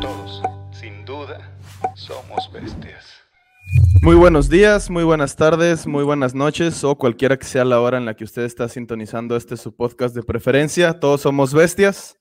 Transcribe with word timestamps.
Todos, 0.00 0.42
sin 0.70 1.04
duda, 1.04 1.50
somos 1.96 2.48
bestias. 2.52 3.04
Muy 4.02 4.14
buenos 4.14 4.48
días, 4.48 4.88
muy 4.88 5.02
buenas 5.02 5.34
tardes, 5.34 5.88
muy 5.88 6.04
buenas 6.04 6.32
noches 6.32 6.84
o 6.84 6.94
cualquiera 6.94 7.36
que 7.36 7.44
sea 7.44 7.64
la 7.64 7.80
hora 7.80 7.98
en 7.98 8.04
la 8.04 8.14
que 8.14 8.22
usted 8.22 8.42
está 8.42 8.68
sintonizando 8.68 9.34
este 9.36 9.56
su 9.56 9.74
podcast 9.74 10.14
de 10.14 10.22
preferencia. 10.22 11.00
Todos 11.00 11.22
somos 11.22 11.52
bestias. 11.52 12.18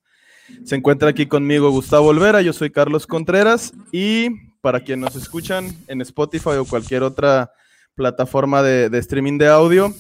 Se 0.65 0.75
encuentra 0.75 1.09
aquí 1.09 1.27
conmigo 1.27 1.69
Gustavo 1.69 2.07
Olvera, 2.07 2.41
yo 2.41 2.53
soy 2.53 2.71
Carlos 2.71 3.05
Contreras 3.05 3.71
y 3.91 4.29
para 4.61 4.79
quienes 4.79 5.13
nos 5.13 5.21
escuchan 5.21 5.67
en 5.87 6.01
Spotify 6.01 6.55
o 6.57 6.65
cualquier 6.65 7.03
otra 7.03 7.51
plataforma 7.93 8.63
de, 8.63 8.89
de 8.89 8.97
streaming 8.97 9.37
de 9.37 9.47
audio, 9.47 9.93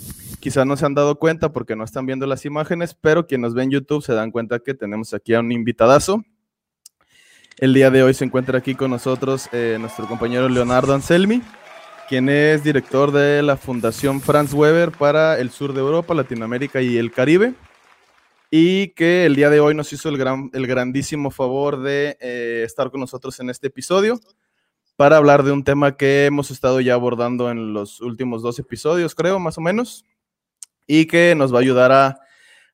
quizás 0.47 0.65
no 0.65 0.77
se 0.77 0.85
han 0.85 0.93
dado 0.93 1.19
cuenta 1.19 1.51
porque 1.51 1.75
no 1.75 1.83
están 1.83 2.05
viendo 2.05 2.25
las 2.25 2.45
imágenes, 2.45 2.93
pero 2.93 3.27
quienes 3.27 3.49
nos 3.49 3.53
ven 3.53 3.65
en 3.65 3.71
YouTube 3.71 4.01
se 4.01 4.13
dan 4.13 4.31
cuenta 4.31 4.59
que 4.59 4.73
tenemos 4.73 5.13
aquí 5.13 5.33
a 5.33 5.41
un 5.41 5.51
invitadazo. 5.51 6.23
El 7.57 7.73
día 7.73 7.91
de 7.91 8.01
hoy 8.01 8.13
se 8.13 8.23
encuentra 8.23 8.57
aquí 8.57 8.73
con 8.73 8.91
nosotros 8.91 9.49
eh, 9.51 9.75
nuestro 9.77 10.07
compañero 10.07 10.47
Leonardo 10.47 10.93
Anselmi, 10.93 11.41
quien 12.07 12.29
es 12.29 12.63
director 12.63 13.11
de 13.11 13.43
la 13.43 13.57
Fundación 13.57 14.21
Franz 14.21 14.53
Weber 14.53 14.93
para 14.93 15.37
el 15.37 15.49
sur 15.49 15.73
de 15.73 15.81
Europa, 15.81 16.13
Latinoamérica 16.13 16.81
y 16.81 16.95
el 16.95 17.11
Caribe, 17.11 17.53
y 18.49 18.91
que 18.91 19.25
el 19.25 19.35
día 19.35 19.49
de 19.49 19.59
hoy 19.59 19.75
nos 19.75 19.91
hizo 19.91 20.07
el, 20.07 20.17
gran, 20.17 20.49
el 20.53 20.65
grandísimo 20.65 21.29
favor 21.29 21.81
de 21.81 22.17
eh, 22.21 22.63
estar 22.65 22.89
con 22.89 23.01
nosotros 23.01 23.37
en 23.41 23.49
este 23.49 23.67
episodio 23.67 24.17
para 24.95 25.17
hablar 25.17 25.43
de 25.43 25.51
un 25.51 25.65
tema 25.65 25.97
que 25.97 26.25
hemos 26.25 26.51
estado 26.51 26.79
ya 26.79 26.93
abordando 26.93 27.51
en 27.51 27.73
los 27.73 27.99
últimos 27.99 28.41
dos 28.41 28.59
episodios, 28.59 29.13
creo, 29.13 29.39
más 29.39 29.57
o 29.57 29.61
menos, 29.61 30.05
y 30.87 31.05
que 31.05 31.35
nos 31.35 31.53
va 31.53 31.57
a 31.57 31.61
ayudar 31.61 31.91
a, 31.91 32.19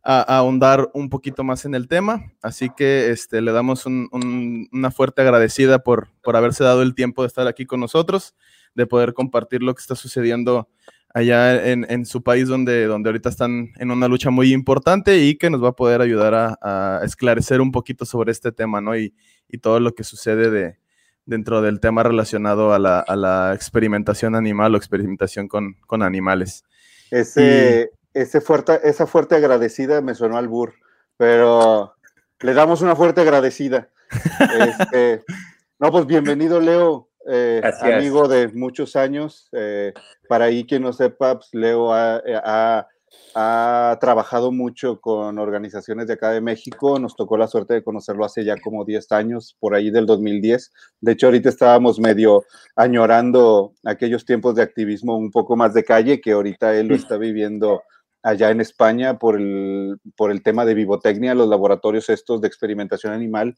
ahondar 0.06 0.90
un 0.94 1.10
poquito 1.10 1.46
más 1.46 1.64
en 1.64 1.76
el 1.76 1.88
tema. 1.88 2.34
Así 2.42 2.70
que 2.76 3.10
este, 3.10 3.42
le 3.42 3.54
damos 3.54 3.86
un, 3.86 4.10
un, 4.12 4.68
una 4.74 4.92
fuerte 4.92 5.22
agradecida 5.22 5.80
por, 5.80 6.10
por 6.22 6.36
haberse 6.36 6.64
dado 6.64 6.82
el 6.82 6.94
tiempo 6.94 7.24
de 7.24 7.28
estar 7.28 7.48
aquí 7.48 7.66
con 7.66 7.80
nosotros, 7.80 8.36
de 8.76 8.86
poder 8.86 9.14
compartir 9.14 9.64
lo 9.64 9.74
que 9.74 9.80
está 9.82 9.96
sucediendo 9.96 10.68
allá 11.14 11.72
en, 11.72 12.06
su 12.06 12.24
país 12.24 12.48
donde, 12.48 12.86
donde 12.86 13.10
ahorita 13.10 13.30
están 13.30 13.72
en 13.78 13.92
una 13.92 14.08
lucha 14.08 14.32
muy 14.32 14.52
importante 14.52 15.20
y 15.20 15.38
que 15.38 15.50
nos 15.50 15.64
va 15.64 15.70
a 15.70 15.76
poder 15.76 16.02
ayudar 16.02 16.34
a, 16.34 17.02
esclarecer 17.04 17.62
un 17.62 17.72
poquito 17.72 18.06
sobre 18.06 18.32
este 18.32 18.52
tema, 18.52 18.82
¿no? 18.82 18.98
Y, 18.98 19.14
y 19.48 19.60
todo 19.60 19.80
lo 19.80 19.94
que 19.94 20.04
sucede 20.04 20.50
de, 20.50 20.78
dentro 21.26 21.62
del 21.62 21.80
tema 21.80 22.04
relacionado 22.04 22.74
a 22.74 22.80
la, 22.80 23.00
a 23.00 23.16
la 23.16 23.54
experimentación 23.54 24.36
animal 24.36 24.74
o 24.74 24.78
experimentación 24.78 25.48
con, 25.48 25.76
con 25.86 26.02
animales. 26.02 26.66
Ese. 27.12 27.92
Ese 28.14 28.42
fuerte, 28.42 28.80
esa 28.84 29.08
fuerte 29.08 29.36
agradecida 29.36 30.02
me 30.02 30.16
sonó 30.16 30.38
al 30.38 30.48
bur, 30.48 30.74
pero 31.18 31.96
le 32.40 32.54
damos 32.54 32.82
una 32.82 32.96
fuerte 32.96 33.22
agradecida. 33.22 33.90
este, 34.80 35.24
no, 35.80 35.92
pues 35.92 36.06
bienvenido, 36.06 36.60
Leo. 36.60 37.10
Eh, 37.26 37.62
amigo 37.82 38.28
de 38.28 38.50
muchos 38.50 38.96
años. 38.96 39.48
Eh, 39.54 39.94
para 40.28 40.46
ahí 40.46 40.66
quien 40.66 40.84
no 40.84 40.94
sepa, 40.94 41.36
pues 41.36 41.50
Leo 41.54 41.94
ha, 41.94 42.22
ha, 42.44 42.88
ha, 43.34 43.98
trabajado 44.00 44.52
mucho 44.52 45.00
con 45.00 45.40
organizaciones 45.40 46.08
de 46.08 46.14
acá 46.14 46.32
de 46.32 46.42
México. 46.42 47.00
Nos 47.00 47.16
tocó 47.16 47.38
la 47.38 47.48
suerte 47.48 47.76
de 47.76 47.84
conocerlo 47.84 48.26
hace 48.26 48.44
ya 48.44 48.58
como 48.60 48.86
10 48.86 49.12
años, 49.14 49.56
por 49.60 49.74
ahí 49.74 49.90
del 49.90 50.06
2010. 50.06 50.72
De 51.00 51.14
hecho, 51.14 51.28
ahorita 51.28 51.50
estábamos 51.50 52.00
medio 52.00 52.44
añorando 52.76 53.74
aquellos 53.86 54.26
tiempos 54.26 54.56
de 54.56 54.64
activismo 54.64 55.18
un 55.18 55.32
poco 55.32 55.56
más 55.56 55.74
de 55.74 55.84
calle, 55.84 56.20
que 56.22 56.34
ahorita 56.34 56.76
él 56.76 56.88
lo 56.88 56.96
está 56.96 57.18
viviendo 57.18 57.84
allá 58.24 58.50
en 58.50 58.62
España 58.62 59.20
por 59.20 59.40
el, 59.40 60.00
por 60.16 60.32
el 60.32 60.42
tema 60.42 60.66
de 60.66 60.74
vivotecnia, 60.74 61.36
los 61.36 61.50
laboratorios 61.50 62.10
estos 62.10 62.42
de 62.42 62.48
experimentación 62.48 63.14
animal, 63.14 63.56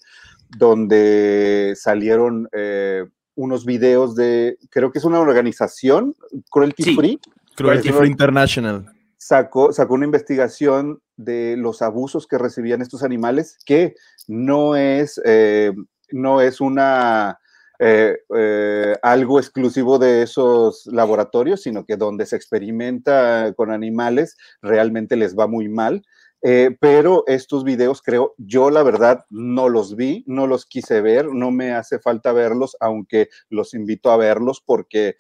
donde 0.58 1.74
salieron... 1.78 2.50
Eh, 2.52 3.06
unos 3.36 3.66
videos 3.66 4.16
de, 4.16 4.58
creo 4.70 4.92
que 4.92 5.00
es 5.00 5.06
una 5.06 5.20
organización, 5.20 6.16
Cruelty 6.50 6.84
sí. 6.84 6.96
Free. 6.96 7.20
Cruelty 7.56 7.92
Free 7.92 8.10
International. 8.10 8.86
Sacó, 9.18 9.72
sacó 9.74 9.94
una 9.94 10.06
investigación 10.06 11.02
de 11.18 11.56
los 11.58 11.82
abusos 11.82 12.28
que 12.28 12.38
recibían 12.38 12.82
estos 12.82 13.04
animales, 13.04 13.58
que 13.66 13.96
no 14.28 14.76
es, 14.76 15.22
eh, 15.26 15.74
no 16.12 16.42
es 16.42 16.62
una, 16.62 17.40
eh, 17.80 18.18
eh, 18.36 18.96
algo 19.02 19.40
exclusivo 19.40 20.00
de 20.00 20.24
esos 20.24 20.86
laboratorios, 20.88 21.62
sino 21.62 21.86
que 21.86 21.98
donde 21.98 22.26
se 22.26 22.36
experimenta 22.36 23.54
con 23.56 23.72
animales 23.72 24.38
realmente 24.62 25.16
les 25.16 25.38
va 25.38 25.48
muy 25.48 25.70
mal. 25.70 26.04
Eh, 26.42 26.78
pero 26.80 27.24
estos 27.28 27.64
videos 27.64 28.02
creo, 28.02 28.36
yo 28.38 28.70
la 28.70 28.84
verdad 28.84 29.26
no 29.30 29.68
los 29.68 29.96
vi, 29.96 30.24
no 30.28 30.48
los 30.48 30.66
quise 30.66 31.02
ver, 31.02 31.28
no 31.34 31.52
me 31.52 31.74
hace 31.74 32.00
falta 32.00 32.34
verlos, 32.34 32.78
aunque 32.80 33.30
los 33.50 33.74
invito 33.74 34.12
a 34.12 34.18
verlos 34.18 34.62
porque 34.64 35.16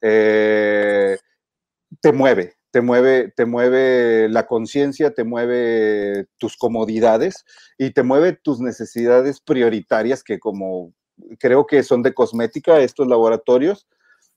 te 0.00 1.18
mueve, 2.12 2.54
te 2.70 2.80
mueve, 2.80 3.32
te 3.36 3.44
mueve 3.44 4.28
la 4.28 4.46
conciencia, 4.46 5.12
te 5.12 5.24
mueve 5.24 6.26
tus 6.38 6.56
comodidades 6.56 7.44
y 7.76 7.90
te 7.90 8.02
mueve 8.02 8.32
tus 8.32 8.60
necesidades 8.60 9.40
prioritarias 9.40 10.22
que 10.22 10.38
como 10.38 10.94
creo 11.38 11.66
que 11.66 11.82
son 11.82 12.02
de 12.02 12.14
cosmética 12.14 12.80
estos 12.80 13.06
laboratorios, 13.06 13.86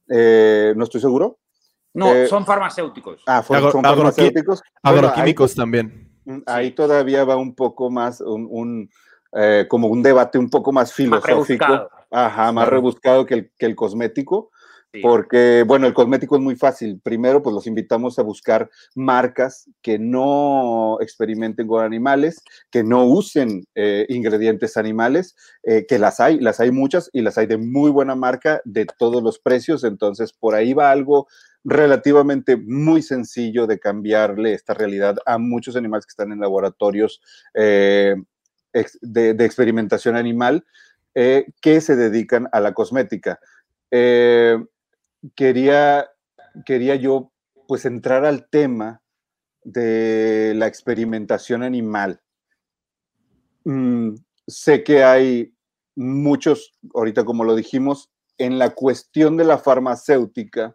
eh, 0.10 0.74
no 0.76 0.84
estoy 0.84 1.02
seguro. 1.02 1.40
No, 1.94 2.14
eh, 2.14 2.28
son 2.28 2.46
farmacéuticos. 2.46 3.22
Ah, 3.28 3.44
son, 3.44 3.72
son 3.72 3.84
farmacéuticos. 3.84 4.62
Agroquímicos 4.82 5.56
bueno, 5.56 5.64
también 5.64 6.14
ahí 6.46 6.68
sí. 6.68 6.76
todavía 6.76 7.24
va 7.24 7.36
un 7.36 7.56
poco 7.56 7.90
más, 7.90 8.22
un, 8.22 8.48
un 8.50 8.90
eh, 9.34 9.66
como 9.70 9.88
un 9.88 10.04
debate 10.04 10.38
un 10.38 10.50
poco 10.50 10.72
más 10.72 10.94
filosófico, 10.94 11.66
más 11.68 11.88
ajá, 12.12 12.52
más 12.52 12.66
claro. 12.66 12.72
rebuscado 12.72 13.26
que 13.26 13.34
el, 13.34 13.52
que 13.58 13.66
el 13.66 13.76
cosmético, 13.76 14.52
porque, 15.02 15.64
bueno, 15.66 15.88
el 15.88 15.94
cosmético 15.94 16.36
es 16.36 16.42
muy 16.42 16.56
fácil. 16.56 17.00
Primero, 17.02 17.42
pues 17.42 17.54
los 17.54 17.68
invitamos 17.68 18.20
a 18.20 18.24
buscar 18.24 18.70
marcas 18.96 19.70
que 19.82 19.98
no 19.98 20.98
experimenten 21.02 21.68
con 21.68 21.84
animales, 21.84 22.44
que 22.70 22.84
no 22.84 23.06
usen 23.06 23.66
eh, 23.76 24.06
ingredientes 24.10 24.78
animales, 24.78 25.36
eh, 25.64 25.86
que 25.88 25.98
las 25.98 26.20
hay, 26.20 26.40
las 26.40 26.60
hay 26.60 26.72
muchas 26.72 27.10
y 27.14 27.22
las 27.22 27.38
hay 27.38 27.48
de 27.48 27.58
muy 27.58 27.90
buena 27.90 28.16
marca, 28.16 28.62
de 28.66 28.86
todos 28.86 29.24
los 29.24 29.40
precios, 29.40 29.84
entonces 29.84 30.34
por 30.34 30.54
ahí 30.54 30.74
va 30.74 30.92
algo 30.92 31.28
relativamente 31.64 32.58
muy 32.58 33.02
sencillo 33.02 33.68
de 33.68 33.80
cambiarle 33.80 34.54
esta 34.54 34.74
realidad 34.74 35.18
a 35.26 35.38
muchos 35.38 35.76
animales 35.76 36.06
que 36.06 36.12
están 36.12 36.32
en 36.32 36.40
laboratorios 36.40 37.22
eh, 37.54 38.16
de, 39.02 39.34
de, 39.34 39.46
experimentación 39.46 40.16
animal 40.16 40.66
eh, 41.16 41.46
que 41.62 41.80
se 41.80 41.96
dedican 41.96 42.48
a 42.52 42.60
la 42.60 42.74
cosmética. 42.74 43.40
Eh, 43.92 44.58
quería, 45.36 46.10
quería 46.66 46.96
yo 46.96 47.32
pues 47.68 47.86
entrar 47.86 48.26
al 48.26 48.50
tema 48.50 49.02
de 49.64 50.54
la 50.56 50.68
experimentación 50.68 51.64
animal. 51.64 52.22
Mm, 53.64 54.16
sé 54.48 54.84
que 54.84 55.04
hay 55.04 55.54
muchos, 55.96 56.74
ahorita 56.94 57.24
como 57.24 57.44
lo 57.44 57.56
dijimos, 57.56 58.12
en 58.38 58.58
la 58.60 58.72
cuestión 58.72 59.38
de 59.38 59.46
la 59.46 59.58
farmacéutica, 59.58 60.74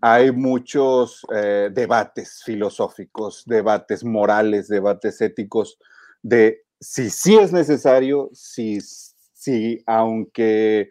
hay 0.00 0.32
muchos 0.32 1.24
eh, 1.32 1.70
debates 1.72 2.42
filosóficos, 2.44 3.44
debates 3.46 4.04
morales, 4.04 4.68
debates 4.68 5.20
éticos 5.20 5.78
de 6.22 6.64
si 6.80 7.10
sí 7.10 7.36
es 7.36 7.52
necesario, 7.52 8.28
si, 8.32 8.80
si 8.80 9.80
aunque, 9.86 10.90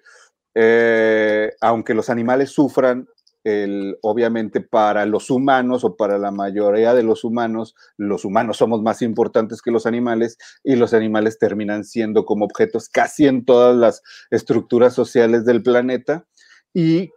eh, 0.55 1.51
aunque 1.61 1.93
los 1.93 2.09
animales 2.09 2.51
sufran, 2.51 3.07
el, 3.43 3.97
obviamente 4.01 4.61
para 4.61 5.05
los 5.05 5.29
humanos 5.29 5.83
o 5.83 5.95
para 5.95 6.17
la 6.17 6.31
mayoría 6.31 6.93
de 6.93 7.03
los 7.03 7.23
humanos, 7.23 7.75
los 7.97 8.25
humanos 8.25 8.57
somos 8.57 8.81
más 8.81 9.01
importantes 9.01 9.61
que 9.61 9.71
los 9.71 9.85
animales 9.85 10.37
y 10.63 10.75
los 10.75 10.93
animales 10.93 11.39
terminan 11.39 11.83
siendo 11.83 12.25
como 12.25 12.45
objetos 12.45 12.89
casi 12.89 13.27
en 13.27 13.45
todas 13.45 13.75
las 13.75 14.03
estructuras 14.29 14.93
sociales 14.93 15.45
del 15.45 15.63
planeta 15.63 16.25
y 16.73 17.09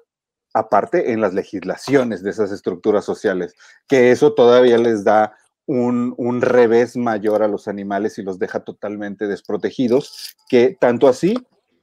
aparte 0.55 1.13
en 1.13 1.21
las 1.21 1.35
legislaciones 1.35 2.23
de 2.23 2.31
esas 2.31 2.53
estructuras 2.53 3.05
sociales, 3.05 3.55
que 3.89 4.11
eso 4.11 4.35
todavía 4.35 4.79
les 4.79 5.05
da 5.05 5.37
un, 5.67 6.15
un, 6.17 6.43
revés 6.43 6.97
mayor 6.97 7.43
a 7.43 7.49
los 7.49 7.69
animales 7.69 8.19
y 8.19 8.23
los 8.23 8.39
deja 8.39 8.61
totalmente 8.61 9.27
desprotegidos, 9.27 10.37
que 10.49 10.77
tanto 10.79 11.09
así 11.09 11.35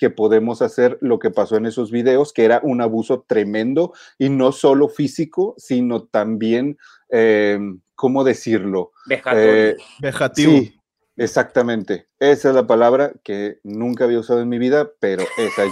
que 0.01 0.09
podemos 0.09 0.63
hacer 0.63 0.97
lo 0.99 1.19
que 1.19 1.29
pasó 1.29 1.57
en 1.57 1.67
esos 1.67 1.91
videos, 1.91 2.33
que 2.33 2.43
era 2.43 2.59
un 2.63 2.81
abuso 2.81 3.23
tremendo 3.27 3.93
y 4.17 4.29
no 4.29 4.51
solo 4.51 4.89
físico, 4.89 5.53
sino 5.59 6.05
también, 6.05 6.79
eh, 7.11 7.59
¿cómo 7.93 8.23
decirlo? 8.23 8.93
Eh, 9.07 9.75
Vejativo. 9.99 10.53
Sí, 10.53 10.75
exactamente. 11.17 12.07
Esa 12.17 12.49
es 12.49 12.55
la 12.55 12.65
palabra 12.65 13.13
que 13.23 13.59
nunca 13.63 14.05
había 14.05 14.17
usado 14.17 14.41
en 14.41 14.49
mi 14.49 14.57
vida, 14.57 14.89
pero 14.99 15.23
esa. 15.37 15.65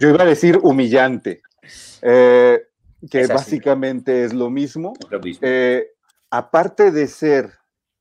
Yo 0.00 0.08
iba 0.08 0.24
a 0.24 0.26
decir 0.26 0.58
humillante. 0.60 1.40
Eh, 2.02 2.60
que 3.08 3.20
es 3.20 3.28
básicamente 3.28 4.24
es 4.24 4.34
lo 4.34 4.50
mismo. 4.50 4.94
Lo 5.10 5.20
mismo. 5.20 5.46
Eh, 5.48 5.92
aparte 6.28 6.90
de 6.90 7.06
ser 7.06 7.59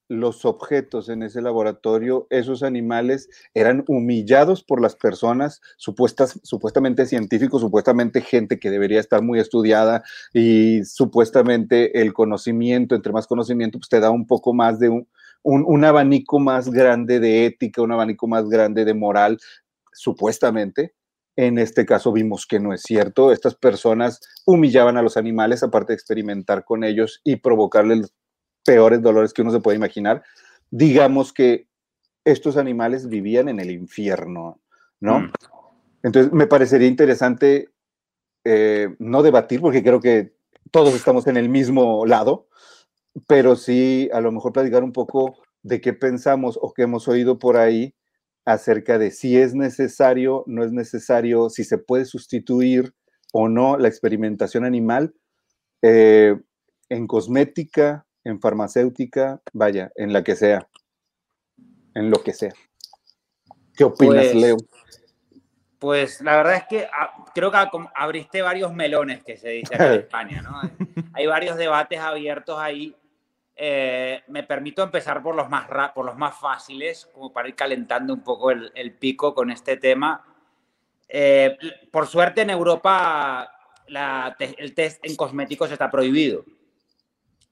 los 0.09 0.43
objetos 0.43 1.07
en 1.07 1.23
ese 1.23 1.41
laboratorio, 1.41 2.27
esos 2.31 2.63
animales 2.63 3.29
eran 3.53 3.85
humillados 3.87 4.63
por 4.63 4.81
las 4.81 4.95
personas, 4.95 5.61
supuestas, 5.77 6.39
supuestamente 6.43 7.05
científicos, 7.05 7.61
supuestamente 7.61 8.21
gente 8.21 8.59
que 8.59 8.71
debería 8.71 8.99
estar 8.99 9.21
muy 9.21 9.39
estudiada 9.39 10.03
y 10.33 10.83
supuestamente 10.83 12.01
el 12.01 12.11
conocimiento, 12.13 12.95
entre 12.95 13.13
más 13.13 13.27
conocimiento, 13.27 13.77
pues 13.77 13.89
te 13.89 13.99
da 13.99 14.09
un 14.09 14.25
poco 14.25 14.53
más 14.53 14.79
de 14.79 14.89
un, 14.89 15.07
un 15.43 15.85
abanico 15.85 16.39
más 16.39 16.69
grande 16.69 17.19
de 17.19 17.45
ética, 17.45 17.83
un 17.83 17.91
abanico 17.91 18.27
más 18.27 18.49
grande 18.49 18.85
de 18.85 18.95
moral, 18.95 19.37
supuestamente. 19.93 20.95
En 21.35 21.57
este 21.57 21.85
caso 21.85 22.11
vimos 22.11 22.45
que 22.45 22.59
no 22.59 22.73
es 22.73 22.81
cierto. 22.81 23.31
Estas 23.31 23.55
personas 23.55 24.19
humillaban 24.45 24.97
a 24.97 25.01
los 25.01 25.15
animales, 25.15 25.63
aparte 25.63 25.93
de 25.93 25.95
experimentar 25.95 26.65
con 26.65 26.83
ellos 26.83 27.21
y 27.23 27.37
provocarles 27.37 28.11
peores 28.63 29.01
dolores 29.01 29.33
que 29.33 29.41
uno 29.41 29.51
se 29.51 29.59
puede 29.59 29.77
imaginar, 29.77 30.23
digamos 30.69 31.33
que 31.33 31.67
estos 32.25 32.57
animales 32.57 33.07
vivían 33.07 33.49
en 33.49 33.59
el 33.59 33.71
infierno, 33.71 34.61
¿no? 34.99 35.21
Mm. 35.21 35.31
Entonces, 36.03 36.31
me 36.31 36.47
parecería 36.47 36.87
interesante 36.87 37.69
eh, 38.43 38.95
no 38.99 39.21
debatir, 39.23 39.61
porque 39.61 39.83
creo 39.83 39.99
que 39.99 40.33
todos 40.71 40.93
estamos 40.93 41.27
en 41.27 41.37
el 41.37 41.49
mismo 41.49 42.05
lado, 42.05 42.47
pero 43.27 43.55
sí 43.55 44.09
a 44.13 44.21
lo 44.21 44.31
mejor 44.31 44.53
platicar 44.53 44.83
un 44.83 44.93
poco 44.93 45.37
de 45.63 45.81
qué 45.81 45.93
pensamos 45.93 46.57
o 46.61 46.73
qué 46.73 46.83
hemos 46.83 47.07
oído 47.07 47.39
por 47.39 47.57
ahí 47.57 47.95
acerca 48.45 48.97
de 48.97 49.11
si 49.11 49.37
es 49.37 49.53
necesario, 49.53 50.43
no 50.47 50.63
es 50.63 50.71
necesario, 50.71 51.49
si 51.49 51.63
se 51.63 51.77
puede 51.77 52.05
sustituir 52.05 52.93
o 53.33 53.49
no 53.49 53.77
la 53.77 53.87
experimentación 53.87 54.65
animal 54.65 55.13
eh, 55.81 56.35
en 56.89 57.07
cosmética, 57.07 58.07
en 58.23 58.39
farmacéutica, 58.39 59.41
vaya, 59.53 59.91
en 59.95 60.13
la 60.13 60.23
que 60.23 60.35
sea, 60.35 60.67
en 61.93 62.09
lo 62.09 62.21
que 62.23 62.33
sea. 62.33 62.53
¿Qué 63.75 63.83
opinas, 63.83 64.27
pues, 64.27 64.35
Leo? 64.35 64.57
Pues 65.79 66.21
la 66.21 66.35
verdad 66.35 66.55
es 66.55 66.63
que 66.65 66.87
ah, 66.91 67.25
creo 67.33 67.51
que 67.51 67.57
abriste 67.95 68.41
varios 68.41 68.73
melones 68.73 69.23
que 69.23 69.37
se 69.37 69.49
dice 69.49 69.75
en 69.75 69.81
España, 69.93 70.41
¿no? 70.41 70.61
Hay 71.13 71.25
varios 71.25 71.57
debates 71.57 71.99
abiertos 71.99 72.59
ahí. 72.59 72.95
Eh, 73.55 74.21
me 74.27 74.43
permito 74.43 74.83
empezar 74.83 75.21
por 75.21 75.35
los, 75.35 75.49
más 75.49 75.67
por 75.93 76.05
los 76.05 76.17
más 76.17 76.37
fáciles, 76.37 77.09
como 77.13 77.31
para 77.31 77.47
ir 77.49 77.55
calentando 77.55 78.13
un 78.13 78.21
poco 78.21 78.51
el, 78.51 78.93
pico 78.99 79.33
con 79.33 79.51
este 79.51 79.77
tema. 79.77 80.25
Eh, 81.07 81.57
por 81.91 82.07
suerte 82.07 82.41
en 82.41 82.51
Europa 82.51 83.51
el 84.57 84.75
test 84.75 85.03
en 85.03 85.15
cosméticos 85.15 85.71
está 85.71 85.89
prohibido. 85.89 86.45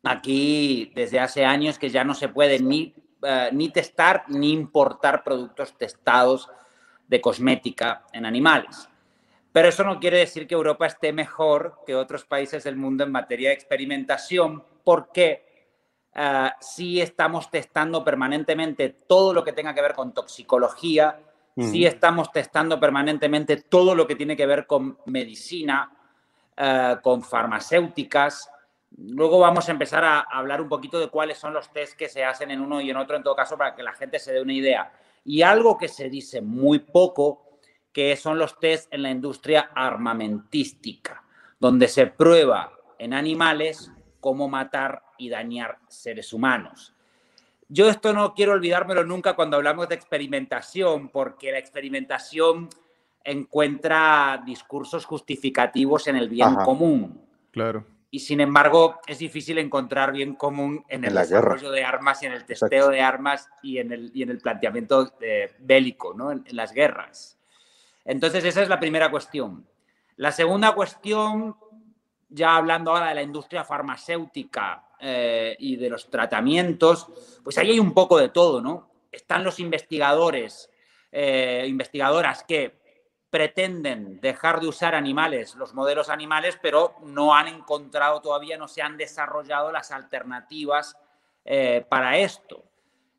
Aquí 0.10 0.92
desde 0.96 1.20
hace 1.20 1.46
años 1.46 1.78
que 1.78 1.90
ya 1.90 2.04
no 2.04 2.14
se 2.14 2.30
puede 2.30 2.60
ni, 2.60 2.94
eh, 3.22 3.50
ni 3.52 3.70
testar 3.70 4.24
ni 4.28 4.52
importar 4.52 5.24
productos 5.24 5.78
testados 5.78 6.50
de 7.08 7.22
cosmética 7.22 8.06
en 8.14 8.26
animales. 8.26 8.90
Pero 9.52 9.70
eso 9.70 9.84
no 9.84 10.00
quiere 10.00 10.20
decir 10.20 10.48
que 10.48 10.56
Europa 10.56 10.86
esté 10.86 11.12
mejor 11.12 11.80
que 11.86 11.96
otros 11.96 12.26
países 12.26 12.64
del 12.64 12.76
mundo 12.76 13.04
en 13.04 13.12
materia 13.12 13.50
de 13.50 13.56
experimentación, 13.56 14.64
porque 14.84 15.74
uh, 16.16 16.50
sí 16.60 17.02
estamos 17.02 17.50
testando 17.50 18.04
permanentemente 18.04 18.90
todo 18.90 19.34
lo 19.34 19.44
que 19.44 19.54
tenga 19.54 19.74
que 19.74 19.82
ver 19.82 19.94
con 19.94 20.14
toxicología, 20.14 21.20
sí 21.60 21.88
estamos 21.88 22.32
testando 22.32 22.80
permanentemente 22.80 23.58
todo 23.58 23.96
lo 23.96 24.06
que 24.06 24.16
tiene 24.16 24.38
que 24.38 24.46
ver 24.46 24.68
con 24.68 25.00
medicina, 25.08 25.92
eh, 26.56 26.98
con 27.02 27.24
farmacéuticas, 27.24 28.50
Luego 28.96 29.40
vamos 29.40 29.68
a 29.68 29.72
empezar 29.72 30.04
a 30.04 30.22
hablar 30.22 30.62
un 30.62 30.70
poquito 30.70 31.00
de 31.00 31.10
cuáles 31.10 31.38
son 31.38 31.54
los 31.54 31.72
test 31.72 31.98
que 31.98 32.10
se 32.10 32.24
hacen 32.24 32.52
en 32.52 32.62
uno 32.62 32.82
y 32.82 32.90
en 32.90 32.98
otro, 32.98 33.18
en 33.18 33.24
todo 33.24 33.36
caso, 33.36 33.58
para 33.58 33.76
que 33.76 33.84
la 33.84 33.94
gente 33.94 34.18
se 34.18 34.34
dé 34.34 34.42
una 34.42 34.54
idea. 34.54 34.92
Y 35.26 35.42
algo 35.42 35.78
que 35.78 35.88
se 35.88 36.10
dice 36.10 36.42
muy 36.42 36.80
poco, 36.80 37.60
que 37.92 38.16
son 38.16 38.40
los 38.40 38.60
test 38.60 38.92
en 38.94 39.04
la 39.04 39.10
industria 39.10 39.72
armamentística, 39.76 41.24
donde 41.60 41.88
se 41.88 42.08
prueba 42.08 42.72
en 42.98 43.14
animales 43.14 43.92
cómo 44.20 44.48
matar 44.48 45.04
y 45.18 45.30
dañar 45.30 45.80
seres 45.88 46.32
humanos. 46.32 46.94
Yo 47.70 47.90
esto 47.90 48.14
no 48.14 48.34
quiero 48.34 48.54
olvidármelo 48.54 49.04
nunca 49.04 49.36
cuando 49.36 49.58
hablamos 49.58 49.90
de 49.90 49.96
experimentación, 49.96 51.10
porque 51.10 51.52
la 51.52 51.60
experimentación 51.60 52.70
encuentra 53.24 54.42
discursos 54.46 55.06
justificativos 55.06 56.08
en 56.08 56.16
el 56.16 56.30
bien 56.30 56.56
común. 56.56 57.22
Claro 57.52 57.97
y 58.10 58.20
sin 58.20 58.40
embargo 58.40 59.00
es 59.06 59.20
difícil 59.20 59.58
encontrar 59.58 60.12
bien 60.12 60.36
común 60.36 60.86
en 60.88 61.04
el 61.04 61.14
desarrollo 61.14 61.72
de 61.72 61.84
armas 61.84 62.24
y 62.24 62.28
en 62.28 62.32
el 62.32 62.46
testeo 62.46 62.90
de 62.90 63.02
armas 63.02 63.50
y 63.62 63.80
en 63.80 63.92
el, 63.92 64.12
y 64.14 64.24
en 64.24 64.30
el 64.30 64.40
planteamiento 64.40 65.14
eh, 65.20 65.54
bélico, 65.60 66.14
¿no? 66.14 66.32
En, 66.32 66.44
las 66.52 66.72
guerras. 66.72 67.38
Entonces 68.06 68.46
esa 68.46 68.62
es 68.62 68.70
la 68.70 68.80
primera 68.80 69.12
cuestión. 69.12 69.68
La 70.16 70.32
segunda 70.32 70.74
cuestión, 70.74 71.58
ya 72.30 72.56
hablando 72.56 72.92
ahora 72.92 73.10
de 73.10 73.16
la 73.16 73.22
industria 73.22 73.66
farmacéutica 73.66 74.86
eh, 75.00 75.56
y 75.60 75.76
de 75.76 75.90
los 75.90 76.10
tratamientos, 76.10 77.40
pues 77.44 77.58
ahí 77.58 77.72
hay 77.72 77.80
un 77.80 77.94
poco 77.94 78.18
de 78.18 78.30
todo, 78.30 78.62
¿no? 78.62 78.90
Están 79.12 79.44
los 79.44 79.60
investigadores, 79.60 80.72
eh, 81.12 81.66
investigadoras 81.68 82.44
que 82.44 82.80
pretenden 83.30 84.20
dejar 84.22 84.62
de 84.62 84.68
usar 84.68 84.96
animales, 84.96 85.56
los 85.56 85.74
modelos 85.74 86.10
animales, 86.10 86.58
pero 86.62 86.96
no 87.04 87.36
han 87.36 87.48
encontrado 87.48 88.22
todavía, 88.22 88.58
no 88.58 88.68
se 88.68 88.82
han 88.82 88.98
desarrollado 88.98 89.72
las 89.72 89.92
alternativas 89.92 90.98
eh, 91.44 91.86
para 91.88 92.18
esto. 92.18 92.64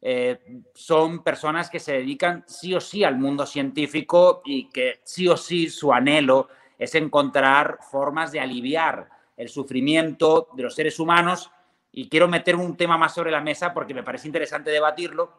Eh, 0.01 0.63
son 0.75 1.23
personas 1.23 1.69
que 1.69 1.81
se 1.81 1.93
dedican 1.93 2.45
sí 2.47 2.75
o 2.75 2.81
sí 2.81 3.05
al 3.05 3.19
mundo 3.19 3.45
científico 3.45 4.43
y 4.45 4.69
que 4.69 5.01
sí 5.03 5.29
o 5.29 5.37
sí 5.37 5.69
su 5.69 5.93
anhelo 5.93 6.49
es 6.79 6.95
encontrar 6.95 7.79
formas 7.91 8.31
de 8.31 8.39
aliviar 8.39 9.09
el 9.37 9.49
sufrimiento 9.49 10.49
de 10.55 10.63
los 10.63 10.75
seres 10.75 10.99
humanos. 11.01 11.51
Y 11.91 12.09
quiero 12.09 12.29
meter 12.29 12.55
un 12.55 12.77
tema 12.77 12.97
más 12.97 13.15
sobre 13.15 13.31
la 13.31 13.41
mesa 13.41 13.75
porque 13.75 13.95
me 13.95 14.05
parece 14.05 14.29
interesante 14.29 14.71
debatirlo, 14.71 15.33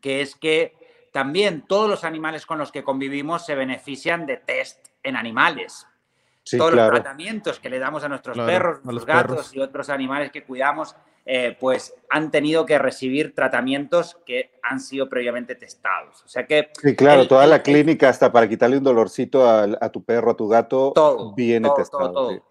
que 0.00 0.20
es 0.20 0.36
que 0.36 0.79
también 1.12 1.64
todos 1.66 1.88
los 1.88 2.04
animales 2.04 2.46
con 2.46 2.58
los 2.58 2.72
que 2.72 2.84
convivimos 2.84 3.44
se 3.44 3.54
benefician 3.54 4.26
de 4.26 4.36
test 4.36 4.88
en 5.02 5.16
animales. 5.16 5.86
todos 6.56 6.72
los 6.72 6.88
tratamientos 6.88 7.60
que 7.60 7.70
le 7.70 7.78
damos 7.78 8.04
a 8.04 8.08
nuestros 8.08 8.36
perros, 8.38 8.80
a 8.86 8.92
los 8.92 9.06
gatos 9.06 9.54
y 9.54 9.60
otros 9.60 9.88
animales 9.90 10.30
que 10.30 10.44
cuidamos, 10.44 10.96
eh, 11.26 11.56
pues 11.60 11.94
han 12.08 12.30
tenido 12.30 12.64
que 12.64 12.78
recibir 12.78 13.34
tratamientos 13.34 14.16
que 14.24 14.52
han 14.62 14.80
sido 14.80 15.08
previamente 15.08 15.54
testados. 15.54 16.22
O 16.24 16.28
sea 16.28 16.46
que. 16.46 16.70
Sí, 16.80 16.96
claro, 16.96 17.28
toda 17.28 17.46
la 17.46 17.62
clínica, 17.62 18.08
hasta 18.08 18.32
para 18.32 18.48
quitarle 18.48 18.78
un 18.78 18.84
dolorcito 18.84 19.48
a, 19.48 19.90
tu 19.90 20.02
perro, 20.02 20.32
a 20.32 20.36
tu 20.36 20.48
gato, 20.48 20.92
todo, 20.94 21.34
viene 21.34 21.68
testado. 21.76 22.42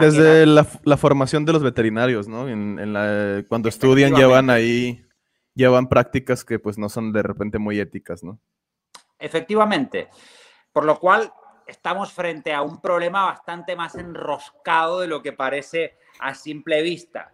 Desde 0.00 0.44
la, 0.44 0.64
formación 0.98 1.46
de 1.46 1.54
los 1.54 1.62
veterinarios, 1.62 2.28
¿no? 2.28 2.48
En, 2.48 2.94
cuando 3.48 3.68
estudian, 3.70 4.14
llevan 4.14 4.50
ahí 4.50 5.02
llevan 5.54 5.88
prácticas 5.88 6.44
que 6.44 6.58
pues 6.58 6.78
no 6.78 6.88
son 6.88 7.12
de 7.12 7.22
repente 7.22 7.58
muy 7.58 7.80
éticas, 7.80 8.22
¿no? 8.22 8.38
Efectivamente. 9.18 10.08
Por 10.72 10.84
lo 10.84 10.98
cual 10.98 11.32
estamos 11.66 12.12
frente 12.12 12.52
a 12.52 12.62
un 12.62 12.80
problema 12.80 13.26
bastante 13.26 13.76
más 13.76 13.94
enroscado 13.94 15.00
de 15.00 15.06
lo 15.06 15.22
que 15.22 15.32
parece 15.32 15.98
a 16.20 16.34
simple 16.34 16.82
vista. 16.82 17.32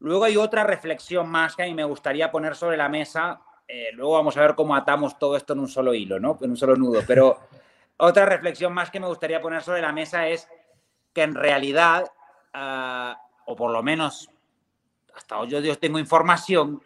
Luego 0.00 0.24
hay 0.24 0.36
otra 0.36 0.64
reflexión 0.64 1.28
más 1.28 1.56
que 1.56 1.62
a 1.62 1.66
mí 1.66 1.74
me 1.74 1.84
gustaría 1.84 2.30
poner 2.30 2.56
sobre 2.56 2.76
la 2.76 2.88
mesa. 2.88 3.40
Eh, 3.66 3.90
luego 3.92 4.12
vamos 4.14 4.36
a 4.36 4.40
ver 4.40 4.54
cómo 4.54 4.74
atamos 4.74 5.18
todo 5.18 5.36
esto 5.36 5.54
en 5.54 5.60
un 5.60 5.68
solo 5.68 5.94
hilo, 5.94 6.20
¿no? 6.20 6.38
En 6.40 6.50
un 6.50 6.56
solo 6.56 6.76
nudo. 6.76 7.02
Pero 7.06 7.38
otra 7.96 8.26
reflexión 8.26 8.72
más 8.72 8.90
que 8.90 9.00
me 9.00 9.06
gustaría 9.06 9.40
poner 9.40 9.62
sobre 9.62 9.80
la 9.80 9.92
mesa 9.92 10.28
es 10.28 10.48
que 11.12 11.22
en 11.22 11.34
realidad, 11.34 12.10
ah, 12.52 13.18
o 13.46 13.56
por 13.56 13.70
lo 13.70 13.82
menos 13.82 14.28
hasta 15.14 15.38
hoy 15.38 15.48
yo 15.48 15.78
tengo 15.78 15.98
información, 15.98 16.82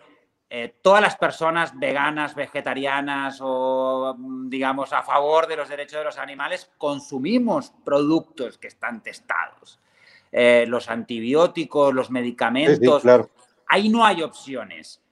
eh, 0.51 0.77
todas 0.81 1.03
las 1.03 1.17
personas 1.17 1.79
veganas, 1.79 2.35
vegetarianas 2.35 3.39
o, 3.43 4.15
mm, 4.17 4.49
digamos, 4.49 4.95
a 4.95 5.03
favor 5.03 5.47
de 5.47 5.57
los 5.57 5.69
derechos 5.69 5.99
de 5.99 6.05
los 6.05 6.19
animales, 6.19 6.71
consumimos 6.79 7.75
productos 7.85 8.57
que 8.57 8.69
están 8.69 9.03
testados. 9.03 9.79
Eh, 10.33 10.65
los 10.67 10.89
antibióticos, 10.89 11.93
los 11.93 12.11
medicamentos, 12.11 13.03
ahí 13.67 13.91
no 13.91 14.05
hay 14.05 14.23
opciones. 14.23 15.03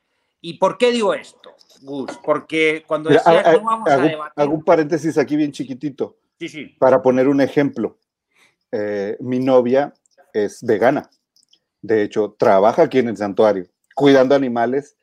¿Y 0.41 0.55
por 0.55 0.79
qué 0.79 0.91
digo 0.91 1.13
esto, 1.13 1.55
Gus? 1.83 2.19
Porque 2.25 2.85
cuando 2.87 3.11
decías, 3.11 3.53
no 3.53 3.65
vamos 3.65 3.91
a 3.91 3.97
debatir... 3.99 4.43
Hago 4.43 4.55
un 4.55 4.65
paréntesis 4.65 5.19
aquí 5.19 5.37
bien 5.37 5.53
chiquitito. 5.53 6.17
Sí, 6.39 6.49
sí. 6.49 6.77
Para 6.79 7.03
poner 7.03 7.29
un 7.29 7.41
ejemplo. 7.41 7.99
Eh, 8.73 9.17
mi 9.21 9.39
novia 9.39 9.93
es 10.33 10.63
vegana. 10.63 11.11
De 11.83 12.03
hecho, 12.03 12.37
trabaja 12.39 12.83
aquí 12.83 12.99
en 12.99 13.09
el 13.09 13.17
santuario, 13.17 13.67
cuidando 13.95 14.35
animales 14.35 14.97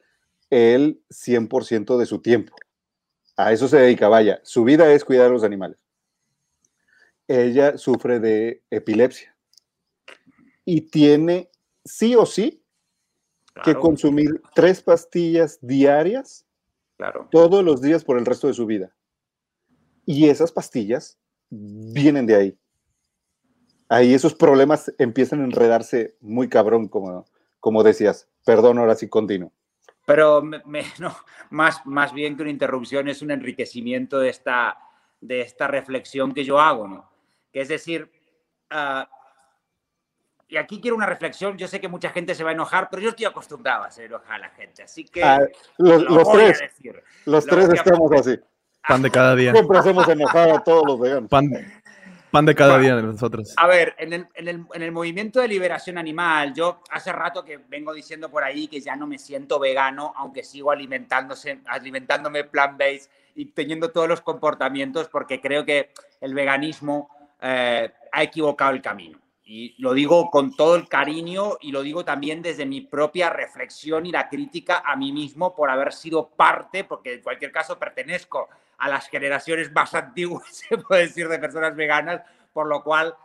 el 0.53 1.01
100% 1.09 1.97
de 1.97 2.05
su 2.05 2.21
tiempo. 2.21 2.55
A 3.35 3.51
eso 3.51 3.67
se 3.67 3.77
dedica, 3.77 4.07
vaya, 4.07 4.39
su 4.43 4.63
vida 4.63 4.93
es 4.93 5.03
cuidar 5.03 5.31
a 5.31 5.33
los 5.33 5.43
animales. 5.43 5.79
Ella 7.27 7.75
sufre 7.79 8.19
de 8.19 8.61
epilepsia 8.69 9.35
y 10.63 10.81
tiene 10.81 11.49
sí 11.83 12.15
o 12.15 12.27
sí 12.27 12.63
que 13.63 13.73
consumir 13.73 14.43
tres 14.53 14.83
pastillas 14.83 15.57
diarias 15.61 16.45
claro. 16.97 17.27
todos 17.31 17.63
los 17.63 17.81
días 17.81 18.03
por 18.03 18.19
el 18.19 18.25
resto 18.25 18.47
de 18.47 18.53
su 18.53 18.67
vida. 18.67 18.93
Y 20.05 20.29
esas 20.29 20.51
pastillas 20.51 21.17
vienen 21.49 22.27
de 22.27 22.35
ahí. 22.35 22.57
Ahí 23.89 24.13
esos 24.13 24.35
problemas 24.35 24.93
empiezan 24.99 25.41
a 25.41 25.45
enredarse 25.45 26.15
muy 26.19 26.47
cabrón, 26.47 26.87
como, 26.87 27.25
como 27.59 27.81
decías. 27.81 28.27
Perdón, 28.45 28.77
ahora 28.77 28.95
sí 28.95 29.07
continuo. 29.07 29.51
Pero 30.05 30.41
no, 30.99 31.15
más, 31.49 31.85
más 31.85 32.13
bien 32.13 32.35
que 32.35 32.43
una 32.43 32.51
interrupción 32.51 33.07
es 33.07 33.21
un 33.21 33.31
enriquecimiento 33.31 34.19
de 34.19 34.29
esta, 34.29 34.77
de 35.21 35.41
esta 35.41 35.67
reflexión 35.67 36.33
que 36.33 36.43
yo 36.43 36.59
hago, 36.59 36.87
¿no? 36.87 37.09
Que 37.51 37.61
es 37.61 37.67
decir, 37.67 38.11
uh, 38.71 39.03
y 40.47 40.57
aquí 40.57 40.79
quiero 40.79 40.95
una 40.95 41.05
reflexión, 41.05 41.57
yo 41.57 41.67
sé 41.67 41.79
que 41.79 41.87
mucha 41.87 42.09
gente 42.09 42.35
se 42.35 42.43
va 42.43 42.51
a 42.51 42.53
enojar, 42.53 42.89
pero 42.89 43.01
yo 43.01 43.09
estoy 43.09 43.25
acostumbrado 43.25 43.83
a 43.83 43.87
hacer 43.87 44.05
enojar 44.05 44.35
a 44.35 44.39
la 44.39 44.49
gente, 44.49 44.83
así 44.83 45.05
que 45.05 45.23
ah, 45.23 45.39
los, 45.77 46.03
los 46.03 46.31
tres, 46.31 46.59
los 47.25 47.45
tres 47.45 47.69
estamos 47.69 48.11
así. 48.11 48.39
Pan 48.87 49.01
de 49.01 49.09
cada 49.09 49.33
día. 49.33 49.53
Siempre 49.53 49.77
hacemos 49.77 50.07
enojar 50.09 50.49
a 50.49 50.63
todos 50.63 50.83
los 50.85 50.99
veganos. 50.99 51.29
Pan, 51.29 51.49
pan 52.33 52.47
de 52.47 52.55
cada 52.55 52.79
día 52.79 52.95
de 52.95 53.03
nosotros. 53.03 53.53
A 53.57 53.67
ver, 53.67 53.93
en 53.99 54.11
el, 54.11 54.27
en, 54.33 54.47
el, 54.47 54.65
en 54.73 54.81
el, 54.81 54.91
movimiento 54.91 55.39
de 55.39 55.47
liberación 55.47 55.99
animal, 55.99 56.51
yo 56.55 56.81
hace 56.89 57.13
rato 57.13 57.45
que 57.45 57.59
vengo 57.69 57.93
diciendo 57.93 58.27
por 58.31 58.43
ahí 58.43 58.67
que 58.67 58.81
ya 58.81 58.95
no 58.95 59.05
me 59.05 59.19
siento 59.19 59.59
vegano, 59.59 60.13
aunque 60.17 60.43
sigo 60.43 60.71
alimentándose, 60.71 61.59
alimentándome 61.67 62.43
plant-based 62.43 63.11
y 63.35 63.45
teniendo 63.45 63.91
todos 63.91 64.07
los 64.07 64.21
comportamientos, 64.21 65.09
porque 65.09 65.39
creo 65.39 65.63
que 65.63 65.91
el 66.21 66.33
veganismo 66.33 67.07
eh, 67.39 67.91
ha 68.11 68.23
equivocado 68.23 68.71
el 68.71 68.81
camino. 68.81 69.19
Y 69.45 69.75
lo 69.81 69.93
digo 69.93 70.29
con 70.29 70.55
todo 70.55 70.75
el 70.75 70.87
cariño 70.87 71.57
y 71.59 71.71
lo 71.71 71.81
digo 71.81 72.05
también 72.05 72.41
desde 72.41 72.65
mi 72.65 72.79
propia 72.81 73.29
reflexión 73.29 74.05
y 74.05 74.11
la 74.11 74.29
crítica 74.29 74.83
a 74.85 74.95
mí 74.95 75.11
mismo 75.11 75.53
por 75.53 75.69
haber 75.69 75.91
sido 75.91 76.29
parte, 76.29 76.85
porque 76.85 77.15
en 77.15 77.21
cualquier 77.21 77.51
caso 77.51 77.77
pertenezco 77.77 78.47
a 78.77 78.87
las 78.87 79.09
generaciones 79.09 79.71
más 79.73 79.93
antiguas, 79.93 80.47
se 80.69 80.77
puede 80.77 81.03
decir, 81.03 81.27
de 81.27 81.39
personas 81.39 81.75
veganas, 81.75 82.21
por 82.53 82.67
lo 82.67 82.83
cual 82.83 83.15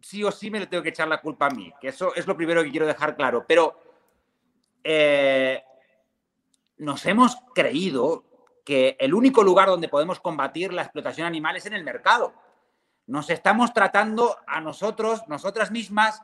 sí 0.00 0.24
o 0.24 0.32
sí 0.32 0.50
me 0.50 0.60
le 0.60 0.66
tengo 0.66 0.82
que 0.82 0.90
echar 0.90 1.08
la 1.08 1.20
culpa 1.20 1.46
a 1.46 1.50
mí, 1.50 1.72
que 1.80 1.88
eso 1.88 2.14
es 2.14 2.26
lo 2.26 2.36
primero 2.36 2.62
que 2.62 2.70
quiero 2.70 2.86
dejar 2.86 3.14
claro. 3.14 3.44
Pero 3.46 3.78
eh, 4.82 5.62
nos 6.78 7.04
hemos 7.06 7.36
creído 7.54 8.24
que 8.64 8.96
el 8.98 9.12
único 9.12 9.42
lugar 9.42 9.68
donde 9.68 9.88
podemos 9.88 10.20
combatir 10.20 10.72
la 10.72 10.82
explotación 10.82 11.26
animal 11.26 11.56
es 11.56 11.66
en 11.66 11.74
el 11.74 11.84
mercado 11.84 12.34
nos 13.06 13.30
estamos 13.30 13.72
tratando 13.72 14.36
a 14.46 14.60
nosotros, 14.60 15.22
nosotras 15.28 15.70
mismas, 15.70 16.22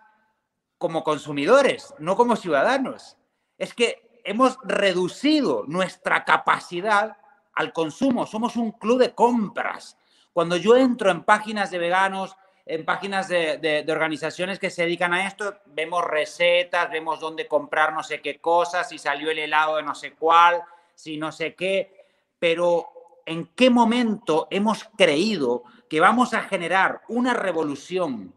como 0.78 1.04
consumidores, 1.04 1.94
no 1.98 2.16
como 2.16 2.36
ciudadanos. 2.36 3.16
Es 3.58 3.74
que 3.74 4.20
hemos 4.24 4.58
reducido 4.64 5.64
nuestra 5.66 6.24
capacidad 6.24 7.16
al 7.54 7.72
consumo, 7.72 8.26
somos 8.26 8.56
un 8.56 8.72
club 8.72 8.98
de 8.98 9.14
compras. 9.14 9.98
Cuando 10.32 10.56
yo 10.56 10.76
entro 10.76 11.10
en 11.10 11.24
páginas 11.24 11.70
de 11.70 11.78
veganos, 11.78 12.36
en 12.64 12.84
páginas 12.84 13.28
de, 13.28 13.84
organizaciones 13.88 14.58
que 14.58 14.70
se 14.70 14.82
dedican 14.82 15.12
a 15.12 15.26
esto, 15.26 15.56
vemos 15.66 16.04
recetas, 16.04 16.90
vemos 16.90 17.20
dónde 17.20 17.48
comprar 17.48 17.92
no 17.92 18.02
sé 18.02 18.20
qué 18.20 18.38
cosas, 18.40 18.88
si 18.88 18.96
salió 18.96 19.30
el 19.30 19.40
helado 19.40 19.76
de 19.76 19.82
no 19.82 19.94
sé 19.94 20.12
cuál, 20.12 20.62
si 20.94 21.16
no 21.16 21.32
sé 21.32 21.54
qué, 21.54 22.06
pero 22.38 23.22
¿en 23.26 23.46
qué 23.54 23.70
momento 23.70 24.46
hemos 24.50 24.84
creído 24.96 25.64
que 25.90 26.00
vamos 26.00 26.32
a 26.34 26.42
generar 26.42 27.02
una 27.08 27.34
revolución 27.34 28.32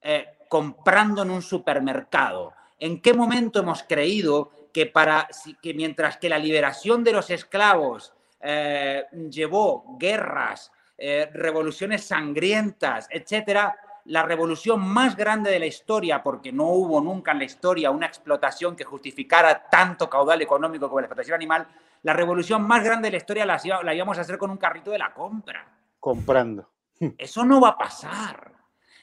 eh, 0.00 0.28
comprando 0.48 1.22
en 1.22 1.30
un 1.30 1.42
supermercado. 1.42 2.54
¿En 2.78 3.02
qué 3.02 3.12
momento 3.12 3.58
hemos 3.58 3.82
creído 3.82 4.68
que, 4.72 4.86
para, 4.86 5.26
que 5.60 5.74
mientras 5.74 6.18
que 6.18 6.28
la 6.28 6.38
liberación 6.38 7.02
de 7.02 7.12
los 7.12 7.30
esclavos 7.30 8.14
eh, 8.40 9.06
llevó 9.28 9.96
guerras, 9.98 10.70
eh, 10.96 11.28
revoluciones 11.34 12.04
sangrientas, 12.04 13.08
etcétera, 13.10 13.76
la 14.04 14.22
revolución 14.22 14.80
más 14.80 15.16
grande 15.16 15.50
de 15.50 15.58
la 15.58 15.66
historia, 15.66 16.22
porque 16.22 16.52
no 16.52 16.68
hubo 16.68 17.00
nunca 17.00 17.32
en 17.32 17.38
la 17.38 17.44
historia 17.44 17.90
una 17.90 18.06
explotación 18.06 18.76
que 18.76 18.84
justificara 18.84 19.68
tanto 19.68 20.08
caudal 20.08 20.42
económico 20.42 20.88
como 20.88 21.00
la 21.00 21.06
explotación 21.06 21.34
animal, 21.34 21.66
la 22.02 22.12
revolución 22.12 22.62
más 22.62 22.84
grande 22.84 23.08
de 23.08 23.12
la 23.12 23.16
historia 23.16 23.44
la, 23.44 23.60
la 23.82 23.94
íbamos 23.94 24.16
a 24.16 24.20
hacer 24.20 24.38
con 24.38 24.52
un 24.52 24.58
carrito 24.58 24.92
de 24.92 24.98
la 24.98 25.12
compra. 25.12 25.66
Comprando. 25.98 26.73
Eso 27.18 27.44
no 27.44 27.60
va 27.60 27.70
a 27.70 27.78
pasar. 27.78 28.52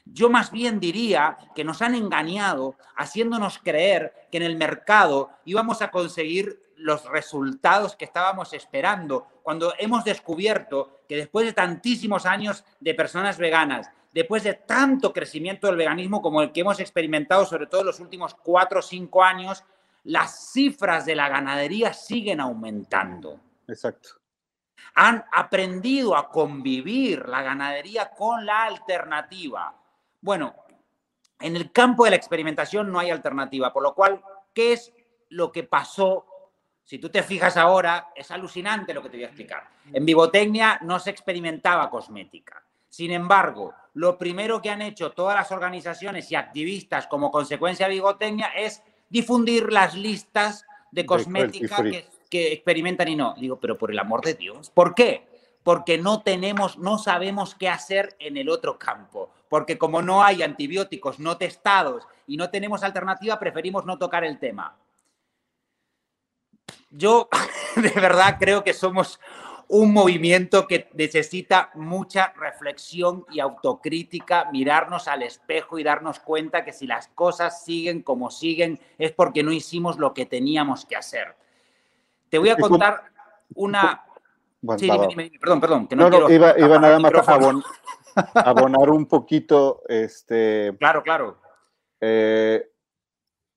Yo 0.04 0.28
más 0.28 0.50
bien 0.50 0.80
diría 0.80 1.38
que 1.54 1.64
nos 1.64 1.80
han 1.80 1.94
engañado 1.94 2.76
haciéndonos 2.96 3.58
creer 3.58 4.12
que 4.30 4.38
en 4.38 4.42
el 4.42 4.56
mercado 4.56 5.30
íbamos 5.44 5.80
a 5.80 5.90
conseguir 5.90 6.60
los 6.76 7.04
resultados 7.04 7.94
que 7.94 8.04
estábamos 8.04 8.52
esperando, 8.52 9.28
cuando 9.42 9.72
hemos 9.78 10.04
descubierto 10.04 11.02
que 11.08 11.16
después 11.16 11.46
de 11.46 11.52
tantísimos 11.52 12.26
años 12.26 12.64
de 12.80 12.94
personas 12.94 13.38
veganas, 13.38 13.88
después 14.12 14.42
de 14.42 14.54
tanto 14.54 15.12
crecimiento 15.12 15.68
del 15.68 15.76
veganismo 15.76 16.20
como 16.20 16.42
el 16.42 16.50
que 16.50 16.62
hemos 16.62 16.80
experimentado, 16.80 17.46
sobre 17.46 17.66
todo 17.66 17.82
en 17.82 17.86
los 17.88 18.00
últimos 18.00 18.34
cuatro 18.34 18.80
o 18.80 18.82
cinco 18.82 19.22
años, 19.22 19.62
las 20.02 20.50
cifras 20.52 21.06
de 21.06 21.14
la 21.14 21.28
ganadería 21.28 21.92
siguen 21.92 22.40
aumentando. 22.40 23.38
Exacto 23.68 24.21
han 24.94 25.24
aprendido 25.32 26.16
a 26.16 26.28
convivir 26.28 27.28
la 27.28 27.42
ganadería 27.42 28.10
con 28.10 28.44
la 28.44 28.64
alternativa. 28.64 29.74
Bueno, 30.20 30.54
en 31.40 31.56
el 31.56 31.72
campo 31.72 32.04
de 32.04 32.10
la 32.10 32.16
experimentación 32.16 32.90
no 32.90 32.98
hay 32.98 33.10
alternativa, 33.10 33.72
por 33.72 33.82
lo 33.82 33.94
cual, 33.94 34.22
¿qué 34.54 34.74
es 34.74 34.92
lo 35.30 35.50
que 35.50 35.64
pasó? 35.64 36.26
Si 36.84 36.98
tú 36.98 37.08
te 37.08 37.22
fijas 37.22 37.56
ahora, 37.56 38.08
es 38.14 38.30
alucinante 38.30 38.94
lo 38.94 39.02
que 39.02 39.08
te 39.08 39.16
voy 39.16 39.24
a 39.24 39.28
explicar. 39.28 39.68
En 39.92 40.04
Vivotecnia 40.04 40.78
no 40.82 40.98
se 40.98 41.10
experimentaba 41.10 41.88
cosmética. 41.90 42.62
Sin 42.88 43.10
embargo, 43.10 43.74
lo 43.94 44.18
primero 44.18 44.60
que 44.60 44.70
han 44.70 44.82
hecho 44.82 45.12
todas 45.12 45.34
las 45.34 45.50
organizaciones 45.50 46.30
y 46.30 46.36
activistas 46.36 47.06
como 47.06 47.30
consecuencia 47.30 47.86
de 47.86 47.94
Vivotecnia 47.94 48.48
es 48.48 48.82
difundir 49.08 49.72
las 49.72 49.94
listas 49.94 50.66
de 50.90 51.06
cosmética 51.06 51.82
que 51.82 52.06
que 52.32 52.50
experimentan 52.50 53.08
y 53.08 53.14
no. 53.14 53.34
Digo, 53.38 53.60
pero 53.60 53.76
por 53.76 53.90
el 53.90 53.98
amor 53.98 54.22
de 54.22 54.32
Dios, 54.32 54.70
¿por 54.70 54.94
qué? 54.94 55.28
Porque 55.62 55.98
no 55.98 56.22
tenemos, 56.22 56.78
no 56.78 56.96
sabemos 56.96 57.54
qué 57.54 57.68
hacer 57.68 58.16
en 58.18 58.38
el 58.38 58.48
otro 58.48 58.78
campo. 58.78 59.28
Porque 59.50 59.76
como 59.76 60.00
no 60.00 60.24
hay 60.24 60.42
antibióticos 60.42 61.18
no 61.18 61.36
testados 61.36 62.08
y 62.26 62.38
no 62.38 62.48
tenemos 62.48 62.82
alternativa, 62.82 63.38
preferimos 63.38 63.84
no 63.84 63.98
tocar 63.98 64.24
el 64.24 64.38
tema. 64.38 64.78
Yo 66.88 67.28
de 67.76 67.90
verdad 67.90 68.38
creo 68.40 68.64
que 68.64 68.72
somos 68.72 69.20
un 69.68 69.92
movimiento 69.92 70.66
que 70.66 70.88
necesita 70.94 71.70
mucha 71.74 72.32
reflexión 72.34 73.26
y 73.30 73.40
autocrítica, 73.40 74.48
mirarnos 74.50 75.06
al 75.06 75.22
espejo 75.22 75.78
y 75.78 75.82
darnos 75.82 76.18
cuenta 76.18 76.64
que 76.64 76.72
si 76.72 76.86
las 76.86 77.08
cosas 77.08 77.62
siguen 77.62 78.00
como 78.00 78.30
siguen 78.30 78.80
es 78.96 79.12
porque 79.12 79.42
no 79.42 79.52
hicimos 79.52 79.98
lo 79.98 80.14
que 80.14 80.24
teníamos 80.24 80.86
que 80.86 80.96
hacer. 80.96 81.41
Te 82.32 82.38
voy 82.38 82.48
a 82.48 82.56
contar 82.56 83.02
una... 83.54 84.02
sí, 84.78 84.88
perdón, 85.38 85.60
perdón. 85.60 85.88
no, 85.94 86.08
no, 86.08 86.30
iba, 86.30 86.54
nada 86.78 86.98
más 86.98 87.12
a 87.28 87.34
abonar 88.48 88.88
un 88.88 89.04
poquito, 89.04 89.82
este... 89.86 90.74
Claro, 90.78 91.02
claro. 91.02 91.36
Eh, 92.00 92.70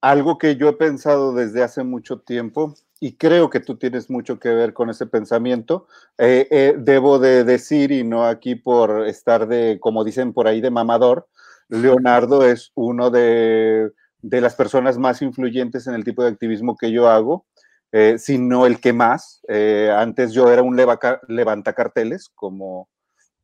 algo 0.01 0.38
que 0.38 0.58
yo 0.58 0.67
he 0.67 0.74
pensado 0.74 1.34
desde 1.34 1.63
hace 1.63 1.86
mucho 1.86 2.20
tiempo 2.20 2.75
y 3.00 3.15
creo 3.15 3.50
que 3.50 3.62
tú 3.62 3.77
tienes 3.77 4.10
mucho 4.10 4.39
que 4.39 4.50
ver 4.50 4.74
con 4.74 4.89
ese 4.89 5.05
pensamiento. 5.05 5.88
Eh, 6.17 6.46
eh, 6.51 6.75
debo 6.77 7.17
de 7.17 7.46
decir, 7.46 7.94
y 7.94 8.03
no 8.03 8.25
aquí 8.25 8.55
por 8.55 9.08
estar 9.08 9.48
de, 9.48 9.77
como 9.79 10.03
dicen 10.03 10.34
por 10.34 10.50
ahí, 10.50 10.60
de 10.60 10.70
mamador, 10.70 11.29
Leonardo 11.70 12.46
es 12.46 12.74
uno 12.75 13.10
de, 13.10 13.94
de 14.22 14.41
las 14.41 14.55
personas 14.55 14.98
más 14.98 15.22
influyentes 15.22 15.88
en 15.88 15.94
el 15.94 16.03
tipo 16.03 16.24
de 16.24 16.32
activismo 16.32 16.75
que 16.75 16.91
yo 16.91 17.08
hago. 17.10 17.46
Eh, 17.97 18.19
sino 18.19 18.65
el 18.65 18.81
que 18.81 18.91
más. 18.91 19.39
Eh, 19.47 19.89
antes 19.89 20.33
yo 20.33 20.51
era 20.51 20.61
un 20.61 20.75
levanta 20.75 21.71
carteles, 21.71 22.29
como, 22.35 22.89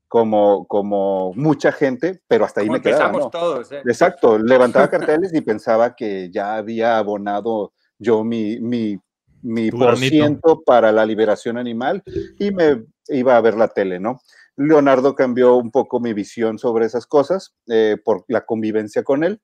como, 0.09 0.67
como 0.67 1.31
mucha 1.35 1.71
gente, 1.71 2.21
pero 2.27 2.43
hasta 2.43 2.59
ahí 2.59 2.69
me 2.69 2.81
quedaba. 2.81 3.29
todos. 3.29 3.71
¿eh? 3.71 3.81
Exacto, 3.85 4.37
levantaba 4.37 4.89
carteles 4.89 5.33
y 5.33 5.39
pensaba 5.39 5.95
que 5.95 6.29
ya 6.31 6.57
había 6.57 6.97
abonado 6.97 7.71
yo 7.97 8.25
mi, 8.25 8.59
mi, 8.59 8.99
mi 9.41 9.71
por 9.71 9.95
ciento 9.95 10.61
para 10.65 10.91
la 10.91 11.05
liberación 11.05 11.57
animal 11.57 12.03
y 12.37 12.51
me 12.51 12.83
iba 13.07 13.37
a 13.37 13.41
ver 13.41 13.55
la 13.55 13.69
tele, 13.69 14.01
¿no? 14.01 14.19
Leonardo 14.57 15.15
cambió 15.15 15.55
un 15.55 15.71
poco 15.71 16.01
mi 16.01 16.11
visión 16.11 16.59
sobre 16.59 16.87
esas 16.87 17.07
cosas 17.07 17.55
por 18.03 18.25
la 18.27 18.45
convivencia 18.45 19.03
con 19.03 19.23
él. 19.23 19.39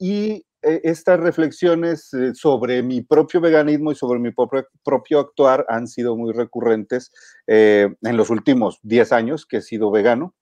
y 0.00 0.44
estas 0.62 1.20
reflexiones 1.20 2.12
eh, 2.14 2.34
sobre 2.34 2.82
mi 2.82 3.02
propio 3.02 3.40
veganismo 3.40 3.92
y 3.92 3.94
sobre 3.94 4.18
mi 4.18 4.32
propio, 4.32 5.20
actuar 5.20 5.64
han 5.68 5.86
sido 5.86 6.16
muy 6.16 6.32
recurrentes 6.32 7.12
eh, 7.46 7.94
en 8.02 8.16
los 8.16 8.30
últimos 8.30 8.78
10 8.82 9.12
años 9.12 9.46
que 9.46 9.58
he 9.58 9.62
sido 9.62 9.90
vegano. 9.90 10.34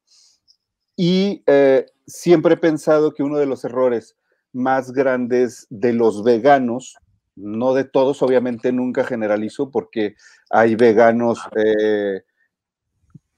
Y 0.97 1.43
eh, 1.47 1.87
siempre 2.07 2.55
he 2.55 2.59
pensado 2.59 3.13
que 3.13 3.23
uno 3.23 3.39
de 3.39 3.47
los 3.47 3.65
errores 3.65 4.17
más 4.53 4.93
grandes 4.93 5.67
de 5.69 5.93
los 5.93 6.23
veganos 6.23 6.97
no 7.37 7.75
de 7.75 7.85
todos, 7.85 8.23
obviamente 8.23 8.73
nunca 8.73 9.05
generalizo 9.05 9.71
porque 9.71 10.15
hay 10.51 10.77
veganos 10.77 11.41
eh, 11.57 12.23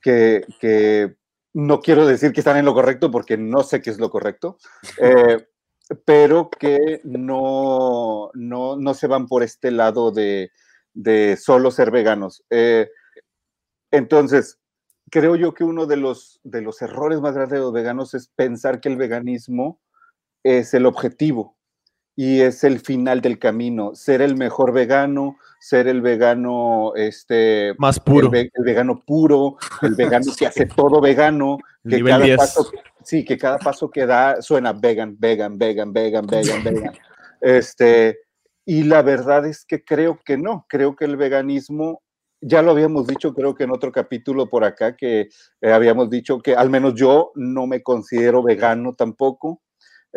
que, 0.00 1.16
no 1.54 1.80
quiero 1.80 2.06
decir 2.06 2.33
que 2.33 2.40
están 2.40 2.59
en 2.59 2.66
lo 2.66 2.75
correcto 2.75 3.11
porque 3.11 3.37
no 3.37 3.62
sé 3.62 3.80
qué 3.80 3.90
es 3.90 3.99
lo 3.99 4.11
correcto, 4.11 4.59
eh, 5.00 5.47
pero 6.05 6.50
que 6.50 7.00
no, 7.05 8.31
no, 8.35 8.95
se 8.95 9.07
van 9.07 9.26
por 9.26 9.43
este 9.43 9.71
lado 9.71 10.11
de, 10.11 10.50
solo 11.40 11.71
ser 11.71 11.90
veganos. 11.90 12.45
Eh, 12.50 12.90
entonces, 13.90 14.59
creo 15.11 15.37
yo 15.37 15.55
que 15.55 15.64
uno 15.64 15.87
de 15.87 15.97
los, 15.97 16.40
de 16.43 16.61
los 16.61 16.83
errores 16.83 17.21
más 17.21 17.35
grandes 17.35 17.59
de 17.59 17.64
los 17.64 17.73
veganos 17.73 18.14
es 18.14 18.28
pensar 18.28 18.81
que 18.81 18.88
el 18.88 18.97
veganismo 18.97 19.81
es 20.43 20.75
el 20.75 20.87
objetivo 20.87 21.57
y 22.16 22.40
es 22.40 22.64
el 22.64 22.81
final 22.81 23.21
del 23.21 23.38
camino, 23.38 23.95
ser 23.95 24.23
el 24.23 24.37
mejor 24.37 24.73
vegano, 24.73 25.37
ser 25.61 25.87
el 25.87 26.00
vegano 26.00 26.95
este 26.97 27.75
más 27.78 28.00
puro, 28.00 28.31
el, 28.33 28.50
vegano 28.64 29.05
puro, 29.05 29.59
el 29.83 29.95
vegano 29.95 30.33
que 30.38 30.47
hace 30.47 30.66
todo 30.66 31.00
vegano, 31.00 31.59
que 31.88 32.02
cada 32.02 32.37
paso 32.37 32.71
sí, 33.06 33.25
que 33.25 33.38
cada 33.38 33.58
paso 33.58 33.88
que 33.88 34.04
da 34.04 34.42
suena 34.42 34.72
vegan, 34.72 35.16
vegan, 35.18 35.56
vegan, 35.56 35.92
vegan, 35.92 36.26
vegan, 36.26 36.64
vegan. 36.64 36.94
Este, 37.40 38.18
y 38.64 38.82
la 38.82 39.02
verdad 39.02 39.46
es 39.46 39.64
que 39.64 39.84
creo 39.84 40.18
que 40.25 40.36
no, 40.36 40.66
creo 40.68 40.96
que 40.96 41.04
el 41.04 41.16
veganismo 41.16 42.02
ya 42.40 42.62
lo 42.62 42.72
habíamos 42.72 43.06
dicho, 43.06 43.32
creo 43.32 43.54
que 43.54 43.64
en 43.64 43.70
otro 43.70 43.92
capítulo 43.92 44.48
por 44.48 44.64
acá, 44.64 44.96
que 44.96 45.28
eh, 45.60 45.72
habíamos 45.72 46.10
dicho 46.10 46.40
que 46.40 46.54
al 46.54 46.68
menos 46.68 46.94
yo 46.94 47.32
no 47.34 47.66
me 47.66 47.82
considero 47.82 48.42
vegano 48.42 48.94
tampoco. 48.94 49.62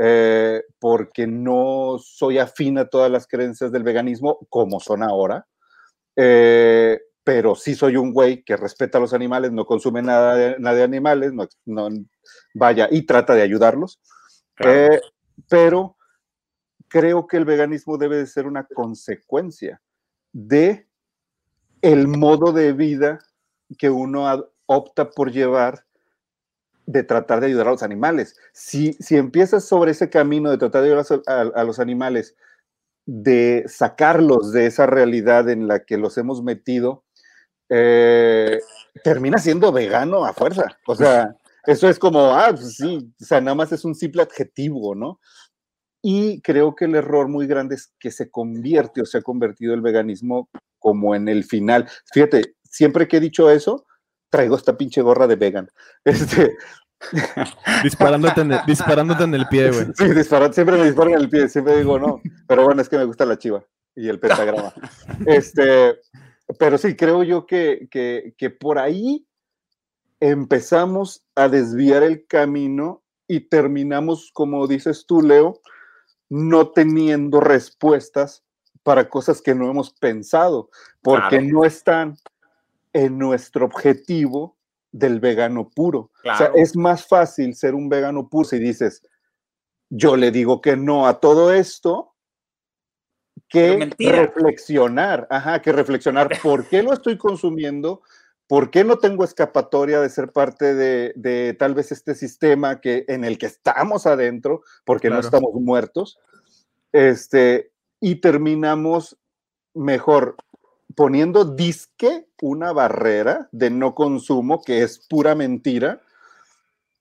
Eh, 0.01 0.63
porque 0.79 1.27
no 1.27 1.98
soy 2.01 2.38
afín 2.38 2.77
a 2.77 2.88
todas 2.88 3.12
las 3.12 3.27
creencias 3.27 3.69
del 3.69 3.84
veganismo 3.84 4.39
como 4.48 4.79
son 4.79 5.03
ahora, 5.03 5.46
eh, 6.15 7.01
pero 7.22 7.53
sí 7.53 7.75
soy 7.75 7.98
un 7.98 8.13
güey 8.13 8.41
que 8.43 8.55
respeta 8.55 8.98
a 8.98 9.01
los 9.01 9.13
animales, 9.13 9.51
no 9.51 9.65
consume 9.65 10.01
nada 10.01 10.36
de, 10.36 10.55
nada 10.60 10.77
de 10.77 10.84
animales, 10.84 11.34
no, 11.65 11.89
vaya 12.53 12.88
y 12.91 13.03
trata 13.03 13.34
de 13.34 13.41
ayudarlos, 13.41 14.00
eh, 14.60 15.00
pero 15.50 15.96
creo 16.88 17.27
que 17.27 17.38
el 17.38 17.46
veganismo 17.46 17.98
debe 17.98 18.18
de 18.18 18.27
ser 18.27 18.46
una 18.46 18.65
consecuencia 18.65 19.82
de 20.34 20.88
el 21.82 22.08
modo 22.08 22.51
de 22.51 22.74
vida 22.74 23.20
que 23.77 23.89
uno 23.89 24.51
opta 24.65 25.10
por 25.10 25.32
llevar 25.32 25.86
de 26.86 27.03
tratar 27.03 27.39
de 27.39 27.48
ayudar 27.48 27.68
a 27.68 27.72
los 27.72 27.84
animales. 27.84 28.36
Si, 28.51 28.94
si 28.94 29.15
empiezas 29.15 29.63
sobre 29.63 29.91
ese 29.91 30.10
camino 30.10 30.50
de 30.50 30.58
tratar 30.58 30.82
de 30.82 30.91
ayudar 30.91 31.22
a, 31.56 31.63
los 31.63 31.79
animales, 31.79 32.36
de 33.06 33.63
sacarlos 33.68 34.51
de 34.51 34.65
esa 34.65 34.88
realidad 34.88 35.50
en 35.50 35.68
la 35.68 35.86
que 35.86 35.98
los 35.98 36.18
hemos 36.18 36.44
metido, 36.44 37.03
eh, 37.70 38.60
termina 39.03 39.38
siendo 39.38 39.72
vegano 39.72 40.25
a 40.25 40.34
fuerza. 40.34 40.79
O 40.88 40.96
sea, 40.96 41.36
eso 41.70 41.88
es 41.88 42.00
como, 42.00 42.34
ah, 42.34 42.50
pues 42.52 42.78
sí, 42.78 43.14
o 43.22 43.26
sea, 43.26 43.40
nada 43.42 43.54
más 43.54 43.72
es 43.72 43.86
un 43.86 43.94
simple 43.94 44.24
adjetivo, 44.24 44.96
¿no? 44.96 45.20
Y 46.02 46.42
creo 46.42 46.76
que 46.76 46.86
el 46.86 46.96
error 46.96 47.28
muy 47.28 47.46
grande 47.46 47.76
es 47.76 47.94
que 48.00 48.10
se 48.10 48.32
convierte 48.32 49.02
o 49.02 49.06
se 49.06 49.20
ha 49.20 49.22
convertido 49.22 49.74
el 49.76 49.82
veganismo 49.82 50.50
como 50.80 51.14
en 51.14 51.28
el 51.28 51.44
final. 51.44 51.88
Fíjate, 52.12 52.56
siempre 52.64 53.08
que 53.08 53.18
he 53.18 53.20
dicho 53.20 53.52
eso, 53.52 53.86
traigo 54.32 54.56
esta 54.56 54.78
pinche 54.78 55.02
gorra 55.02 55.28
de 55.28 55.36
vegan. 55.36 55.70
Este, 56.06 56.58
disparándote, 57.84 58.42
en 58.42 58.54
el, 58.54 58.60
disparándote 58.66 59.24
en 59.24 59.36
el 59.36 59.48
pie, 59.48 59.70
güey. 59.70 59.86
Sí, 59.96 60.06
siempre 60.52 60.78
me 60.78 60.86
disparan 60.86 61.14
en 61.14 61.20
el 61.20 61.30
pie, 61.30 61.48
siempre 61.50 61.78
digo 61.78 62.00
no, 62.00 62.20
pero 62.48 62.66
bueno, 62.66 62.82
es 62.82 62.90
que 62.90 62.98
me 62.98 63.06
gusta 63.06 63.26
la 63.26 63.38
chiva 63.38 63.64
y 63.96 64.10
el 64.10 64.20
pentagrama. 64.20 64.74
Este, 65.28 66.00
pero 66.58 66.80
sí, 66.80 66.96
creo 66.96 67.24
yo 67.24 67.46
que, 67.46 67.88
que, 67.92 68.34
que 68.38 68.50
por 68.50 68.80
ahí 68.80 69.29
empezamos 70.19 71.25
a 71.36 71.47
desviar 71.47 72.03
el 72.03 72.25
camino 72.27 73.03
y 73.27 73.41
terminamos, 73.41 74.32
como 74.34 74.67
dices 74.67 75.05
tú, 75.05 75.21
Leo, 75.21 75.60
no 76.29 76.69
teniendo 76.71 77.39
respuestas 77.39 78.43
para 78.84 79.10
cosas 79.10 79.41
que 79.41 79.55
no 79.55 79.69
hemos 79.69 79.91
pensado, 79.91 80.69
porque 81.01 81.41
no 81.41 81.63
están 81.65 82.17
en 82.93 83.17
nuestro 83.17 83.65
objetivo 83.65 84.58
del 84.91 85.19
vegano 85.19 85.69
puro. 85.69 86.12
O 86.23 86.38
sea, 86.38 86.51
es 86.55 86.75
más 86.75 87.05
fácil 87.05 87.55
ser 87.55 87.75
un 87.75 87.89
vegano 87.89 88.29
puro 88.29 88.45
si 88.45 88.60
dices, 88.60 89.03
yo 89.89 90.15
le 90.15 90.32
digo 90.32 90.62
que 90.62 90.75
no 90.75 91.08
a 91.08 91.19
todo 91.19 91.53
esto, 91.53 92.15
que 93.47 93.89
reflexionar, 93.97 95.27
ajá, 95.29 95.62
que 95.62 95.71
reflexionar 95.71 96.29
por 96.41 96.67
qué 96.67 96.84
lo 96.84 96.93
estoy 96.93 97.17
consumiendo, 97.17 98.03
por 98.50 98.72
qué 98.72 98.84
no 98.84 98.98
tengo 98.98 99.24
escapatoria 99.24 100.02
de 100.02 100.10
ser 100.10 100.32
parte 100.32 100.74
de, 100.74 101.56
tal 101.60 101.76
vez 101.76 101.92
este 101.92 102.16
sistema 102.16 102.82
que, 102.82 103.06
en 103.08 103.24
el 103.24 103.38
que 103.38 103.46
estamos 103.46 104.08
adentro, 104.08 104.64
porque 104.86 105.12
no 105.12 105.20
estamos 105.20 105.54
muertos, 105.54 106.18
este, 106.92 107.72
y 108.00 108.16
terminamos 108.16 109.20
mejor 109.76 110.36
poniendo 110.96 111.46
disque 111.46 112.26
una 112.42 112.74
barrera 112.74 113.48
de 113.52 113.70
no 113.70 113.94
consumo, 113.94 114.64
que 114.64 114.82
es 114.82 115.06
pura 115.08 115.36
mentira, 115.36 116.02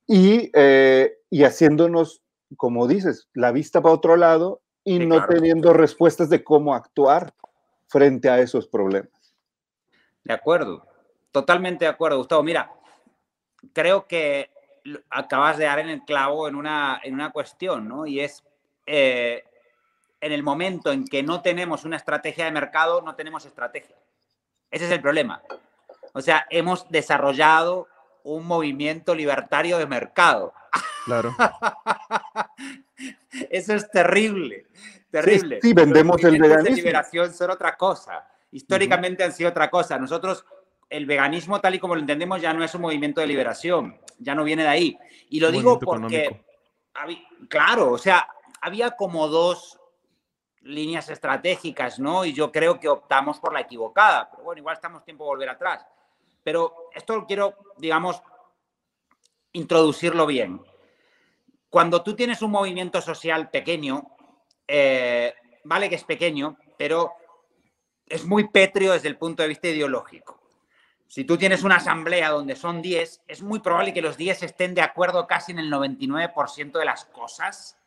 y, 0.07 0.51
eh, 0.53 1.17
y 1.31 1.45
haciéndonos, 1.45 2.23
como 2.59 2.87
dices, 2.87 3.27
la 3.33 3.53
vista 3.53 3.81
para 3.81 3.95
otro 3.95 4.19
lado 4.19 4.61
y 4.85 4.99
no 4.99 5.25
teniendo 5.27 5.73
respuestas 5.73 6.29
de 6.29 6.45
cómo 6.45 6.75
actuar 6.75 7.33
frente 7.87 8.29
a 8.29 8.39
esos 8.39 8.69
problemas. 8.69 9.35
De 10.25 10.35
acuerdo, 10.35 10.85
totalmente 11.33 11.85
de 11.85 11.91
acuerdo, 11.91 12.19
Gustavo. 12.19 12.43
Mira, 12.43 12.73
creo 13.73 14.07
que 14.07 14.51
acabas 15.11 15.59
de 15.59 15.65
dar 15.65 15.81
en 15.81 15.89
el 15.89 16.05
clavo 16.05 16.49
en 16.49 16.55
una, 16.55 17.01
en 17.03 17.15
una 17.15 17.31
cuestión, 17.31 17.89
¿no? 17.89 18.07
Y 18.07 18.21
es 18.21 18.45
eh, 18.87 19.45
en 20.21 20.33
el 20.33 20.43
momento 20.43 20.93
en 20.93 21.05
que 21.05 21.23
no 21.23 21.43
tenemos 21.43 21.85
una 21.85 21.97
estrategia 21.97 22.45
de 22.45 22.53
mercado, 22.53 23.03
no 23.03 23.15
tenemos 23.15 23.45
estrategia. 23.45 23.97
Ese 24.71 24.87
es 24.87 24.91
el 24.91 25.01
problema. 25.01 25.43
O 26.13 26.21
sea, 26.21 26.47
hemos 26.51 26.89
desarrollado 26.89 27.89
un 28.25 28.47
movimiento 28.47 29.15
libertario 29.15 29.79
de 29.79 29.87
mercado. 29.87 30.53
Claro. 31.05 31.35
Eso 33.51 33.75
es 33.75 33.91
terrible, 33.91 34.67
terrible. 35.11 35.61
Sí, 35.63 35.73
vendemos 35.73 36.23
el 36.25 36.41
veganismo. 36.41 36.77
de 36.77 36.83
liberación 36.83 37.33
son 37.33 37.51
otra 37.51 37.77
cosa. 37.77 38.27
Históricamente 38.51 39.25
han 39.25 39.33
sido 39.33 39.51
otra 39.51 39.71
cosa. 39.71 39.99
Nosotros, 39.99 40.45
el 40.91 41.07
veganismo 41.07 41.61
tal 41.61 41.75
y 41.75 41.79
como 41.79 41.95
lo 41.95 42.01
entendemos 42.01 42.41
ya 42.41 42.53
no 42.53 42.65
es 42.65 42.75
un 42.75 42.83
movimiento 42.83 43.21
de 43.21 43.27
liberación, 43.27 43.99
ya 44.19 44.35
no 44.35 44.45
viene 44.45 44.63
de 44.63 44.69
ahí. 44.69 44.99
Y 45.31 45.41
lo 45.41 45.51
digo 45.51 45.79
porque, 45.79 46.45
claro, 47.49 47.93
o 47.93 47.99
sea, 47.99 48.29
había 48.61 48.93
como 48.93 49.29
dos 49.29 49.79
líneas 50.63 51.09
estratégicas, 51.09 51.99
¿no? 51.99 52.25
Y 52.25 52.33
yo 52.33 52.51
creo 52.51 52.79
que 52.79 52.89
optamos 52.89 53.39
por 53.39 53.53
la 53.53 53.61
equivocada, 53.61 54.31
pero 54.31 54.45
bueno, 54.45 54.59
igual 54.59 54.75
estamos 54.75 55.05
tiempo 55.05 55.25
de 55.25 55.29
volver 55.29 55.49
atrás. 55.49 55.87
Pero 56.43 56.91
esto 56.95 57.25
quiero, 57.27 57.55
digamos, 57.77 58.23
introducirlo 59.53 60.27
bien. 60.27 60.61
Cuando 61.71 62.03
tú 62.03 62.15
tienes 62.15 62.43
un 62.43 62.51
movimiento 62.51 63.01
social 63.01 63.51
pequeño, 63.51 64.17
eh, 64.67 65.35
vale 65.65 65.89
que 65.89 65.97
es 65.97 66.05
pequeño, 66.05 66.57
pero 66.77 67.13
es 68.07 68.25
muy 68.25 68.49
pétreo 68.49 68.93
desde 68.93 69.09
el 69.09 69.19
punto 69.19 69.43
de 69.43 69.51
vista 69.51 69.69
ideológico. 69.69 70.38
Si 71.09 71.25
tú 71.25 71.39
tienes 71.39 71.65
una 71.65 71.77
asamblea 71.77 72.29
donde 72.29 72.55
son 72.55 72.83
10, 72.83 73.23
es 73.27 73.43
muy 73.43 73.61
probable 73.61 73.95
que 73.95 74.03
los 74.03 74.19
10 74.19 74.43
estén 74.43 74.75
de 74.75 74.83
acuerdo 74.83 75.27
casi 75.27 75.53
en 75.53 75.59
el 75.59 75.73
99% 75.73 76.79
de 76.79 76.85
las 76.85 77.07
cosas 77.07 77.79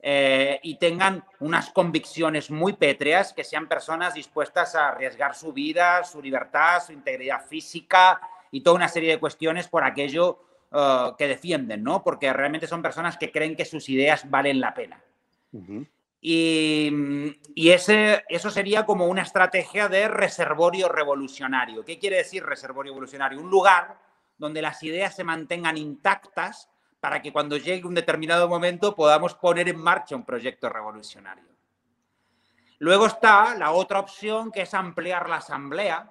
eh, 0.00 0.58
y 0.64 0.76
tengan 0.76 1.24
unas 1.38 1.70
convicciones 1.70 2.50
muy 2.50 2.72
pétreas, 2.72 3.32
que 3.32 3.44
sean 3.44 3.68
personas 3.68 4.14
dispuestas 4.14 4.74
a 4.74 4.88
arriesgar 4.88 5.36
su 5.36 5.52
vida, 5.52 6.02
su 6.02 6.20
libertad, 6.20 6.82
su 6.84 6.92
integridad 6.92 7.46
física 7.46 8.20
y 8.50 8.62
toda 8.62 8.76
una 8.76 8.88
serie 8.88 9.12
de 9.12 9.20
cuestiones 9.20 9.68
por 9.68 9.84
aquello 9.84 10.40
eh, 10.72 11.12
que 11.16 11.28
defienden, 11.28 11.84
¿no? 11.84 12.02
Porque 12.02 12.32
realmente 12.32 12.66
son 12.66 12.82
personas 12.82 13.16
que 13.16 13.30
creen 13.30 13.54
que 13.54 13.64
sus 13.64 13.88
ideas 13.88 14.28
valen 14.28 14.58
la 14.58 14.74
pena. 14.74 15.00
Y, 16.20 16.90
y 17.54 17.70
ese, 17.70 18.24
eso 18.28 18.50
sería 18.50 18.84
como 18.84 19.06
una 19.06 19.22
estrategia 19.22 19.88
de 19.88 20.08
reservorio 20.08 20.88
revolucionario. 20.88 21.84
¿Qué 21.84 21.98
quiere 21.98 22.16
decir 22.16 22.44
reservorio 22.44 22.92
revolucionario? 22.92 23.40
Un 23.40 23.50
lugar 23.50 23.98
donde 24.38 24.62
las 24.62 24.82
ideas 24.82 25.14
se 25.14 25.24
mantengan 25.24 25.76
intactas 25.76 26.68
para 27.00 27.22
que 27.22 27.32
cuando 27.32 27.56
llegue 27.56 27.86
un 27.86 27.94
determinado 27.94 28.48
momento 28.48 28.94
podamos 28.94 29.34
poner 29.34 29.68
en 29.68 29.78
marcha 29.78 30.16
un 30.16 30.24
proyecto 30.24 30.68
revolucionario. 30.68 31.44
Luego 32.78 33.06
está 33.06 33.54
la 33.54 33.70
otra 33.70 34.00
opción, 34.00 34.50
que 34.50 34.62
es 34.62 34.74
ampliar 34.74 35.28
la 35.28 35.36
asamblea, 35.36 36.10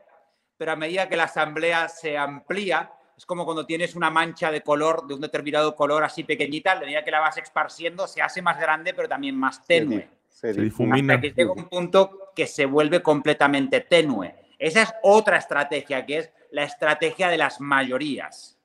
pero 0.58 0.72
a 0.72 0.76
medida 0.76 1.08
que 1.10 1.18
la 1.18 1.26
asamblea 1.26 1.90
se 1.90 2.18
amplía, 2.18 2.92
es 3.18 3.26
como 3.26 3.46
cuando 3.46 3.66
tienes 3.66 3.96
una 3.96 4.10
mancha 4.10 4.52
de 4.52 4.62
color, 4.62 5.08
de 5.08 5.14
un 5.14 5.22
determinado 5.22 5.76
color 5.76 6.04
así 6.04 6.24
pequeñita, 6.24 6.74
a 6.74 6.80
medida 6.80 7.04
que 7.04 7.12
la 7.12 7.22
vas 7.22 7.38
esparciendo, 7.38 8.08
se 8.08 8.22
hace 8.22 8.42
más 8.42 8.60
grande, 8.60 8.94
pero 8.94 9.08
también 9.08 9.36
más 9.38 9.66
tenue. 9.66 10.10
se, 10.28 10.54
difumina. 10.54 11.20
que 11.20 11.32
llega 11.32 11.52
un 11.52 11.70
punto 11.70 12.32
que 12.36 12.48
se 12.48 12.66
vuelve 12.66 13.02
completamente 13.02 13.82
tenue. 13.82 14.36
Esa 14.60 14.82
es 14.82 14.94
otra 15.04 15.38
estrategia, 15.38 16.06
que 16.06 16.18
es 16.18 16.32
la 16.52 16.64
estrategia 16.64 17.30
de 17.30 17.38
las 17.38 17.62
mayorías. 17.62 18.58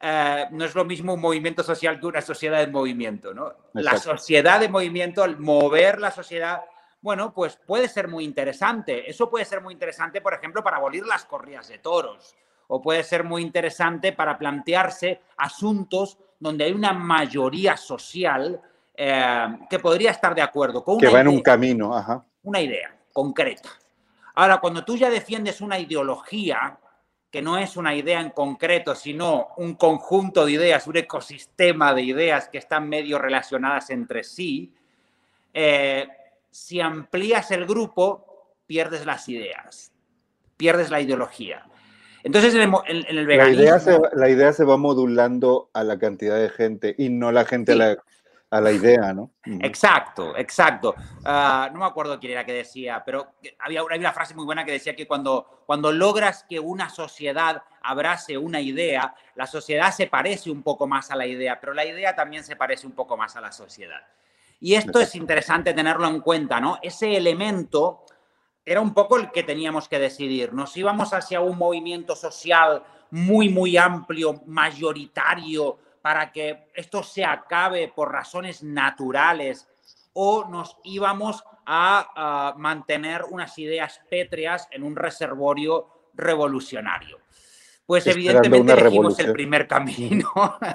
Eh, 0.00 0.46
no 0.50 0.64
es 0.64 0.74
lo 0.74 0.84
mismo 0.84 1.14
un 1.14 1.20
movimiento 1.20 1.62
social 1.62 1.98
que 1.98 2.06
una 2.06 2.20
sociedad 2.20 2.58
de 2.58 2.66
movimiento, 2.66 3.32
¿no? 3.32 3.54
La 3.72 3.96
sociedad 3.96 4.60
de 4.60 4.68
movimiento, 4.68 5.22
al 5.22 5.38
mover 5.38 5.98
la 5.98 6.10
sociedad, 6.10 6.62
bueno, 7.00 7.32
pues 7.32 7.56
puede 7.56 7.88
ser 7.88 8.08
muy 8.08 8.24
interesante. 8.24 9.08
Eso 9.08 9.30
puede 9.30 9.44
ser 9.44 9.62
muy 9.62 9.72
interesante, 9.72 10.20
por 10.20 10.34
ejemplo, 10.34 10.62
para 10.62 10.76
abolir 10.76 11.06
las 11.06 11.24
corridas 11.24 11.68
de 11.68 11.78
toros, 11.78 12.34
o 12.68 12.80
puede 12.82 13.02
ser 13.04 13.24
muy 13.24 13.42
interesante 13.42 14.12
para 14.12 14.38
plantearse 14.38 15.20
asuntos 15.36 16.18
donde 16.38 16.64
hay 16.64 16.72
una 16.72 16.92
mayoría 16.92 17.76
social 17.76 18.60
eh, 18.94 19.46
que 19.68 19.78
podría 19.78 20.10
estar 20.10 20.34
de 20.34 20.42
acuerdo 20.42 20.82
con 20.82 20.96
una 20.96 21.06
que 21.06 21.14
va 21.14 21.20
en 21.20 21.28
un 21.28 21.40
camino, 21.40 21.96
ajá. 21.96 22.24
una 22.42 22.60
idea 22.60 22.94
concreta. 23.12 23.70
Ahora, 24.34 24.58
cuando 24.58 24.84
tú 24.84 24.96
ya 24.96 25.08
defiendes 25.08 25.60
una 25.60 25.78
ideología, 25.78 26.78
que 27.30 27.42
no 27.42 27.58
es 27.58 27.76
una 27.76 27.94
idea 27.94 28.20
en 28.20 28.30
concreto, 28.30 28.94
sino 28.94 29.48
un 29.56 29.74
conjunto 29.74 30.44
de 30.44 30.52
ideas, 30.52 30.86
un 30.86 30.96
ecosistema 30.96 31.94
de 31.94 32.02
ideas 32.02 32.48
que 32.48 32.58
están 32.58 32.88
medio 32.88 33.18
relacionadas 33.18 33.90
entre 33.90 34.24
sí, 34.24 34.74
eh, 35.52 36.06
si 36.50 36.80
amplías 36.80 37.50
el 37.50 37.66
grupo, 37.66 38.54
pierdes 38.66 39.06
las 39.06 39.28
ideas, 39.28 39.92
pierdes 40.56 40.90
la 40.90 41.00
ideología. 41.00 41.66
Entonces, 42.26 42.56
en 42.56 42.60
el, 43.06 43.24
veganismo... 43.24 43.62
La 44.14 44.28
idea, 44.28 44.52
se, 44.52 44.64
va 44.64 44.76
modulando 44.76 45.70
a 45.72 45.84
la 45.84 45.96
cantidad 45.96 46.36
de 46.36 46.48
gente 46.48 46.92
y 46.98 47.08
no 47.08 47.30
la 47.30 47.44
gente 47.44 47.70
a, 48.50 48.60
la, 48.60 48.72
idea, 48.72 49.12
¿no? 49.12 49.30
Exacto, 49.44 50.36
exacto. 50.36 50.96
Ah, 51.24 51.70
no 51.72 51.78
me 51.78 51.84
acuerdo 51.84 52.18
quién 52.18 52.32
era 52.32 52.44
que 52.44 52.52
decía, 52.52 53.00
pero 53.06 53.34
había, 53.60 53.84
una 53.84 54.12
frase 54.12 54.34
muy 54.34 54.44
buena 54.44 54.64
que 54.64 54.72
decía 54.72 54.96
que 54.96 55.06
cuando, 55.06 55.62
cuando 55.66 55.92
logras 55.92 56.44
que 56.48 56.58
una 56.58 56.88
sociedad 56.88 57.62
abrace 57.80 58.36
una 58.36 58.60
idea, 58.60 59.14
la 59.36 59.46
sociedad 59.46 59.92
se 59.92 60.08
parece 60.08 60.50
un 60.50 60.64
poco 60.64 60.88
más 60.88 61.12
a 61.12 61.16
la 61.16 61.28
idea, 61.28 61.60
pero 61.60 61.74
la 61.74 61.84
idea 61.84 62.16
también 62.16 62.42
se 62.42 62.56
parece 62.56 62.88
un 62.88 62.92
poco 62.94 63.16
más 63.16 63.36
a 63.36 63.40
la 63.40 63.52
sociedad. 63.52 64.00
Y 64.58 64.74
esto 64.74 65.00
es 65.00 65.14
interesante 65.14 65.74
tenerlo 65.74 66.08
en 66.08 66.20
cuenta, 66.20 66.60
¿no? 66.60 66.80
Ese 66.82 67.16
elemento 67.16 68.05
era 68.66 68.80
un 68.80 68.92
poco 68.92 69.16
el 69.16 69.30
que 69.30 69.44
teníamos 69.44 69.88
que 69.88 70.00
decidir. 70.00 70.52
Nos 70.52 70.76
íbamos 70.76 71.14
hacia 71.14 71.40
un 71.40 71.56
movimiento 71.56 72.16
social 72.16 72.82
muy, 73.12 73.48
muy 73.48 73.76
amplio, 73.76 74.42
mayoritario, 74.46 75.78
para 76.02 76.32
que 76.32 76.66
esto 76.74 77.04
se 77.04 77.24
acabe 77.24 77.92
por 77.94 78.12
razones 78.12 78.64
naturales, 78.64 79.68
o 80.12 80.46
nos 80.46 80.76
íbamos 80.82 81.44
a, 81.64 82.54
mantener 82.56 83.22
unas 83.30 83.56
ideas 83.58 84.00
pétreas 84.08 84.68
en 84.72 84.82
un 84.82 84.96
reservorio 84.96 85.88
revolucionario. 86.14 87.20
Pues 87.86 88.06
evidentemente 88.08 88.72
elegimos 88.72 89.18
el 89.20 89.32
primer 89.32 89.68
camino, 89.68 90.28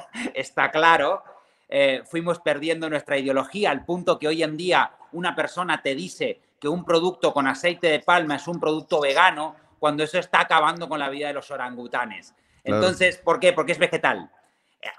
está 0.33 0.71
claro. 0.71 1.23
Eh, 1.67 2.03
fuimos 2.05 2.39
perdiendo 2.39 2.89
nuestra 2.89 3.17
ideología 3.17 3.71
al 3.71 3.83
punto 3.83 4.19
que 4.19 4.27
hoy 4.27 4.43
en 4.43 4.55
día 4.57 4.91
una 5.13 5.35
persona 5.35 5.81
te 5.81 5.95
dice 5.95 6.41
que 6.61 6.69
un 6.69 6.85
producto 6.85 7.33
con 7.33 7.47
aceite 7.47 7.87
de 7.87 7.99
palma 7.99 8.35
es 8.35 8.47
un 8.47 8.59
producto 8.59 9.01
vegano 9.01 9.55
cuando 9.79 10.03
eso 10.03 10.19
está 10.19 10.41
acabando 10.41 10.87
con 10.87 10.99
la 10.99 11.09
vida 11.09 11.27
de 11.27 11.33
los 11.33 11.49
orangutanes. 11.49 12.35
Entonces, 12.63 13.17
¿por 13.17 13.39
qué? 13.39 13.51
Porque 13.51 13.71
es 13.71 13.79
vegetal. 13.79 14.29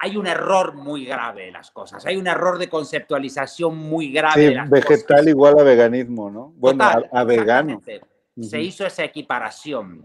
Hay 0.00 0.16
un 0.16 0.26
error 0.26 0.74
muy 0.74 1.04
grave 1.04 1.46
en 1.46 1.52
las 1.52 1.70
cosas, 1.70 2.04
hay 2.04 2.16
un 2.16 2.26
error 2.26 2.58
de 2.58 2.68
conceptualización 2.68 3.76
muy 3.76 4.10
grave. 4.10 4.50
Sí, 4.50 4.70
vegetal 4.70 5.28
igual 5.28 5.58
a 5.60 5.62
veganismo, 5.62 6.30
¿no? 6.30 6.52
Bueno, 6.56 6.84
a, 6.84 7.24
vegano. 7.24 7.80
Se 8.40 8.60
hizo 8.60 8.84
esa 8.84 9.04
equiparación. 9.04 10.04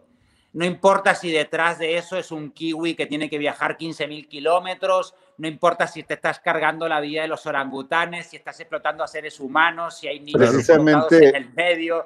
No 0.54 0.66
importa 0.66 1.14
si 1.14 1.32
detrás 1.32 1.78
de 1.78 1.98
eso 1.98 2.18
es 2.18 2.32
un 2.32 2.52
kiwi 2.52 2.96
que 2.96 3.06
tiene 3.06 3.30
que 3.30 3.38
viajar 3.38 3.78
15.000 3.78 4.28
kilómetros, 4.28 5.14
no 5.38 5.48
importa 5.48 5.88
si 5.88 6.04
te 6.04 6.16
estás 6.16 6.40
cargando 6.40 6.88
la 6.88 7.00
vida 7.00 7.22
de 7.22 7.28
los 7.28 7.46
orangutanes, 7.46 8.28
si 8.28 8.38
estás 8.38 8.60
explotando 8.60 9.04
a 9.04 9.08
seres 9.08 9.40
humanos, 9.40 9.98
si 10.00 10.08
hay 10.08 10.20
niños 10.20 10.50
Precisamente... 10.50 11.30
en 11.30 11.36
el 11.36 11.54
medio. 11.54 12.06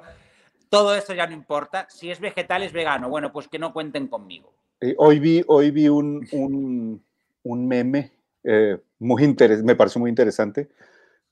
Todo 0.68 0.94
eso 0.94 1.14
ya 1.14 1.26
no 1.26 1.32
importa. 1.32 1.86
Si 1.88 2.10
es 2.10 2.20
vegetal, 2.20 2.62
es 2.62 2.72
vegano. 2.72 3.08
Bueno, 3.08 3.32
pues 3.32 3.48
que 3.48 3.58
no 3.58 3.72
cuenten 3.72 4.08
conmigo. 4.08 4.52
Hoy 4.96 5.18
vi, 5.20 5.44
hoy 5.46 5.70
vi 5.70 5.88
un, 5.88 7.00
meme 7.44 8.12
eh, 8.42 8.78
muy 8.98 9.22
interesante, 9.22 9.66
me 9.66 9.76
pareció 9.76 10.00
muy 10.00 10.10
interesante, 10.10 10.68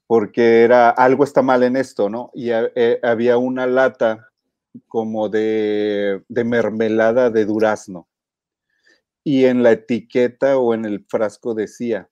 porque 0.06 0.62
era 0.62 0.90
algo 0.90 1.24
está 1.24 1.42
mal 1.42 1.62
en 1.64 1.76
esto, 1.76 2.08
¿no? 2.08 2.30
Y 2.32 2.50
eh, 2.50 3.00
había 3.02 3.38
una 3.38 3.66
lata 3.66 4.29
como 4.88 5.28
de, 5.28 6.22
mermelada 6.28 7.30
de 7.30 7.44
durazno. 7.44 8.08
Y 9.22 9.44
en 9.44 9.62
la 9.62 9.72
etiqueta 9.72 10.58
o 10.58 10.74
en 10.74 10.84
el 10.84 11.04
frasco 11.08 11.54
decía, 11.54 12.08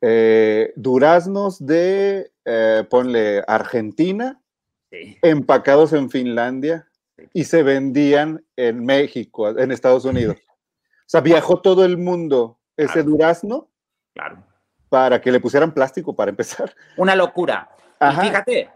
eh, 0.00 0.72
duraznos 0.76 1.64
de, 1.64 2.32
eh, 2.44 2.84
ponle, 2.88 3.42
Argentina, 3.46 4.40
empacados 5.22 5.92
en 5.92 6.10
Finlandia 6.10 6.88
y 7.32 7.44
se 7.44 7.62
vendían 7.62 8.44
en 8.56 8.84
México, 8.84 9.48
en 9.58 9.72
Estados 9.72 10.04
Unidos. 10.04 10.36
O 11.08 11.10
sea, 11.10 11.20
viajó 11.20 11.60
todo 11.60 11.84
el 11.84 11.96
mundo 11.96 12.58
ese 12.76 13.02
durazno 13.02 13.70
para 14.88 15.20
que 15.20 15.32
le 15.32 15.40
pusieran 15.40 15.72
plástico 15.72 16.14
para 16.14 16.30
empezar. 16.30 16.74
Una 16.96 17.16
locura. 17.16 17.70
Y 18.00 18.26
fíjate, 18.26 18.70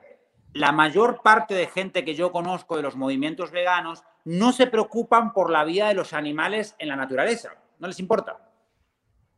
la 0.55 0.73
mayor 0.73 1.23
parte 1.23 1.55
de 1.55 1.67
gente 1.67 2.05
que 2.05 2.15
yo 2.15 2.33
conozco 2.33 2.77
de 2.77 2.83
los 2.83 2.97
movimientos 2.97 3.51
veganos 3.51 4.05
no 4.25 4.53
se 4.53 4.67
preocupan 4.67 5.33
por 5.33 5.51
la 5.51 5.65
vida 5.65 5.89
de 5.89 5.95
los 5.95 6.13
animales 6.13 6.75
en 6.79 6.89
la 6.89 6.97
naturaleza. 6.97 7.55
No 7.79 7.89
les 7.89 7.99
importa. 8.01 8.39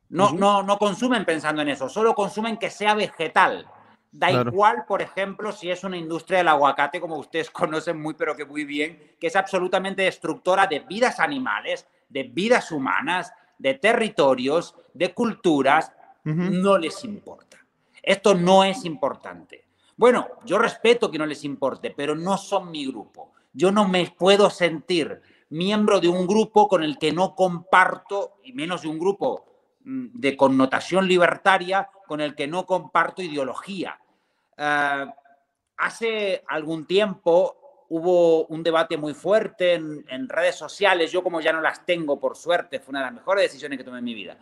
No, 0.09 0.33
no, 0.33 0.63
no 0.63 0.79
consumen 0.79 1.25
pensando 1.25 1.63
en 1.63 1.69
eso, 1.69 1.89
solo 1.89 2.15
consumen 2.15 2.57
que 2.57 2.71
sea 2.71 2.95
vegetal. 2.95 3.67
Da 4.13 4.31
igual, 4.31 4.85
por 4.87 5.03
ejemplo, 5.03 5.51
si 5.51 5.73
es 5.73 5.83
una 5.83 5.97
industria 5.97 6.39
del 6.39 6.49
aguacate, 6.49 7.01
como 7.01 7.17
ustedes 7.17 7.51
conocen 7.51 8.01
muy, 8.01 8.15
pero 8.15 8.37
que 8.37 8.45
muy 8.45 8.65
bien, 8.65 9.17
que 9.19 9.27
es 9.27 9.35
absolutamente 9.35 10.03
destructora 10.03 10.67
de 10.67 10.81
vidas 10.81 11.19
animales, 11.19 11.89
de 12.09 12.25
vidas 12.25 12.71
humanas, 12.71 13.33
de 13.59 13.75
territorios, 13.75 14.77
de 14.93 15.13
culturas. 15.13 15.93
No 16.23 16.79
les 16.79 17.05
importa. 17.05 17.59
Esto 18.03 18.35
no 18.35 18.65
es 18.65 18.85
importante. 18.85 19.64
Bueno, 19.97 20.29
yo 20.45 20.59
respeto 20.59 21.11
que 21.11 21.19
no 21.19 21.27
les 21.27 21.45
importe, 21.45 21.91
pero 21.91 22.15
no 22.15 22.37
son 22.37 22.71
mi 22.71 22.87
grupo. 22.87 23.33
Yo 23.53 23.71
no 23.71 23.87
me 23.87 24.13
puedo 24.17 24.51
sentir 24.51 25.21
miembro 25.51 26.01
de 26.01 26.09
un 26.09 26.27
grupo 26.27 26.69
con 26.69 26.83
el 26.83 26.99
que 26.99 27.13
no 27.13 27.35
comparto, 27.35 28.39
y 28.43 28.53
menos 28.53 28.83
de 28.83 28.89
un 28.89 28.99
grupo 28.99 29.45
mm, 29.85 30.07
de 30.15 30.37
connotación 30.37 31.07
libertaria, 31.07 31.89
con 32.07 32.21
el 32.21 32.35
que 32.35 32.47
no 32.47 32.67
comparto 32.67 33.23
ideología. 33.23 33.99
Eh, 34.57 35.07
hace 35.77 36.45
algún 36.49 36.87
tiempo 36.87 37.87
hubo 37.89 38.47
un 38.47 38.63
debate 38.63 38.97
muy 38.97 39.15
fuerte 39.15 39.75
en, 39.75 40.29
redes 40.29 40.57
sociales. 40.57 41.13
Yo 41.13 41.23
como 41.23 41.41
ya 41.41 41.53
no 41.53 41.61
las 41.61 41.87
tengo, 41.87 42.19
por 42.19 42.37
suerte, 42.37 42.81
fue 42.81 42.91
una 42.91 43.01
de 43.01 43.07
las 43.07 43.15
mejores 43.15 43.45
decisiones 43.45 43.79
que 43.79 43.85
tomé 43.85 43.99
en 43.99 44.05
mi 44.05 44.15
vida. 44.15 44.37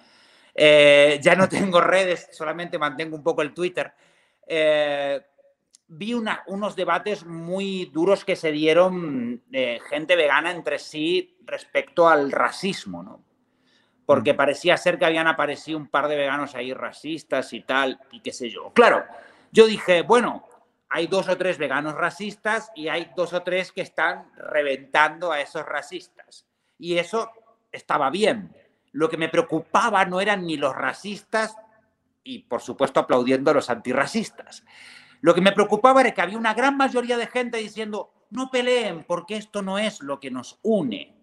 Eh, 0.54 1.18
ya 1.22 1.34
no 1.34 1.48
tengo 1.48 1.80
redes, 1.80 2.28
solamente 2.32 2.78
mantengo 2.78 3.16
un 3.16 3.22
poco 3.22 3.42
el 3.42 3.52
Twitter. 3.52 3.92
Eh, 4.46 5.20
vi 5.94 6.14
unos 6.14 6.74
debates 6.74 7.26
muy 7.26 7.84
duros 7.86 8.24
que 8.24 8.34
se 8.34 8.50
dieron 8.50 9.42
de 9.48 9.78
gente 9.90 10.16
vegana 10.16 10.50
entre 10.50 10.78
sí 10.78 11.36
respecto 11.44 12.08
al 12.08 12.32
racismo, 12.32 13.02
¿no? 13.02 13.22
Porque 14.06 14.32
mm. 14.32 14.36
parecía 14.36 14.76
ser 14.78 14.98
que 14.98 15.04
habían 15.04 15.26
aparecido 15.26 15.76
un 15.76 15.88
par 15.88 16.08
de 16.08 16.16
veganos 16.16 16.54
ahí 16.54 16.72
racistas 16.72 17.52
y 17.52 17.60
tal, 17.60 18.00
y 18.10 18.20
qué 18.20 18.32
sé 18.32 18.48
yo. 18.48 18.72
Claro, 18.72 19.04
yo 19.50 19.66
dije, 19.66 20.00
bueno, 20.00 20.48
hay 20.88 21.08
dos 21.08 21.28
o 21.28 21.36
tres 21.36 21.58
veganos 21.58 21.94
racistas 21.94 22.70
y 22.74 22.88
hay 22.88 23.12
dos 23.14 23.34
o 23.34 23.42
tres 23.42 23.70
que 23.70 23.82
están 23.82 24.32
reventando 24.34 25.30
a 25.30 25.42
esos 25.42 25.66
racistas. 25.66 26.46
Y 26.78 26.96
eso 26.96 27.30
estaba 27.70 28.08
bien. 28.08 28.56
Lo 28.92 29.10
que 29.10 29.18
me 29.18 29.28
preocupaba 29.28 30.06
no 30.06 30.22
eran 30.22 30.46
ni 30.46 30.56
los 30.56 30.74
racistas 30.74 31.54
y, 32.24 32.40
por 32.40 32.62
supuesto, 32.62 33.00
aplaudiendo 33.00 33.50
a 33.50 33.54
los 33.54 33.68
antirracistas. 33.68 34.64
Lo 35.22 35.34
que 35.34 35.40
me 35.40 35.52
preocupaba 35.52 36.00
era 36.00 36.12
que 36.12 36.20
había 36.20 36.36
una 36.36 36.52
gran 36.52 36.76
mayoría 36.76 37.16
de 37.16 37.28
gente 37.28 37.56
diciendo, 37.58 38.12
no 38.30 38.50
peleen 38.50 39.04
porque 39.04 39.36
esto 39.36 39.62
no 39.62 39.78
es 39.78 40.02
lo 40.02 40.18
que 40.20 40.32
nos 40.32 40.58
une. 40.62 41.16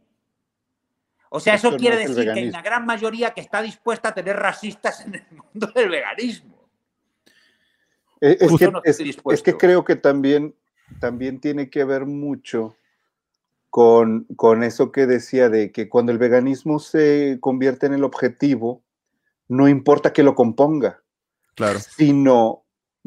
O 1.29 1.39
sea, 1.39 1.55
eso 1.55 1.75
quiere 1.77 1.97
decir 1.97 2.23
que 2.23 2.39
hay 2.39 2.47
una 2.47 2.61
gran 2.61 2.85
mayoría 2.85 3.31
que 3.31 3.41
está 3.41 3.61
dispuesta 3.61 4.09
a 4.09 4.15
tener 4.15 4.37
racistas 4.37 5.05
en 5.05 5.15
el 5.15 5.25
mundo 5.29 5.67
del 5.75 5.89
veganismo. 5.89 6.57
Eh, 8.21 8.37
es, 8.39 9.41
que, 9.43 9.55
creo 9.55 9.83
que 9.83 9.95
también, 9.95 10.55
también 10.99 11.39
tiene 11.39 11.69
que 11.69 11.83
ver 11.83 12.05
mucho 12.05 12.75
con, 13.69 14.25
con, 14.35 14.63
eso 14.63 14.91
que 14.91 15.05
decía 15.05 15.49
de 15.49 15.71
que 15.71 15.87
cuando 15.87 16.11
el 16.11 16.17
veganismo 16.17 16.79
se 16.79 17.37
convierte 17.39 17.85
en 17.85 17.93
el 17.93 18.03
objetivo, 18.03 18.81
no 19.47 19.67
importa 19.67 20.11
que 20.11 20.23
lo 20.23 20.35
componga, 20.35 21.01
claro. 21.55 21.79
sino 21.79 22.63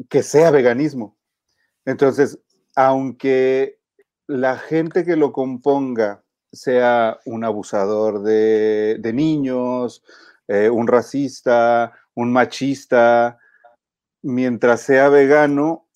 que 0.09 0.23
sea 0.23 0.51
veganismo. 0.51 1.17
Entonces, 1.85 2.39
aunque 2.75 3.79
la 4.27 4.57
gente 4.57 5.03
que 5.03 5.15
lo 5.15 5.31
componga 5.31 6.23
sea 6.51 7.19
un 7.25 7.43
abusador 7.43 8.21
de, 8.23 9.11
niños, 9.13 10.03
eh, 10.47 10.69
un 10.69 10.87
racista, 10.87 11.93
un 12.13 12.31
machista, 12.31 13.39
mientras 14.21 14.81
sea 14.81 15.09
vegano, 15.09 15.87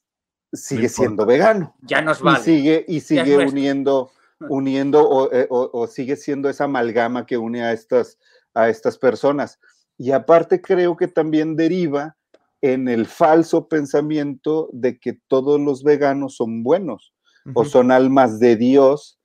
sigue 0.52 0.89
siendo 0.89 1.26
vegano. 1.26 1.76
Ya 1.82 2.02
nos 2.02 2.22
vale. 2.22 2.39
Y 2.39 2.43
sigue, 2.43 2.86
y 2.88 3.00
sigue 3.02 3.38
uniendo, 3.38 4.12
uniendo 4.39 5.30
eh, 5.32 5.48
o, 5.50 5.88
sigue 5.88 6.15
siendo 6.15 6.50
esa 6.50 6.65
amalgama 6.65 7.26
que 7.26 7.38
une 7.38 7.63
a 7.63 7.72
estas, 7.72 8.17
a 8.54 8.70
estas 8.70 8.98
personas. 8.98 9.60
Y 9.98 10.12
aparte 10.12 10.62
creo 10.62 10.96
que 10.98 11.08
también 11.08 11.56
deriva 11.56 12.16
en 12.62 12.88
el 12.88 13.06
falso 13.06 13.67
pensamiento 13.67 14.70
de 14.72 15.00
que 15.00 15.20
todos 15.28 15.60
los 15.60 15.84
veganos 15.84 16.36
son 16.36 16.63
buenos 16.63 17.13
o 17.54 17.63
son 17.63 17.91
almas 17.91 18.39
de 18.39 18.58
Dios 18.58 19.17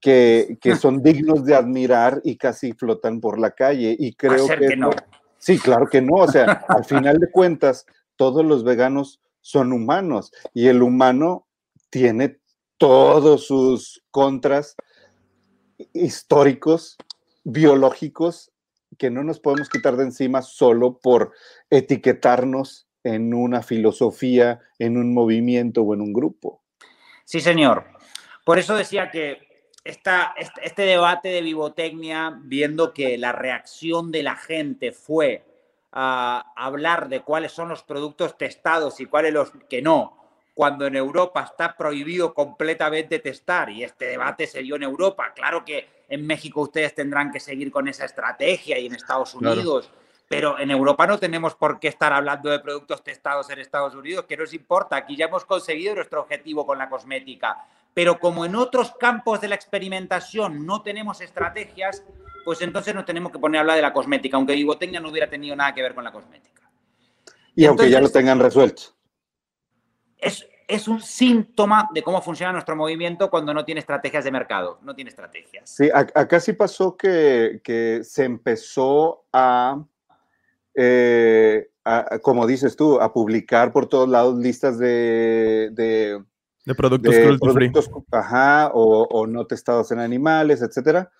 que, 0.00 0.58
son 0.80 1.02
dignos 1.02 1.44
de 1.44 1.54
admirar 1.54 2.20
y 2.24 2.36
casi 2.36 2.72
flotan 2.72 3.20
por 3.20 3.38
la 3.38 3.50
calle. 3.50 3.96
Y 3.98 4.14
creo 4.14 4.46
que, 4.46 4.76
no. 4.76 4.90
Sí, 5.38 5.58
claro 5.58 5.88
que 5.88 6.00
no. 6.00 6.14
O 6.16 6.28
sea, 6.28 6.64
al 6.68 6.84
final 6.84 7.18
de 7.18 7.30
cuentas, 7.30 7.86
todos 8.16 8.44
los 8.44 8.64
veganos 8.64 9.20
son 9.40 9.72
humanos 9.72 10.32
y 10.54 10.68
el 10.68 10.82
humano 10.82 11.46
tiene 11.90 12.38
todos 12.78 13.46
sus 13.46 14.02
contras 14.10 14.76
históricos, 15.92 16.96
biológicos, 17.44 18.50
que 18.98 19.10
no 19.10 19.22
nos 19.24 19.40
podemos 19.40 19.68
quitar 19.68 19.96
de 19.96 20.04
encima 20.04 20.42
solo 20.42 20.98
por 20.98 21.32
etiquetarnos 21.70 22.86
en 23.04 23.34
una 23.34 23.62
filosofía, 23.62 24.60
en 24.78 24.96
un 24.96 25.14
movimiento 25.14 25.82
o 25.82 25.94
en 25.94 26.00
un 26.00 26.12
grupo. 26.12 26.62
Sí, 27.24 27.40
señor. 27.40 27.84
Por 28.44 28.58
eso 28.58 28.76
decía 28.76 29.10
que 29.10 29.70
esta, 29.84 30.34
este 30.62 30.82
debate 30.82 31.28
de 31.28 31.42
vivotecnia, 31.42 32.40
viendo 32.42 32.92
que 32.92 33.18
la 33.18 33.32
reacción 33.32 34.10
de 34.10 34.22
la 34.22 34.36
gente 34.36 34.92
fue 34.92 35.44
a 35.92 36.52
hablar 36.56 37.08
de 37.08 37.20
cuáles 37.20 37.52
son 37.52 37.68
los 37.68 37.82
productos 37.82 38.36
testados 38.36 39.00
y 39.00 39.06
cuáles 39.06 39.32
los 39.32 39.52
que 39.68 39.82
no, 39.82 40.25
cuando 40.56 40.86
en 40.86 40.96
Europa 40.96 41.42
está 41.42 41.76
prohibido 41.76 42.32
completamente 42.32 43.18
testar 43.18 43.68
y 43.68 43.84
este 43.84 44.06
debate 44.06 44.46
se 44.46 44.62
dio 44.62 44.76
en 44.76 44.84
Europa. 44.84 45.34
Claro 45.34 45.66
que 45.66 45.86
en 46.08 46.26
México 46.26 46.62
ustedes 46.62 46.94
tendrán 46.94 47.30
que 47.30 47.40
seguir 47.40 47.70
con 47.70 47.88
esa 47.88 48.06
estrategia 48.06 48.78
y 48.78 48.86
en 48.86 48.94
Estados 48.94 49.34
Unidos. 49.34 49.90
Pero 50.28 50.58
en 50.58 50.70
Europa 50.70 51.06
no 51.06 51.18
tenemos 51.18 51.54
por 51.54 51.78
qué 51.78 51.88
estar 51.88 52.10
hablando 52.14 52.48
de 52.48 52.58
productos 52.60 53.04
testados 53.04 53.50
en 53.50 53.58
Estados 53.58 53.94
Unidos, 53.94 54.24
que 54.24 54.34
nos 54.38 54.54
importa. 54.54 54.96
Aquí 54.96 55.14
ya 55.14 55.26
hemos 55.26 55.44
conseguido 55.44 55.94
nuestro 55.94 56.22
objetivo 56.22 56.64
con 56.64 56.78
la 56.78 56.88
cosmética. 56.88 57.62
Pero 57.92 58.18
como 58.18 58.46
en 58.46 58.56
otros 58.56 58.92
campos 58.98 59.42
de 59.42 59.48
la 59.48 59.56
experimentación 59.56 60.64
no 60.64 60.80
tenemos 60.80 61.20
estrategias, 61.20 62.02
pues 62.46 62.62
entonces 62.62 62.94
nos 62.94 63.04
tenemos 63.04 63.30
que 63.30 63.38
poner 63.38 63.58
a 63.58 63.60
hablar 63.60 63.76
de 63.76 63.82
la 63.82 63.92
cosmética, 63.92 64.38
aunque 64.38 64.54
Vivotecnia 64.54 65.00
no 65.00 65.10
hubiera 65.10 65.28
tenido 65.28 65.54
nada 65.54 65.74
que 65.74 65.82
ver 65.82 65.94
con 65.94 66.04
la 66.04 66.12
cosmética. 66.12 66.62
Y, 67.54 67.66
aunque 67.66 67.90
ya 67.90 68.00
lo 68.00 68.08
tengan 68.08 68.40
resuelto. 68.40 68.95
Es, 70.18 70.46
es 70.68 70.88
un 70.88 71.00
síntoma 71.00 71.88
de 71.92 72.02
cómo 72.02 72.20
funciona 72.22 72.52
nuestro 72.52 72.76
movimiento 72.76 73.30
cuando 73.30 73.54
no 73.54 73.64
tiene 73.64 73.80
estrategias 73.80 74.24
de 74.24 74.30
mercado, 74.30 74.78
no 74.82 74.94
tiene 74.94 75.10
estrategias. 75.10 75.68
Sí, 75.70 75.90
acá 75.92 76.40
sí 76.40 76.52
pasó 76.52 76.96
que, 76.96 77.60
que 77.62 78.00
se 78.02 78.24
empezó 78.24 79.24
a 79.32 79.84
eh, 80.74 81.70
como 82.22 82.46
dices 82.46 82.76
tú, 82.76 83.00
a 83.00 83.12
publicar 83.12 83.72
por 83.72 83.88
todos 83.88 84.08
lados 84.08 84.36
listas 84.38 84.78
de, 84.78 85.70
de, 85.72 86.74
productos 86.74 87.14
cruelty 87.38 87.80
Ajá, 88.10 88.70
o, 88.74 89.26
no 89.26 89.46
testados 89.46 89.92
en 89.92 90.00
animales, 90.00 90.62
etcétera. 90.62 91.10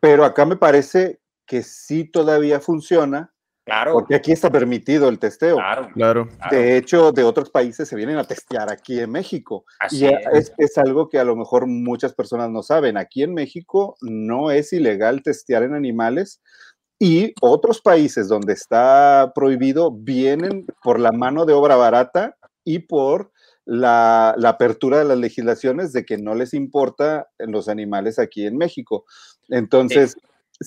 Pero 0.00 0.24
acá 0.24 0.44
me 0.44 0.56
parece 0.56 1.20
que 1.46 1.62
sí 1.62 2.04
todavía 2.04 2.60
funciona. 2.60 3.31
Claro. 3.64 3.92
Porque 3.92 4.16
aquí 4.16 4.32
está 4.32 4.50
permitido 4.50 5.08
el 5.08 5.18
testeo. 5.18 5.56
Claro, 5.56 5.88
claro. 5.94 6.28
De 6.50 6.76
hecho, 6.76 7.12
de 7.12 7.22
otros 7.22 7.48
países 7.50 7.88
se 7.88 7.94
vienen 7.94 8.18
a 8.18 8.24
testear 8.24 8.72
aquí 8.72 8.98
en 8.98 9.10
México. 9.10 9.64
y 9.90 10.06
es. 10.06 10.52
es, 10.58 10.78
algo 10.78 11.08
que 11.08 11.18
a 11.18 11.24
lo 11.24 11.36
mejor 11.36 11.66
muchas 11.68 12.12
personas 12.12 12.50
no 12.50 12.62
saben. 12.62 12.96
Aquí 12.96 13.22
en 13.22 13.34
México 13.34 13.96
no 14.00 14.50
es 14.50 14.72
ilegal 14.72 15.22
testear 15.22 15.62
en 15.62 15.74
animales, 15.74 16.40
y 17.04 17.34
otros 17.40 17.80
países 17.80 18.28
donde 18.28 18.52
está 18.52 19.32
prohibido 19.34 19.90
vienen 19.90 20.66
por 20.84 21.00
la 21.00 21.10
mano 21.10 21.46
de 21.46 21.52
obra 21.52 21.74
barata 21.74 22.36
y 22.62 22.78
por 22.78 23.32
la, 23.64 24.36
apertura 24.46 24.98
de 24.98 25.06
las 25.06 25.18
legislaciones 25.18 25.92
de 25.92 26.04
que 26.04 26.16
no 26.16 26.36
les 26.36 26.54
importa 26.54 27.28
los 27.40 27.68
animales 27.68 28.20
aquí 28.20 28.46
en 28.46 28.56
México. 28.56 29.04
Entonces, 29.48 30.12
sí. 30.12 30.20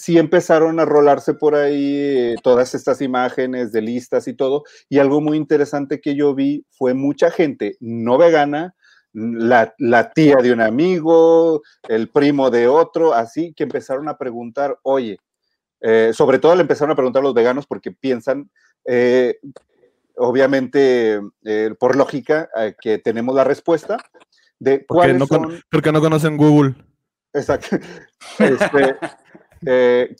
Empezaron 0.08 0.80
a 0.80 0.86
rolarse 0.86 1.34
por 1.34 1.56
ahí 1.56 1.98
eh, 1.98 2.36
todas 2.44 2.76
estas 2.76 3.02
imágenes 3.02 3.72
de 3.72 3.82
listas 3.82 4.28
y 4.28 4.34
todo. 4.34 4.64
Y 4.90 5.00
algo 5.00 5.22
muy 5.22 5.38
interesante 5.38 6.02
que 6.02 6.16
yo 6.16 6.36
vi 6.36 6.66
fue 6.72 6.94
mucha 6.94 7.32
gente 7.32 7.78
no 7.80 8.18
vegana, 8.18 8.76
la, 9.14 9.74
la, 9.78 10.12
tía 10.12 10.38
de 10.38 10.52
un 10.52 10.60
amigo, 10.60 11.62
el 11.88 12.10
primo 12.10 12.52
de 12.52 12.68
otro, 12.68 13.14
así 13.14 13.54
que 13.54 13.64
empezaron 13.64 14.10
a 14.10 14.18
preguntar, 14.18 14.78
oye, 14.84 15.18
eh, 15.80 16.12
sobre 16.14 16.40
todo 16.40 16.54
le 16.56 16.62
empezaron 16.62 16.92
a 16.92 16.96
preguntar 16.96 17.22
a 17.22 17.24
los 17.24 17.34
veganos 17.34 17.66
porque 17.66 17.92
piensan, 17.92 18.52
eh, 18.84 19.40
obviamente, 20.18 21.22
por 21.80 21.96
lógica, 21.96 22.50
que 22.82 22.98
tenemos 22.98 23.34
la 23.36 23.46
respuesta 23.46 23.98
de 24.60 24.86
cuáles 24.86 25.18
porque 25.18 25.48
no, 25.48 25.60
Porque 25.70 25.92
no 25.92 26.02
conocen 26.02 26.38
Google. 26.38 26.76
Exacto. 27.34 27.78
Este, 28.40 28.98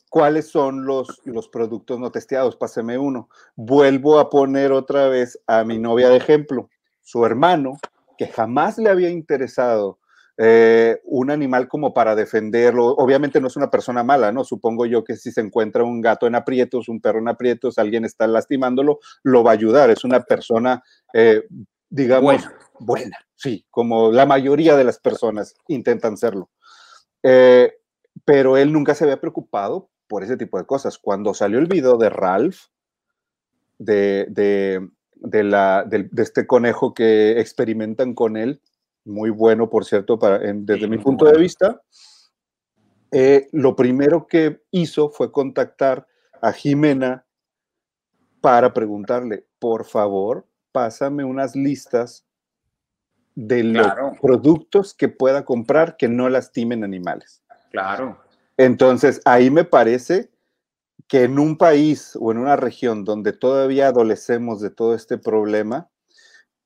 ¿Cuáles 0.10 0.48
son 0.48 0.86
los, 0.86 1.22
los 1.26 1.48
productos 1.50 2.00
no 2.00 2.12
testeados? 2.12 2.56
Páseme 2.56 2.98
uno. 2.98 3.30
Vuelvo 3.56 4.20
a 4.20 4.30
poner 4.30 4.72
otra 4.72 5.08
vez 5.08 5.40
a 5.48 5.64
mi 5.64 5.78
novia 5.78 6.10
de 6.10 6.18
ejemplo. 6.18 6.70
Su 7.02 7.26
hermano, 7.26 7.78
que 8.18 8.28
jamás 8.28 8.78
le 8.78 8.90
había 8.90 9.10
interesado 9.10 10.00
eh, 10.38 11.00
un 11.06 11.32
animal 11.32 11.68
como 11.68 11.94
para 11.94 12.14
defenderlo. 12.14 12.88
Obviamente 12.88 13.40
no 13.40 13.48
es 13.48 13.56
una 13.56 13.70
persona 13.70 14.04
mala, 14.04 14.34
¿no? 14.34 14.44
Supongo 14.44 14.86
yo 14.86 15.04
que 15.04 15.16
si 15.16 15.32
se 15.32 15.40
encuentra 15.40 15.84
un 15.84 16.02
gato 16.02 16.28
en 16.28 16.36
aprietos, 16.36 16.90
un 16.90 17.00
perro 17.00 17.20
en 17.20 17.30
aprietos, 17.30 17.78
alguien 17.78 18.04
está 18.04 18.28
lastimándolo, 18.28 19.00
lo 19.24 19.44
va 19.44 19.52
a 19.52 19.54
ayudar. 19.54 19.90
Es 19.90 20.04
una 20.04 20.22
persona, 20.22 20.84
eh, 21.14 21.44
digamos, 21.90 22.44
buena. 22.80 23.18
sí, 23.36 23.66
como 23.70 24.12
la 24.12 24.26
mayoría 24.26 24.76
de 24.76 24.84
las 24.84 25.00
personas 25.00 25.56
intentan 25.70 26.18
serlo. 26.18 26.50
Eh, 27.24 27.72
pero 28.24 28.58
él 28.58 28.72
nunca 28.72 28.96
se 28.96 29.04
había 29.04 29.20
preocupado 29.20 29.90
por 30.08 30.24
ese 30.24 30.38
tipo 30.38 30.58
de 30.58 30.66
cosas. 30.66 30.98
Cuando 30.98 31.34
salió 31.34 31.60
el 31.60 31.68
video 31.68 31.98
de 31.98 32.10
Ralph, 32.10 32.58
de, 33.78 34.26
de, 34.30 35.44
la, 35.44 35.84
de 35.84 36.10
este 36.18 36.48
conejo 36.48 36.94
que 36.94 37.40
experimentan 37.40 38.14
con 38.14 38.38
él, 38.38 38.62
muy 39.04 39.30
bueno, 39.30 39.70
por 39.70 39.86
cierto, 39.86 40.18
para, 40.18 40.40
desde 40.40 40.88
mi 40.88 40.98
punto 40.98 41.26
de 41.26 41.38
vista. 41.38 41.82
Eh, 43.12 43.48
lo 43.52 43.76
primero 43.76 44.28
que 44.28 44.64
hizo 44.72 45.10
fue 45.10 45.32
contactar 45.32 46.08
a 46.42 46.52
Jimena 46.52 47.26
para 48.42 48.74
preguntarle, 48.74 49.46
por 49.60 49.86
favor, 49.86 50.48
pásame 50.72 51.24
unas 51.24 51.56
listas 51.56 52.26
de 53.36 53.64
los 53.64 53.88
productos 54.22 54.94
que 54.94 55.10
pueda 55.10 55.46
comprar 55.46 55.98
que 55.98 56.08
no 56.08 56.30
lastimen 56.30 56.84
animales. 56.84 57.44
Claro. 57.76 58.18
Entonces, 58.58 59.22
ahí 59.26 59.50
me 59.52 59.66
parece 59.66 60.30
que 61.08 61.24
en 61.24 61.40
un 61.40 61.58
país 61.58 62.18
o 62.20 62.32
en 62.32 62.38
una 62.38 62.56
región 62.56 63.04
donde 63.04 63.34
todavía 63.34 63.88
adolecemos 63.88 64.62
de 64.62 64.70
todo 64.72 64.96
este 64.96 65.18
problema, 65.18 65.90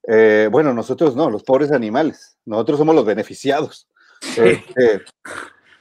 eh, 0.07 0.49
bueno, 0.51 0.73
nosotros 0.73 1.15
no, 1.15 1.29
los 1.29 1.43
pobres 1.43 1.71
animales, 1.71 2.37
nosotros 2.45 2.77
somos 2.77 2.95
los 2.95 3.05
beneficiados. 3.05 3.87
Este, 4.37 5.01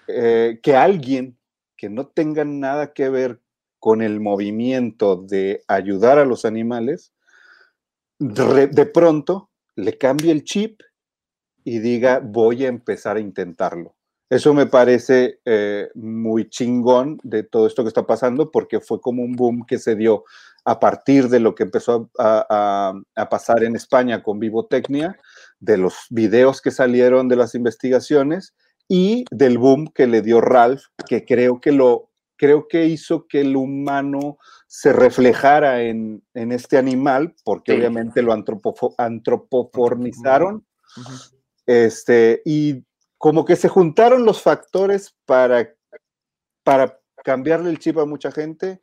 eh, 0.07 0.61
que 0.63 0.77
alguien 0.77 1.37
que 1.77 1.89
no 1.89 2.07
tenga 2.07 2.45
nada 2.45 2.93
que 2.93 3.09
ver 3.09 3.41
con 3.79 4.03
el 4.03 4.21
movimiento 4.21 5.17
de 5.17 5.63
ayudar 5.69 6.19
a 6.19 6.25
los 6.25 6.45
animales, 6.45 7.13
de, 8.19 8.87
pronto 8.87 9.51
le 9.77 9.97
cambie 9.97 10.33
el 10.33 10.43
chip 10.43 10.81
y 11.63 11.79
diga, 11.79 12.21
voy 12.21 12.65
a 12.65 12.69
empezar 12.69 13.17
a 13.17 13.21
intentarlo. 13.21 13.95
Eso 14.31 14.53
me 14.53 14.67
parece 14.67 15.41
eh, 15.47 15.89
muy 15.95 16.51
chingón 16.51 17.19
de 17.23 17.45
todo 17.45 17.67
esto 17.67 17.83
que 17.83 17.89
está 17.89 18.07
pasando 18.07 18.51
porque 18.51 18.79
fue 18.81 19.01
como 19.01 19.23
un 19.23 19.33
boom 19.33 19.65
que 19.67 19.79
se 19.79 19.97
dio 19.97 20.25
a 20.65 20.79
partir 20.79 21.31
de 21.31 21.41
lo 21.41 21.55
que 21.55 21.63
empezó 21.63 22.11
a, 22.19 22.93
pasar 23.31 23.65
en 23.65 23.75
España 23.75 24.23
con 24.23 24.39
Vivotecnia, 24.39 25.19
de 25.61 25.79
los 25.79 25.95
videos 26.11 26.61
que 26.61 26.71
salieron 26.71 27.29
de 27.29 27.37
las 27.37 27.55
investigaciones 27.55 28.55
y 28.87 29.25
del 29.31 29.57
boom 29.57 29.91
que 29.95 30.07
le 30.07 30.21
dio 30.21 30.43
Ralph, 30.43 30.83
que 31.09 31.25
creo 31.25 31.59
que 31.61 31.73
lo 31.73 32.11
creo 32.37 32.69
que 32.69 32.85
hizo 32.87 33.27
que 33.27 33.41
el 33.41 33.57
humano 33.57 34.39
se 34.69 34.93
reflejara 34.93 35.83
en, 35.83 36.23
este 36.35 36.79
animal, 36.79 37.35
porque 37.45 37.73
obviamente 37.73 38.23
lo 38.23 38.33
antropoformizaron, 38.33 40.65
este, 41.67 42.41
y 42.45 42.85
como 43.19 43.45
que 43.45 43.57
se 43.57 43.69
juntaron 43.69 44.25
los 44.25 44.41
factores 44.43 45.17
para, 45.27 45.75
para 46.63 47.01
cambiarle 47.25 47.71
el 47.71 47.79
chip 47.79 47.99
a 47.99 48.07
mucha 48.07 48.31
gente, 48.31 48.81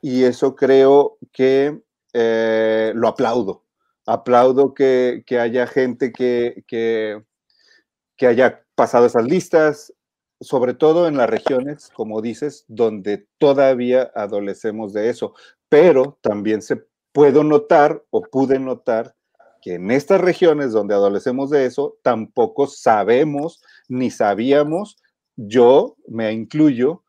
y 0.00 0.24
eso 0.24 0.56
creo 0.56 1.18
que 1.32 1.82
eh, 2.12 2.92
lo 2.94 3.08
aplaudo. 3.08 3.64
Aplaudo 4.06 4.74
que, 4.74 5.24
haya 5.40 5.66
gente 5.66 6.12
que, 6.12 6.64
que, 6.66 7.22
que 8.16 8.26
haya 8.26 8.64
pasado 8.74 9.06
esas 9.06 9.24
listas, 9.24 9.92
sobre 10.40 10.74
todo 10.74 11.06
en 11.06 11.16
las 11.16 11.30
regiones, 11.30 11.90
como 11.94 12.20
dices, 12.20 12.64
donde 12.66 13.26
todavía 13.38 14.10
adolecemos 14.14 14.92
de 14.92 15.08
eso. 15.08 15.34
Pero 15.68 16.18
también 16.20 16.62
se 16.62 16.84
puedo 17.12 17.44
notar 17.44 18.02
o 18.10 18.22
pude 18.22 18.58
notar 18.58 19.14
que 19.62 19.74
en 19.74 19.90
estas 19.90 20.20
regiones 20.20 20.72
donde 20.72 20.94
adolecemos 20.94 21.48
de 21.48 21.64
eso, 21.64 21.96
tampoco 22.02 22.66
sabemos 22.66 23.62
ni 23.88 24.10
sabíamos, 24.10 24.96
yo 25.36 25.96
me 26.08 26.32
incluyo, 26.32 27.04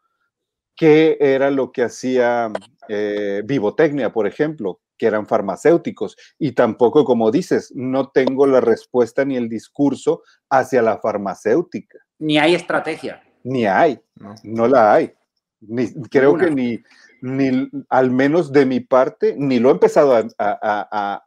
qué 0.75 1.17
era 1.19 1.51
lo 1.51 1.71
que 1.71 1.83
hacía 1.83 2.51
eh, 2.87 3.41
Vivotecnia, 3.43 4.13
por 4.13 4.27
ejemplo, 4.27 4.79
que 4.97 5.07
eran 5.07 5.25
farmacéuticos. 5.25 6.15
Y 6.39 6.53
tampoco, 6.53 7.03
como 7.03 7.31
dices, 7.31 7.71
no 7.75 8.09
tengo 8.09 8.45
la 8.47 8.61
respuesta 8.61 9.25
ni 9.25 9.35
el 9.35 9.49
discurso 9.49 10.21
hacia 10.49 10.81
la 10.81 10.99
farmacéutica. 10.99 11.99
Ni 12.19 12.37
hay 12.37 12.55
estrategia. 12.55 13.23
Ni 13.43 13.65
hay, 13.65 13.99
no, 14.43 14.67
la 14.67 14.93
hay. 14.93 15.13
Ni, 15.59 15.91
creo 16.09 16.37
que 16.37 16.49
ni, 16.49 16.79
ni, 17.21 17.69
al 17.89 18.11
menos 18.11 18.51
de 18.51 18.65
mi 18.65 18.79
parte, 18.79 19.35
ni 19.37 19.59
lo 19.59 19.69
he 19.69 19.73
empezado 19.73 20.15
a, 20.37 21.25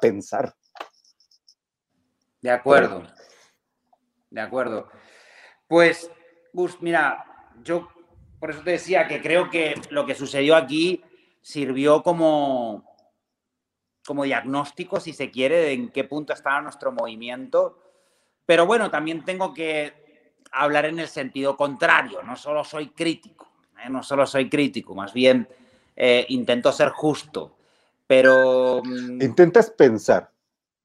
pensar. 0.00 0.54
De 2.40 2.50
acuerdo. 2.50 3.06
De 4.30 4.40
acuerdo. 4.40 4.88
Pues, 5.68 6.10
Gus, 6.52 6.80
mira, 6.80 7.24
yo 7.62 7.88
por 8.38 8.50
eso 8.50 8.62
te 8.62 8.72
decía 8.72 9.08
que 9.08 9.20
creo 9.20 9.50
que 9.50 9.74
lo 9.90 10.06
que 10.06 10.14
sucedió 10.14 10.56
aquí 10.56 11.02
sirvió 11.40 12.02
como, 12.02 12.84
como 14.04 14.24
diagnóstico, 14.24 15.00
si 15.00 15.12
se 15.12 15.30
quiere, 15.30 15.56
de 15.56 15.72
en 15.72 15.90
qué 15.90 16.04
punto 16.04 16.32
estaba 16.32 16.60
nuestro 16.60 16.92
movimiento. 16.92 17.82
Pero 18.44 18.66
bueno, 18.66 18.90
también 18.90 19.24
tengo 19.24 19.52
que 19.54 20.34
hablar 20.52 20.86
en 20.86 20.98
el 20.98 21.08
sentido 21.08 21.56
contrario, 21.56 22.22
no 22.22 22.36
solo 22.36 22.64
soy 22.64 22.88
crítico, 22.88 23.52
¿eh? 23.84 23.90
no 23.90 24.02
solo 24.02 24.26
soy 24.26 24.48
crítico, 24.48 24.94
más 24.94 25.12
bien 25.12 25.48
eh, 25.94 26.24
intento 26.28 26.72
ser 26.72 26.90
justo, 26.90 27.55
pero... 28.06 28.82
Mm, 28.84 29.22
Intentas 29.22 29.70
pensar. 29.70 30.30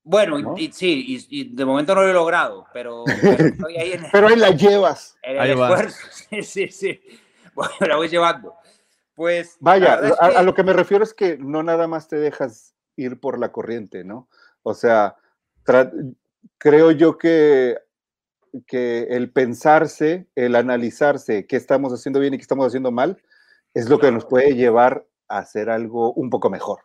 Bueno, 0.04 0.56
y, 0.58 0.72
sí, 0.72 1.28
y, 1.30 1.56
de 1.56 1.64
momento 1.66 1.94
no 1.94 2.02
lo 2.02 2.10
he 2.10 2.14
logrado, 2.14 2.66
pero, 2.74 3.04
pero 3.06 3.46
estoy 3.46 3.78
ahí 3.78 3.92
en 3.94 4.04
Pero 4.12 4.28
ahí 4.30 4.36
la 4.36 4.50
llevas. 4.50 5.16
ahí 5.24 5.52
esfuerzo, 5.52 6.08
sí, 6.12 6.42
sí, 6.42 6.68
sí. 6.70 7.02
Bueno, 7.54 7.74
la 7.88 7.96
voy 7.98 8.10
llevando. 8.10 8.56
Pues... 9.14 9.58
Vaya, 9.60 9.96
a 10.20 10.42
lo 10.42 10.56
que 10.56 10.64
me 10.64 10.74
refiero 10.74 11.04
es 11.04 11.14
que 11.14 11.38
no 11.38 11.62
nada 11.62 11.88
más 11.88 12.08
te 12.08 12.16
dejas 12.16 12.74
ir 12.96 13.20
por 13.20 13.38
la 13.38 13.52
corriente, 13.52 14.04
¿no? 14.04 14.28
O 14.64 14.74
sea, 14.74 15.16
creo 16.58 16.92
yo 16.92 17.18
que 17.18 17.78
que 18.68 19.04
el 19.04 19.32
pensarse, 19.32 20.28
el 20.36 20.56
analizarse 20.56 21.48
qué 21.48 21.56
estamos 21.56 21.94
haciendo 21.94 22.20
bien 22.20 22.34
y 22.34 22.38
qué 22.38 22.42
estamos 22.42 22.68
haciendo 22.68 22.92
mal, 22.92 23.22
es 23.74 23.90
lo 23.90 24.00
que 24.00 24.12
nos 24.12 24.26
puede 24.26 24.56
llevar 24.56 25.08
a 25.28 25.40
hacer 25.40 25.70
algo 25.70 26.14
un 26.14 26.30
poco 26.30 26.50
mejor. 26.50 26.82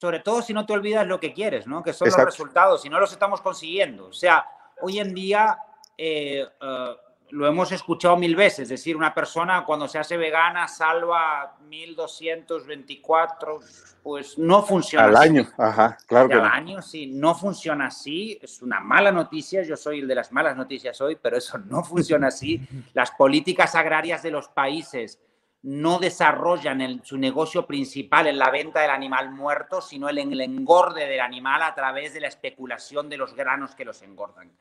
Sobre 0.00 0.20
todo 0.20 0.42
si 0.42 0.54
no 0.54 0.64
te 0.64 0.72
olvidas 0.72 1.06
lo 1.06 1.18
que 1.18 1.32
quieres, 1.32 1.66
¿no? 1.66 1.82
Que 1.82 1.92
son 1.92 2.08
los 2.08 2.16
resultados, 2.16 2.82
si 2.82 2.88
no 2.88 3.00
los 3.00 3.12
estamos 3.12 3.40
consiguiendo. 3.40 4.06
O 4.06 4.12
sea, 4.12 4.46
hoy 4.80 5.00
en 5.00 5.12
día 5.12 5.58
eh, 5.96 6.46
eh, 6.60 6.96
lo 7.30 7.46
hemos 7.46 7.72
escuchado 7.72 8.16
mil 8.16 8.34
veces, 8.36 8.60
es 8.60 8.68
decir, 8.68 8.96
una 8.96 9.12
persona 9.14 9.64
cuando 9.64 9.86
se 9.88 9.98
hace 9.98 10.16
vegana 10.16 10.66
salva 10.68 11.56
1224, 11.68 13.60
pues 14.02 14.38
no 14.38 14.62
funciona 14.62 15.06
Al 15.06 15.16
año, 15.16 15.46
ajá, 15.58 15.98
claro. 16.06 16.42
Al 16.42 16.46
año, 16.46 16.80
sí, 16.80 17.08
no 17.08 17.34
funciona 17.34 17.88
así, 17.88 18.38
es 18.40 18.62
una 18.62 18.80
mala 18.80 19.12
noticia, 19.12 19.62
yo 19.62 19.76
soy 19.76 19.98
el 20.00 20.08
de 20.08 20.14
las 20.14 20.32
malas 20.32 20.56
noticias 20.56 20.98
hoy, 21.00 21.18
pero 21.20 21.36
eso 21.36 21.58
no 21.58 21.84
funciona 21.84 22.28
así. 22.28 22.66
Las 22.94 23.10
políticas 23.10 23.74
agrarias 23.74 24.22
de 24.22 24.30
los 24.30 24.48
países 24.48 25.18
no 25.62 25.98
desarrollan 25.98 27.02
su 27.04 27.18
negocio 27.18 27.66
principal 27.66 28.28
en 28.28 28.38
la 28.38 28.50
venta 28.50 28.80
del 28.80 28.90
animal 28.90 29.30
muerto, 29.30 29.80
sino 29.80 30.08
en 30.08 30.32
el 30.32 30.40
engorde 30.40 31.06
del 31.06 31.20
animal 31.20 31.62
a 31.62 31.74
través 31.74 32.14
de 32.14 32.20
la 32.20 32.28
especulación 32.28 33.08
de 33.08 33.16
los 33.16 33.34
granos 33.34 33.74
que 33.74 33.84
los 33.84 34.02
engordan. 34.02 34.52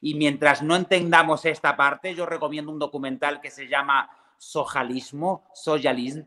Y 0.00 0.14
mientras 0.14 0.62
no 0.62 0.74
entendamos 0.76 1.44
esta 1.44 1.76
parte, 1.76 2.14
yo 2.14 2.26
recomiendo 2.26 2.72
un 2.72 2.78
documental 2.78 3.40
que 3.40 3.50
se 3.50 3.68
llama 3.68 4.10
Sojalismo, 4.38 5.44
Sojalism. 5.54 6.22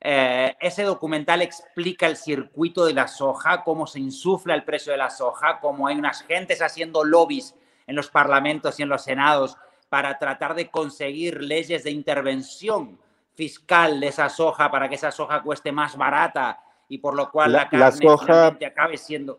Eh, 0.00 0.56
ese 0.58 0.82
documental 0.82 1.42
explica 1.42 2.06
el 2.06 2.16
circuito 2.16 2.86
de 2.86 2.94
la 2.94 3.06
soja, 3.06 3.62
cómo 3.62 3.86
se 3.86 4.00
insufla 4.00 4.54
el 4.54 4.64
precio 4.64 4.92
de 4.92 4.98
la 4.98 5.10
soja, 5.10 5.60
cómo 5.60 5.86
hay 5.86 5.96
unas 5.96 6.22
gentes 6.22 6.62
haciendo 6.62 7.04
lobbies 7.04 7.54
en 7.86 7.94
los 7.94 8.08
parlamentos 8.08 8.80
y 8.80 8.82
en 8.82 8.88
los 8.88 9.04
senados 9.04 9.58
para 9.90 10.18
tratar 10.18 10.54
de 10.54 10.70
conseguir 10.70 11.42
leyes 11.42 11.84
de 11.84 11.90
intervención 11.90 12.98
fiscal 13.40 13.98
de 14.00 14.08
esa 14.08 14.28
soja 14.28 14.70
para 14.70 14.86
que 14.86 14.96
esa 14.96 15.10
soja 15.10 15.42
cueste 15.42 15.72
más 15.72 15.96
barata 15.96 16.60
y 16.90 16.98
por 16.98 17.14
lo 17.14 17.30
cual 17.30 17.52
la, 17.52 17.70
carne 17.70 18.06
soja, 18.06 18.48
acabe 18.48 18.98
siendo 18.98 19.38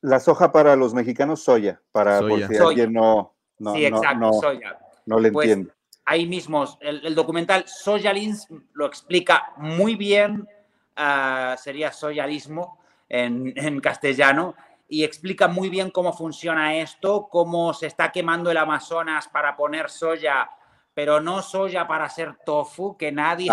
la 0.00 0.18
soja 0.18 0.50
para 0.50 0.74
los 0.74 0.92
mexicanos, 0.92 1.44
soya, 1.44 1.80
para 1.92 2.18
soya. 2.18 2.48
si 2.48 2.56
alguien 2.56 2.92
no, 2.92 3.36
no, 3.60 3.74
sí, 3.74 3.86
exacto, 3.86 4.32
soya. 4.40 4.76
no 5.04 5.20
le 5.20 5.30
pues, 5.30 5.48
entiende. 5.48 5.72
Ahí 6.04 6.26
mismo, 6.26 6.64
el, 6.80 7.14
documental 7.14 7.64
Soyalins 7.68 8.48
lo 8.72 8.86
explica 8.86 9.52
muy 9.58 9.94
bien, 9.94 10.48
uh, 10.96 11.56
sería 11.56 11.92
soyalismo 11.92 12.80
en, 13.08 13.52
en 13.54 13.78
castellano, 13.78 14.56
y 14.88 15.04
explica 15.04 15.46
muy 15.46 15.68
bien 15.68 15.92
cómo 15.92 16.12
funciona 16.12 16.76
esto, 16.76 17.28
cómo 17.30 17.72
se 17.74 17.86
está 17.86 18.10
quemando 18.10 18.50
el 18.50 18.56
Amazonas 18.56 19.28
para 19.28 19.56
poner 19.56 19.88
soya, 19.88 20.50
pero 20.96 21.20
no 21.20 21.42
soya 21.42 21.86
para 21.86 22.06
hacer 22.06 22.38
tofu, 22.42 22.96
que 22.96 23.12
nadie, 23.12 23.52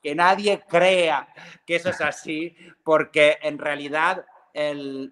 que 0.00 0.14
nadie 0.14 0.60
crea 0.60 1.26
que 1.66 1.74
eso 1.74 1.90
es 1.90 2.00
así, 2.00 2.56
porque 2.84 3.36
en 3.42 3.58
realidad 3.58 4.24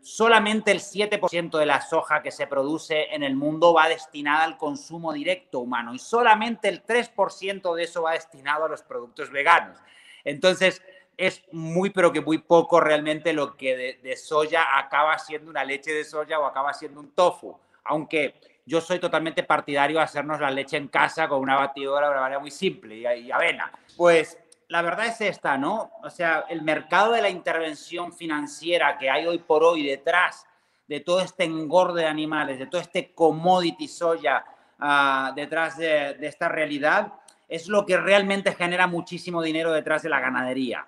solamente 0.03 0.71
el 0.71 0.79
7% 0.79 1.59
de 1.59 1.67
la 1.67 1.81
soja 1.81 2.23
que 2.23 2.31
se 2.31 2.47
produce 2.47 3.13
en 3.13 3.25
el 3.25 3.35
mundo 3.35 3.75
va 3.75 3.89
destinada 3.89 4.45
al 4.45 4.59
consumo 4.59 5.13
directo 5.13 5.59
humano 5.59 5.93
y 5.93 5.99
solamente 5.99 6.69
el 6.69 6.87
3% 6.87 7.75
de 7.75 7.83
eso 7.83 8.03
va 8.03 8.13
destinado 8.13 8.67
a 8.67 8.69
los 8.69 8.83
productos 8.83 9.33
veganos. 9.33 9.77
Entonces, 10.23 10.81
es 11.17 11.43
muy, 11.51 11.91
pero 11.91 12.13
que 12.13 12.21
muy 12.21 12.39
poco 12.39 12.79
realmente 12.79 13.33
lo 13.33 13.57
que 13.57 13.99
de, 14.01 14.17
soya 14.17 14.79
acaba 14.79 15.19
siendo 15.19 15.51
una 15.51 15.65
leche 15.65 15.93
de 15.93 16.05
soya 16.05 16.39
o 16.39 16.47
acaba 16.47 16.73
siendo 16.75 17.01
un 17.01 17.11
tofu. 17.11 17.59
Aunque 17.83 18.37
yo 18.65 18.81
soy 18.81 18.99
totalmente 18.99 19.43
partidario 19.43 19.99
de 19.99 20.05
hacernos 20.05 20.41
la 20.41 20.51
leche 20.51 20.77
en 20.77 20.89
casa 20.89 21.29
con 21.29 21.41
una 21.41 21.57
batidora 21.57 22.07
de 22.07 22.13
una 22.13 22.21
manera 22.21 22.41
muy 22.41 22.51
simple 22.51 22.97
y, 22.97 23.31
avena. 23.31 23.73
Pues 23.97 24.39
la 24.69 24.83
verdad 24.83 25.07
es 25.07 25.21
esta, 25.21 25.59
¿no? 25.59 25.93
O 26.03 26.11
sea, 26.11 26.45
el 26.49 26.63
mercado 26.63 27.13
de 27.13 27.23
la 27.23 27.29
intervención 27.29 28.13
financiera 28.13 28.97
que 28.99 29.11
hay 29.11 29.27
hoy 29.27 29.39
por 29.39 29.65
hoy 29.65 29.87
detrás 29.87 30.47
de 30.87 31.01
todo 31.01 31.21
este 31.21 31.45
engorde 31.45 32.03
de 32.03 32.09
animales, 32.09 32.59
de 32.59 32.67
todo 32.67 32.81
este 32.81 33.13
commodity 33.15 33.89
soya 33.89 34.45
ah, 34.79 35.33
detrás 35.35 35.77
de, 35.77 36.17
esta 36.21 36.49
realidad, 36.49 37.13
es 37.49 37.69
lo 37.69 37.85
que 37.85 37.97
realmente 37.97 38.55
genera 38.55 38.87
muchísimo 38.87 39.43
dinero 39.43 39.73
detrás 39.73 40.03
de 40.03 40.09
la 40.09 40.21
ganadería. 40.21 40.87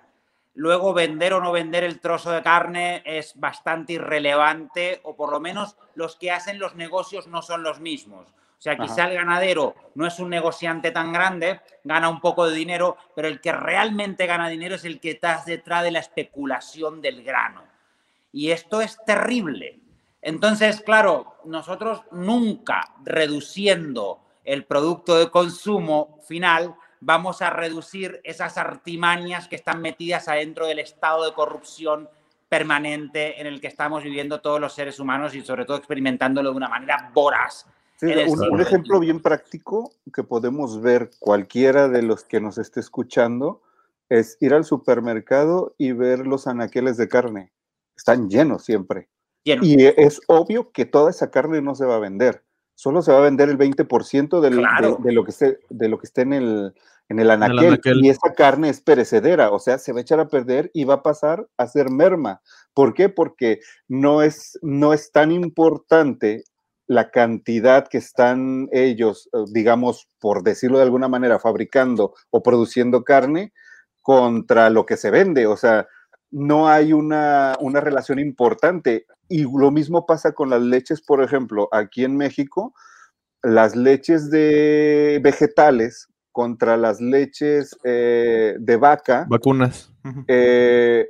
Luego, 0.55 0.93
vender 0.93 1.33
o 1.33 1.41
no 1.41 1.51
vender 1.51 1.83
el 1.83 1.99
trozo 1.99 2.31
de 2.31 2.41
carne 2.41 3.03
es 3.05 3.37
bastante 3.37 3.93
irrelevante, 3.93 5.01
o 5.03 5.15
por 5.15 5.31
lo 5.31 5.41
menos 5.41 5.75
los 5.95 6.15
que 6.15 6.31
hacen 6.31 6.59
los 6.59 6.75
negocios 6.75 7.27
no 7.27 7.41
son 7.41 7.61
los 7.61 7.81
mismos. 7.81 8.29
O 8.29 8.61
sea, 8.65 8.77
quizá 8.77 9.05
el 9.05 9.15
ganadero 9.15 9.75
no 9.95 10.07
es 10.07 10.17
un 10.17 10.29
negociante 10.29 10.91
tan 10.91 11.11
grande, 11.11 11.59
gana 11.83 12.09
un 12.09 12.21
poco 12.21 12.47
de 12.47 12.55
dinero, 12.55 12.97
pero 13.13 13.27
el 13.27 13.41
que 13.41 13.51
realmente 13.51 14.25
gana 14.25 14.47
dinero 14.47 14.75
es 14.75 14.85
el 14.85 15.01
que 15.01 15.11
está 15.11 15.43
detrás 15.45 15.83
de 15.83 15.91
la 15.91 15.99
especulación 15.99 17.01
del 17.01 17.23
grano. 17.23 17.63
Y 18.31 18.51
esto 18.51 18.81
es 18.81 18.97
terrible. 19.05 19.79
Entonces, 20.21 20.81
claro, 20.81 21.35
nosotros 21.43 22.01
nunca 22.11 22.93
reduciendo 23.03 24.21
el 24.45 24.65
producto 24.65 25.17
de 25.19 25.29
consumo 25.29 26.19
final 26.27 26.75
vamos 27.05 27.41
a 27.41 27.49
reducir 27.49 28.19
esas 28.23 28.57
artimañas 28.57 29.47
que 29.47 29.55
están 29.55 29.81
metidas 29.81 30.27
adentro 30.27 30.65
del 30.65 30.79
estado 30.79 31.25
de 31.25 31.33
corrupción 31.33 32.09
permanente 32.49 33.39
en 33.39 33.47
el 33.47 33.61
que 33.61 33.67
estamos 33.67 34.03
viviendo 34.03 34.41
todos 34.41 34.59
los 34.59 34.73
seres 34.73 34.99
humanos 34.99 35.33
y 35.35 35.41
sobre 35.41 35.65
todo 35.65 35.77
experimentándolo 35.77 36.51
de 36.51 36.57
una 36.57 36.69
manera 36.69 37.11
voraz 37.13 37.65
un, 38.01 38.61
ejemplo 38.61 38.99
bien 38.99 39.21
práctico 39.21 39.93
que 40.13 40.23
podemos 40.23 40.81
ver 40.81 41.11
cualquiera 41.19 41.87
de 41.87 42.01
los 42.01 42.23
que 42.23 42.41
nos 42.41 42.57
esté 42.57 42.79
escuchando 42.81 43.61
es 44.09 44.37
ir 44.41 44.53
al 44.53 44.65
supermercado 44.65 45.75
y 45.77 45.93
ver 45.93 46.27
los 46.27 46.47
anaqueles 46.47 46.97
de 46.97 47.07
carne. 47.07 47.53
Están 47.95 48.29
llenos 48.29 48.65
siempre. 48.65 49.09
Y 49.43 49.85
es 49.85 50.21
obvio 50.27 50.71
que 50.71 50.85
toda 50.85 51.11
esa 51.11 51.31
carne 51.31 51.61
no 51.61 51.75
se 51.75 51.85
va 51.85 51.95
a 51.95 51.99
vender. 51.99 52.43
Solo 52.75 53.01
se 53.01 53.11
va 53.11 53.19
a 53.19 53.21
vender 53.21 53.49
el 53.49 53.57
20% 53.57 54.39
de, 54.41 54.51
lo 55.11 55.23
que 55.23 55.31
esté, 55.31 55.59
de 55.69 55.89
lo 55.89 55.97
que 55.97 56.05
esté 56.05 56.21
en 56.21 56.33
el, 56.33 56.73
en 57.09 57.19
el 57.19 57.31
anaquel, 57.31 57.79
Y 58.01 58.09
esa 58.09 58.33
carne 58.33 58.69
es 58.69 58.81
perecedera, 58.81 59.51
o 59.51 59.59
sea, 59.59 59.77
se 59.77 59.93
va 59.93 59.99
a 59.99 60.01
echar 60.01 60.19
a 60.19 60.27
perder 60.27 60.71
y 60.73 60.83
va 60.83 60.95
a 60.95 61.03
pasar 61.03 61.47
a 61.57 61.67
ser 61.67 61.89
merma. 61.89 62.41
¿Por 62.73 62.93
qué? 62.93 63.09
Porque 63.09 63.59
no 63.87 64.21
es, 64.21 64.59
no 64.61 64.93
es 64.93 65.11
tan 65.11 65.31
importante 65.31 66.43
la 66.87 67.09
cantidad 67.11 67.87
que 67.87 67.97
están 67.97 68.67
ellos, 68.71 69.29
eh, 69.33 69.37
digamos, 69.51 70.07
por 70.19 70.43
decirlo 70.43 70.77
de 70.77 70.83
alguna 70.83 71.07
manera, 71.07 71.39
fabricando 71.39 72.13
o 72.29 72.43
produciendo 72.43 73.03
carne 73.03 73.53
contra 74.01 74.69
lo 74.69 74.85
que 74.85 74.97
se 74.97 75.11
vende. 75.11 75.47
O 75.47 75.57
sea, 75.57 75.87
no 76.35 76.67
hay 76.67 76.91
una, 76.91 77.55
una 77.61 77.79
relación 77.79 78.19
importante. 78.19 79.05
Y 79.29 79.43
lo 79.43 79.71
mismo 79.71 80.05
pasa 80.05 80.33
con 80.33 80.49
las 80.49 80.61
leches, 80.61 81.01
por 81.01 81.23
ejemplo, 81.23 81.69
aquí 81.71 82.03
en 82.03 82.17
México, 82.17 82.73
las 83.41 83.75
leches 83.77 84.29
de 84.29 85.21
vegetales 85.23 86.09
contra 86.33 86.75
las 86.75 86.99
leches 86.99 87.77
eh, 87.85 88.55
de 88.59 88.75
vaca. 88.75 89.25
Vacunas. 89.29 89.93
Eh, 90.27 91.07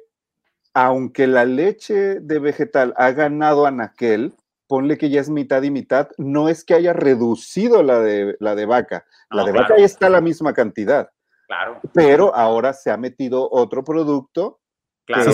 aunque 0.76 1.26
la 1.26 1.46
leche 1.46 2.20
de 2.20 2.38
vegetal 2.38 2.94
ha 2.96 3.12
ganado 3.12 3.66
a 3.66 3.72
Naquel, 3.72 4.36
ponle 4.68 5.00
que 5.00 5.10
ya 5.10 5.22
es 5.22 5.30
mitad 5.32 5.64
y 5.64 5.72
mitad, 5.72 6.10
no 6.20 6.50
es 6.50 6.64
que 6.64 6.76
haya 6.76 6.94
reducido 6.94 7.82
la 7.82 8.00
de, 8.00 8.38
la 8.40 8.54
de 8.54 8.68
vaca. 8.68 9.06
La 9.32 9.44
de 9.44 9.54
vaca 9.54 9.74
ya 9.76 9.86
está 9.86 10.08
la 10.08 10.22
misma 10.22 10.54
cantidad. 10.54 11.10
Claro. 11.48 11.80
Pero 11.96 12.36
ahora 12.36 12.74
se 12.74 12.92
ha 12.92 12.98
metido 12.98 13.50
otro 13.52 13.84
producto. 13.84 14.60
Claro. 15.06 15.32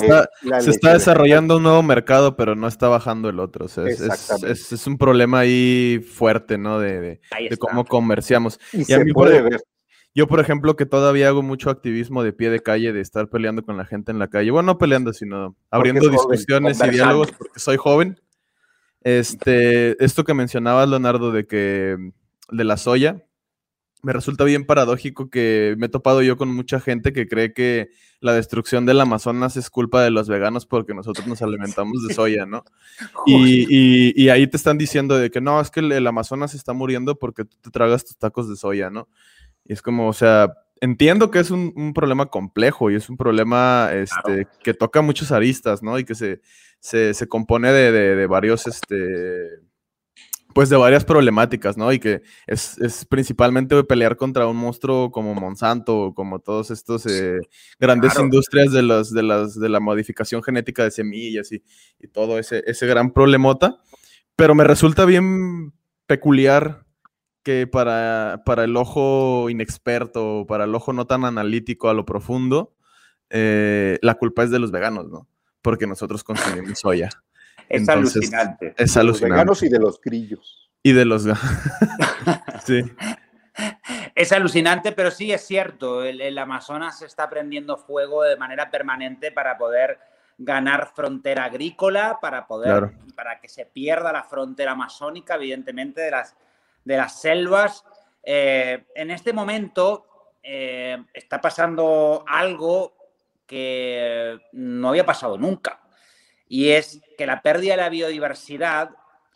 Se 0.60 0.70
está, 0.70 0.94
desarrollando 0.94 1.58
un 1.58 1.64
nuevo 1.64 1.82
mercado, 1.82 2.36
pero 2.36 2.56
no 2.56 2.68
está 2.68 2.90
bajando 2.90 3.30
el 3.30 3.40
otro. 3.40 3.68
es, 3.68 4.88
un 4.88 4.98
problema 4.98 5.40
ahí 5.40 6.06
fuerte, 6.06 6.58
¿no? 6.58 6.80
De, 6.80 7.22
cómo 7.58 7.86
comerciamos. 7.86 8.60
Y, 8.74 8.84
se 8.84 9.04
puede 9.14 9.42
ver. 9.42 9.62
Yo, 10.14 10.28
por 10.28 10.42
ejemplo, 10.42 10.76
que 10.76 10.86
todavía 10.86 11.30
hago 11.30 11.42
mucho 11.42 11.70
activismo 11.70 12.22
de 12.22 12.34
pie 12.34 12.50
de 12.50 12.60
calle, 12.60 12.92
de 12.92 13.00
estar 13.00 13.30
peleando 13.30 13.64
con 13.64 13.78
la 13.78 13.86
gente 13.86 14.12
en 14.12 14.20
la 14.20 14.28
calle. 14.28 14.52
Bueno, 14.52 14.74
no 14.74 14.78
peleando, 14.78 15.14
sino 15.14 15.56
abriendo 15.70 16.10
discusiones 16.10 16.82
y 16.84 16.90
diálogos 16.90 17.32
porque 17.32 17.60
soy 17.60 17.78
joven. 17.78 18.20
Este, 19.04 20.04
esto 20.04 20.26
que 20.26 20.34
mencionabas, 20.34 20.90
Leonardo, 20.90 21.32
de 21.32 21.48
que 21.48 21.96
de 22.50 22.64
la 22.66 22.76
soya, 22.76 23.24
me 24.04 24.14
resulta 24.14 24.44
bien 24.44 24.66
paradójico 24.66 25.30
que 25.30 25.76
me 25.78 25.86
he 25.86 25.90
topado 25.90 26.22
yo 26.22 26.38
con 26.38 26.54
mucha 26.54 26.80
gente 26.80 27.14
que 27.14 27.28
cree 27.28 27.54
que 27.54 27.90
la 28.20 28.34
destrucción 28.34 28.86
del 28.86 29.02
Amazonas 29.02 29.58
es 29.58 29.70
culpa 29.70 30.04
de 30.04 30.12
los 30.12 30.28
veganos 30.28 30.66
porque 30.66 30.94
nosotros 30.94 31.28
nos 31.28 31.42
alimentamos 31.42 32.06
de 32.08 32.14
soya, 32.14 32.46
¿no? 32.46 32.64
Y, 33.26 34.30
ahí 34.30 34.48
te 34.48 34.58
están 34.58 34.78
diciendo 34.78 35.18
de 35.18 35.32
que 35.32 35.42
no, 35.42 35.60
es 35.60 35.72
que 35.72 35.80
el, 35.82 36.08
Amazonas 36.08 36.54
está 36.54 36.74
muriendo 36.74 37.18
porque 37.18 37.46
tú 37.46 37.58
te 37.62 37.70
tragas 37.70 38.06
tus 38.06 38.18
tacos 38.18 38.50
de 38.50 38.56
soya, 38.56 38.90
¿no? 38.90 39.08
Y 39.66 39.74
es 39.74 39.82
como, 39.82 40.08
o 40.08 40.14
sea, 40.14 40.54
entiendo 40.80 41.32
que 41.32 41.40
es 41.40 41.52
un, 41.52 41.94
problema 41.94 42.28
complejo 42.28 42.92
y 42.92 42.96
es 42.96 43.10
un 43.10 43.18
problema 43.18 43.90
este, 43.94 44.48
que 44.64 44.74
toca 44.74 45.02
muchos 45.02 45.32
aristas, 45.32 45.84
¿no? 45.84 45.98
Y 46.00 46.06
que 46.06 46.16
se, 46.16 46.42
se, 46.80 47.28
compone 47.28 47.72
de, 47.72 48.28
varios, 48.28 48.68
este, 48.68 48.96
pues 50.54 50.70
de 50.70 50.78
varias 50.78 51.06
problemáticas, 51.06 51.78
¿no? 51.78 51.92
Y 51.92 52.00
que 52.00 52.22
es, 52.48 53.06
principalmente 53.10 53.84
pelear 53.84 54.18
contra 54.18 54.48
un 54.48 54.58
monstruo 54.58 55.12
como 55.12 55.34
Monsanto, 55.34 56.14
como 56.16 56.40
todos 56.40 56.72
estos 56.72 57.06
eh, 57.06 57.40
grandes 57.80 58.18
industrias 58.20 58.72
de, 58.72 58.82
los, 58.82 59.14
de, 59.14 59.24
las, 59.24 59.60
de 59.60 59.70
la 59.70 59.80
modificación 59.80 60.44
genética 60.44 60.84
de 60.84 60.92
semillas 60.92 61.52
y, 61.52 61.64
y 62.00 62.08
todo 62.08 62.40
ese, 62.40 62.64
ese 62.66 62.88
gran 62.88 63.12
problemota. 63.12 63.80
Pero 64.36 64.56
me 64.56 64.64
resulta 64.64 65.06
bien 65.06 65.74
peculiar 66.08 66.86
que 67.44 67.68
para, 67.68 68.44
para 68.46 68.64
el 68.64 68.76
ojo 68.78 69.50
inexperto, 69.50 70.46
para 70.48 70.66
el 70.66 70.76
ojo 70.76 70.94
no 70.94 71.08
tan 71.08 71.26
analítico 71.26 71.90
a 71.90 71.94
lo 71.94 72.06
profundo, 72.06 72.76
eh, 73.30 73.98
la 74.02 74.16
culpa 74.16 74.44
es 74.44 74.52
de 74.52 74.60
los 74.60 74.72
veganos, 74.72 75.10
¿no? 75.10 75.28
Porque 75.62 75.88
nosotros 75.88 76.24
consumimos 76.24 76.80
soya. 76.80 77.10
Es 77.72 77.90
alucinante. 77.90 78.74
Es 78.78 78.98
alucinante. 78.98 78.98
De 78.98 79.04
los 79.04 79.22
veganos 79.22 79.64
y 79.64 79.70
de 79.70 79.80
los 79.80 80.02
grillos. 80.02 80.70
Y 80.84 80.94
de 80.94 81.06
los... 81.06 81.24
sí. 82.66 82.84
Es 84.16 84.32
alucinante, 84.32 84.92
pero 84.92 85.12
sí 85.12 85.32
es 85.32 85.42
cierto. 85.46 86.04
El, 86.04 86.38
Amazonas 86.38 87.00
se 87.00 87.06
está 87.06 87.30
prendiendo 87.30 87.78
fuego 87.78 88.24
de 88.24 88.38
manera 88.38 88.70
permanente 88.72 89.32
para 89.32 89.58
poder 89.58 90.00
ganar 90.38 90.92
frontera 90.96 91.46
agrícola, 91.46 92.18
para 92.22 92.48
poder, 92.48 92.92
para 93.16 93.40
que 93.40 93.48
se 93.48 93.66
pierda 93.66 94.12
la 94.12 94.24
frontera 94.24 94.72
amazónica, 94.72 95.36
evidentemente, 95.36 96.02
de 96.02 96.12
las 96.12 96.36
de 96.84 96.98
las 96.98 97.20
selvas. 97.22 97.86
Eh, 98.24 98.86
en 98.96 99.12
este 99.12 99.34
momento 99.34 100.06
eh, 100.44 101.04
está 101.14 101.42
pasando 101.42 102.24
algo 102.28 102.96
que 103.46 104.40
no 104.54 104.90
había 104.90 105.06
pasado 105.06 105.38
nunca, 105.38 105.81
y 106.52 106.72
es 106.72 107.00
que 107.18 107.26
la 107.26 107.42
pérdida 107.42 107.78
de 107.78 107.82
la 107.82 107.88
biodiversidad 107.88 108.90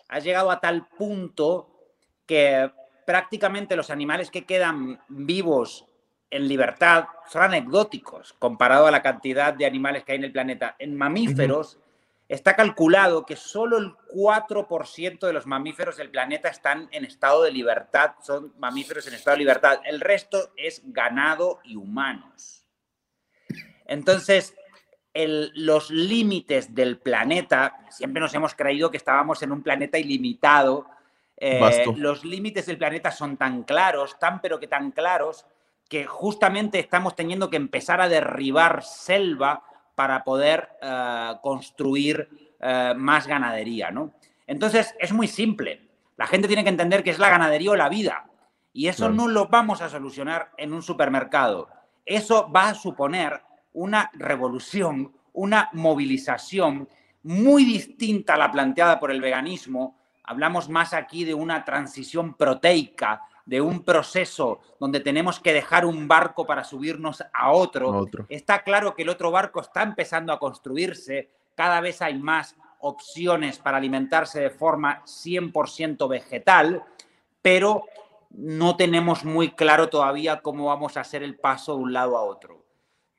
ha 0.10 0.20
llegado 0.20 0.52
a 0.52 0.60
tal 0.60 0.86
punto 0.86 1.70
que 2.26 2.70
prácticamente 3.06 3.78
los 3.78 3.90
animales 3.90 4.30
que 4.30 4.46
quedan 4.46 5.00
vivos 5.08 5.86
en 6.30 6.50
libertad 6.50 7.06
son 7.32 7.44
anecdóticos 7.44 8.34
comparado 8.34 8.88
a 8.88 8.92
la 8.92 9.02
cantidad 9.02 9.54
de 9.54 9.66
animales 9.66 10.04
que 10.04 10.12
hay 10.12 10.18
en 10.18 10.26
el 10.26 10.34
planeta. 10.34 10.76
En 10.78 10.98
mamíferos, 10.98 11.80
Está 12.28 12.56
calculado 12.56 13.24
que 13.24 13.36
solo 13.36 13.78
el 13.78 13.96
4% 14.12 15.20
de 15.20 15.32
los 15.32 15.46
mamíferos 15.46 15.98
del 15.98 16.10
planeta 16.10 16.50
están 16.50 16.90
en 16.92 17.06
estado 17.06 17.44
de 17.44 17.52
libertad, 17.52 18.16
son 18.24 18.52
mamíferos 18.58 19.06
en 19.08 19.14
estado 19.14 19.36
de 19.36 19.44
libertad. 19.44 19.80
El 19.86 20.02
resto 20.02 20.52
es 20.58 20.82
ganado 20.86 21.60
y 21.64 21.76
humanos. 21.76 22.66
Entonces, 23.86 24.56
los 25.16 25.90
límites 25.92 26.76
del 26.76 26.98
planeta, 26.98 27.78
siempre 27.90 28.20
nos 28.20 28.34
hemos 28.34 28.54
creído 28.54 28.92
que 28.92 28.98
estábamos 28.98 29.42
en 29.44 29.52
un 29.52 29.64
planeta 29.64 29.98
ilimitado. 29.98 30.88
Eh, 31.38 31.86
los 31.96 32.26
límites 32.26 32.66
del 32.66 32.78
planeta 32.78 33.12
son 33.12 33.38
tan 33.38 33.64
claros, 33.64 34.20
tan 34.20 34.42
pero 34.42 34.60
que 34.60 34.68
tan 34.68 34.92
claros, 34.92 35.46
que 35.88 36.06
justamente 36.06 36.80
estamos 36.80 37.16
teniendo 37.16 37.50
que 37.50 37.58
empezar 37.58 38.02
a 38.02 38.10
derribar 38.10 38.84
selva 38.84 39.64
para 39.96 40.24
poder 40.26 40.70
eh, 40.82 41.34
construir 41.42 42.56
eh, 42.60 42.94
más 42.98 43.28
ganadería, 43.28 43.92
¿no? 43.92 44.14
Entonces, 44.48 44.96
es 45.00 45.14
muy 45.14 45.28
simple. 45.28 45.88
La 46.18 46.28
gente 46.28 46.48
tiene 46.48 46.64
que 46.64 46.70
entender 46.70 47.04
que 47.04 47.12
es 47.12 47.20
la 47.20 47.30
ganadería 47.30 47.72
o 47.72 47.76
la 47.76 47.90
vida. 47.90 48.26
Y 48.74 48.90
eso 48.90 49.10
no 49.10 49.30
lo 49.30 49.48
vamos 49.48 49.82
a 49.82 49.88
solucionar 49.88 50.52
en 50.58 50.74
un 50.74 50.84
supermercado. 50.84 51.70
Eso 52.06 52.52
va 52.52 52.70
a 52.70 52.76
suponer 52.76 53.42
una 53.76 54.10
revolución, 54.14 55.14
una 55.34 55.70
movilización 55.74 56.88
muy 57.24 57.66
distinta 57.66 58.34
a 58.34 58.38
la 58.38 58.52
planteada 58.52 59.00
por 59.00 59.12
el 59.12 59.22
veganismo. 59.22 59.98
Hablamos 60.24 60.70
más 60.70 60.94
aquí 60.94 61.24
de 61.24 61.34
una 61.34 61.64
transición 61.66 62.34
proteica, 62.34 63.22
de 63.46 63.62
un 63.62 63.84
proceso 63.84 64.62
donde 64.80 65.00
tenemos 65.02 65.40
que 65.40 65.54
dejar 65.54 65.86
un 65.86 66.08
barco 66.08 66.46
para 66.46 66.64
subirnos 66.64 67.24
a 67.34 67.52
otro. 67.52 68.08
Está 68.30 68.64
claro 68.64 68.96
que 68.96 69.04
el 69.04 69.10
otro 69.10 69.30
barco 69.30 69.62
está 69.62 69.84
empezando 69.84 70.34
a 70.34 70.40
construirse, 70.40 71.30
cada 71.54 71.80
vez 71.80 72.02
hay 72.02 72.18
más 72.18 72.56
opciones 72.80 73.60
para 73.60 73.78
alimentarse 73.78 74.40
de 74.40 74.50
forma 74.50 75.04
100% 75.06 76.08
vegetal, 76.08 76.84
pero 77.42 77.84
no 78.32 78.76
tenemos 78.76 79.24
muy 79.24 79.52
claro 79.52 79.90
todavía 79.90 80.42
cómo 80.42 80.66
vamos 80.66 80.98
a 80.98 81.02
hacer 81.02 81.24
el 81.24 81.38
paso 81.38 81.76
de 81.76 81.84
un 81.84 81.94
lado 81.94 82.18
a 82.18 82.24
otro. 82.24 82.65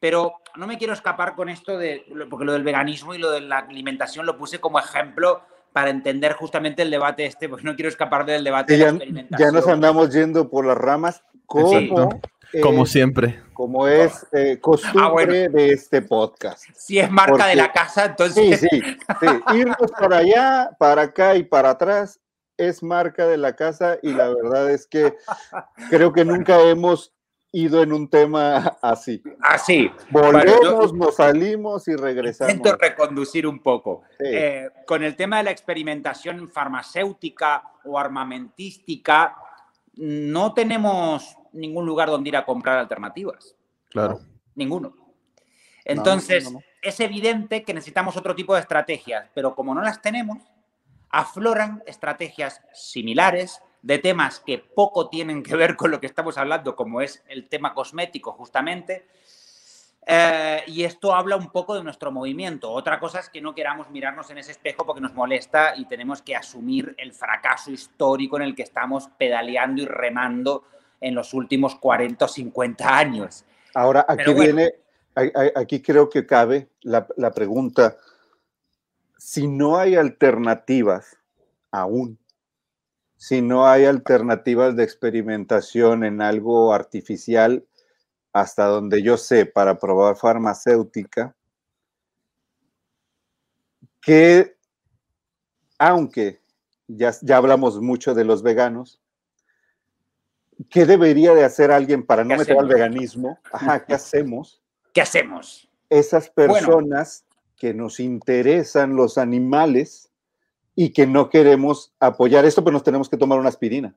Pero 0.07 0.35
no 0.55 0.69
me 0.69 0.79
quiero 0.79 0.93
escapar 0.93 1.35
con 1.35 1.49
esto 1.49 1.77
de, 1.77 2.05
porque 2.31 2.45
lo 2.45 2.53
del 2.53 2.63
veganismo 2.63 3.13
y 3.13 3.19
lo 3.19 3.33
de 3.33 3.41
la 3.41 3.59
alimentación 3.59 4.25
lo 4.25 4.39
puse 4.39 4.61
como 4.61 4.79
ejemplo 4.79 5.41
para 5.73 5.91
entender 5.91 6.35
justamente 6.35 6.83
el 6.83 6.93
debate 6.93 7.27
este, 7.27 7.49
pues 7.49 7.65
no 7.65 7.75
quiero 7.75 7.89
escapar 7.89 8.25
del 8.25 8.45
debate 8.45 8.75
de 8.75 8.79
ya, 8.79 8.85
la 8.85 8.91
experimentación. 8.93 9.53
Ya 9.53 9.53
nos 9.53 9.67
andamos 9.67 10.15
yendo 10.15 10.49
por 10.49 10.65
las 10.65 10.79
ramas, 10.79 11.25
como, 11.45 12.21
como 12.63 12.87
siempre. 12.87 13.43
Como 13.53 13.89
es 13.89 14.25
eh, 14.31 14.61
costumbre 14.61 15.47
ah, 15.47 15.49
de 15.49 15.71
este 15.71 16.01
podcast. 16.03 16.63
Si 16.77 17.01
es 17.01 17.11
marca 17.11 17.49
de 17.49 17.57
la 17.57 17.73
casa, 17.73 18.05
entonces... 18.05 18.61
Sí, 18.61 18.69
sí, 18.71 18.81
sí. 18.81 19.27
Irnos 19.57 19.91
para 19.91 20.19
allá, 20.19 20.71
para 20.79 21.03
acá 21.03 21.35
y 21.35 21.43
para 21.43 21.71
atrás 21.71 22.21
es 22.57 22.81
marca 22.81 23.27
de 23.27 23.39
la 23.39 23.57
casa 23.57 23.99
y 24.05 24.13
la 24.13 24.29
verdad 24.29 24.71
es 24.71 24.87
que 24.87 25.17
creo 25.91 26.13
que 26.13 26.25
nunca 26.25 26.61
hemos 26.61 27.13
ido 27.53 27.83
en 27.83 27.93
un 27.93 28.09
tema 28.09 28.77
así. 28.83 29.23
Así. 29.41 29.91
Volvemos, 30.11 30.93
nos 30.93 31.17
salimos 31.17 31.89
y 31.89 31.97
regresamos. 31.97 32.55
Intento 32.55 32.79
reconducir 32.79 33.47
un 33.47 33.61
poco. 33.61 34.03
Eh, 34.19 34.69
con 34.87 35.03
el 35.03 35.17
tema 35.17 35.39
de 35.39 35.45
la 35.45 35.51
experimentación 35.51 36.49
farmacéutica 36.51 37.63
o 37.85 37.99
armamentística, 37.99 39.37
no 39.95 40.53
tenemos 40.53 41.37
ningún 41.53 41.87
lugar 41.87 42.09
donde 42.09 42.29
ir 42.29 42.37
a 42.37 42.45
comprar 42.45 42.79
alternativas. 42.79 43.57
Claro. 43.91 44.21
Ninguno. 44.55 44.95
Entonces, 45.85 46.53
es 46.83 47.01
evidente 47.01 47.63
que 47.63 47.73
necesitamos 47.73 48.17
otro 48.17 48.35
tipo 48.35 48.55
de 48.55 48.61
estrategias, 48.61 49.31
pero 49.35 49.55
como 49.55 49.75
no 49.75 49.81
las 49.83 50.03
tenemos, 50.03 50.39
afloran 51.09 51.83
estrategias 51.87 52.61
similares 52.73 53.61
de 53.83 53.99
temas 53.99 54.41
que 54.41 54.59
poco 54.59 55.09
tienen 55.09 55.43
que 55.43 55.57
ver 55.57 55.77
con 55.77 55.91
lo 55.91 56.01
que 56.01 56.07
estamos 56.07 56.39
hablando, 56.39 56.77
como 56.77 57.01
es 57.01 57.23
el 57.29 57.49
tema 57.49 57.75
cosmético 57.75 58.33
justamente, 58.33 59.07
eh, 60.09 60.63
y 60.69 60.85
esto 60.85 61.13
habla 61.13 61.37
un 61.37 61.51
poco 61.51 61.75
de 61.75 61.83
nuestro 61.83 62.13
movimiento. 62.13 62.71
Otra 62.71 63.01
cosa 63.01 63.19
es 63.19 63.29
que 63.29 63.41
no 63.41 63.57
queramos 63.57 63.91
mirarnos 63.91 64.31
en 64.31 64.39
ese 64.39 64.53
espejo 64.53 64.87
porque 64.87 65.01
nos 65.01 65.15
molesta 65.15 65.75
y 65.77 65.85
tenemos 65.87 66.23
que 66.23 66.37
asumir 66.37 66.95
el 66.97 67.13
fracaso 67.13 67.73
histórico 67.73 68.37
en 68.37 68.45
el 68.45 68.55
que 68.55 68.63
estamos 68.63 69.09
pedaleando 69.19 69.83
y 69.83 69.87
remando 69.87 70.65
en 71.01 71.15
los 71.17 71.35
últimos 71.35 71.75
40 71.75 72.25
o 72.25 72.29
50 72.29 72.97
años. 72.97 73.45
Ahora, 73.75 74.07
aquí 74.09 74.33
viene, 74.33 74.75
aquí 75.57 75.83
creo 75.83 76.09
que 76.09 76.25
cabe 76.25 76.69
la, 76.83 77.07
la 77.17 77.33
pregunta, 77.33 77.97
si 79.19 79.49
no 79.49 79.77
hay 79.77 79.97
alternativas 79.97 81.19
aún, 81.73 82.17
si 83.17 83.43
no 83.43 83.67
hay 83.67 83.85
alternativas 83.87 84.77
de 84.77 84.85
experimentación 84.85 86.05
en 86.05 86.21
algo 86.21 86.73
artificial, 86.73 87.67
hasta 88.33 88.67
donde 88.67 89.03
yo 89.03 89.17
sé, 89.17 89.47
para 89.47 89.79
probar 89.79 90.17
farmacéutica, 90.17 91.35
que 94.01 94.57
aunque 95.79 96.43
ya, 96.87 97.13
ya 97.23 97.37
hablamos 97.39 97.81
mucho 97.81 98.15
de 98.15 98.25
los 98.25 98.43
veganos, 98.43 99.01
¿qué 100.71 100.87
debería 100.87 101.35
de 101.35 101.45
hacer 101.45 101.71
alguien 101.71 102.05
para 102.05 102.25
no 102.25 102.37
meter 102.37 102.59
al 102.59 102.69
veganismo? 102.69 103.39
Ajá, 103.53 103.85
¿qué 103.85 103.95
hacemos? 103.95 104.63
¿Qué 104.93 105.01
hacemos? 105.01 105.69
Esas 105.89 106.31
personas 106.31 107.25
que 107.57 107.75
nos 107.75 108.01
interesan 108.01 108.97
los 108.97 109.19
animales 109.19 110.11
y 110.77 110.93
que 110.93 111.07
no 111.07 111.31
queremos 111.31 111.95
apoyar 111.99 112.45
esto, 112.45 112.63
pues 112.63 112.73
nos 112.73 112.85
tenemos 112.85 113.09
que 113.09 113.17
tomar 113.17 113.39
una 113.39 113.49
aspirina. 113.49 113.97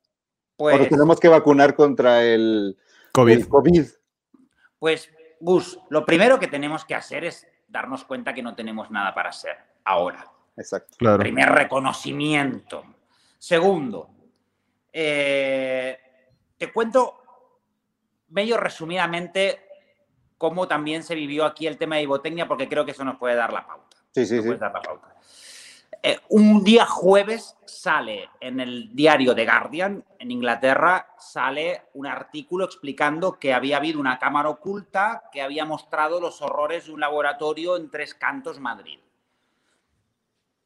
Pues, 0.55 0.75
o 0.75 0.79
nos 0.79 0.87
tenemos 0.87 1.19
que 1.19 1.27
vacunar 1.27 1.75
contra 1.75 2.23
el 2.23 2.77
COVID. 3.11 3.33
el 3.33 3.47
COVID. 3.49 3.85
Pues, 4.79 5.11
Gus, 5.41 5.77
lo 5.89 6.05
primero 6.05 6.39
que 6.39 6.47
tenemos 6.47 6.85
que 6.85 6.95
hacer 6.95 7.25
es 7.25 7.45
darnos 7.67 8.05
cuenta 8.05 8.33
que 8.33 8.41
no 8.41 8.55
tenemos 8.55 8.89
nada 8.89 9.13
para 9.13 9.29
hacer 9.29 9.57
ahora. 9.83 10.25
Exacto. 10.55 10.95
Primer 11.17 11.49
reconocimiento. 11.49 12.83
Segundo, 13.37 14.09
eh, 14.91 15.97
te 16.57 16.71
cuento 16.71 17.15
medio 18.29 18.57
resumidamente 18.57 19.59
cómo 20.37 20.67
también 20.67 21.03
se 21.03 21.15
vivió 21.15 21.43
aquí 21.45 21.67
el 21.67 21.77
tema 21.77 21.97
de 21.97 22.03
ibotecnia, 22.03 22.47
porque 22.47 22.69
creo 22.69 22.85
que 22.85 22.91
eso 22.91 23.03
nos 23.03 23.17
puede 23.17 23.35
dar 23.35 23.51
la 23.51 23.67
pauta. 23.67 23.97
Sí, 24.11 24.25
sí, 24.25 24.41
sí. 24.41 24.49
Dar 24.55 24.71
la 24.73 24.81
pauta. 24.81 25.15
Eh, 26.01 26.17
un 26.29 26.63
día 26.63 26.85
jueves 26.85 27.57
sale 27.65 28.29
en 28.39 28.61
el 28.61 28.95
diario 28.95 29.35
The 29.35 29.45
Guardian, 29.45 30.05
en 30.17 30.31
Inglaterra, 30.31 31.09
sale 31.17 31.81
un 31.93 32.07
artículo 32.07 32.63
explicando 32.63 33.37
que 33.37 33.53
había 33.53 33.77
habido 33.77 33.99
una 33.99 34.17
cámara 34.17 34.47
oculta 34.47 35.23
que 35.29 35.41
había 35.41 35.65
mostrado 35.65 36.21
los 36.21 36.41
horrores 36.41 36.85
de 36.85 36.93
un 36.93 37.01
laboratorio 37.01 37.75
en 37.75 37.89
Tres 37.89 38.13
Cantos, 38.13 38.61
Madrid. 38.61 38.99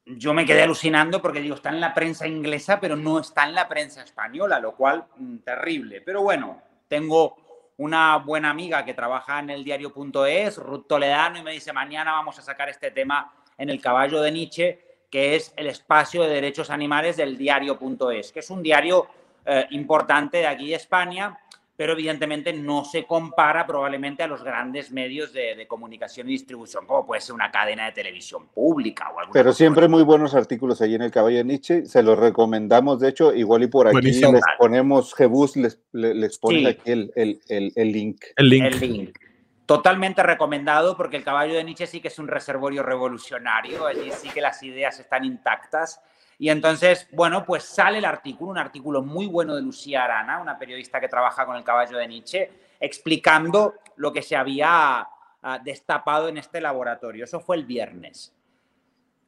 Yo 0.06 0.36
me 0.36 0.46
quedé 0.46 0.64
alucinando 0.64 1.20
porque 1.20 1.40
digo, 1.40 1.56
está 1.56 1.70
en 1.70 1.82
la 1.82 1.96
prensa 1.96 2.28
inglesa, 2.28 2.80
pero 2.80 2.96
no 2.96 3.20
está 3.20 3.46
en 3.46 3.56
la 3.56 3.68
prensa 3.68 4.04
española, 4.04 4.60
lo 4.60 4.76
cual, 4.76 5.06
mm, 5.18 5.38
terrible. 5.38 6.02
Pero 6.02 6.22
bueno, 6.22 6.62
tengo 6.88 7.72
una 7.78 8.18
buena 8.18 8.52
amiga 8.52 8.86
que 8.86 8.94
trabaja 8.94 9.40
en 9.40 9.50
el 9.50 9.64
diario.es, 9.64 10.58
Ruth 10.58 10.86
Toledano, 10.88 11.40
y 11.40 11.44
me 11.44 11.54
dice, 11.54 11.74
mañana 11.74 12.12
vamos 12.12 12.38
a 12.38 12.44
sacar 12.44 12.70
este 12.70 12.92
tema 12.92 13.34
en 13.58 13.72
el 13.72 13.82
caballo 13.82 14.22
de 14.22 14.32
Nietzsche 14.32 14.93
que 15.14 15.36
es 15.36 15.54
el 15.58 15.68
espacio 15.68 16.24
de 16.24 16.30
derechos 16.30 16.72
animales 16.72 17.18
del 17.18 17.38
diario.es, 17.38 18.32
que 18.32 18.40
es 18.40 18.50
un 18.50 18.64
diario 18.64 19.06
eh, 19.46 19.68
importante 19.70 20.40
de 20.40 20.48
aquí 20.48 20.70
de 20.70 20.74
España, 20.74 21.38
pero 21.78 21.94
evidentemente 21.94 22.52
no 22.52 22.84
se 22.84 23.04
compara 23.04 23.68
probablemente 23.68 24.24
a 24.24 24.28
los 24.28 24.44
grandes 24.44 24.92
medios 24.92 25.32
de, 25.32 25.68
comunicación 25.68 26.28
y 26.30 26.32
distribución, 26.32 26.88
como 26.88 27.06
puede 27.06 27.22
ser 27.22 27.36
una 27.36 27.52
cadena 27.52 27.86
de 27.86 27.92
televisión 27.92 28.48
pública 28.48 29.12
o 29.16 29.20
algo. 29.20 29.34
Pero 29.34 29.54
siempre 29.54 29.88
muy 29.88 30.02
buenos 30.02 30.34
artículos 30.34 30.82
allí 30.82 30.96
en 30.96 31.04
el 31.04 31.12
Caballo 31.12 31.38
de 31.38 31.44
Nietzsche, 31.44 31.86
se 31.86 32.02
los 32.02 32.18
recomendamos, 32.18 33.00
de 33.00 33.10
hecho, 33.10 33.36
igual 33.36 33.62
y 33.62 33.68
por 33.68 33.88
aquí 33.88 34.14
les 34.14 34.42
ponemos, 34.58 35.14
Jebus 35.14 35.56
les, 35.58 35.80
les 35.92 36.40
pone 36.40 36.70
aquí 36.70 36.90
el, 36.92 37.12
el, 37.16 37.40
el, 37.76 37.92
link. 37.92 38.24
El 38.36 38.50
link. 38.50 38.66
El 38.66 38.80
link. 38.80 39.20
Totalmente 39.66 40.22
recomendado 40.24 40.98
porque 40.98 41.16
el 41.16 41.24
caballo 41.24 41.54
de 41.54 41.64
Nietzsche 41.64 41.88
sí 41.88 42.02
que 42.02 42.10
es 42.10 42.20
un 42.20 42.28
reservorio 42.28 42.84
revolucionario, 42.84 43.86
allí 43.86 44.12
sí 44.12 44.30
que 44.30 44.42
las 44.42 44.62
ideas 44.62 45.00
están 45.00 45.24
intactas. 45.24 46.02
Y 46.38 46.50
entonces, 46.50 47.08
bueno, 47.12 47.46
pues 47.46 47.64
sale 47.64 48.00
el 48.00 48.06
artículo, 48.06 48.52
un 48.52 48.58
artículo 48.58 49.02
muy 49.02 49.28
bueno 49.28 49.56
de 49.56 49.62
Lucía 49.62 50.04
Arana, 50.04 50.42
una 50.42 50.58
periodista 50.58 51.00
que 51.00 51.08
trabaja 51.08 51.46
con 51.46 51.56
el 51.56 51.64
caballo 51.64 51.98
de 51.98 52.08
Nietzsche, 52.08 52.52
explicando 52.80 53.76
lo 53.96 54.12
que 54.12 54.22
se 54.22 54.36
había 54.36 55.08
ah, 55.42 55.60
destapado 55.64 56.28
en 56.28 56.38
este 56.38 56.60
laboratorio. 56.60 57.24
Eso 57.24 57.40
fue 57.40 57.56
el 57.56 57.64
viernes. 57.64 58.34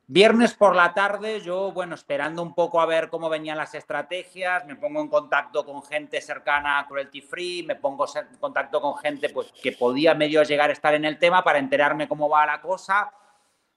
Viernes 0.08 0.54
por 0.54 0.76
la 0.76 0.94
tarde, 0.94 1.42
yo, 1.42 1.72
bueno, 1.72 1.96
esperando 1.96 2.44
un 2.44 2.54
poco 2.54 2.80
a 2.80 2.86
ver 2.86 3.10
cómo 3.10 3.28
venían 3.28 3.58
las 3.58 3.74
estrategias, 3.74 4.64
me 4.68 4.76
pongo 4.76 5.02
en 5.02 5.08
contacto 5.08 5.66
con 5.66 5.82
gente 5.82 6.22
cercana 6.22 6.78
a 6.78 6.88
Cruelty 6.88 7.22
Free, 7.22 7.64
me 7.64 7.76
pongo 7.76 8.06
en 8.16 8.38
contacto 8.38 8.80
con 8.82 8.96
gente 8.98 9.30
pues, 9.30 9.52
que 9.64 9.72
podía 9.72 10.14
medio 10.14 10.44
llegar 10.44 10.70
a 10.70 10.74
estar 10.74 10.94
en 10.94 11.06
el 11.06 11.18
tema 11.18 11.44
para 11.44 11.58
enterarme 11.58 12.08
cómo 12.08 12.30
va 12.30 12.46
la 12.46 12.62
cosa. 12.62 13.12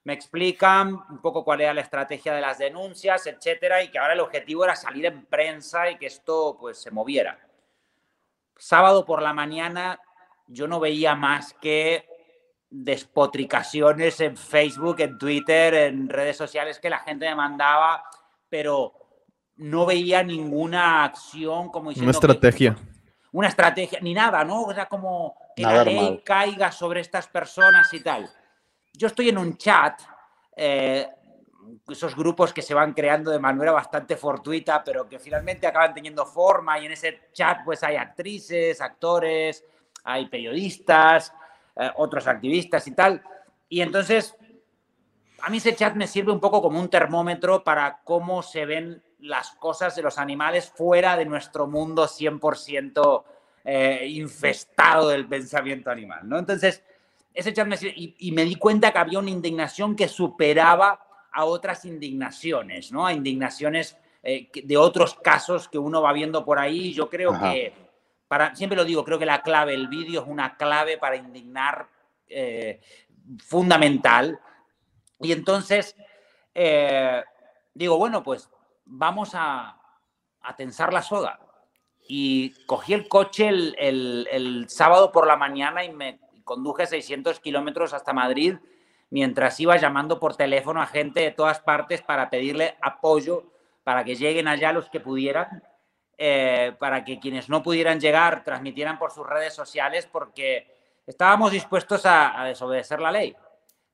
Me 0.03 0.13
explican 0.13 1.03
un 1.09 1.19
poco 1.19 1.43
cuál 1.43 1.61
era 1.61 1.73
la 1.73 1.81
estrategia 1.81 2.35
de 2.35 2.41
las 2.41 2.59
denuncias, 2.59 3.25
etcétera, 3.25 3.81
y 3.81 3.89
que 3.89 3.97
ahora 3.97 4.13
el 4.13 4.19
objetivo 4.19 4.63
era 4.63 4.75
salir 4.75 5.07
en 5.07 5.25
prensa 5.25 5.89
y 5.89 5.97
que 5.97 6.05
esto 6.05 6.57
pues 6.59 6.79
se 6.79 6.91
moviera. 6.91 7.39
Sábado 8.55 9.03
por 9.03 9.23
la 9.23 9.33
mañana 9.33 9.99
yo 10.45 10.67
no 10.67 10.79
veía 10.79 11.15
más 11.15 11.55
que 11.55 12.07
despotricaciones 12.69 14.19
en 14.19 14.37
Facebook, 14.37 14.99
en 14.99 15.17
Twitter, 15.17 15.73
en 15.73 16.07
redes 16.07 16.37
sociales 16.37 16.79
que 16.79 16.89
la 16.89 16.99
gente 16.99 17.27
me 17.27 17.35
mandaba, 17.35 18.03
pero 18.47 18.93
no 19.57 19.85
veía 19.85 20.23
ninguna 20.23 21.03
acción 21.03 21.69
como 21.69 21.89
diciendo... 21.89 22.09
Una 22.09 22.17
estrategia. 22.17 22.77
una 23.31 23.47
estrategia, 23.47 23.99
ni 24.01 24.13
nada, 24.13 24.43
¿no? 24.43 24.63
O 24.63 24.73
sea, 24.73 24.87
como 24.87 25.35
que 25.55 25.63
la 25.63 25.83
ley 25.83 26.21
caiga 26.23 26.71
sobre 26.71 27.01
estas 27.01 27.27
personas 27.27 27.93
y 27.93 28.01
tal. 28.01 28.29
Yo 28.93 29.07
estoy 29.07 29.29
en 29.29 29.37
un 29.37 29.57
chat, 29.57 30.01
eh, 30.55 31.07
esos 31.87 32.15
grupos 32.15 32.53
que 32.53 32.61
se 32.61 32.73
van 32.73 32.93
creando 32.93 33.31
de 33.31 33.39
manera 33.39 33.71
bastante 33.71 34.15
fortuita, 34.15 34.83
pero 34.83 35.09
que 35.09 35.19
finalmente 35.19 35.67
acaban 35.67 35.93
teniendo 35.93 36.25
forma 36.25 36.79
y 36.79 36.85
en 36.85 36.93
ese 36.93 37.29
chat 37.33 37.59
pues 37.65 37.83
hay 37.83 37.95
actrices, 37.95 38.79
actores, 38.79 39.63
hay 40.03 40.27
periodistas, 40.27 41.33
eh, 41.79 41.89
otros 41.95 42.27
activistas 42.27 42.85
y 42.87 42.91
tal. 42.91 43.23
Y 43.69 43.79
entonces, 43.79 44.35
a 45.41 45.49
mí 45.49 45.57
ese 45.57 45.73
chat 45.75 45.95
me 45.95 46.07
sirve 46.07 46.33
un 46.33 46.41
poco 46.41 46.61
como 46.61 46.77
un 46.77 46.89
termómetro 46.89 47.63
para 47.63 48.01
cómo 48.03 48.43
se 48.43 48.65
ven 48.65 49.01
las 49.19 49.51
cosas 49.51 49.95
de 49.95 50.01
los 50.01 50.17
animales 50.17 50.69
fuera 50.75 51.15
de 51.15 51.23
nuestro 51.23 51.67
mundo 51.67 52.05
100% 52.05 53.23
eh, 53.63 54.07
infestado 54.09 55.07
del 55.07 55.25
pensamiento 55.25 55.89
animal, 55.89 56.27
¿no? 56.27 56.37
Entonces, 56.37 56.83
ese 57.33 57.53
chat 57.53 57.65
me 57.65 57.77
sirve, 57.77 57.93
y, 57.95 58.31
me 58.33 58.43
di 58.43 58.55
cuenta 58.55 58.91
que 58.91 58.99
había 58.99 59.19
una 59.19 59.29
indignación 59.29 59.95
que 59.95 60.09
superaba 60.09 60.99
a 61.31 61.45
otras 61.45 61.85
indignaciones, 61.85 62.91
¿no? 62.91 63.05
A 63.05 63.13
indignaciones 63.13 63.97
eh, 64.21 64.49
de 64.51 64.75
otros 64.75 65.15
casos 65.15 65.69
que 65.69 65.77
uno 65.77 66.01
va 66.01 66.11
viendo 66.11 66.43
por 66.43 66.59
ahí. 66.59 66.91
Yo 66.91 67.09
creo 67.09 67.39
que 67.39 67.71
siempre 68.53 68.75
lo 68.75 68.85
digo, 68.85 69.03
creo 69.03 69.19
que 69.19 69.25
la 69.25 69.41
clave, 69.41 69.73
el 69.73 69.87
vídeo 69.87 70.21
es 70.21 70.27
una 70.27 70.55
clave 70.55 70.97
para 70.97 71.15
indignar 71.15 71.87
eh, 72.27 72.81
fundamental. 73.39 74.39
Y 75.19 75.31
entonces, 75.31 75.95
eh, 76.53 77.23
digo, 77.73 77.97
bueno, 77.97 78.23
pues 78.23 78.49
vamos 78.85 79.31
a, 79.33 79.75
tensar 80.57 80.93
la 80.93 81.03
soga. 81.03 81.39
Y 82.07 82.65
cogí 82.65 82.93
el 82.93 83.07
coche 83.07 83.49
el, 83.49 84.65
sábado 84.67 85.11
por 85.11 85.27
la 85.27 85.35
mañana 85.35 85.83
y 85.83 85.93
me 85.93 86.19
conduje 86.43 86.87
600 86.87 87.39
kilómetros 87.39 87.93
hasta 87.93 88.13
Madrid 88.13 88.55
mientras 89.11 89.59
iba 89.59 89.77
llamando 89.77 90.19
por 90.19 90.35
teléfono 90.35 90.81
a 90.81 90.87
gente 90.87 91.21
de 91.21 91.31
todas 91.31 91.59
partes 91.59 92.01
para 92.01 92.31
pedirle 92.31 92.77
apoyo 92.81 93.43
para 93.83 94.03
que 94.03 94.15
lleguen 94.15 94.47
allá 94.47 94.73
los 94.73 94.89
que 94.89 94.99
pudieran 94.99 95.63
eh, 96.21 96.73
para 96.79 97.05
que 97.05 97.17
quienes 97.17 97.47
no 97.47 97.63
pudieran 97.63 97.97
llegar 97.97 98.43
transmitieran 98.43 98.99
por 98.99 99.11
sus 99.11 99.25
redes 99.25 99.53
sociales 99.53 100.05
porque 100.11 100.67
estábamos 101.07 101.49
dispuestos 101.49 102.01
a, 102.05 102.43
desobedecer 102.43 102.99
la 102.99 103.09
ley. 103.09 103.33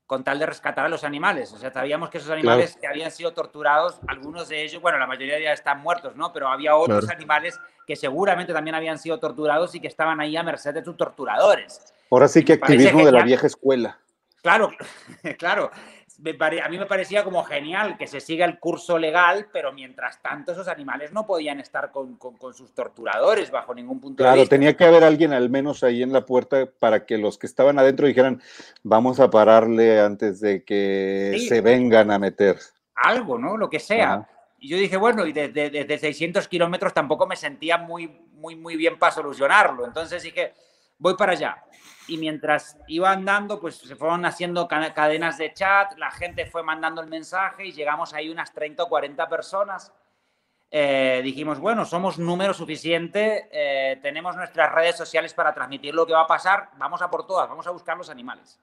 con 0.07 0.23
tal 0.23 0.39
de 0.39 0.47
rescatar 0.47 0.85
a 0.85 0.89
los 0.89 1.03
animales. 1.03 1.53
O 1.53 1.59
sea, 1.59 1.71
sabíamos 1.71 2.09
que 2.09 2.17
esos 2.17 2.31
animales 2.31 2.77
que 2.81 2.87
habían 2.87 3.11
sido 3.11 3.31
torturados, 3.33 3.99
algunos 4.07 4.49
de 4.49 4.63
ellos, 4.63 4.81
bueno, 4.81 4.97
la 4.97 5.05
mayoría 5.05 5.39
ya 5.39 5.53
están 5.53 5.81
muertos, 5.81 6.15
¿no? 6.15 6.33
Pero 6.33 6.47
había 6.47 6.75
otros 6.75 7.09
animales 7.09 7.59
que 7.85 7.95
seguramente 7.95 8.53
también 8.53 8.73
habían 8.73 8.97
sido 8.97 9.19
torturados 9.19 9.75
y 9.75 9.79
que 9.79 9.87
estaban 9.87 10.19
ahí 10.19 10.35
a 10.35 10.41
merced 10.41 10.73
de 10.73 10.83
sus 10.83 10.97
torturadores. 10.97 11.93
Ahora 12.09 12.27
sí 12.27 12.43
que 12.43 12.53
activismo 12.53 13.05
de 13.05 13.11
la 13.11 13.23
vieja 13.23 13.45
escuela. 13.45 13.99
Claro, 14.41 14.71
claro 15.37 15.69
a 16.17 16.69
mí 16.69 16.77
me 16.77 16.85
parecía 16.85 17.23
como 17.23 17.43
genial 17.43 17.97
que 17.97 18.07
se 18.07 18.19
siga 18.19 18.45
el 18.45 18.59
curso 18.59 18.97
legal, 18.97 19.47
pero 19.51 19.73
mientras 19.73 20.21
tanto 20.21 20.51
esos 20.51 20.67
animales 20.67 21.11
no 21.11 21.25
podían 21.25 21.59
estar 21.59 21.91
con, 21.91 22.17
sus 22.53 22.73
torturadores 22.73 23.51
bajo 23.51 23.73
ningún 23.73 23.99
punto 23.99 24.23
de 24.23 24.29
vista. 24.29 24.35
Claro, 24.35 24.49
tenía 24.49 24.75
que 24.75 24.85
haber 24.85 25.03
alguien 25.03 25.33
al 25.33 25.49
menos 25.49 25.83
ahí 25.83 26.01
en 26.03 26.13
la 26.13 26.25
puerta 26.25 26.65
para 26.65 27.05
que 27.05 27.17
los 27.17 27.37
que 27.37 27.47
estaban 27.47 27.77
adentro 27.79 28.07
dijeran, 28.07 28.41
vamos 28.83 29.19
a 29.19 29.29
pararle 29.29 29.99
antes 29.99 30.39
de 30.39 30.63
que 30.63 31.45
se 31.47 31.61
vengan 31.61 32.11
a 32.11 32.19
meter. 32.19 32.57
Algo, 32.95 33.37
¿no? 33.37 33.57
Lo 33.57 33.69
que 33.69 33.79
sea. 33.79 34.27
Y 34.59 34.69
yo 34.69 34.77
dije, 34.77 34.97
bueno, 34.97 35.25
y 35.25 35.33
desde, 35.33 35.69
desde 35.69 35.97
600 35.97 36.47
kilómetros 36.47 36.93
tampoco 36.93 37.27
me 37.27 37.35
sentía 37.35 37.77
muy, 37.77 38.07
muy, 38.33 38.55
muy 38.55 38.77
bien 38.77 38.97
para 38.97 39.11
solucionarlo. 39.11 39.85
Entonces 39.85 40.23
dije, 40.23 40.53
voy 40.97 41.15
para 41.15 41.33
allá 41.33 41.61
y 42.07 42.17
mientras 42.17 42.77
iba 42.87 43.11
andando, 43.11 43.59
pues 43.59 43.77
se 43.77 43.95
fueron 43.95 44.25
haciendo 44.25 44.67
cadenas 44.67 45.37
de 45.37 45.53
chat, 45.53 45.97
la 45.97 46.11
gente 46.11 46.45
fue 46.45 46.63
mandando 46.63 47.01
el 47.01 47.07
mensaje 47.07 47.65
y 47.65 47.71
llegamos 47.71 48.13
ahí 48.13 48.29
unas 48.29 48.53
30 48.53 48.83
o 48.83 48.89
40 48.89 49.27
personas. 49.27 49.91
Eh, 50.69 51.21
dijimos, 51.23 51.59
bueno, 51.59 51.85
somos 51.85 52.19
número 52.19 52.53
suficiente, 52.53 53.49
eh, 53.51 53.97
tenemos 54.01 54.35
nuestras 54.35 54.71
redes 54.71 54.97
sociales 54.97 55.33
para 55.33 55.53
transmitir 55.53 55.93
lo 55.93 56.05
que 56.05 56.13
va 56.13 56.21
a 56.21 56.27
pasar, 56.27 56.69
vamos 56.77 57.01
a 57.01 57.09
por 57.09 57.25
todas, 57.25 57.47
vamos 57.47 57.65
a 57.67 57.71
buscar 57.71 57.97
los 57.97 58.09
animales. 58.09 58.59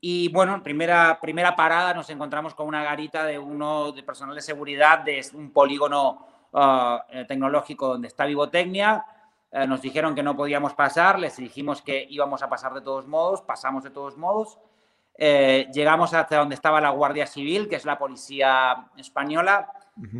Y 0.00 0.28
bueno, 0.28 0.54
en 0.54 0.62
primera, 0.62 1.18
primera 1.20 1.54
parada 1.56 1.92
nos 1.92 2.08
encontramos 2.10 2.54
con 2.54 2.66
una 2.66 2.84
garita 2.84 3.24
de 3.24 3.38
uno 3.38 3.92
de 3.92 4.02
personal 4.04 4.34
de 4.34 4.42
seguridad 4.42 5.00
de 5.00 5.24
un 5.34 5.52
polígono 5.52 6.26
eh, 6.52 7.24
tecnológico 7.26 7.88
donde 7.88 8.08
está 8.08 8.24
Vivotecnia 8.24 9.04
eh, 9.50 9.66
nos 9.66 9.80
dijeron 9.80 10.14
que 10.14 10.22
no 10.22 10.36
podíamos 10.36 10.74
pasar, 10.74 11.18
les 11.18 11.36
dijimos 11.36 11.80
que 11.82 12.06
íbamos 12.10 12.42
a 12.42 12.48
pasar 12.48 12.74
de 12.74 12.82
todos 12.82 13.06
modos, 13.06 13.42
pasamos 13.42 13.82
de 13.82 13.90
todos 13.90 14.16
modos. 14.16 14.58
Eh, 15.20 15.68
llegamos 15.72 16.14
hasta 16.14 16.36
donde 16.36 16.54
estaba 16.54 16.80
la 16.80 16.90
Guardia 16.90 17.26
Civil, 17.26 17.68
que 17.68 17.76
es 17.76 17.84
la 17.84 17.98
policía 17.98 18.88
española. 18.96 19.72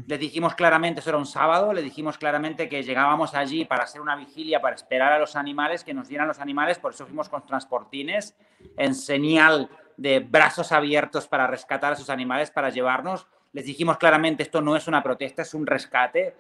Les 0.08 0.18
dijimos 0.18 0.56
claramente, 0.56 0.98
eso 1.00 1.10
era 1.10 1.18
un 1.18 1.26
sábado, 1.26 1.72
le 1.72 1.82
dijimos 1.82 2.18
claramente 2.18 2.68
que 2.68 2.82
llegábamos 2.82 3.34
allí 3.34 3.64
para 3.64 3.84
hacer 3.84 4.00
una 4.00 4.16
vigilia, 4.16 4.60
para 4.60 4.74
esperar 4.74 5.12
a 5.12 5.20
los 5.20 5.36
animales, 5.36 5.84
que 5.84 5.94
nos 5.94 6.08
dieran 6.08 6.26
los 6.26 6.40
animales, 6.40 6.80
por 6.80 6.92
eso 6.92 7.06
fuimos 7.06 7.28
con 7.28 7.46
transportines, 7.46 8.36
en 8.76 8.92
señal 8.92 9.70
de 9.96 10.18
brazos 10.18 10.72
abiertos 10.72 11.28
para 11.28 11.46
rescatar 11.46 11.92
a 11.92 11.96
sus 11.96 12.10
animales, 12.10 12.50
para 12.50 12.70
llevarnos. 12.70 13.28
Les 13.52 13.66
dijimos 13.66 13.98
claramente, 13.98 14.42
esto 14.42 14.60
no 14.60 14.74
es 14.74 14.88
una 14.88 15.02
protesta, 15.02 15.42
es 15.42 15.54
un 15.54 15.64
rescate. 15.64 16.34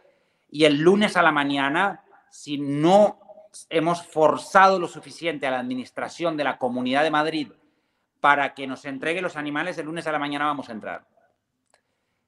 Y 0.50 0.64
el 0.64 0.80
lunes 0.80 1.16
a 1.16 1.22
la 1.22 1.30
mañana 1.30 2.02
si 2.30 2.58
no 2.58 3.20
hemos 3.70 4.02
forzado 4.02 4.78
lo 4.78 4.88
suficiente 4.88 5.46
a 5.46 5.50
la 5.50 5.60
administración 5.60 6.36
de 6.36 6.44
la 6.44 6.58
Comunidad 6.58 7.02
de 7.02 7.10
Madrid 7.10 7.52
para 8.20 8.54
que 8.54 8.66
nos 8.66 8.84
entregue 8.84 9.22
los 9.22 9.36
animales, 9.36 9.78
el 9.78 9.86
lunes 9.86 10.06
a 10.06 10.12
la 10.12 10.18
mañana 10.18 10.46
vamos 10.46 10.68
a 10.68 10.72
entrar. 10.72 11.06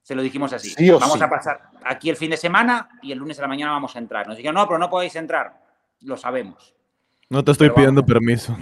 Se 0.02 0.14
lo 0.14 0.22
dijimos 0.22 0.52
así. 0.52 0.74
vamos 0.90 1.20
a 1.20 1.28
pasar 1.28 1.70
aquí 1.84 2.10
el 2.10 2.16
fin 2.16 2.30
de 2.30 2.36
semana 2.36 2.88
y 3.02 3.12
el 3.12 3.18
lunes 3.18 3.38
a 3.38 3.42
la 3.42 3.48
mañana 3.48 3.72
vamos 3.72 3.94
a 3.96 3.98
entrar. 3.98 4.26
Nos 4.26 4.36
dijeron, 4.36 4.54
no, 4.54 4.66
pero 4.66 4.78
no 4.78 4.88
podéis 4.88 5.16
entrar. 5.16 5.60
Lo 6.00 6.16
sabemos. 6.16 6.74
No 7.28 7.44
te 7.44 7.52
estoy 7.52 7.70
pidiendo 7.70 8.04
permiso. 8.04 8.56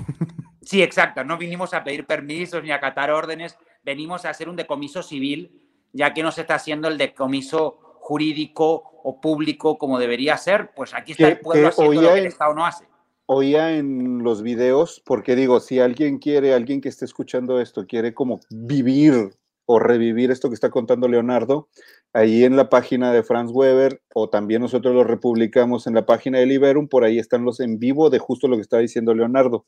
Sí, 0.62 0.82
exacto. 0.82 1.24
No 1.24 1.39
vinimos 1.39 1.72
a 1.72 1.82
pedir 1.82 2.05
permisos 2.05 2.62
ni 2.62 2.70
a 2.70 2.74
acatar 2.74 3.11
órdenes. 3.11 3.57
Venimos 3.82 4.26
a 4.26 4.30
hacer 4.30 4.51
un 4.51 4.57
decomiso 4.57 5.03
civil, 5.03 5.62
ya 5.95 6.12
que 6.12 6.22
no 6.22 6.30
se 6.30 6.43
está 6.43 6.57
haciendo 6.57 6.89
el 6.89 6.99
decomiso 6.99 7.88
jurídico 8.09 9.00
o 9.02 9.20
público 9.20 9.76
como 9.76 9.98
debería 9.98 10.38
ser, 10.38 10.70
pues 10.74 10.94
aquí 10.94 11.12
está 11.12 11.28
el 11.28 11.40
pueblo 11.40 11.68
haciendo 11.68 12.00
lo 12.00 12.14
que 12.14 12.20
el 12.20 12.26
Estado 12.26 12.54
no 12.54 12.64
hace. 12.64 12.86
Oía 13.26 13.76
en 13.76 14.22
los 14.24 14.40
videos, 14.40 15.02
porque 15.04 15.36
digo, 15.36 15.61
si 15.61 15.78
alguien 15.78 16.18
quiere, 16.18 16.54
alguien 16.54 16.80
que 16.80 16.88
esté 16.88 17.04
escuchando 17.04 17.61
esto, 17.61 17.86
quiere 17.86 18.14
como 18.14 18.40
vivir 18.48 19.36
o 19.66 19.78
revivir 19.78 20.30
esto 20.30 20.48
que 20.48 20.54
está 20.54 20.70
contando 20.70 21.06
Leonardo, 21.06 21.68
ahí 22.14 22.44
en 22.44 22.56
la 22.56 22.70
página 22.70 23.12
de 23.12 23.22
Franz 23.22 23.50
Weber, 23.52 24.00
o 24.14 24.30
también 24.30 24.62
nosotros 24.62 24.94
lo 24.94 25.04
republicamos 25.04 25.86
en 25.86 25.92
la 25.92 26.06
página 26.06 26.38
de 26.38 26.46
Liberum, 26.46 26.88
por 26.88 27.04
ahí 27.04 27.18
están 27.18 27.44
los 27.44 27.61
en 27.61 27.78
vivo 27.78 28.09
de 28.09 28.18
justo 28.18 28.48
lo 28.48 28.56
que 28.56 28.62
está 28.62 28.78
diciendo 28.78 29.12
Leonardo. 29.12 29.66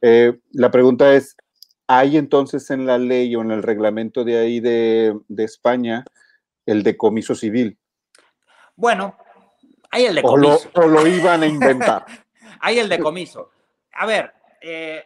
Eh, 0.00 0.38
la 0.52 0.70
pregunta 0.70 1.12
es, 1.14 1.36
¿hay 1.88 2.16
entonces 2.16 2.70
en 2.70 2.86
la 2.86 2.98
ley 2.98 3.34
o 3.34 3.42
en 3.42 3.50
el 3.50 3.64
reglamento 3.64 4.22
de 4.22 4.38
ahí 4.38 4.60
de, 4.60 5.18
de 5.26 5.42
España 5.42 6.04
el 6.66 6.84
decomiso 6.84 7.34
civil? 7.34 7.79
Bueno, 8.80 9.14
hay 9.90 10.06
el 10.06 10.14
decomiso. 10.14 10.70
O 10.74 10.86
lo, 10.86 11.06
iban 11.06 11.42
a 11.42 11.46
inventar. 11.46 12.06
hay 12.60 12.78
el 12.78 12.88
decomiso. 12.88 13.50
A 13.92 14.06
ver, 14.06 14.32
eh, 14.62 15.04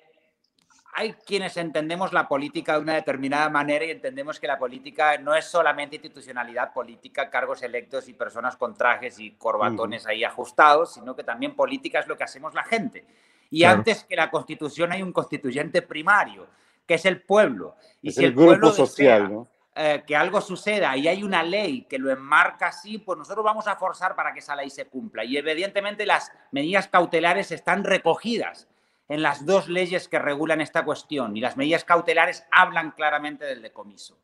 hay 0.95 1.15
quienes 1.15 1.57
entendemos 1.57 2.13
la 2.13 2.29
política 2.29 2.75
de 2.75 2.83
una 2.83 2.95
determinada 2.95 3.51
manera 3.51 3.85
y 3.85 3.91
entendemos 3.91 4.39
que 4.39 4.47
la 4.47 4.61
política 4.61 5.19
no 5.19 5.35
es 5.35 5.47
solamente 5.47 5.97
institucionalidad 5.97 6.73
política, 6.73 7.29
cargos 7.29 7.65
electos 7.65 8.09
y 8.09 8.13
personas 8.13 8.57
con 8.57 8.77
trajes 8.77 9.19
y 9.19 9.33
corbatones 9.33 10.07
ahí 10.07 10.23
ajustados, 10.23 10.95
sino 10.95 11.17
que 11.17 11.25
también 11.25 11.57
política 11.57 11.99
es 11.99 12.07
lo 12.07 12.17
que 12.17 12.23
hacemos 12.23 12.55
la 12.55 12.63
gente. 12.63 13.05
Y 13.51 13.65
antes 13.65 14.05
que 14.05 14.15
la 14.15 14.31
constitución 14.31 14.93
hay 14.93 15.03
un 15.03 15.13
constituyente 15.13 15.83
primario, 15.83 16.47
que 16.87 16.95
es 16.95 17.05
el 17.07 17.23
pueblo. 17.23 17.75
Y 18.01 18.11
es 18.11 18.15
si 18.15 18.25
el, 18.25 18.35
grupo 18.35 18.71
social, 18.71 19.33
¿no? 19.33 19.49
Eh, 19.77 20.05
que 20.07 20.15
algo 20.15 20.41
suceda 20.41 20.97
y 20.97 21.09
hay 21.09 21.25
una 21.25 21.43
ley 21.43 21.83
que 21.89 21.99
lo 21.99 22.09
enmarca 22.09 22.69
así, 22.69 22.99
pues 22.99 23.19
nosotros 23.19 23.45
vamos 23.45 23.67
a 23.67 23.75
forzar 23.75 24.15
para 24.15 24.33
que 24.33 24.39
esa 24.39 24.55
ley 24.55 24.71
se 24.71 24.85
cumpla. 24.85 25.25
Y 25.25 25.37
evidentemente 25.37 26.07
las 26.07 26.31
medidas 26.53 26.87
cautelares 26.87 27.51
están 27.51 27.83
recogidas 27.83 28.69
en 29.09 29.21
las 29.21 29.45
dos 29.45 29.69
leyes 29.69 30.07
que 30.07 30.21
regulan 30.21 30.61
esta 30.61 30.85
cuestión 30.85 31.37
y 31.37 31.41
las 31.41 31.57
medidas 31.57 31.83
cautelares 31.83 32.47
hablan 32.53 32.93
claramente 32.93 33.47
del 33.47 33.63
decomiso. 33.63 34.17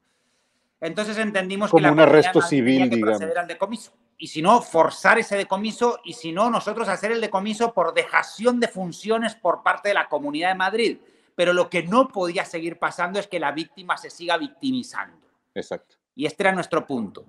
Entonces 0.81 1.19
entendimos 1.19 1.73
que 1.73 1.81
la 1.81 1.91
un 1.91 1.99
arresto 1.99 2.41
civil, 2.41 2.89
que 2.89 2.99
proceder 2.99 3.37
al 3.37 3.49
decomiso. 3.49 3.91
Y 4.19 4.29
si 4.29 4.43
no, 4.43 4.63
forzar 4.63 5.19
ese 5.19 5.37
decomiso 5.37 5.99
y 6.05 6.13
si 6.13 6.31
no, 6.31 6.49
nosotros 6.49 6.89
hacer 6.89 7.11
el 7.11 7.21
decomiso 7.21 7.75
por 7.75 7.93
dejación 7.93 8.61
de 8.61 8.69
funciones 8.69 9.35
por 9.35 9.65
parte 9.65 9.89
de 9.89 9.95
la 9.95 10.09
Comunidad 10.09 10.51
de 10.51 10.55
Madrid. 10.55 10.99
Pero 11.35 11.53
lo 11.53 11.69
que 11.69 11.83
no 11.83 12.07
podía 12.07 12.45
seguir 12.45 12.79
pasando 12.79 13.19
es 13.19 13.27
que 13.27 13.41
la 13.41 13.51
víctima 13.51 13.97
se 13.97 14.11
siga 14.11 14.37
victimizando. 14.37 15.30
Exacto. 15.55 15.97
Y 16.15 16.27
este 16.27 16.43
era 16.43 16.53
nuestro 16.53 16.87
punto. 16.87 17.27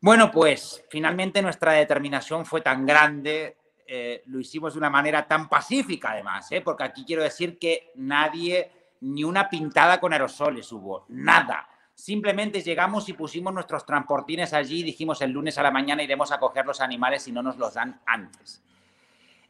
Bueno, 0.00 0.30
pues 0.30 0.84
finalmente 0.88 1.42
nuestra 1.42 1.72
determinación 1.72 2.46
fue 2.46 2.60
tan 2.60 2.86
grande, 2.86 3.56
eh, 3.86 4.22
lo 4.26 4.38
hicimos 4.38 4.74
de 4.74 4.78
una 4.78 4.90
manera 4.90 5.26
tan 5.26 5.48
pacífica 5.48 6.12
además, 6.12 6.52
¿eh? 6.52 6.60
porque 6.60 6.84
aquí 6.84 7.04
quiero 7.04 7.22
decir 7.22 7.58
que 7.58 7.90
nadie, 7.96 8.70
ni 9.00 9.24
una 9.24 9.48
pintada 9.48 9.98
con 9.98 10.12
aerosoles 10.12 10.70
hubo, 10.72 11.04
nada. 11.08 11.68
Simplemente 11.94 12.62
llegamos 12.62 13.08
y 13.08 13.14
pusimos 13.14 13.52
nuestros 13.52 13.84
transportines 13.84 14.52
allí 14.52 14.80
y 14.80 14.84
dijimos 14.84 15.20
el 15.20 15.32
lunes 15.32 15.58
a 15.58 15.64
la 15.64 15.72
mañana 15.72 16.02
iremos 16.02 16.30
a 16.30 16.38
coger 16.38 16.64
los 16.64 16.80
animales 16.80 17.22
si 17.22 17.32
no 17.32 17.42
nos 17.42 17.56
los 17.56 17.74
dan 17.74 18.00
antes. 18.06 18.62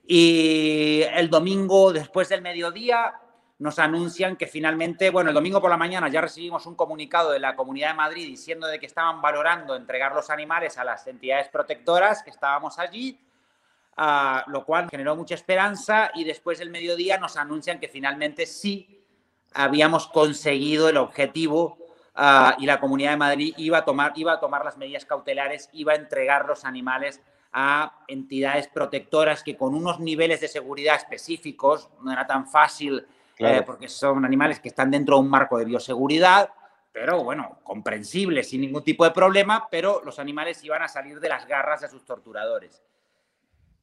Y 0.06 1.02
el 1.12 1.28
domingo 1.28 1.92
después 1.92 2.30
del 2.30 2.40
mediodía 2.40 3.20
nos 3.58 3.78
anuncian 3.80 4.36
que 4.36 4.46
finalmente, 4.46 5.10
bueno, 5.10 5.30
el 5.30 5.34
domingo 5.34 5.60
por 5.60 5.70
la 5.70 5.76
mañana 5.76 6.08
ya 6.08 6.20
recibimos 6.20 6.66
un 6.66 6.76
comunicado 6.76 7.32
de 7.32 7.40
la 7.40 7.56
Comunidad 7.56 7.88
de 7.88 7.94
Madrid 7.94 8.26
diciendo 8.26 8.68
de 8.68 8.78
que 8.78 8.86
estaban 8.86 9.20
valorando 9.20 9.74
entregar 9.74 10.14
los 10.14 10.30
animales 10.30 10.78
a 10.78 10.84
las 10.84 11.06
entidades 11.08 11.48
protectoras 11.48 12.22
que 12.22 12.30
estábamos 12.30 12.78
allí, 12.78 13.18
lo 14.46 14.64
cual 14.64 14.88
generó 14.88 15.16
mucha 15.16 15.34
esperanza 15.34 16.12
y 16.14 16.22
después 16.22 16.60
del 16.60 16.70
mediodía 16.70 17.18
nos 17.18 17.36
anuncian 17.36 17.80
que 17.80 17.88
finalmente 17.88 18.46
sí 18.46 19.04
habíamos 19.54 20.06
conseguido 20.06 20.88
el 20.88 20.96
objetivo 20.96 21.78
y 22.58 22.66
la 22.66 22.78
Comunidad 22.78 23.10
de 23.10 23.16
Madrid 23.16 23.54
iba 23.56 23.78
a, 23.78 23.84
tomar, 23.84 24.12
iba 24.14 24.34
a 24.34 24.40
tomar 24.40 24.64
las 24.64 24.76
medidas 24.76 25.04
cautelares, 25.04 25.68
iba 25.72 25.94
a 25.94 25.96
entregar 25.96 26.46
los 26.46 26.64
animales 26.64 27.20
a 27.52 28.04
entidades 28.06 28.68
protectoras 28.68 29.42
que 29.42 29.56
con 29.56 29.74
unos 29.74 29.98
niveles 29.98 30.40
de 30.40 30.48
seguridad 30.48 30.94
específicos, 30.94 31.88
no 32.02 32.12
era 32.12 32.24
tan 32.24 32.46
fácil 32.46 33.04
eh, 33.38 33.62
porque 33.64 33.88
son 33.88 34.24
animales 34.24 34.60
que 34.60 34.68
están 34.68 34.90
dentro 34.90 35.16
de 35.16 35.22
un 35.22 35.30
marco 35.30 35.58
de 35.58 35.64
bioseguridad, 35.64 36.50
pero 36.92 37.22
bueno, 37.22 37.60
comprensible, 37.62 38.42
sin 38.42 38.62
ningún 38.62 38.82
tipo 38.82 39.04
de 39.04 39.12
problema, 39.12 39.68
pero 39.70 40.02
los 40.04 40.18
animales 40.18 40.62
iban 40.64 40.82
a 40.82 40.88
salir 40.88 41.20
de 41.20 41.28
las 41.28 41.46
garras 41.46 41.80
de 41.80 41.88
sus 41.88 42.04
torturadores. 42.04 42.82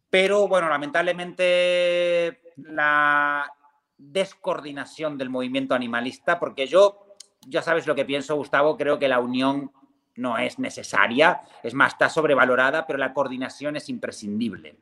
Pero 0.10 0.48
bueno, 0.48 0.68
lamentablemente 0.70 2.42
la 2.58 3.52
descoordinación 3.98 5.18
del 5.18 5.30
movimiento 5.30 5.74
animalista, 5.74 6.40
porque 6.40 6.68
yo, 6.68 7.16
ya 7.48 7.62
sabes 7.62 7.88
lo 7.88 7.96
que 7.96 8.06
pienso, 8.06 8.36
Gustavo, 8.36 8.76
creo 8.76 9.00
que 9.00 9.08
la 9.08 9.20
unión 9.20 9.72
no 10.16 10.38
es 10.38 10.60
necesaria, 10.60 11.42
es 11.64 11.74
más, 11.74 11.94
está 11.94 12.10
sobrevalorada, 12.10 12.86
pero 12.86 13.00
la 13.00 13.14
coordinación 13.14 13.76
es 13.76 13.90
imprescindible. 13.90 14.78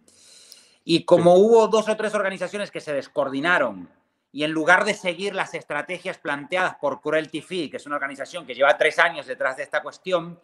Y 0.84 1.06
como 1.06 1.36
hubo 1.36 1.68
dos 1.68 1.88
o 1.88 1.96
tres 1.96 2.14
organizaciones 2.14 2.72
que 2.72 2.82
se 2.82 2.94
descoordinaron 2.94 3.90
y 4.34 4.44
en 4.44 4.52
lugar 4.52 4.84
de 4.84 4.96
seguir 4.96 5.36
las 5.36 5.54
estrategias 5.54 6.18
planteadas 6.18 6.76
por 6.82 7.02
Cruelty 7.02 7.40
Free, 7.42 7.70
que 7.70 7.78
es 7.78 7.86
una 7.86 7.96
organización 7.96 8.48
que 8.48 8.56
lleva 8.56 8.76
tres 8.76 8.98
años 8.98 9.28
detrás 9.28 9.58
de 9.58 9.64
esta 9.64 9.84
cuestión, 9.84 10.40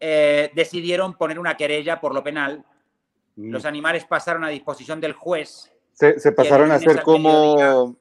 eh, 0.00 0.50
decidieron 0.54 1.12
poner 1.12 1.38
una 1.38 1.54
querella 1.54 2.00
por 2.00 2.14
lo 2.14 2.24
penal. 2.24 2.64
Mm. 3.36 3.50
Los 3.50 3.66
animales 3.66 4.06
pasaron 4.06 4.42
a 4.42 4.48
disposición 4.48 5.02
del 5.02 5.12
juez. 5.12 5.70
Se, 5.92 6.32
pasaron 6.32 6.72
a 6.72 6.76
hacer 6.76 7.02
como, 7.02 7.94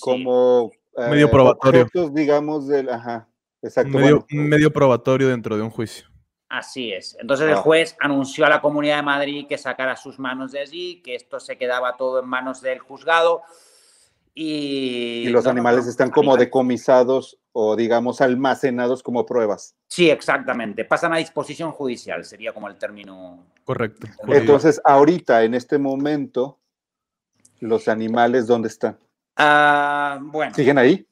como 0.00 0.72
eh, 0.96 1.08
medio 1.10 1.30
probatorio. 1.30 1.86
digamos, 2.10 2.66
del, 2.66 2.88
ajá, 2.88 3.28
exacto. 3.60 3.98
Medio, 3.98 4.24
medio 4.30 4.72
probatorio 4.72 5.28
dentro 5.28 5.58
de 5.58 5.62
un 5.62 5.68
juicio. 5.68 6.08
Así 6.48 6.90
es. 6.90 7.18
Entonces 7.20 7.48
el 7.48 7.54
ah. 7.54 7.58
juez 7.58 7.96
anunció 8.00 8.46
a 8.46 8.48
la 8.48 8.62
Comunidad 8.62 8.96
de 8.96 9.02
Madrid 9.02 9.46
que 9.46 9.58
sacara 9.58 9.94
sus 9.94 10.18
manos 10.18 10.52
de 10.52 10.60
allí, 10.60 11.02
que 11.02 11.16
esto 11.16 11.38
se 11.38 11.58
quedaba 11.58 11.98
todo 11.98 12.20
en 12.20 12.28
manos 12.28 12.62
del 12.62 12.78
juzgado. 12.78 13.42
Y, 14.36 15.28
los 15.28 15.46
animales 15.46 15.86
están 15.86 16.10
como 16.10 16.36
decomisados 16.36 17.38
o 17.52 17.76
digamos 17.76 18.20
almacenados 18.20 19.00
como 19.00 19.24
pruebas. 19.24 19.76
Sí, 19.86 20.10
exactamente. 20.10 20.84
Pasan 20.84 21.12
a 21.12 21.18
disposición 21.18 21.70
judicial, 21.70 22.24
sería 22.24 22.52
como 22.52 22.66
el 22.66 22.76
término. 22.76 23.46
Correcto. 23.62 24.08
Entonces, 24.26 24.80
ahorita, 24.84 25.44
en 25.44 25.54
este 25.54 25.78
momento, 25.78 26.58
los 27.60 27.86
animales, 27.86 28.48
¿dónde 28.48 28.68
están? 28.68 28.98
Ah, 29.36 30.18
bueno. 30.20 30.52
¿Siguen 30.52 30.78
ahí? 30.78 31.06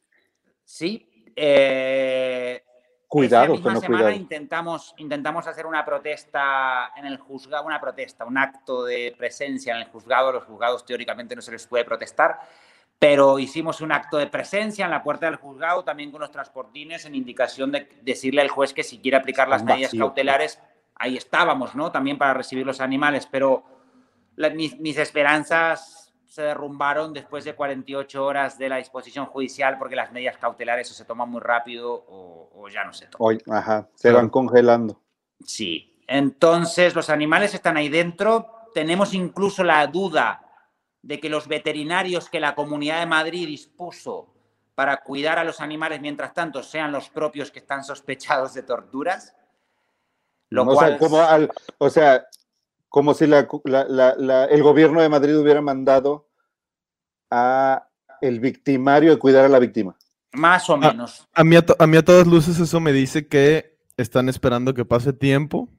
Sí. 0.65 1.07
Eh, 1.33 2.61
cuidado, 3.07 3.61
con 3.61 3.79
semana 3.79 4.13
Intentamos, 4.13 4.93
intentamos 4.97 5.47
hacer 5.47 5.65
una 5.65 5.85
protesta 5.85 6.91
en 6.97 7.05
el 7.05 7.17
juzgado, 7.17 7.65
una 7.65 7.79
protesta, 7.79 8.25
un 8.25 8.37
acto 8.37 8.83
de 8.83 9.15
presencia 9.17 9.75
en 9.75 9.83
el 9.83 9.87
juzgado. 9.87 10.33
Los 10.33 10.43
juzgados 10.43 10.85
teóricamente 10.85 11.37
no 11.37 11.41
se 11.41 11.53
les 11.53 11.65
puede 11.65 11.85
protestar 11.85 12.37
pero 12.99 13.37
hicimos 13.37 13.81
un 13.81 13.91
acto 13.91 14.17
de 14.17 14.27
presencia 14.27 14.85
en 14.85 14.91
la 14.91 15.03
puerta 15.03 15.25
del 15.25 15.35
juzgado, 15.35 15.83
también 15.83 16.11
con 16.11 16.21
los 16.21 16.31
transportines, 16.31 17.05
en 17.05 17.15
indicación 17.15 17.71
de 17.71 17.89
decirle 18.01 18.41
al 18.41 18.49
juez 18.49 18.73
que 18.73 18.83
si 18.83 18.99
quiere 18.99 19.17
aplicar 19.17 19.49
las 19.49 19.63
medidas 19.63 19.91
cautelares, 19.97 20.59
ahí 20.95 21.17
estábamos, 21.17 21.75
¿no? 21.75 21.91
También 21.91 22.17
para 22.17 22.33
recibir 22.33 22.65
los 22.65 22.79
animales, 22.79 23.27
pero 23.29 23.63
mis, 24.55 24.97
esperanzas 24.97 26.13
se 26.25 26.41
derrumbaron 26.41 27.13
después 27.13 27.43
de 27.43 27.53
48 27.53 28.25
horas 28.25 28.57
de 28.57 28.69
la 28.69 28.77
disposición 28.77 29.25
judicial 29.27 29.77
porque 29.77 29.95
las 29.95 30.11
medidas 30.11 30.37
cautelares 30.37 30.89
o 30.89 30.93
se 30.93 31.05
toman 31.05 31.29
muy 31.29 31.41
rápido 31.41 32.05
o, 32.07 32.67
ya 32.69 32.83
no 32.83 32.93
se 32.93 33.07
toman. 33.07 33.17
Hoy, 33.19 33.37
ajá, 33.51 33.87
se 33.93 34.11
van 34.11 34.29
congelando. 34.29 34.99
Sí, 35.45 36.01
entonces 36.07 36.95
los 36.95 37.09
animales 37.09 37.53
están 37.53 37.77
ahí 37.77 37.89
dentro, 37.89 38.69
tenemos 38.73 39.13
incluso 39.13 39.63
la 39.63 39.85
duda 39.87 40.42
de 41.03 41.19
que 41.19 41.29
los 41.29 41.47
veterinarios 41.47 42.29
que 42.29 42.39
la 42.39 42.55
Comunidad 42.55 43.01
de 43.01 43.05
Madrid 43.05 43.45
dispuso 43.45 44.33
para 44.73 44.97
cuidar 44.97 45.37
a 45.37 45.43
los 45.43 45.61
animales 45.61 46.01
mientras 46.01 46.33
tanto 46.33 46.63
sean 46.63 46.91
los 46.91 47.09
propios 47.09 47.51
que 47.51 47.59
están 47.59 47.83
sospechados 47.83 48.53
de 48.53 48.63
torturas. 48.63 49.35
Lo 50.49 50.63
o, 50.63 50.79
sea, 50.79 50.97
como 50.97 51.19
o 51.77 51.89
sea, 51.89 52.25
como 52.89 53.13
si 53.13 53.25
el 53.25 54.63
gobierno 54.63 55.01
de 55.01 55.09
Madrid 55.09 55.37
hubiera 55.37 55.61
mandado 55.61 56.29
a 57.29 57.87
el 58.21 58.39
victimario 58.39 59.11
de 59.11 59.19
cuidar 59.19 59.45
a 59.45 59.49
la 59.49 59.59
víctima. 59.59 59.97
Más 60.31 60.69
o 60.69 60.77
menos. 60.77 61.27
A, 61.33 61.43
mí, 61.43 61.55
a, 61.57 61.87
mí 61.87 61.97
a 61.97 62.05
todas 62.05 62.25
luces 62.25 62.59
eso 62.59 62.79
me 62.79 62.93
dice 62.93 63.27
que 63.27 63.77
están 63.97 64.29
esperando 64.29 64.73
que 64.73 64.85
pase 64.85 65.11
tiempo 65.11 65.69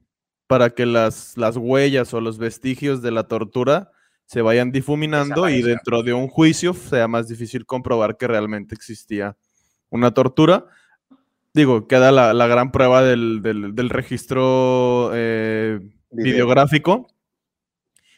para 0.47 0.71
que 0.71 0.87
las, 0.87 1.37
las 1.37 1.57
huellas 1.57 2.13
o 2.13 2.21
los 2.21 2.39
vestigios 2.39 3.01
de 3.01 3.11
la 3.11 3.27
tortura 3.27 3.94
se 4.27 4.43
vayan 4.43 4.73
difuminando 4.73 5.49
y 5.49 5.63
dentro 5.63 6.03
de 6.03 6.13
un 6.13 6.29
juicio 6.29 6.75
sea 6.75 7.09
más 7.09 7.29
difícil 7.29 7.67
comprobar 7.67 8.17
que 8.17 8.27
realmente 8.27 8.75
existía 8.75 9.37
una 9.91 10.13
tortura. 10.13 10.67
Digo, 11.53 11.87
queda 11.87 12.11
la, 12.11 12.47
gran 12.47 12.73
prueba 12.73 13.03
del, 13.03 13.89
registro 13.91 15.11
eh, 15.15 15.79
videográfico, 16.11 17.07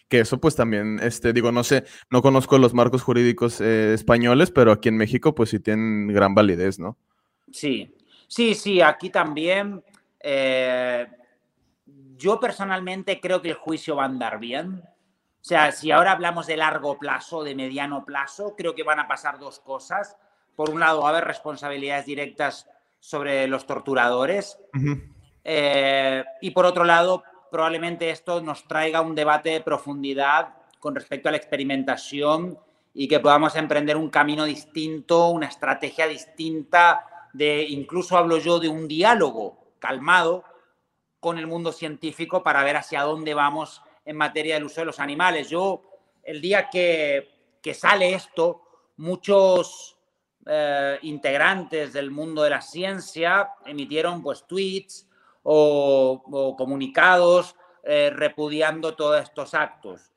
que 0.09 0.21
eso 0.21 0.41
pues 0.41 0.57
también, 0.57 1.01
este, 1.03 1.33
digo, 1.33 1.53
no 1.53 1.65
sé, 1.65 1.85
no 2.11 2.23
conozco 2.23 2.57
los 2.59 2.73
marcos 2.73 3.03
jurídicos 3.03 3.61
eh, 3.61 3.93
españoles, 3.93 4.51
pero 4.51 4.73
aquí 4.73 4.89
en 4.89 4.97
México 4.97 5.35
pues 5.35 5.51
sí 5.51 5.61
tienen 5.61 6.09
gran 6.09 6.35
validez, 6.35 6.79
¿no? 6.79 6.97
Sí, 7.51 7.95
sí, 8.27 8.55
sí, 8.55 8.81
aquí 8.81 9.11
también. 9.11 9.83
Eh, 10.21 11.07
yo 12.17 12.41
personalmente 12.41 13.21
creo 13.21 13.43
que 13.43 13.51
el 13.51 13.55
juicio 13.55 13.97
va 13.97 14.05
a 14.05 14.07
andar 14.07 14.39
bien. 14.39 14.83
O 15.47 15.49
sea, 15.49 15.71
si 15.71 15.93
ahora 15.93 16.11
hablamos 16.11 16.49
de 16.49 16.57
largo 16.57 16.99
plazo, 16.99 17.45
de 17.45 17.55
mediano 17.55 18.05
plazo, 18.05 18.57
creo 18.57 18.75
que 18.75 18.83
van 18.83 18.99
a 18.99 19.07
pasar 19.07 19.39
dos 19.39 19.61
cosas. 19.61 20.17
Por 20.57 20.71
un 20.71 20.81
lado, 20.81 21.03
va 21.03 21.07
a 21.07 21.11
haber 21.11 21.25
responsabilidades 21.25 22.05
directas 22.05 22.69
sobre 22.99 23.47
los 23.47 23.65
torturadores. 23.65 24.59
Eh, 25.45 26.25
y 26.41 26.51
por 26.51 26.67
otro 26.67 26.83
lado, 26.83 27.23
probablemente 27.49 28.11
esto 28.11 28.41
nos 28.41 28.67
traiga 28.67 29.03
un 29.03 29.15
debate 29.15 29.51
de 29.51 29.61
profundidad 29.61 30.49
con 30.81 30.97
respecto 30.97 31.29
a 31.29 31.31
la 31.31 31.39
experimentación 31.39 32.59
y 32.93 33.07
que 33.07 33.21
podamos 33.21 33.55
emprender 33.55 33.97
un 33.97 34.11
camino 34.11 34.47
distinto, 34.47 35.29
una 35.29 35.47
estrategia 35.47 36.09
distinta, 36.09 37.29
de 37.33 37.63
incluso 37.69 38.19
hablo 38.19 38.39
yo 38.39 38.59
de 38.59 38.69
un 38.69 38.89
diálogo 38.89 39.77
calmado 39.79 40.43
con 41.21 41.39
el 41.39 41.47
mundo 41.47 41.71
científico 41.71 42.43
para 42.43 42.65
ver 42.65 42.79
hacia 42.79 43.03
dónde 43.03 43.33
vamos 43.35 43.81
en 44.07 44.17
materia 44.17 44.55
del 44.55 44.65
uso 44.65 44.81
de 44.81 44.87
los 44.87 45.01
animales. 45.01 45.51
Yo, 45.51 45.83
el 46.23 46.41
día 46.41 46.71
que, 46.71 47.33
sale 47.75 48.15
esto, 48.15 48.63
muchos 48.97 49.99
eh, 50.47 50.99
integrantes 51.03 51.93
del 51.93 52.13
mundo 52.13 52.45
de 52.45 52.51
la 52.51 52.63
ciencia 52.63 53.51
emitieron 53.67 54.23
pues 54.23 54.47
tweets 54.47 55.09
o, 55.43 56.55
comunicados 56.57 57.57
eh, 57.83 58.11
repudiando 58.15 58.95
todos 58.95 59.21
estos 59.21 59.53
actos. 59.53 60.13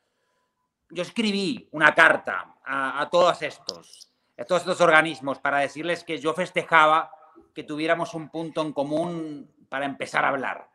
Yo 0.92 1.02
escribí 1.02 1.68
una 1.72 1.94
carta 1.94 2.56
a, 2.64 3.02
a 3.02 3.10
todos 3.10 3.42
estos, 3.42 4.12
a 4.38 4.46
todos 4.46 4.62
estos 4.62 4.82
organismos 4.82 5.40
para 5.40 5.60
decirles 5.60 6.04
que 6.04 6.20
yo 6.20 6.34
festejaba 6.36 7.12
que 7.54 7.64
tuviéramos 7.64 8.14
un 8.14 8.30
punto 8.30 8.62
en 8.62 8.74
común 8.74 9.52
para 9.70 9.86
empezar 9.86 10.24
a 10.24 10.30
hablar 10.30 10.70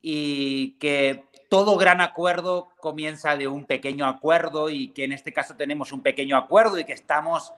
y 0.00 0.72
que 0.78 1.24
todo 1.48 1.76
gran 1.76 2.00
acuerdo 2.00 2.68
comienza 2.80 3.36
de 3.36 3.48
un 3.48 3.64
pequeño 3.64 4.06
acuerdo 4.06 4.68
y 4.68 4.88
que 4.88 5.04
en 5.04 5.12
este 5.12 5.32
caso 5.32 5.56
tenemos 5.56 5.92
un 5.92 6.02
pequeño 6.02 6.36
acuerdo 6.36 6.78
y 6.78 6.84
que 6.84 6.92
estamos 6.92 7.52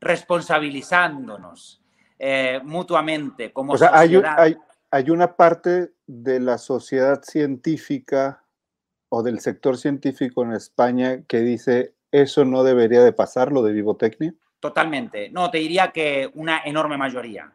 responsabilizándonos 0.00 1.82
eh, 2.18 2.60
mutuamente 2.64 3.52
como 3.52 3.72
o 3.72 3.78
sea, 3.78 3.90
Hay, 3.94 4.20
hay, 4.90 5.10
una 5.10 5.36
parte 5.36 5.92
de 6.06 6.40
la 6.40 6.58
sociedad 6.58 7.22
científica 7.22 8.44
o 9.08 9.22
del 9.22 9.40
sector 9.40 9.78
científico 9.78 10.42
en 10.42 10.52
España 10.52 11.22
que 11.26 11.40
dice 11.40 11.94
eso 12.12 12.44
no 12.44 12.62
debería 12.64 13.02
de 13.02 13.12
pasar, 13.12 13.52
lo 13.52 13.62
de 13.62 13.72
vivotecnia. 13.72 14.34
Totalmente. 14.58 15.30
No, 15.30 15.50
te 15.50 15.58
diría 15.58 15.92
que 15.92 16.30
una 16.34 16.62
enorme 16.64 16.96
mayoría. 16.96 17.52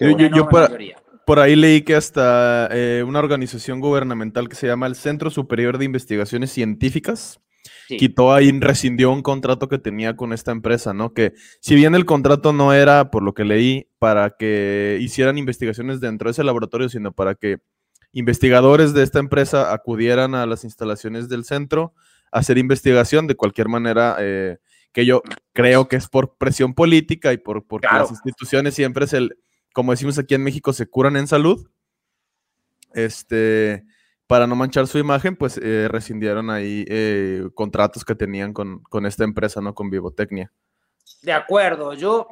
Una 0.00 0.26
enorme 0.26 0.52
mayoría 0.52 1.02
por 1.26 1.38
ahí 1.38 1.56
leí 1.56 1.82
que 1.82 1.94
hasta 1.94 2.68
eh, 2.72 3.04
una 3.06 3.18
organización 3.18 3.80
gubernamental 3.80 4.48
que 4.48 4.56
se 4.56 4.66
llama 4.66 4.86
el 4.86 4.96
Centro 4.96 5.30
Superior 5.30 5.78
de 5.78 5.84
Investigaciones 5.84 6.50
Científicas 6.50 7.40
quitó 7.86 8.32
ahí, 8.32 8.50
rescindió 8.58 9.12
un 9.12 9.22
contrato 9.22 9.68
que 9.68 9.78
tenía 9.78 10.16
con 10.16 10.32
esta 10.32 10.50
empresa, 10.50 10.94
¿no? 10.94 11.12
Que 11.12 11.34
si 11.60 11.74
bien 11.74 11.94
el 11.94 12.04
contrato 12.04 12.52
no 12.52 12.72
era, 12.72 13.10
por 13.10 13.22
lo 13.22 13.34
que 13.34 13.44
leí, 13.44 13.88
para 13.98 14.30
que 14.30 14.98
hicieran 15.00 15.38
investigaciones 15.38 16.00
dentro 16.00 16.28
de 16.28 16.32
ese 16.32 16.44
laboratorio, 16.44 16.88
sino 16.88 17.12
para 17.12 17.34
que 17.34 17.58
investigadores 18.12 18.94
de 18.94 19.02
esta 19.02 19.18
empresa 19.18 19.72
acudieran 19.72 20.34
a 20.34 20.46
las 20.46 20.64
instalaciones 20.64 21.28
del 21.28 21.44
centro 21.44 21.94
a 22.30 22.38
hacer 22.38 22.58
investigación 22.58 23.26
de 23.26 23.36
cualquier 23.36 23.68
manera. 23.68 24.16
Eh, 24.20 24.58
que 24.92 25.06
yo 25.06 25.22
creo 25.54 25.88
que 25.88 25.96
es 25.96 26.06
por 26.06 26.36
presión 26.36 26.74
política 26.74 27.32
y 27.32 27.38
por 27.38 27.66
porque 27.66 27.88
las 27.90 28.10
instituciones 28.10 28.74
siempre 28.74 29.06
es 29.06 29.14
el, 29.14 29.38
como 29.72 29.92
decimos 29.92 30.18
aquí 30.18 30.34
en 30.34 30.44
México, 30.44 30.72
se 30.72 30.86
curan 30.86 31.16
en 31.16 31.26
salud. 31.26 31.68
Este, 32.94 33.84
para 34.26 34.46
no 34.46 34.56
manchar 34.56 34.86
su 34.86 34.98
imagen, 34.98 35.36
pues 35.36 35.58
eh, 35.62 35.88
rescindieron 35.90 36.48
ahí 36.48 36.84
eh, 36.88 37.48
contratos 37.54 38.04
que 38.04 38.14
tenían 38.14 38.52
con, 38.52 38.82
esta 39.04 39.24
empresa, 39.24 39.60
¿no? 39.60 39.74
Con 39.74 39.90
Vivotecnia. 39.90 40.50
De 41.20 41.32
acuerdo, 41.32 41.94
yo 41.94 42.28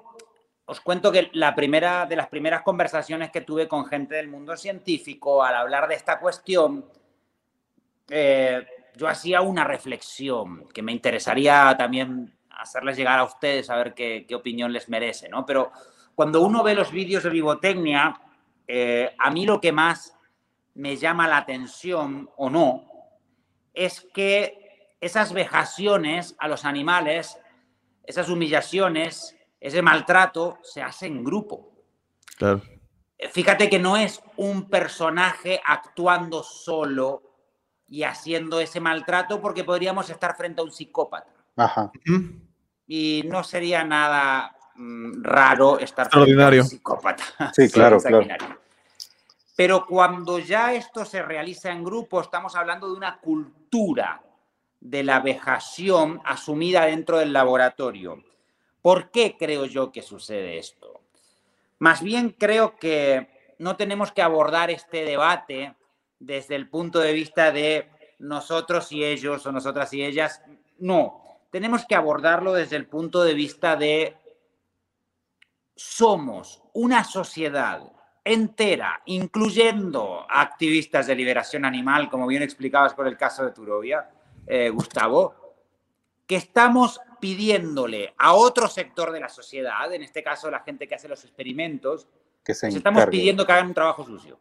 os 0.64 0.80
cuento 0.80 1.12
que 1.12 1.30
la 1.34 1.54
primera 1.54 2.06
de 2.06 2.16
las 2.16 2.28
primeras 2.28 2.62
conversaciones 2.62 3.30
que 3.30 3.42
tuve 3.42 3.68
con 3.68 3.84
gente 3.84 4.14
del 4.14 4.28
mundo 4.28 4.56
científico 4.56 5.42
al 5.42 5.54
hablar 5.54 5.88
de 5.88 5.94
esta 5.94 6.20
cuestión, 6.20 6.84
eh, 8.08 8.66
yo 8.96 9.06
hacía 9.06 9.40
una 9.40 9.64
reflexión 9.64 10.68
que 10.72 10.82
me 10.82 10.92
interesaría 10.92 11.74
también 11.76 12.32
hacerles 12.50 12.96
llegar 12.96 13.18
a 13.18 13.24
ustedes 13.24 13.68
a 13.68 13.76
ver 13.76 13.94
qué, 13.94 14.24
qué 14.26 14.34
opinión 14.34 14.72
les 14.72 14.88
merece, 14.88 15.28
¿no? 15.28 15.44
Pero 15.44 15.70
cuando 16.20 16.42
uno 16.42 16.62
ve 16.62 16.74
los 16.74 16.92
vídeos 16.92 17.22
de 17.22 17.30
Vivotecnia, 17.30 18.20
eh, 18.68 19.16
a 19.18 19.30
mí 19.30 19.46
lo 19.46 19.58
que 19.58 19.72
más 19.72 20.14
me 20.74 20.98
llama 20.98 21.26
la 21.26 21.38
atención 21.38 22.28
o 22.36 22.50
no 22.50 22.84
es 23.72 24.06
que 24.12 24.92
esas 25.00 25.32
vejaciones 25.32 26.36
a 26.38 26.46
los 26.46 26.66
animales 26.66 27.38
esas 28.04 28.28
humillaciones, 28.28 29.34
ese 29.60 29.80
maltrato 29.80 30.58
se 30.62 30.82
hace 30.82 31.06
en 31.06 31.24
grupo. 31.24 31.72
Claro. 32.36 32.60
Fíjate 33.32 33.70
que 33.70 33.78
no 33.78 33.96
es 33.96 34.22
un 34.36 34.68
personaje 34.68 35.58
actuando 35.64 36.42
solo 36.42 37.22
y 37.88 38.02
haciendo 38.02 38.60
ese 38.60 38.78
maltrato 38.78 39.40
porque 39.40 39.64
podríamos 39.64 40.10
estar 40.10 40.36
frente 40.36 40.60
a 40.60 40.64
un 40.64 40.70
psicópata. 40.70 41.32
Ajá. 41.56 41.90
Y 42.86 43.22
no 43.24 43.42
sería 43.42 43.84
nada 43.84 44.54
raro 45.22 45.78
estar 45.78 46.08
frente 46.10 46.42
a 46.42 46.48
un 46.48 46.64
psicópata. 46.64 47.52
Sí, 47.54 47.68
claro, 47.72 48.00
claro. 48.00 48.60
Pero 49.56 49.84
cuando 49.86 50.38
ya 50.38 50.72
esto 50.72 51.04
se 51.04 51.22
realiza 51.22 51.70
en 51.70 51.84
grupo, 51.84 52.20
estamos 52.20 52.56
hablando 52.56 52.88
de 52.88 52.94
una 52.94 53.18
cultura 53.18 54.22
de 54.80 55.02
la 55.02 55.20
vejación 55.20 56.20
asumida 56.24 56.86
dentro 56.86 57.18
del 57.18 57.32
laboratorio. 57.32 58.24
¿Por 58.80 59.10
qué 59.10 59.36
creo 59.38 59.66
yo 59.66 59.92
que 59.92 60.00
sucede 60.00 60.58
esto? 60.58 61.02
Más 61.78 62.02
bien 62.02 62.30
creo 62.30 62.76
que 62.76 63.28
no 63.58 63.76
tenemos 63.76 64.12
que 64.12 64.22
abordar 64.22 64.70
este 64.70 65.04
debate 65.04 65.74
desde 66.18 66.56
el 66.56 66.68
punto 66.68 66.98
de 66.98 67.12
vista 67.12 67.52
de 67.52 67.90
nosotros 68.18 68.90
y 68.92 69.04
ellos 69.04 69.44
o 69.44 69.52
nosotras 69.52 69.92
y 69.92 70.02
ellas. 70.02 70.42
No, 70.78 71.22
tenemos 71.50 71.84
que 71.84 71.94
abordarlo 71.94 72.54
desde 72.54 72.76
el 72.76 72.86
punto 72.86 73.22
de 73.22 73.34
vista 73.34 73.76
de 73.76 74.16
somos 75.80 76.62
una 76.74 77.04
sociedad 77.04 77.80
entera, 78.22 79.00
incluyendo 79.06 80.26
activistas 80.28 81.06
de 81.06 81.14
liberación 81.14 81.64
animal, 81.64 82.10
como 82.10 82.26
bien 82.26 82.42
explicabas 82.42 82.92
con 82.92 83.06
el 83.06 83.16
caso 83.16 83.46
de 83.46 83.52
Turovia, 83.52 84.10
eh, 84.46 84.68
Gustavo, 84.68 85.34
que 86.26 86.36
estamos 86.36 87.00
pidiéndole 87.18 88.12
a 88.18 88.34
otro 88.34 88.68
sector 88.68 89.10
de 89.10 89.20
la 89.20 89.30
sociedad, 89.30 89.90
en 89.94 90.02
este 90.02 90.22
caso 90.22 90.50
la 90.50 90.60
gente 90.60 90.86
que 90.86 90.96
hace 90.96 91.08
los 91.08 91.24
experimentos, 91.24 92.06
que 92.44 92.52
se 92.52 92.68
estamos 92.68 93.06
pidiendo 93.06 93.46
que 93.46 93.52
hagan 93.52 93.68
un 93.68 93.74
trabajo 93.74 94.04
sucio, 94.04 94.38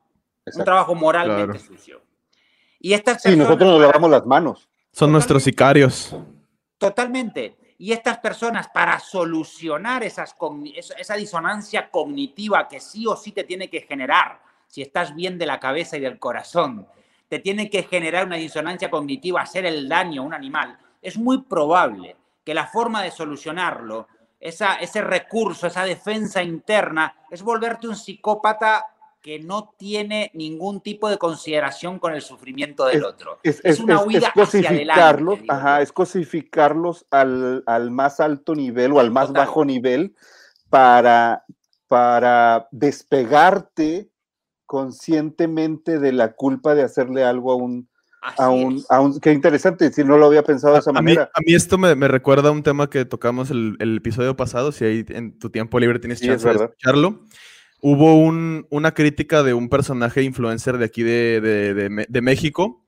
un 0.53 0.63
trabajo 0.65 0.93
moralmente 0.93 1.57
sucio. 1.57 2.01
Y 2.81 2.91
estas 2.91 3.21
sí, 3.21 3.37
nosotros 3.37 3.69
nos 3.69 3.79
lavamos 3.79 4.09
las 4.09 4.25
manos. 4.25 4.67
Son 4.91 5.09
nuestros 5.09 5.43
sicarios. 5.43 6.13
Totalmente. 6.77 7.58
Y 7.81 7.93
estas 7.93 8.17
personas, 8.19 8.67
para 8.67 8.99
solucionar 8.99 10.03
esas, 10.03 10.35
esa 10.75 11.15
disonancia 11.15 11.89
cognitiva 11.89 12.67
que 12.67 12.81
sí 12.81 13.07
o 13.07 13.15
sí 13.15 13.31
te 13.31 13.45
tiene 13.45 13.69
que 13.69 13.81
generar, 13.81 14.41
si 14.67 14.81
estás 14.81 15.15
bien 15.15 15.37
de 15.37 15.45
la 15.45 15.61
cabeza 15.61 15.95
y 15.95 16.01
del 16.01 16.19
corazón, 16.19 16.85
te 17.29 17.39
tiene 17.39 17.69
que 17.69 17.83
generar 17.83 18.25
una 18.25 18.35
disonancia 18.35 18.91
cognitiva, 18.91 19.41
hacer 19.41 19.65
el 19.65 19.87
daño 19.87 20.21
a 20.21 20.25
un 20.25 20.33
animal, 20.33 20.77
es 21.01 21.17
muy 21.17 21.43
probable 21.43 22.17
que 22.43 22.53
la 22.53 22.67
forma 22.67 23.01
de 23.01 23.11
solucionarlo, 23.11 24.09
ese 24.41 25.01
recurso, 25.01 25.67
esa 25.67 25.85
defensa 25.85 26.43
interna, 26.43 27.15
es 27.31 27.41
volverte 27.41 27.87
un 27.87 27.95
psicópata 27.95 28.85
que 29.21 29.39
no 29.39 29.73
tiene 29.77 30.31
ningún 30.33 30.81
tipo 30.81 31.09
de 31.09 31.17
consideración 31.17 31.99
con 31.99 32.13
el 32.13 32.21
sufrimiento 32.21 32.85
del 32.85 33.03
otro. 33.03 33.39
Es, 33.43 33.79
una 33.79 34.01
huida 34.01 34.31
hacia 34.33 34.69
adelante. 34.69 35.45
Ajá, 35.49 35.81
es 35.81 35.91
cosificarlos 35.91 37.05
al, 37.11 37.63
al, 37.65 37.91
más 37.91 38.19
alto 38.19 38.55
nivel 38.55 38.93
o 38.93 38.99
al 38.99 39.11
más 39.11 39.33
bajo 39.33 39.65
nivel 39.65 40.15
para, 40.69 41.43
para 41.87 42.67
despegarte 42.71 44.09
conscientemente 44.65 45.99
de 45.99 46.13
la 46.13 46.33
culpa 46.33 46.75
de 46.75 46.83
hacerle 46.83 47.23
algo 47.23 47.51
a 47.51 47.55
un, 47.55 47.89
a 48.37 48.49
un, 48.49 48.83
a 48.89 49.01
un, 49.01 49.19
qué 49.19 49.33
interesante, 49.33 49.91
si 49.91 50.03
no 50.03 50.17
lo 50.17 50.27
había 50.27 50.43
pensado 50.43 50.73
de 50.73 50.79
esa 50.79 50.91
manera. 50.91 51.29
a 51.33 51.39
mí 51.45 51.55
esto 51.55 51.77
me, 51.77 51.95
me, 51.95 52.07
recuerda 52.07 52.49
a 52.49 52.51
un 52.51 52.63
tema 52.63 52.89
que 52.89 53.03
tocamos 53.03 53.49
el, 53.49 53.75
el, 53.79 53.97
episodio 53.97 54.35
pasado, 54.35 54.71
si 54.71 54.85
ahí 54.85 55.05
en 55.09 55.39
tu 55.39 55.49
tiempo 55.49 55.79
libre 55.79 55.99
tienes 55.99 56.21
chance 56.21 56.47
de 56.47 56.55
escucharlo. 56.55 57.25
Hubo 57.81 58.15
un, 58.15 58.67
una 58.69 58.93
crítica 58.93 59.43
de 59.43 59.53
un 59.53 59.69
personaje 59.69 60.23
influencer 60.23 60.77
de 60.77 60.85
aquí 60.85 61.03
de, 61.03 61.39
de, 61.41 62.05
de, 62.07 62.21
México 62.21 62.85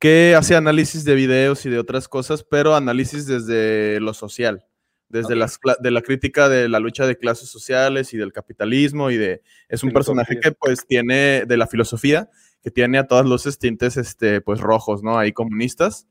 que 0.00 0.34
hace 0.36 0.56
análisis 0.56 1.04
de 1.04 1.14
videos 1.14 1.64
y 1.64 1.70
de 1.70 1.78
otras 1.78 2.08
cosas, 2.08 2.42
pero 2.42 2.74
análisis 2.74 3.26
desde 3.26 4.00
lo 4.00 4.14
social, 4.14 4.64
desde 5.08 5.36
las, 5.36 5.60
de 5.80 5.90
la 5.90 6.02
crítica 6.02 6.48
de 6.48 6.68
la 6.68 6.80
lucha 6.80 7.06
de 7.06 7.16
clases 7.16 7.48
sociales 7.48 8.12
y 8.14 8.16
del 8.16 8.32
capitalismo 8.32 9.10
y 9.10 9.16
de... 9.16 9.42
Es 9.68 9.84
un 9.84 9.92
personaje 9.92 10.40
que 10.40 10.52
pues 10.52 10.86
tiene 10.86 11.44
de 11.46 11.56
la 11.56 11.68
filosofía, 11.68 12.28
que 12.62 12.72
tiene 12.72 12.98
a 12.98 13.06
todas 13.06 13.26
los 13.26 13.58
tintes 13.58 13.96
este, 13.96 14.40
pues 14.40 14.60
rojos, 14.60 15.04
¿no? 15.04 15.18
Ahí 15.18 15.32
comunistas, 15.32 16.08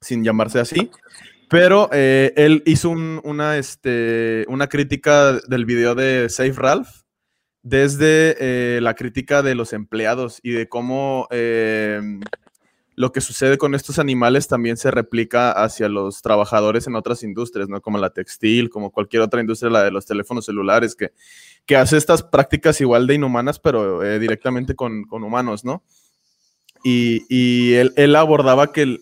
sin 0.00 0.24
llamarse 0.24 0.60
así. 0.60 0.90
Pero 1.50 1.88
eh, 1.92 2.32
él 2.36 2.62
hizo 2.66 2.90
una, 2.90 3.58
este, 3.58 4.44
una 4.48 4.66
crítica 4.68 5.38
del 5.46 5.66
video 5.66 5.94
de 5.94 6.28
Safe 6.28 6.54
Ralph, 6.54 7.03
desde 7.64 8.36
eh, 8.76 8.80
la 8.82 8.94
crítica 8.94 9.42
de 9.42 9.54
los 9.54 9.72
empleados 9.72 10.38
y 10.42 10.50
de 10.50 10.68
cómo 10.68 11.26
eh, 11.30 11.98
lo 12.94 13.10
que 13.10 13.22
sucede 13.22 13.56
con 13.56 13.74
estos 13.74 13.98
animales 13.98 14.48
también 14.48 14.76
se 14.76 14.90
replica 14.90 15.50
hacia 15.50 15.88
los 15.88 16.20
trabajadores 16.20 16.86
en 16.86 16.94
otras 16.94 17.22
industrias, 17.22 17.70
¿no? 17.70 17.80
Como 17.80 17.96
la 17.96 18.10
textil, 18.10 18.68
como 18.68 18.92
cualquier 18.92 19.22
otra 19.22 19.40
industria, 19.40 19.70
la 19.70 19.82
de 19.82 19.90
los 19.90 20.04
teléfonos 20.04 20.44
celulares, 20.44 20.94
que, 20.94 21.12
que 21.64 21.76
hace 21.76 21.96
estas 21.96 22.22
prácticas 22.22 22.82
igual 22.82 23.06
de 23.06 23.14
inhumanas, 23.14 23.58
pero 23.58 24.04
eh, 24.04 24.18
directamente 24.18 24.74
con, 24.74 25.06
humanos, 25.10 25.64
¿no? 25.64 25.82
Y, 26.84 27.72
él, 27.72 28.14
abordaba 28.14 28.72
que, 28.72 28.98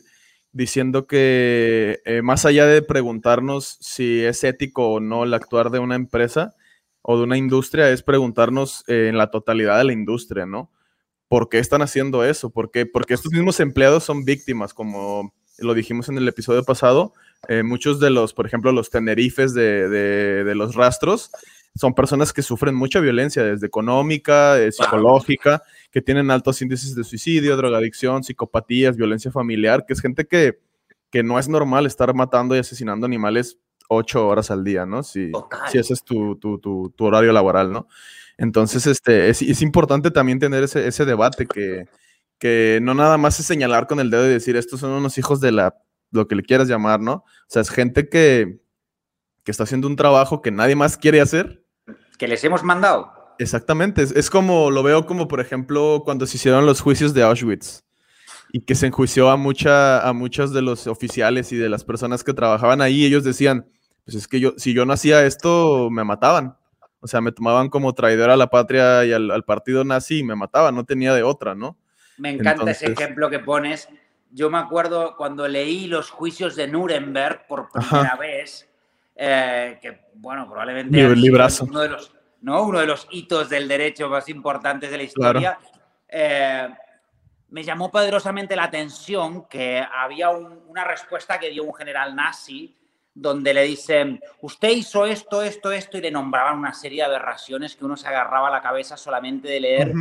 diciendo 0.53 1.09
que 1.09 2.01
más 2.23 2.47
allá 2.47 2.65
de 2.67 2.81
preguntarnos 2.81 3.77
si 3.81 4.21
es 4.21 4.45
ético 4.45 4.87
o 4.93 5.01
no 5.01 5.25
el 5.25 5.35
actuar 5.35 5.71
de 5.71 5.81
una 5.81 5.97
empresa, 5.97 6.55
o 7.03 7.17
de 7.17 7.25
una 7.25 7.37
industria 7.37 7.91
es 7.91 8.03
preguntarnos 8.03 8.85
eh, 8.87 9.09
en 9.09 9.19
la 9.19 9.31
totalidad 9.31 9.79
de 9.79 9.85
la 9.85 9.93
industria, 9.93 10.47
¿no? 10.47 10.71
¿Por 11.29 11.49
qué 11.49 11.59
están 11.59 11.83
haciendo 11.83 12.25
eso? 12.25 12.51
¿Por 12.51 12.71
qué? 12.71 12.87
Porque 12.87 13.15
estos 13.15 13.33
mismos 13.33 13.59
empleados 13.61 14.05
son 14.05 14.25
víctimas, 14.25 14.75
como 14.75 15.35
lo 15.59 15.75
dijimos 15.75 16.09
en 16.09 16.19
el 16.19 16.29
episodio 16.29 16.63
pasado. 16.63 17.13
Eh, 17.49 17.63
muchos 17.63 17.99
de 18.01 18.11
los, 18.11 18.35
por 18.35 18.47
ejemplo, 18.47 18.71
los 18.71 18.91
tenerifes 18.91 19.55
de, 19.55 19.89
de, 19.89 20.55
los 20.55 20.75
rastros, 20.75 21.31
son 21.75 21.95
personas 21.95 22.33
que 22.33 22.43
sufren 22.43 22.75
mucha 22.75 23.01
violencia, 23.01 23.43
desde 23.43 23.67
económica, 23.67 24.61
eh, 24.61 24.71
psicológica, 24.71 25.63
que 25.91 26.03
tienen 26.03 26.31
altos 26.31 26.61
índices 26.61 26.95
de 26.95 27.03
suicidio, 27.03 27.57
drogadicción, 27.57 28.23
psicopatías, 28.23 28.97
violencia 28.97 29.33
familiar, 29.33 29.85
que 29.87 29.95
es 29.95 30.01
gente 30.01 30.27
que, 30.27 30.59
que 31.11 31.23
no 31.23 31.39
es 31.39 31.49
normal 31.49 31.87
estar 31.87 32.15
matando 32.15 32.55
y 32.55 32.59
asesinando 32.59 33.07
animales 33.07 33.59
ocho 33.89 34.27
horas 34.27 34.51
al 34.51 34.65
día, 34.65 34.87
¿no? 34.87 35.03
Si, 35.03 35.31
si 35.71 35.79
ese 35.79 35.95
es 35.95 36.05
tu, 36.05 36.37
tu, 36.37 36.59
tu, 36.59 37.05
horario 37.05 37.33
laboral, 37.33 37.73
¿no? 37.73 37.89
Entonces, 38.39 38.87
este, 38.87 39.29
es, 39.29 39.43
es 39.43 39.63
importante 39.63 40.11
también 40.11 40.39
tener 40.39 40.63
ese, 40.63 40.87
ese 40.87 41.05
debate 41.05 41.47
que, 41.47 41.87
que 42.39 42.81
no 42.83 42.95
nada 42.95 43.19
más 43.19 43.39
es 43.41 43.47
señalar 43.47 43.87
con 43.87 44.01
el 44.01 44.11
dedo 44.11 44.27
y 44.27 44.31
decir, 44.31 44.57
estos 44.57 44.81
son 44.81 44.91
unos 44.93 45.19
hijos 45.19 45.41
de 45.41 45.53
la, 45.53 45.77
lo 46.11 46.27
que 46.29 46.35
le 46.35 46.43
quieras 46.43 46.69
llamar, 46.69 47.01
¿no? 47.01 47.13
O 47.13 47.25
sea, 47.49 47.63
es 47.63 47.71
gente 47.71 48.09
que, 48.09 48.61
que 49.45 49.51
está 49.51 49.65
haciendo 49.65 49.87
un 49.87 49.97
trabajo 49.97 50.43
que 50.43 50.51
nadie 50.51 50.77
más 50.77 50.97
quiere 50.97 51.21
hacer. 51.21 51.65
Que 52.19 52.29
les 52.29 52.43
hemos 52.45 52.63
mandado. 52.63 53.13
Exactamente, 53.39 54.03
es, 54.03 54.13
es 54.13 54.31
como, 54.31 54.71
lo 54.71 54.83
veo 54.83 55.07
como, 55.07 55.29
por 55.29 55.41
ejemplo, 55.41 56.03
cuando 56.05 56.27
se 56.27 56.37
hicieron 56.37 56.67
los 56.67 56.81
juicios 56.81 57.15
de 57.15 57.23
Auschwitz 57.23 57.85
y 58.55 58.61
que 58.61 58.75
se 58.75 58.87
enjuició 58.87 59.31
a, 59.31 59.39
mucha, 59.39 60.07
a 60.07 60.13
muchos 60.13 60.53
de 60.53 60.61
los 60.61 60.87
oficiales 60.87 61.53
y 61.53 61.57
de 61.57 61.71
las 61.71 61.85
personas 61.85 62.23
que 62.23 62.35
trabajaban 62.35 62.83
ahí. 62.83 63.07
Ellos 63.07 63.25
decían, 63.25 63.67
pues 64.05 64.15
es 64.15 64.29
que 64.29 64.41
yo, 64.41 64.53
si 64.59 64.75
yo 64.75 64.85
no 64.85 64.93
hacía 64.93 65.25
esto, 65.25 65.89
me 65.91 66.05
mataban. 66.05 66.59
O 67.01 67.07
sea, 67.07 67.23
me 67.23 67.33
tomaban 67.33 67.71
como 67.71 67.95
traidor 67.95 68.29
a 68.29 68.37
la 68.37 68.49
patria 68.49 69.07
y 69.07 69.13
al, 69.13 69.43
partido 69.45 69.85
nazi 69.85 70.19
y 70.19 70.23
me 70.23 70.37
mataban, 70.37 70.75
no 70.75 70.85
tenía 70.85 71.15
de 71.15 71.23
otra, 71.23 71.55
¿no? 71.55 71.79
Me 72.19 72.31
encanta 72.31 72.71
ese 72.71 72.93
ejemplo 72.93 73.31
que 73.31 73.39
pones. 73.39 73.89
Yo 74.31 74.51
me 74.51 74.59
acuerdo 74.59 75.17
cuando 75.17 75.49
leí 75.49 75.87
los 75.87 76.11
juicios 76.11 76.55
de 76.55 76.69
Nuremberg 76.69 77.47
por 77.49 77.71
primera 77.71 78.17
vez, 78.17 78.69
eh, 79.17 79.79
que, 79.81 79.99
bueno, 80.15 80.47
probablemente 80.47 81.07
uno 81.63 81.81
de 81.81 81.89
los, 81.89 82.15
¿no? 82.43 82.65
uno 82.65 82.81
de 82.81 82.87
los 82.87 83.09
hitos 83.11 83.49
del 83.49 83.67
derecho 83.67 84.11
más 84.11 84.29
importantes 84.29 84.91
de 84.91 84.97
la 84.99 85.03
historia. 85.03 85.59
Eh, 86.07 86.69
me 87.53 87.63
llamó 87.63 87.91
poderosamente 87.91 88.57
la 88.57 88.65
atención 88.65 89.45
que 89.45 89.85
había 89.95 90.31
una 90.31 90.85
respuesta 90.85 91.39
que 91.39 91.51
dio 91.51 91.65
un 91.65 91.75
general 91.75 92.17
nazi 92.17 92.75
donde 93.13 93.53
le 93.53 93.65
dicen, 93.65 94.23
usted 94.41 94.71
hizo 94.71 95.05
esto, 95.05 95.43
esto, 95.43 95.71
esto, 95.71 95.99
y 95.99 96.01
le 96.01 96.11
nombraban 96.11 96.59
una 96.59 96.73
serie 96.73 97.01
de 97.03 97.09
aberraciones 97.09 97.77
que 97.77 97.85
uno 97.85 97.95
se 97.99 98.09
agarraba 98.09 98.49
a 98.49 98.53
la 98.53 98.63
cabeza 98.63 98.97
solamente 98.97 99.49
de 99.49 99.61
leer 99.61 99.93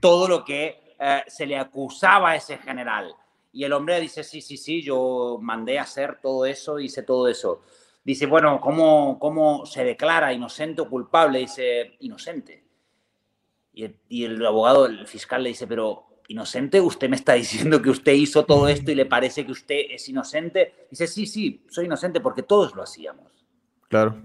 todo 0.00 0.26
lo 0.26 0.44
que 0.44 0.96
eh, 0.98 1.22
se 1.28 1.46
le 1.46 1.56
acusaba 1.56 2.30
a 2.30 2.36
ese 2.36 2.58
general. 2.58 3.14
Y 3.52 3.62
el 3.62 3.72
hombre 3.72 4.00
dice, 4.00 4.24
sí, 4.24 4.40
sí, 4.40 4.56
sí, 4.56 4.82
yo 4.82 5.38
mandé 5.40 5.78
a 5.78 5.82
hacer 5.82 6.18
todo 6.20 6.44
eso, 6.44 6.80
hice 6.80 7.04
todo 7.04 7.28
eso. 7.28 7.62
Dice, 8.02 8.26
bueno, 8.26 8.60
¿cómo, 8.60 9.20
cómo 9.20 9.64
se 9.64 9.84
declara 9.84 10.32
inocente 10.32 10.82
o 10.82 10.90
culpable? 10.90 11.38
Dice, 11.38 11.96
inocente. 12.00 12.64
Y 13.72 13.86
y 14.08 14.24
el 14.24 14.44
abogado, 14.44 14.86
el 14.86 15.06
fiscal 15.06 15.44
le 15.44 15.50
dice, 15.50 15.68
pero 15.68 16.06
inocente, 16.28 16.80
usted 16.80 17.08
me 17.08 17.16
está 17.16 17.34
diciendo 17.34 17.80
que 17.80 17.90
usted 17.90 18.12
hizo 18.12 18.44
todo 18.44 18.68
esto 18.68 18.90
y 18.90 18.94
le 18.94 19.06
parece 19.06 19.44
que 19.44 19.52
usted 19.52 19.80
es 19.90 20.08
inocente. 20.08 20.86
Dice, 20.90 21.06
sí, 21.06 21.26
sí, 21.26 21.64
soy 21.68 21.86
inocente 21.86 22.20
porque 22.20 22.42
todos 22.42 22.74
lo 22.74 22.82
hacíamos. 22.82 23.32
Claro. 23.88 24.16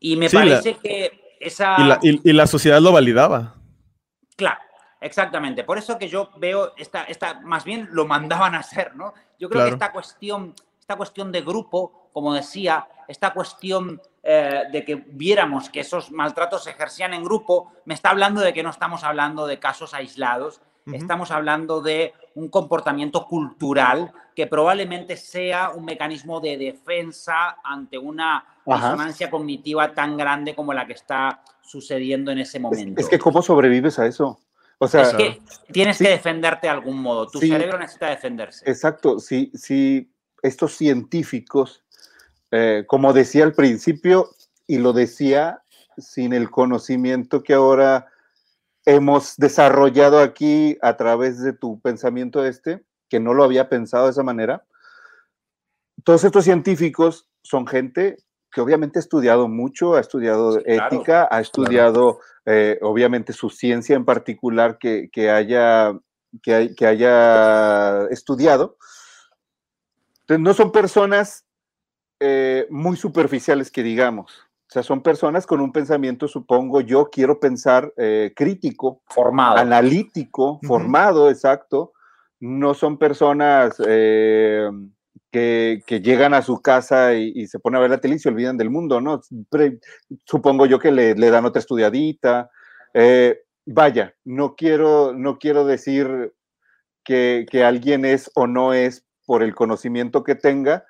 Y 0.00 0.16
me 0.16 0.30
parece 0.30 0.76
que 0.76 1.36
esa... 1.40 2.00
Y 2.02 2.32
la, 2.32 2.46
sociedad 2.46 2.80
lo 2.80 2.92
validaba. 2.92 3.54
Claro, 4.36 4.60
exactamente. 5.00 5.64
Por 5.64 5.78
eso 5.78 5.98
que 5.98 6.08
yo 6.08 6.30
veo, 6.36 6.74
esta, 6.76 7.04
esta, 7.04 7.40
más 7.40 7.64
bien 7.64 7.88
lo 7.92 8.06
mandaban 8.06 8.54
a 8.54 8.60
hacer, 8.60 8.94
¿no? 8.94 9.14
Yo 9.38 9.48
creo 9.48 9.64
que 9.64 9.72
esta 9.72 9.92
cuestión, 9.92 10.54
esta 10.78 10.96
cuestión 10.96 11.32
de 11.32 11.42
grupo, 11.42 12.10
como 12.12 12.32
decía, 12.34 12.86
esta 13.08 13.32
cuestión 13.32 14.00
eh, 14.22 14.64
de 14.72 14.84
que 14.84 14.96
viéramos 14.96 15.70
que 15.70 15.80
esos 15.80 16.10
maltratos 16.10 16.64
se 16.64 16.70
ejercían 16.70 17.14
en 17.14 17.24
grupo, 17.24 17.72
me 17.84 17.94
está 17.94 18.10
hablando 18.10 18.40
de 18.40 18.52
que 18.52 18.62
no 18.62 18.70
estamos 18.70 19.04
hablando 19.04 19.46
de 19.46 19.58
casos 19.58 19.94
aislados, 19.94 20.60
estamos 20.92 21.30
hablando 21.30 21.80
de 21.80 22.12
un 22.34 22.48
comportamiento 22.48 23.26
cultural 23.26 24.12
que 24.34 24.46
probablemente 24.46 25.16
sea 25.16 25.70
un 25.70 25.84
mecanismo 25.84 26.40
de 26.40 26.56
defensa 26.56 27.56
ante 27.64 27.98
una 27.98 28.44
disonancia 28.64 29.30
cognitiva 29.30 29.94
tan 29.94 30.16
grande 30.16 30.54
como 30.54 30.72
la 30.74 30.86
que 30.86 30.92
está 30.92 31.42
sucediendo 31.62 32.30
en 32.30 32.38
ese 32.38 32.60
momento. 32.60 33.00
Es, 33.00 33.08
que 33.08 33.18
¿cómo 33.18 33.42
sobrevives 33.42 33.98
a 33.98 34.06
eso? 34.06 34.38
O 34.78 34.86
sea, 34.86 35.02
es 35.02 35.14
que 35.14 35.40
tienes 35.72 35.98
que 35.98 36.08
defenderte 36.08 36.66
de 36.66 36.72
algún 36.72 37.00
modo. 37.00 37.26
Tu 37.26 37.40
cerebro 37.40 37.78
necesita 37.78 38.10
defenderse. 38.10 38.68
Exacto. 38.70 39.18
Si, 39.18 39.50
si 39.54 40.12
estos 40.42 40.76
científicos, 40.76 41.82
eh, 42.50 42.84
como 42.86 43.14
decía 43.14 43.44
al 43.44 43.54
principio, 43.54 44.30
y 44.66 44.78
lo 44.78 44.92
decía 44.92 45.62
sin 45.96 46.32
el 46.32 46.50
conocimiento 46.50 47.42
que 47.42 47.54
ahora 47.54 48.06
hemos 48.86 49.36
desarrollado 49.36 50.20
aquí 50.20 50.78
a 50.80 50.96
través 50.96 51.42
de 51.42 51.52
tu 51.52 51.80
pensamiento 51.80 52.46
este, 52.46 52.84
que 53.10 53.20
no 53.20 53.34
lo 53.34 53.44
había 53.44 53.68
pensado 53.68 54.04
de 54.04 54.12
esa 54.12 54.22
manera. 54.22 54.64
Todos 56.04 56.24
estos 56.24 56.44
científicos 56.44 57.28
son 57.42 57.66
gente 57.66 58.16
que 58.52 58.60
obviamente 58.60 58.98
ha 58.98 59.00
estudiado 59.00 59.48
mucho, 59.48 59.96
ha 59.96 60.00
estudiado 60.00 60.60
ética, 60.64 61.28
ha 61.30 61.40
estudiado 61.40 62.20
eh, 62.46 62.78
obviamente 62.80 63.32
su 63.32 63.50
ciencia 63.50 63.96
en 63.96 64.04
particular 64.04 64.78
que, 64.78 65.10
haya, 65.30 65.92
que, 66.42 66.74
que 66.74 66.86
haya 66.86 68.06
estudiado. 68.06 68.78
Entonces, 70.20 70.42
no 70.42 70.54
son 70.54 70.72
personas 70.72 71.44
eh, 72.18 72.66
muy 72.70 72.96
superficiales 72.96 73.70
que 73.70 73.82
digamos. 73.82 74.45
O 74.68 74.72
sea, 74.72 74.82
son 74.82 75.00
personas 75.00 75.46
con 75.46 75.60
un 75.60 75.72
pensamiento, 75.72 76.26
supongo 76.26 76.80
yo, 76.80 77.08
quiero 77.08 77.38
pensar 77.38 77.92
eh, 77.96 78.32
crítico, 78.34 79.00
formado, 79.06 79.58
analítico, 79.58 80.58
formado, 80.62 81.30
exacto. 81.30 81.92
No 82.40 82.74
son 82.74 82.98
personas 82.98 83.80
eh, 83.86 84.68
que, 85.30 86.00
llegan 86.02 86.34
a 86.34 86.42
su 86.42 86.60
casa 86.60 87.14
y, 87.14 87.46
se 87.46 87.60
ponen 87.60 87.78
a 87.78 87.80
ver 87.82 87.90
la 87.90 87.98
tele 87.98 88.16
y 88.16 88.18
se 88.18 88.28
olvidan 88.28 88.56
del 88.56 88.70
mundo, 88.70 89.00
¿no? 89.00 89.20
supongo 90.24 90.66
yo 90.66 90.80
que 90.80 90.90
le, 90.90 91.14
dan 91.14 91.44
otra 91.44 91.60
estudiadita. 91.60 92.50
Eh, 92.92 93.42
vaya, 93.66 94.14
no 94.24 94.56
quiero, 94.56 95.12
no 95.12 95.38
quiero 95.38 95.64
decir 95.64 96.34
que, 97.04 97.46
que 97.48 97.62
alguien 97.62 98.04
es 98.04 98.30
o 98.34 98.48
no 98.48 98.72
es 98.74 99.04
por 99.26 99.44
el 99.44 99.54
conocimiento 99.54 100.24
que 100.24 100.34
tenga, 100.34 100.84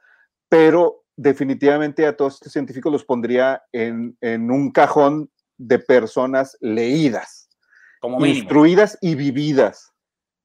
pero 0.48 1.05
definitivamente 1.16 2.06
a 2.06 2.16
todos 2.16 2.34
estos 2.34 2.52
científicos 2.52 2.92
los 2.92 3.04
pondría 3.04 3.62
en, 3.72 4.16
un 4.22 4.70
cajón 4.70 5.30
de 5.56 5.78
personas 5.78 6.56
leídas, 6.60 7.48
instruidas 8.20 8.98
y 9.00 9.14
vividas, 9.14 9.92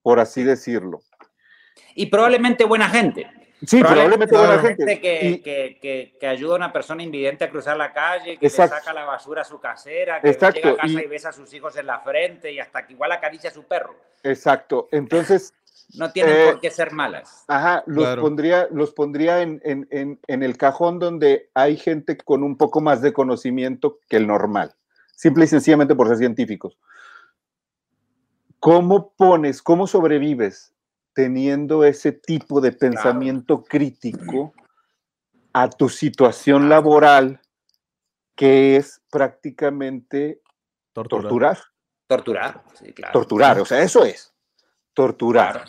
por 0.01 0.19
así 0.19 0.43
decirlo. 0.43 1.01
Y 1.93 2.07
probablemente 2.07 2.63
buena 2.63 2.89
gente. 2.89 3.28
Sí, 3.65 3.80
probablemente, 3.80 4.36
buena 4.36 4.59
gente. 4.59 4.99
Que, 4.99 6.17
que, 6.19 6.28
ayuda 6.28 6.53
a 6.53 6.57
una 6.57 6.74
persona 6.74 7.03
invidente 7.03 7.43
a 7.43 7.49
cruzar 7.49 7.78
la 7.78 7.93
calle, 7.93 8.38
que 8.38 8.47
le 8.47 8.49
saca 8.49 8.91
la 8.91 9.05
basura 9.05 9.41
a 9.41 9.45
su 9.45 9.59
casera, 9.59 10.19
que 10.19 10.32
llega 10.32 10.47
a 10.47 10.53
casa 10.78 10.88
y, 10.88 10.97
y, 10.97 11.07
besa 11.07 11.30
a 11.30 11.34
sus 11.34 11.53
hijos 11.53 11.76
en 11.76 11.86
la 11.86 11.99
frente 11.99 12.51
y 12.51 12.59
hasta 12.59 12.88
que 12.88 12.93
igual 12.93 13.11
acaricia 13.11 13.51
a 13.51 13.53
su 13.53 13.63
perro. 13.63 13.95
Exacto. 14.24 14.88
Entonces, 14.91 15.53
no 15.97 16.11
tienen 16.11 16.36
eh, 16.36 16.51
por 16.51 16.61
qué 16.61 16.72
ser 16.72 16.91
malas. 16.91 17.43
Ajá, 17.47 17.84
los 17.86 18.17
pondría, 18.17 18.67
los 18.72 18.91
pondría 18.91 19.41
en, 19.41 20.19
el 20.28 20.57
cajón 20.57 20.99
donde 20.99 21.49
hay 21.53 21.78
gente 21.78 22.17
con 22.17 22.43
un 22.43 22.57
poco 22.57 22.82
más 22.82 23.01
de 23.01 23.13
conocimiento 23.13 23.99
que 24.07 24.17
el 24.17 24.28
normal, 24.28 24.74
simple 25.15 25.45
y 25.45 25.47
sencillamente 25.47 25.95
por 25.95 26.07
ser 26.07 26.17
científicos. 26.17 26.78
¿Cómo 28.59 29.13
pones, 29.13 29.61
cómo 29.61 29.88
sobrevives 29.88 30.74
teniendo 31.13 31.84
ese 31.84 32.11
tipo 32.11 32.61
de 32.61 32.72
pensamiento 32.72 33.63
crítico 33.63 34.53
a 35.51 35.69
tu 35.69 35.89
situación 35.89 36.69
laboral 36.69 37.41
que 38.36 38.78
es 38.78 39.01
prácticamente 39.09 40.41
torturar? 40.93 41.57
Torturar, 42.07 42.63
sí, 42.74 42.93
claro. 42.93 43.13
Torturar, 43.13 43.59
o 43.59 43.65
sea, 43.65 43.82
eso 43.82 44.05
es 44.05 44.32
torturar. 44.93 45.65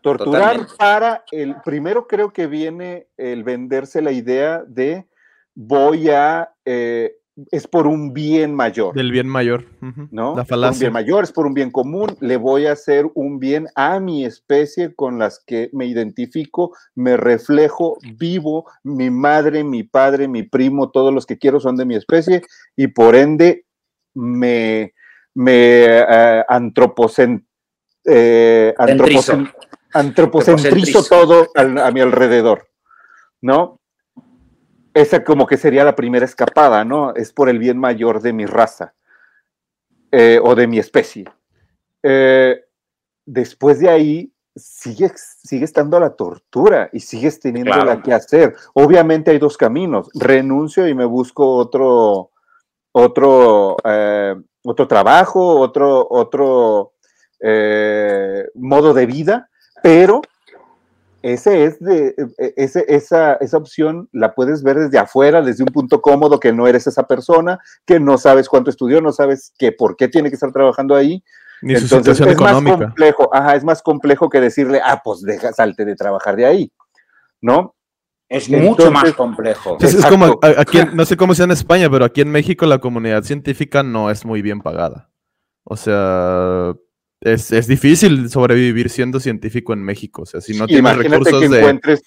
Torturar 0.00 0.66
para 0.78 1.24
el, 1.30 1.56
primero 1.64 2.06
creo 2.06 2.32
que 2.32 2.46
viene 2.46 3.06
el 3.16 3.42
venderse 3.42 4.02
la 4.02 4.12
idea 4.12 4.62
de 4.66 5.06
voy 5.54 6.10
a, 6.10 6.52
eh, 6.66 7.16
es 7.50 7.66
por 7.66 7.86
un 7.86 8.12
bien 8.12 8.54
mayor. 8.54 8.94
Del 8.94 9.10
bien 9.10 9.26
mayor, 9.26 9.64
¿no? 10.10 10.36
La 10.36 10.44
falacia. 10.44 10.74
un 10.74 10.80
bien 10.80 10.92
mayor, 10.92 11.24
es 11.24 11.32
por 11.32 11.46
un 11.46 11.54
bien 11.54 11.70
común, 11.70 12.14
le 12.20 12.36
voy 12.36 12.66
a 12.66 12.72
hacer 12.72 13.10
un 13.14 13.38
bien 13.38 13.66
a 13.76 13.98
mi 13.98 14.24
especie 14.26 14.94
con 14.94 15.18
las 15.18 15.42
que 15.44 15.70
me 15.72 15.86
identifico, 15.86 16.76
me 16.94 17.16
reflejo, 17.16 17.96
vivo, 18.18 18.70
mi 18.82 19.08
madre, 19.10 19.64
mi 19.64 19.84
padre, 19.84 20.28
mi 20.28 20.42
primo, 20.42 20.90
todos 20.90 21.14
los 21.14 21.24
que 21.24 21.38
quiero 21.38 21.60
son 21.60 21.76
de 21.76 21.86
mi 21.86 21.94
especie 21.94 22.42
y 22.76 22.88
por 22.88 23.16
ende 23.16 23.64
me, 24.12 24.92
me 25.34 26.02
uh, 26.02 26.44
eh, 28.04 28.74
antropocentrizo 29.92 31.04
todo 31.04 31.48
a, 31.54 31.90
mi 31.90 32.00
alrededor, 32.00 32.68
¿no? 33.40 33.80
Esa 34.92 35.24
como 35.24 35.46
que 35.46 35.56
sería 35.56 35.84
la 35.84 35.96
primera 35.96 36.24
escapada, 36.24 36.84
¿no? 36.84 37.14
Es 37.14 37.32
por 37.32 37.48
el 37.48 37.58
bien 37.58 37.78
mayor 37.78 38.20
de 38.20 38.32
mi 38.32 38.46
raza 38.46 38.94
eh, 40.12 40.38
o 40.42 40.54
de 40.54 40.66
mi 40.66 40.78
especie. 40.78 41.24
Eh, 42.02 42.64
después 43.26 43.80
de 43.80 43.88
ahí, 43.88 44.32
sigue, 44.54 45.10
sigue 45.16 45.64
estando 45.64 45.98
la 45.98 46.10
tortura 46.10 46.90
y 46.92 47.00
sigues 47.00 47.40
teniendo 47.40 47.76
la 47.84 48.02
que 48.02 48.12
hacer. 48.12 48.54
Obviamente 48.74 49.30
hay 49.30 49.38
dos 49.38 49.56
caminos. 49.56 50.08
Renuncio 50.14 50.86
y 50.86 50.94
me 50.94 51.04
busco 51.04 51.56
otro, 51.56 52.30
otro, 52.92 53.76
eh, 53.84 54.36
otro 54.64 54.86
trabajo, 54.86 55.58
otro, 55.58 56.06
otro 56.08 56.93
modo 58.54 58.94
de 58.94 59.06
vida 59.06 59.48
pero 59.84 60.22
ese 61.20 61.66
es 61.66 61.78
de, 61.78 62.14
e, 62.38 62.54
ese, 62.56 62.86
esa, 62.88 63.34
esa 63.34 63.58
opción 63.58 64.08
la 64.12 64.34
puedes 64.34 64.62
ver 64.62 64.78
desde 64.78 64.98
afuera, 64.98 65.42
desde 65.42 65.62
un 65.62 65.68
punto 65.68 66.00
cómodo, 66.00 66.40
que 66.40 66.54
no 66.54 66.66
eres 66.66 66.86
esa 66.86 67.06
persona, 67.06 67.60
que 67.84 68.00
no 68.00 68.16
sabes 68.16 68.48
cuánto 68.48 68.70
estudió, 68.70 69.02
no 69.02 69.12
sabes 69.12 69.52
que 69.58 69.72
por 69.72 69.94
qué 69.94 70.08
tiene 70.08 70.30
que 70.30 70.36
estar 70.36 70.52
trabajando 70.52 70.94
ahí. 70.94 71.22
Ni 71.60 71.74
Entonces, 71.74 71.90
su 71.90 71.96
situación 71.98 72.28
es 72.30 72.34
económica. 72.34 72.76
más 72.78 72.86
complejo, 72.86 73.30
ajá, 73.30 73.56
es 73.56 73.64
más 73.64 73.82
complejo 73.82 74.30
que 74.30 74.40
decirle, 74.40 74.80
ah, 74.82 75.02
pues 75.04 75.20
deja, 75.20 75.52
salte 75.52 75.84
de 75.84 75.96
trabajar 75.96 76.34
de 76.34 76.46
ahí, 76.46 76.72
¿no? 77.42 77.74
Es 78.26 78.48
mucho 78.48 78.90
más 78.90 79.12
complejo. 79.12 79.76
Es, 79.80 79.92
es 79.92 80.06
como 80.06 80.40
aquí, 80.56 80.78
no 80.94 81.04
sé 81.04 81.18
cómo 81.18 81.34
sea 81.34 81.44
en 81.44 81.50
España, 81.50 81.90
pero 81.90 82.06
aquí 82.06 82.22
en 82.22 82.30
México 82.30 82.64
la 82.64 82.78
comunidad 82.78 83.22
científica 83.22 83.82
no 83.82 84.10
es 84.10 84.24
muy 84.24 84.40
bien 84.40 84.62
pagada. 84.62 85.10
O 85.62 85.76
sea, 85.76 86.74
es, 87.24 87.66
difícil 87.66 88.28
sobrevivir 88.30 88.90
siendo 88.90 89.18
científico 89.18 89.72
en 89.72 89.82
México. 89.82 90.22
O 90.22 90.26
sea, 90.26 90.40
si 90.40 90.56
no 90.56 90.66
tienes 90.66 90.96
recursos 90.96 91.40
que 91.40 91.46
encuentres, 91.46 92.02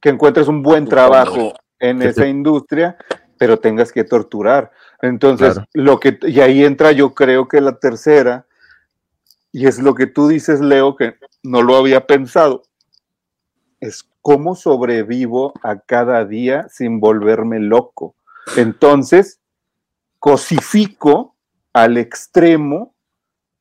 que 0.00 0.08
encuentres 0.08 0.48
un 0.48 0.62
buen 0.62 0.86
trabajo 0.86 1.54
en 1.78 2.02
esa 2.02 2.26
industria, 2.26 2.96
pero 3.38 3.58
tengas 3.58 3.92
que 3.92 4.04
torturar. 4.04 4.72
Entonces, 5.00 5.58
lo 5.72 6.00
que, 6.00 6.18
y 6.22 6.40
ahí 6.40 6.64
entra 6.64 6.92
yo 6.92 7.14
creo 7.14 7.46
que 7.46 7.60
la 7.60 7.78
tercera, 7.78 8.46
y 9.52 9.66
es 9.66 9.78
lo 9.78 9.94
que 9.94 10.06
tú 10.06 10.26
dices, 10.26 10.60
Leo, 10.60 10.96
que 10.96 11.14
no 11.44 11.62
lo 11.62 11.76
había 11.76 12.06
pensado, 12.06 12.64
es 13.80 14.08
cómo 14.20 14.56
sobrevivo 14.56 15.54
a 15.62 15.78
cada 15.78 16.24
día 16.24 16.66
sin 16.68 16.98
volverme 16.98 17.60
loco. 17.60 18.16
Entonces, 18.56 19.40
cosifico 20.18 21.36
al 21.72 21.96
extremo 21.96 22.94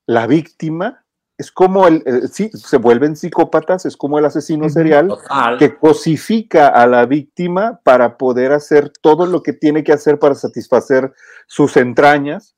la 0.08 0.26
víctima 0.26 1.04
es 1.38 1.52
como 1.52 1.88
el, 1.88 2.02
eh, 2.08 2.28
sí, 2.32 2.50
se 2.52 2.78
vuelven 2.78 3.16
psicópatas, 3.16 3.86
es 3.86 3.96
como 3.96 4.18
el 4.18 4.26
asesino 4.26 4.68
serial 4.70 5.16
que 5.60 5.78
cosifica 5.78 6.70
a 6.70 6.88
la 6.88 7.06
víctima 7.06 7.80
para 7.84 8.18
poder 8.18 8.52
hacer 8.54 8.92
todo 9.02 9.28
lo 9.28 9.44
que 9.44 9.54
tiene 9.54 9.84
que 9.84 9.94
hacer 9.94 10.18
para 10.18 10.34
satisfacer 10.34 11.14
sus 11.46 11.78
entrañas 11.78 12.56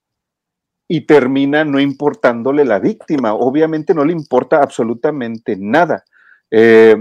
y 0.87 1.01
termina 1.01 1.65
no 1.65 1.81
importándole 1.81 2.63
la 2.63 2.79
víctima. 2.79 3.33
Obviamente 3.33 3.93
no 3.93 4.05
le 4.05 4.13
importa 4.13 4.63
absolutamente 4.63 5.57
nada 5.57 6.05
eh, 6.49 6.95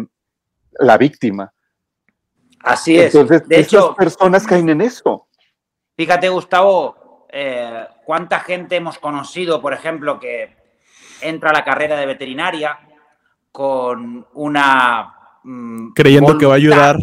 la 0.81 0.99
víctima. 0.99 1.53
Así 2.61 2.99
es. 2.99 3.15
Entonces, 3.15 3.47
de 3.49 3.61
hecho, 3.61 3.95
personas 3.95 4.47
caen 4.47 4.69
en 4.69 4.81
eso. 4.81 5.29
Fíjate, 5.97 6.29
Gustavo, 6.29 6.97
eh, 7.31 7.87
cuánta 8.05 8.41
gente 8.41 8.77
hemos 8.77 8.99
conocido, 8.99 9.61
por 9.61 9.73
ejemplo, 9.73 10.19
que 10.19 10.57
entra 11.21 11.51
a 11.51 11.53
la 11.53 11.65
carrera 11.65 11.97
de 11.97 12.07
veterinaria 12.07 12.79
con 13.53 14.27
una... 14.35 15.15
Mm, 15.43 15.93
Creyendo 15.93 16.39
que 16.39 16.47
va 16.47 16.55
a 16.55 16.57
ayudar. 16.57 16.97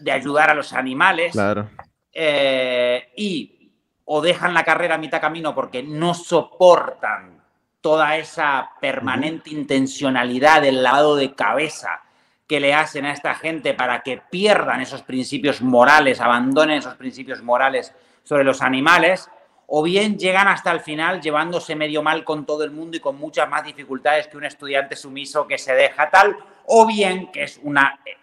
De 0.00 0.12
ayudar 0.12 0.50
a 0.50 0.54
los 0.54 0.72
animales. 0.72 1.32
Claro. 1.32 1.70
Eh, 2.12 3.12
y 3.16 3.72
o 4.04 4.20
dejan 4.20 4.54
la 4.54 4.64
carrera 4.64 4.96
a 4.96 4.98
mitad 4.98 5.20
camino 5.20 5.54
porque 5.54 5.82
no 5.82 6.14
soportan 6.14 7.42
toda 7.80 8.16
esa 8.16 8.70
permanente 8.80 9.50
intencionalidad 9.50 10.62
del 10.62 10.82
lavado 10.82 11.16
de 11.16 11.34
cabeza 11.34 12.02
que 12.46 12.60
le 12.60 12.74
hacen 12.74 13.06
a 13.06 13.12
esta 13.12 13.34
gente 13.34 13.74
para 13.74 14.02
que 14.02 14.22
pierdan 14.30 14.80
esos 14.80 15.02
principios 15.02 15.62
morales, 15.62 16.20
abandonen 16.20 16.78
esos 16.78 16.94
principios 16.94 17.42
morales 17.42 17.94
sobre 18.22 18.44
los 18.44 18.62
animales, 18.62 19.30
o 19.66 19.82
bien 19.82 20.18
llegan 20.18 20.48
hasta 20.48 20.70
el 20.70 20.80
final 20.80 21.20
llevándose 21.20 21.74
medio 21.74 22.02
mal 22.02 22.24
con 22.24 22.44
todo 22.44 22.64
el 22.64 22.70
mundo 22.70 22.96
y 22.96 23.00
con 23.00 23.16
muchas 23.16 23.48
más 23.48 23.64
dificultades 23.64 24.28
que 24.28 24.36
un 24.36 24.44
estudiante 24.44 24.96
sumiso 24.96 25.46
que 25.46 25.58
se 25.58 25.74
deja 25.74 26.10
tal, 26.10 26.36
o 26.66 26.86
bien, 26.86 27.30
que 27.32 27.44
es 27.44 27.60
una 27.62 27.98
eh, 28.04 28.16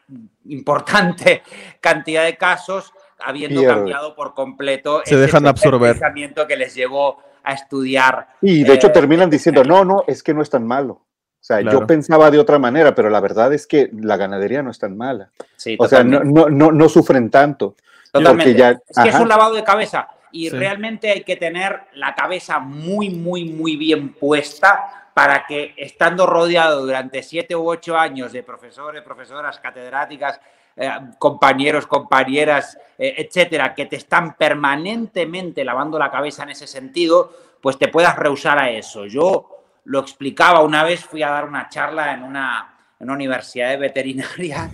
importante 0.45 1.43
cantidad 1.81 2.23
de 2.23 2.37
casos, 2.37 2.93
habiendo 3.19 3.63
cambiado 3.63 4.15
por 4.15 4.33
completo 4.33 5.01
se 5.05 5.15
dejan 5.15 5.45
absorber. 5.45 5.93
pensamiento 5.93 6.47
que 6.47 6.57
les 6.57 6.73
llevó 6.73 7.21
a 7.43 7.53
estudiar. 7.53 8.27
Y 8.41 8.63
de 8.63 8.73
hecho 8.73 8.87
eh, 8.87 8.91
terminan 8.91 9.29
diciendo, 9.29 9.63
no, 9.63 9.85
no, 9.85 10.03
es 10.07 10.23
que 10.23 10.33
no 10.33 10.41
es 10.41 10.49
tan 10.49 10.65
malo. 10.65 10.93
O 10.93 11.43
sea, 11.43 11.59
yo 11.61 11.87
pensaba 11.87 12.29
de 12.29 12.37
otra 12.37 12.59
manera, 12.59 12.93
pero 12.93 13.09
la 13.09 13.19
verdad 13.19 13.51
es 13.51 13.65
que 13.65 13.89
la 13.99 14.15
ganadería 14.15 14.61
no 14.61 14.69
es 14.69 14.77
tan 14.77 14.95
mala. 14.95 15.31
o 15.79 15.87
sea, 15.87 16.03
no, 16.03 16.21
no, 16.23 16.71
no, 16.71 16.89
sufren 16.89 17.31
tanto. 17.31 17.75
Totalmente. 18.11 18.53
Ya, 18.53 18.69
es 18.69 19.03
que 19.03 19.09
es 19.09 19.15
un 19.15 19.27
lavado 19.27 19.55
de 19.55 19.63
cabeza 19.63 20.07
y 20.31 20.49
realmente 20.49 21.11
hay 21.11 21.23
que 21.23 21.35
tener 21.35 21.81
la 21.93 22.15
cabeza 22.15 22.59
muy, 22.59 23.09
muy, 23.09 23.45
muy 23.45 23.75
bien 23.75 24.13
puesta 24.13 25.09
para 25.13 25.45
que 25.45 25.73
estando 25.77 26.25
rodeado 26.25 26.85
durante 26.85 27.21
siete 27.23 27.55
u 27.55 27.69
ocho 27.69 27.97
años 27.97 28.31
de 28.31 28.43
profesores, 28.43 29.01
profesoras, 29.01 29.59
catedráticas, 29.59 30.39
eh, 30.75 30.89
compañeros, 31.19 31.85
compañeras, 31.85 32.77
eh, 32.97 33.15
etcétera, 33.17 33.75
que 33.75 33.87
te 33.87 33.97
están 33.97 34.35
permanentemente 34.35 35.65
lavando 35.65 35.99
la 35.99 36.09
cabeza 36.09 36.43
en 36.43 36.51
ese 36.51 36.65
sentido, 36.65 37.33
pues 37.61 37.77
te 37.77 37.89
puedas 37.89 38.15
rehusar 38.15 38.57
a 38.57 38.69
eso. 38.69 39.05
Yo 39.05 39.49
lo 39.85 39.99
explicaba 39.99 40.61
una 40.61 40.83
vez, 40.83 41.03
fui 41.03 41.23
a 41.23 41.29
dar 41.29 41.45
una 41.45 41.67
charla 41.69 42.13
en 42.13 42.23
una, 42.23 42.67
universidad 42.99 43.69
de 43.69 43.77
veterinaria 43.77 44.69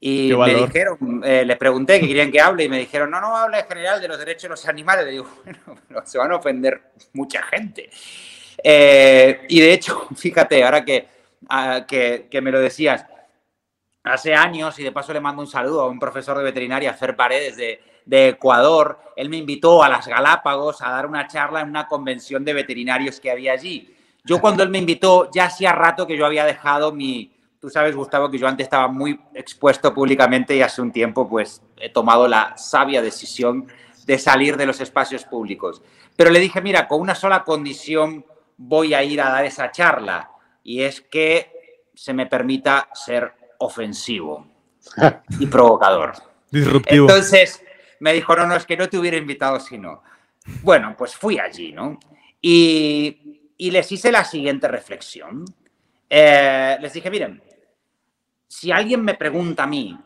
y 0.00 0.32
me 0.34 0.54
dijeron, 0.54 1.20
eh, 1.22 1.44
les 1.44 1.56
pregunté 1.58 2.00
que 2.00 2.06
querían 2.06 2.32
que 2.32 2.40
hable 2.40 2.64
y 2.64 2.68
me 2.68 2.78
dijeron, 2.78 3.10
no, 3.10 3.20
no, 3.20 3.36
habla 3.36 3.60
en 3.60 3.66
general 3.66 4.00
de 4.00 4.08
los 4.08 4.18
derechos 4.18 4.44
de 4.44 4.48
los 4.48 4.66
animales. 4.66 5.04
Le 5.04 5.12
digo, 5.12 5.28
bueno, 5.44 6.06
se 6.06 6.16
van 6.16 6.32
a 6.32 6.36
ofender 6.36 6.92
mucha 7.12 7.42
gente. 7.42 7.90
y 8.62 9.60
de 9.60 9.72
hecho, 9.72 10.08
fíjate, 10.16 10.64
ahora 10.64 10.84
ah, 11.48 11.84
que, 11.86 12.28
que 12.30 12.40
me 12.40 12.50
lo 12.50 12.60
decías, 12.60 13.04
hace 14.04 14.34
años, 14.34 14.78
y 14.78 14.84
de 14.84 14.92
paso 14.92 15.12
le 15.12 15.20
mando 15.20 15.42
un 15.42 15.48
saludo 15.48 15.82
a 15.82 15.88
un 15.88 15.98
profesor 15.98 16.36
de 16.38 16.44
veterinaria, 16.44 16.94
Fer 16.94 17.16
Paredes, 17.16 17.56
de, 17.56 17.80
Ecuador. 18.28 18.98
Él 19.14 19.28
me 19.28 19.36
invitó 19.36 19.84
a 19.84 19.88
las 19.88 20.08
Galápagos 20.08 20.82
a 20.82 20.90
dar 20.90 21.06
una 21.06 21.28
charla 21.28 21.60
en 21.60 21.68
una 21.68 21.86
convención 21.86 22.44
de 22.44 22.54
veterinarios 22.54 23.20
que 23.20 23.30
había 23.30 23.52
allí. 23.52 23.94
Yo 24.24 24.40
cuando 24.40 24.62
él 24.62 24.68
me 24.68 24.78
invitó, 24.78 25.30
ya 25.32 25.44
hacía 25.44 25.72
rato 25.72 26.06
que 26.06 26.16
yo 26.16 26.26
había 26.26 26.44
dejado 26.44 26.92
mi... 26.92 27.30
Tú 27.60 27.68
sabes, 27.68 27.94
Gustavo, 27.94 28.30
que 28.30 28.38
yo 28.38 28.48
antes 28.48 28.64
estaba 28.64 28.88
muy 28.88 29.20
expuesto 29.34 29.92
públicamente 29.92 30.56
y 30.56 30.62
hace 30.62 30.80
un 30.80 30.90
tiempo 30.90 31.28
pues 31.28 31.62
he 31.76 31.90
tomado 31.90 32.26
la 32.26 32.56
sabia 32.56 33.02
decisión 33.02 33.66
de 34.06 34.18
salir 34.18 34.56
de 34.56 34.64
los 34.64 34.80
espacios 34.80 35.24
públicos. 35.24 35.82
Pero 36.16 36.30
le 36.30 36.40
dije, 36.40 36.62
mira, 36.62 36.88
con 36.88 37.02
una 37.02 37.14
sola 37.14 37.44
condición 37.44 38.24
voy 38.56 38.94
a 38.94 39.02
ir 39.02 39.20
a 39.20 39.28
dar 39.28 39.44
esa 39.44 39.70
charla 39.70 40.30
y 40.64 40.80
es 40.82 41.02
que 41.02 41.84
se 41.94 42.14
me 42.14 42.26
permita 42.26 42.88
ser 42.94 43.34
ofensivo 43.58 44.46
y 45.38 45.46
provocador. 45.46 46.14
Disruptivo. 46.50 47.08
Entonces 47.08 47.62
me 48.00 48.14
dijo, 48.14 48.34
no, 48.36 48.46
no, 48.46 48.56
es 48.56 48.64
que 48.64 48.78
no 48.78 48.88
te 48.88 48.96
hubiera 48.96 49.18
invitado 49.18 49.60
si 49.60 49.76
no. 49.76 50.02
Bueno, 50.62 50.94
pues 50.96 51.14
fui 51.14 51.38
allí, 51.38 51.72
¿no? 51.72 52.00
Y, 52.40 53.52
y 53.58 53.70
les 53.70 53.92
hice 53.92 54.10
la 54.10 54.24
siguiente 54.24 54.66
reflexión. 54.66 55.44
Eh, 56.08 56.78
les 56.80 56.92
dije, 56.94 57.10
miren, 57.10 57.42
si 58.50 58.72
alguien 58.72 59.04
me 59.04 59.14
pregunta 59.14 59.62
a 59.62 59.66
mí 59.68 59.96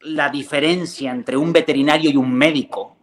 la 0.00 0.28
diferencia 0.28 1.12
entre 1.12 1.36
un 1.36 1.52
veterinario 1.52 2.10
y 2.10 2.16
un 2.16 2.34
médico, 2.34 2.96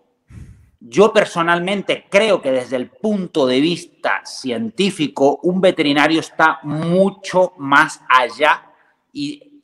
yo 0.81 1.13
personalmente 1.13 2.05
creo 2.09 2.41
que 2.41 2.51
desde 2.51 2.75
el 2.75 2.89
punto 2.89 3.47
de 3.47 3.61
vista 3.61 4.21
científico, 4.25 5.39
un 5.43 5.61
veterinario 5.61 6.19
está 6.19 6.59
mucho 6.63 7.53
más 7.57 8.01
allá 8.09 8.73
y 9.13 9.61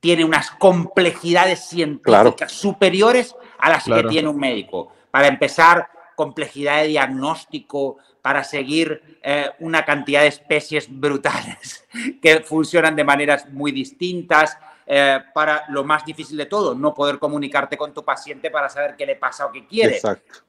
tiene 0.00 0.24
unas 0.24 0.50
complejidades 0.52 1.68
científicas 1.68 2.50
superiores 2.50 3.36
a 3.58 3.68
las 3.68 3.84
que 3.84 4.02
tiene 4.04 4.28
un 4.28 4.38
médico. 4.38 4.94
Para 5.10 5.28
empezar, 5.28 5.90
complejidad 6.16 6.80
de 6.80 6.88
diagnóstico, 6.88 7.98
para 8.22 8.44
seguir 8.44 9.18
eh, 9.20 9.50
una 9.58 9.84
cantidad 9.84 10.22
de 10.22 10.28
especies 10.28 10.86
brutales 10.88 11.84
que 12.22 12.40
funcionan 12.40 12.94
de 12.96 13.04
maneras 13.04 13.48
muy 13.50 13.72
distintas. 13.72 14.56
Eh, 14.84 15.20
para 15.32 15.64
lo 15.68 15.84
más 15.84 16.04
difícil 16.04 16.36
de 16.36 16.46
todo, 16.46 16.74
no 16.74 16.92
poder 16.92 17.18
comunicarte 17.18 17.76
con 17.76 17.94
tu 17.94 18.04
paciente 18.04 18.50
para 18.50 18.68
saber 18.68 18.96
qué 18.96 19.06
le 19.06 19.16
pasa 19.16 19.46
o 19.46 19.52
qué 19.52 19.66
quiere. 19.66 20.00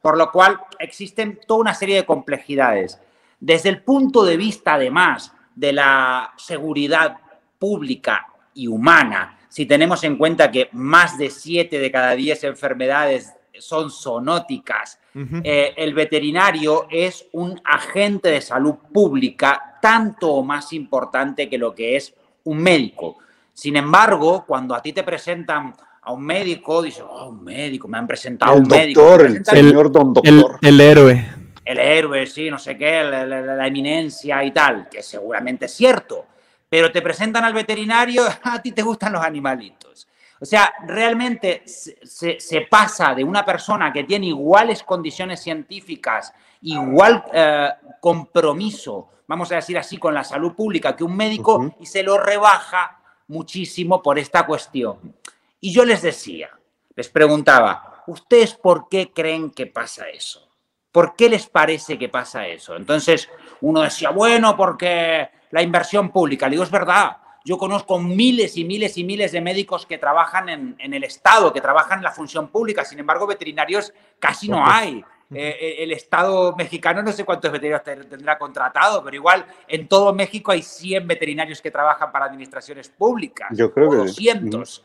Por 0.02 0.18
lo 0.18 0.30
cual 0.30 0.60
existen 0.78 1.40
toda 1.46 1.60
una 1.60 1.74
serie 1.74 1.96
de 1.96 2.04
complejidades. 2.04 3.00
Desde 3.38 3.68
el 3.68 3.82
punto 3.82 4.24
de 4.24 4.36
vista, 4.36 4.74
además, 4.74 5.32
de 5.54 5.72
la 5.72 6.32
seguridad 6.36 7.18
pública 7.58 8.26
y 8.54 8.66
humana, 8.66 9.38
si 9.48 9.66
tenemos 9.66 10.02
en 10.02 10.16
cuenta 10.16 10.50
que 10.50 10.68
más 10.72 11.16
de 11.16 11.30
7 11.30 11.78
de 11.78 11.90
cada 11.90 12.16
10 12.16 12.44
enfermedades 12.44 13.32
son 13.58 13.90
zoonóticas, 13.90 14.98
eh, 15.14 15.74
el 15.76 15.94
veterinario 15.94 16.86
es 16.90 17.26
un 17.32 17.60
agente 17.64 18.30
de 18.30 18.40
salud 18.40 18.74
pública 18.92 19.78
tanto 19.80 20.32
o 20.32 20.42
más 20.42 20.72
importante 20.72 21.48
que 21.48 21.58
lo 21.58 21.74
que 21.74 21.96
es 21.96 22.14
un 22.44 22.58
médico. 22.58 23.18
Sin 23.52 23.76
embargo, 23.76 24.44
cuando 24.46 24.74
a 24.74 24.82
ti 24.82 24.92
te 24.92 25.04
presentan 25.04 25.74
a 26.02 26.12
un 26.12 26.24
médico, 26.24 26.82
dices, 26.82 27.04
oh, 27.08 27.28
un 27.28 27.44
médico, 27.44 27.86
me 27.86 27.98
han 27.98 28.06
presentado 28.06 28.56
un 28.56 28.66
médico. 28.66 29.14
El 29.20 29.44
señor 29.44 29.92
don 29.92 30.12
doctor. 30.12 30.58
El, 30.60 30.80
héroe. 30.80 31.26
El 31.64 31.78
héroe, 31.78 32.26
sí, 32.26 32.50
no 32.50 32.58
sé 32.58 32.76
qué, 32.76 33.04
la 33.04 33.66
eminencia 33.66 34.42
y 34.44 34.50
tal, 34.50 34.88
que 34.88 35.02
seguramente 35.02 35.66
es 35.66 35.72
cierto 35.72 36.26
pero 36.74 36.90
te 36.90 37.02
presentan 37.02 37.44
al 37.44 37.52
veterinario, 37.52 38.24
a 38.42 38.60
ti 38.60 38.72
te 38.72 38.82
gustan 38.82 39.12
los 39.12 39.22
animalitos. 39.22 40.08
O 40.40 40.44
sea, 40.44 40.74
realmente 40.86 41.62
se, 41.66 42.60
pasa 42.68 43.14
de 43.14 43.24
una 43.24 43.44
persona 43.44 43.92
que 43.92 44.04
tiene 44.04 44.26
iguales 44.26 44.82
condiciones 44.82 45.40
científicas, 45.40 46.34
igual 46.62 47.24
eh, 47.32 47.70
compromiso, 48.00 49.08
vamos 49.26 49.50
a 49.52 49.56
decir 49.56 49.78
así, 49.78 49.96
con 49.96 50.12
la 50.12 50.24
salud 50.24 50.54
pública 50.54 50.96
que 50.96 51.04
un 51.04 51.16
médico 51.16 51.74
y 51.80 51.86
se 51.86 52.02
lo 52.02 52.18
rebaja 52.18 53.00
muchísimo 53.28 54.02
por 54.02 54.18
esta 54.18 54.44
cuestión. 54.44 55.14
Y 55.60 55.72
yo 55.72 55.84
les 55.84 56.02
decía, 56.02 56.50
les 56.94 57.08
preguntaba, 57.08 58.02
¿ustedes 58.06 58.54
por 58.54 58.88
qué 58.88 59.12
creen 59.12 59.50
que 59.50 59.66
pasa 59.66 60.08
eso? 60.08 60.48
¿Por 60.92 61.16
qué 61.16 61.28
les 61.28 61.46
parece 61.46 61.98
que 61.98 62.08
pasa 62.08 62.46
eso? 62.46 62.76
Entonces 62.76 63.28
uno 63.62 63.80
decía, 63.80 64.10
bueno, 64.10 64.56
porque 64.56 65.28
la 65.50 65.62
inversión 65.62 66.10
pública. 66.10 66.46
Le 66.46 66.52
digo, 66.52 66.64
es 66.64 66.70
verdad. 66.70 67.16
Yo 67.46 67.58
conozco 67.58 67.98
miles 67.98 68.56
y 68.56 68.64
miles 68.64 68.96
y 68.96 69.04
miles 69.04 69.30
de 69.30 69.42
médicos 69.42 69.84
que 69.84 69.98
trabajan 69.98 70.48
en, 70.48 70.94
el 70.94 71.04
Estado, 71.04 71.52
que 71.52 71.60
trabajan 71.60 71.98
en 71.98 72.04
la 72.04 72.10
función 72.10 72.48
pública. 72.48 72.86
Sin 72.86 72.98
embargo, 72.98 73.26
veterinarios 73.26 73.92
casi 74.18 74.48
no 74.48 74.64
hay. 74.66 75.04
Eh, 75.30 75.56
eh, 75.60 75.76
el 75.80 75.92
Estado 75.92 76.54
mexicano 76.56 77.02
no 77.02 77.12
sé 77.12 77.24
cuántos 77.24 77.52
veterinarios 77.52 78.08
tendrá 78.08 78.38
contratado, 78.38 79.04
pero 79.04 79.16
igual 79.16 79.44
en 79.68 79.88
todo 79.88 80.14
México 80.14 80.52
hay 80.52 80.62
100 80.62 81.06
veterinarios 81.06 81.60
que 81.60 81.70
trabajan 81.70 82.10
para 82.10 82.24
administraciones 82.24 82.88
públicas. 82.88 83.48
Yo 83.52 83.70
creo 83.74 83.90
que 83.90 83.96
200. 83.98 84.82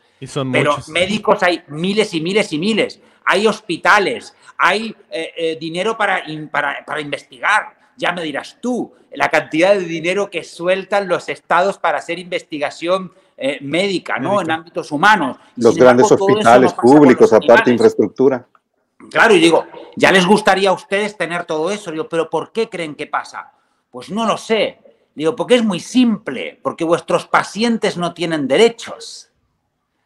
pero 0.52 0.76
médicos 0.88 1.42
hay 1.42 1.62
miles 1.68 2.12
y 2.12 2.20
miles 2.20 2.52
y 2.52 2.58
miles. 2.58 3.00
Hay 3.24 3.46
hospitales, 3.46 4.36
hay 4.58 4.94
eh, 5.10 5.56
dinero 5.58 5.96
para, 5.96 6.24
para, 6.50 6.84
para 6.84 7.00
investigar 7.00 7.79
ya 8.00 8.12
me 8.12 8.22
dirás 8.22 8.56
tú, 8.62 8.94
la 9.12 9.28
cantidad 9.28 9.74
de 9.74 9.80
dinero 9.80 10.30
que 10.30 10.42
sueltan 10.42 11.06
los 11.06 11.28
estados 11.28 11.76
para 11.78 11.98
hacer 11.98 12.18
investigación 12.18 13.12
eh, 13.36 13.58
médica, 13.60 14.18
¿no? 14.18 14.40
En 14.40 14.50
ámbitos 14.50 14.90
humanos. 14.90 15.36
los 15.56 15.76
grandes 15.76 16.10
hospitales 16.10 16.72
públicos, 16.72 17.30
aparte 17.32 17.70
infraestructura. 17.70 18.46
Claro, 19.10 19.34
y 19.34 19.40
digo, 19.40 19.66
ya 19.96 20.10
les 20.12 20.26
gustaría 20.26 20.70
a 20.70 20.72
ustedes 20.72 21.16
tener 21.16 21.44
todo 21.44 21.70
eso. 21.70 21.90
Digo, 21.90 22.08
pero 22.08 22.30
¿por 22.30 22.52
qué 22.52 22.68
creen 22.68 22.94
que 22.94 23.06
pasa? 23.06 23.52
Pues 23.90 24.10
no 24.10 24.26
lo 24.26 24.38
sé. 24.38 24.78
Digo, 25.14 25.36
porque 25.36 25.56
es 25.56 25.64
muy 25.64 25.80
simple, 25.80 26.58
porque 26.62 26.84
vuestros 26.84 27.26
pacientes 27.26 27.96
no 27.98 28.14
tienen 28.14 28.48
derechos. 28.48 29.30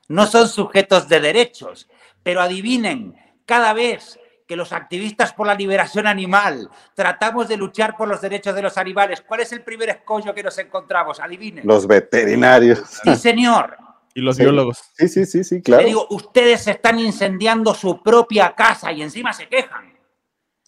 no 0.09 0.27
son 0.27 0.49
sujetos 0.49 1.09
de 1.09 1.21
derechos. 1.21 1.89
Pero 2.23 2.41
adivinen, 2.41 3.15
cada 3.47 3.73
vez 3.73 4.19
que 4.55 4.57
los 4.57 4.73
activistas 4.73 5.33
por 5.33 5.49
la 5.49 5.55
liberación 5.57 6.07
animal 6.07 6.71
tratamos 6.95 7.49
de 7.49 7.57
luchar 7.57 7.97
por 7.97 8.07
los 8.07 8.21
derechos 8.21 8.55
de 8.55 8.63
los 8.63 8.79
animales, 8.79 9.21
¿cuál 9.27 9.41
es 9.41 9.51
el 9.51 9.65
primer 9.65 9.89
escollo 9.89 10.33
que 10.33 10.45
nos 10.45 10.57
encontramos? 10.59 11.19
Adivinen. 11.19 11.67
Los 11.67 11.89
veterinarios. 11.89 12.81
Sí, 13.03 13.17
señor. 13.17 13.77
Y 14.15 14.21
los 14.21 14.39
biólogos. 14.39 14.79
Sí, 14.97 15.09
sí, 15.09 15.27
sí, 15.27 15.43
sí, 15.43 15.61
claro. 15.61 15.83
Le 15.83 15.89
digo, 15.89 16.07
ustedes 16.11 16.69
están 16.69 17.01
incendiando 17.01 17.75
su 17.75 18.01
propia 18.01 18.55
casa 18.55 18.93
y 18.93 19.03
encima 19.03 19.33
se 19.33 19.49
quejan. 19.49 19.93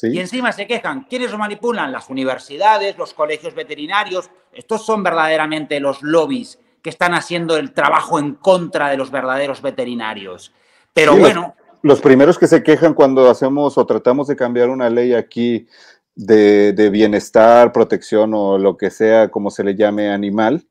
Y 0.02 0.18
encima 0.18 0.50
se 0.50 0.66
quejan. 0.66 1.04
¿Quiénes 1.04 1.30
lo 1.30 1.38
manipulan? 1.38 1.92
Las 1.92 2.10
universidades, 2.10 2.98
los 2.98 3.14
colegios 3.14 3.54
veterinarios. 3.54 4.30
Estos 4.52 4.84
son 4.84 5.04
verdaderamente 5.04 5.78
los 5.78 6.02
lobbies 6.02 6.58
que 6.82 6.90
están 6.90 7.14
haciendo 7.14 7.56
el 7.56 7.72
trabajo 7.72 8.18
en 8.18 8.34
contra 8.34 8.88
de 8.88 8.96
los 8.96 9.12
verdaderos 9.12 9.62
veterinarios. 9.62 10.52
Pero 10.92 11.16
bueno. 11.16 11.54
Los, 11.86 12.00
primeros 12.00 12.38
que 12.38 12.46
se 12.46 12.62
quejan 12.62 12.94
cuando 12.94 13.30
hacemos 13.30 13.78
o 13.78 13.86
tratamos 13.86 14.26
de 14.26 14.36
cambiar 14.36 14.70
una 14.70 14.90
ley 14.90 15.14
aquí 15.14 15.68
de, 16.14 16.90
bienestar, 16.90 17.72
protección 17.72 18.32
o 18.34 18.58
lo 18.58 18.76
que 18.76 18.90
sea, 18.90 19.28
como 19.28 19.50
se 19.50 19.62
le 19.62 19.74
llame 19.74 20.10
animal, 20.10 20.66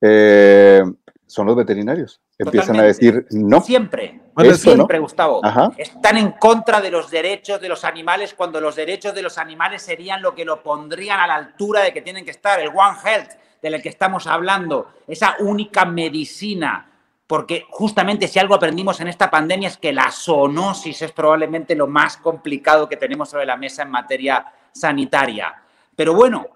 eh, 0.00 0.82
son 1.26 1.46
los 1.46 1.56
veterinarios. 1.56 2.20
Empiezan 2.38 2.80
a 2.80 2.82
decir 2.82 3.26
no. 3.30 3.60
Siempre, 3.60 4.20
siempre, 4.54 4.98
Gustavo. 4.98 5.42
Están 5.76 6.16
en 6.16 6.32
contra 6.32 6.80
de 6.80 6.90
los 6.90 7.10
derechos 7.10 7.60
de 7.60 7.68
los 7.68 7.84
animales 7.84 8.34
cuando 8.34 8.60
los 8.60 8.74
derechos 8.74 9.14
de 9.14 9.22
los 9.22 9.38
animales 9.38 9.82
serían 9.82 10.22
lo 10.22 10.34
que 10.34 10.44
lo 10.44 10.62
pondrían 10.62 11.20
a 11.20 11.26
la 11.26 11.34
altura 11.36 11.82
de 11.82 11.92
que 11.92 12.02
tienen 12.02 12.24
que 12.24 12.30
estar. 12.30 12.58
El 12.58 12.68
One 12.68 12.96
Health 13.04 13.30
del 13.62 13.82
que 13.82 13.90
estamos 13.90 14.26
hablando, 14.26 14.88
esa 15.06 15.36
única 15.40 15.84
medicina. 15.84 16.89
Porque 17.30 17.64
justamente 17.70 18.26
si 18.26 18.40
algo 18.40 18.56
aprendimos 18.56 18.98
en 18.98 19.06
esta 19.06 19.30
pandemia 19.30 19.68
es 19.68 19.76
que 19.76 19.92
la 19.92 20.10
zoonosis 20.10 21.02
es 21.02 21.12
probablemente 21.12 21.76
lo 21.76 21.86
más 21.86 22.16
complicado 22.16 22.88
que 22.88 22.96
tenemos 22.96 23.30
sobre 23.30 23.46
la 23.46 23.56
mesa 23.56 23.84
en 23.84 23.90
materia 23.92 24.52
sanitaria. 24.72 25.62
Pero 25.94 26.12
bueno, 26.12 26.48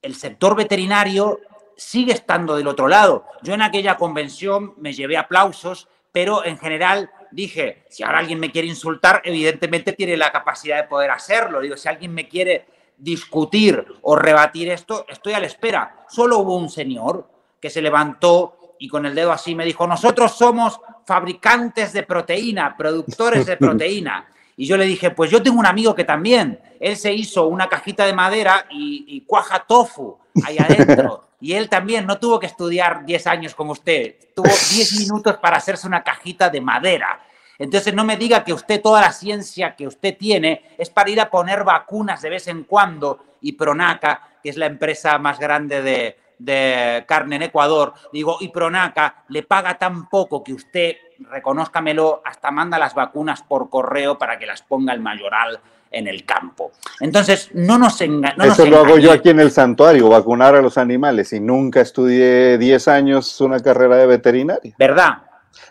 el 0.00 0.14
sector 0.14 0.56
veterinario 0.56 1.40
sigue 1.76 2.14
estando 2.14 2.56
del 2.56 2.68
otro 2.68 2.88
lado. 2.88 3.26
Yo 3.42 3.52
en 3.52 3.60
aquella 3.60 3.98
convención 3.98 4.72
me 4.78 4.94
llevé 4.94 5.18
aplausos, 5.18 5.88
pero 6.10 6.42
en 6.42 6.56
general 6.56 7.10
dije, 7.30 7.84
si 7.90 8.02
ahora 8.02 8.20
alguien 8.20 8.40
me 8.40 8.50
quiere 8.50 8.66
insultar, 8.66 9.20
evidentemente 9.26 9.92
tiene 9.92 10.16
la 10.16 10.32
capacidad 10.32 10.78
de 10.78 10.88
poder 10.88 11.10
hacerlo. 11.10 11.60
Digo, 11.60 11.76
si 11.76 11.86
alguien 11.86 12.14
me 12.14 12.28
quiere 12.28 12.64
discutir 12.96 13.84
o 14.00 14.16
rebatir 14.16 14.70
esto, 14.70 15.04
estoy 15.06 15.34
a 15.34 15.40
la 15.40 15.46
espera. 15.46 16.06
Solo 16.08 16.38
hubo 16.38 16.56
un 16.56 16.70
señor 16.70 17.28
que 17.60 17.68
se 17.68 17.82
levantó 17.82 18.57
y 18.78 18.88
con 18.88 19.06
el 19.06 19.14
dedo 19.14 19.32
así 19.32 19.54
me 19.54 19.64
dijo, 19.64 19.86
nosotros 19.86 20.32
somos 20.36 20.80
fabricantes 21.04 21.92
de 21.92 22.02
proteína, 22.02 22.76
productores 22.76 23.46
de 23.46 23.56
proteína. 23.58 24.28
Y 24.56 24.66
yo 24.66 24.76
le 24.76 24.86
dije, 24.86 25.10
pues 25.10 25.30
yo 25.30 25.42
tengo 25.42 25.58
un 25.58 25.66
amigo 25.66 25.94
que 25.94 26.04
también, 26.04 26.60
él 26.80 26.96
se 26.96 27.12
hizo 27.12 27.46
una 27.46 27.68
cajita 27.68 28.04
de 28.06 28.12
madera 28.12 28.66
y, 28.70 29.04
y 29.08 29.20
cuaja 29.22 29.64
tofu 29.66 30.18
ahí 30.44 30.58
adentro. 30.58 31.24
Y 31.40 31.52
él 31.52 31.68
también 31.68 32.04
no 32.04 32.18
tuvo 32.18 32.40
que 32.40 32.46
estudiar 32.46 33.04
10 33.04 33.26
años 33.28 33.54
como 33.54 33.70
usted, 33.70 34.16
tuvo 34.34 34.48
10 34.48 34.98
minutos 34.98 35.36
para 35.36 35.58
hacerse 35.58 35.86
una 35.86 36.02
cajita 36.02 36.50
de 36.50 36.60
madera. 36.60 37.20
Entonces 37.58 37.94
no 37.94 38.04
me 38.04 38.16
diga 38.16 38.44
que 38.44 38.52
usted 38.52 38.80
toda 38.80 39.00
la 39.00 39.12
ciencia 39.12 39.74
que 39.76 39.86
usted 39.86 40.16
tiene 40.16 40.74
es 40.78 40.90
para 40.90 41.10
ir 41.10 41.20
a 41.20 41.30
poner 41.30 41.64
vacunas 41.64 42.22
de 42.22 42.30
vez 42.30 42.48
en 42.48 42.64
cuando 42.64 43.36
y 43.40 43.52
Pronaca, 43.52 44.38
que 44.42 44.50
es 44.50 44.56
la 44.56 44.66
empresa 44.66 45.18
más 45.18 45.38
grande 45.38 45.82
de, 45.82 46.16
de 46.38 47.04
carne 47.06 47.36
en 47.36 47.42
Ecuador, 47.42 47.94
digo, 48.12 48.38
y 48.40 48.48
Pronaca 48.48 49.24
le 49.28 49.42
paga 49.42 49.78
tan 49.78 50.08
poco 50.08 50.44
que 50.44 50.52
usted, 50.52 50.96
reconózcamelo, 51.18 52.22
hasta 52.24 52.50
manda 52.50 52.78
las 52.78 52.94
vacunas 52.94 53.42
por 53.42 53.68
correo 53.70 54.18
para 54.18 54.38
que 54.38 54.46
las 54.46 54.62
ponga 54.62 54.92
el 54.92 55.00
mayoral 55.00 55.60
en 55.90 56.06
el 56.06 56.24
campo. 56.24 56.72
Entonces, 57.00 57.50
no 57.54 57.78
nos 57.78 58.00
engañemos. 58.00 58.58
Eso 58.58 58.66
lo 58.66 58.78
hago 58.78 58.98
yo 58.98 59.12
aquí 59.12 59.30
en 59.30 59.40
el 59.40 59.50
santuario, 59.50 60.08
vacunar 60.08 60.54
a 60.54 60.62
los 60.62 60.78
animales, 60.78 61.32
y 61.32 61.40
nunca 61.40 61.80
estudié 61.80 62.58
10 62.58 62.88
años 62.88 63.40
una 63.40 63.60
carrera 63.60 63.96
de 63.96 64.06
veterinaria. 64.06 64.74
¿Verdad? 64.78 65.22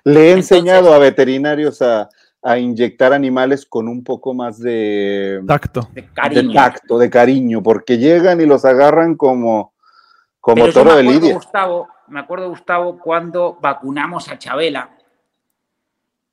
Le 0.04 0.30
he 0.30 0.32
enseñado 0.32 0.94
a 0.94 0.98
veterinarios 1.00 1.82
a, 1.82 2.10
inyectar 2.58 3.12
animales 3.12 3.66
con 3.66 3.90
un 3.90 4.06
poco 4.06 4.34
más 4.34 4.58
de 4.58 5.42
tacto, 5.46 5.90
de, 5.92 6.06
cariño. 6.14 6.48
de 6.48 6.54
tacto, 6.54 6.98
de 6.98 7.10
cariño, 7.10 7.62
porque 7.62 7.98
llegan 7.98 8.40
y 8.40 8.46
los 8.46 8.64
agarran 8.64 9.16
como, 9.16 9.74
como 10.48 10.70
toro 10.70 10.96
de 10.96 11.04
lidia. 11.04 11.34
Gustavo, 11.34 11.90
me 12.08 12.22
acuerdo, 12.22 12.48
Gustavo, 12.48 12.98
cuando 12.98 13.58
vacunamos 13.62 14.30
a 14.30 14.40
Chabela 14.40 14.92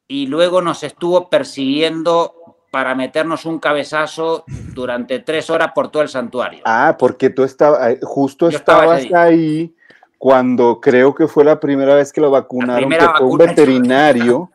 y 0.06 0.28
luego 0.28 0.62
nos 0.62 0.84
estuvo 0.84 1.28
persiguiendo 1.28 2.58
para 2.70 2.94
meternos 2.94 3.44
un 3.44 3.58
cabezazo 3.58 4.44
durante 4.72 5.18
tres 5.18 5.50
horas 5.50 5.72
por 5.74 5.88
todo 5.90 6.02
el 6.02 6.08
santuario. 6.08 6.62
Ah, 6.64 6.94
porque 6.96 7.30
tú 7.30 7.42
estabas, 7.42 7.90
eh, 7.90 8.00
justo 8.02 8.48
estabas 8.48 9.04
ahí. 9.12 9.74
cuando 10.16 10.80
creo 10.80 11.12
que 11.12 11.26
fue 11.26 11.42
la 11.44 11.58
primera 11.58 11.96
vez 11.96 12.12
que 12.12 12.20
lo 12.20 12.30
vacunaron, 12.30 12.90
que 12.90 13.08
fue 13.18 13.26
un 13.26 13.38
veterinario 13.38 14.50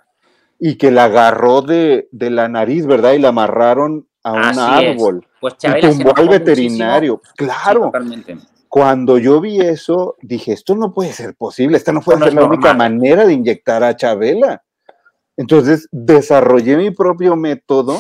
y 0.58 0.76
que 0.76 0.90
la 0.90 1.06
agarró 1.06 1.62
de, 1.62 2.08
la 2.12 2.48
nariz, 2.48 2.86
¿verdad? 2.86 3.12
Y 3.12 3.20
la 3.20 3.30
amarraron 3.30 4.08
a 4.24 4.32
un 4.32 4.60
árbol. 4.60 5.28
Pues 5.42 5.56
y 5.64 5.82
tumbó 5.82 6.14
al 6.16 6.30
veterinario. 6.30 7.22
Claro. 7.36 7.92
Cuando 8.70 9.18
yo 9.18 9.42
vi 9.42 9.60
eso, 9.60 10.16
dije, 10.22 10.54
esto 10.54 10.76
no 10.76 10.94
puede 10.94 11.12
ser 11.12 11.36
posible, 11.36 11.76
esta 11.76 11.92
no 11.92 12.02
puede 12.02 12.20
ser 12.20 12.36
la 12.36 12.46
única 12.46 12.74
manera 12.74 13.26
de 13.26 13.34
inyectar 13.34 13.84
a 13.84 13.96
Chabela. 13.96 14.64
Entonces 15.36 15.88
desarrollé 15.92 16.78
mi 16.78 16.92
propio 16.92 17.36
método 17.36 18.00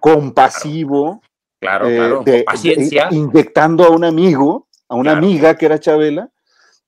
compasivo, 0.00 1.20
claro, 1.60 1.88
eh, 1.88 2.22
de, 2.24 2.42
paciencia. 2.44 3.08
inyectando 3.10 3.84
a 3.84 3.90
un 3.90 4.04
amigo, 4.04 4.68
a 4.88 4.94
una 4.94 5.12
amiga 5.12 5.56
que 5.56 5.66
era 5.66 5.80
Chabela, 5.80 6.30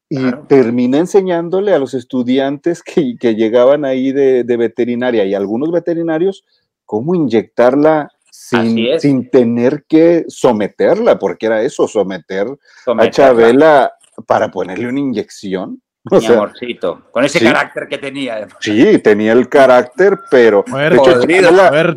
y 0.08 0.30
terminé 0.46 0.98
enseñándole 0.98 1.74
a 1.74 1.78
los 1.78 1.94
estudiantes 1.94 2.82
que, 2.82 3.16
llegaban 3.34 3.84
ahí 3.84 4.12
de, 4.12 4.44
veterinaria 4.56 5.24
y 5.24 5.34
algunos 5.34 5.72
veterinarios 5.72 6.44
cómo 6.84 7.14
inyectarla 7.14 8.10
sin, 8.36 8.98
sin, 8.98 9.30
tener 9.30 9.84
que 9.88 10.24
someterla, 10.26 11.18
porque 11.20 11.46
era 11.46 11.62
eso, 11.62 11.86
someter 11.86 12.48
a 12.98 13.08
Chabela 13.08 13.92
para 14.26 14.50
ponerle 14.50 14.88
una 14.88 14.98
inyección. 14.98 15.80
Mi 16.10 16.26
amorcito, 16.26 17.06
con 17.12 17.24
ese 17.24 17.38
carácter 17.40 17.86
que 17.88 17.96
tenía. 17.96 18.48
Sí, 18.58 18.98
tenía 18.98 19.32
el 19.32 19.48
carácter, 19.48 20.18
pero 20.30 20.64
Chabela, 20.64 21.96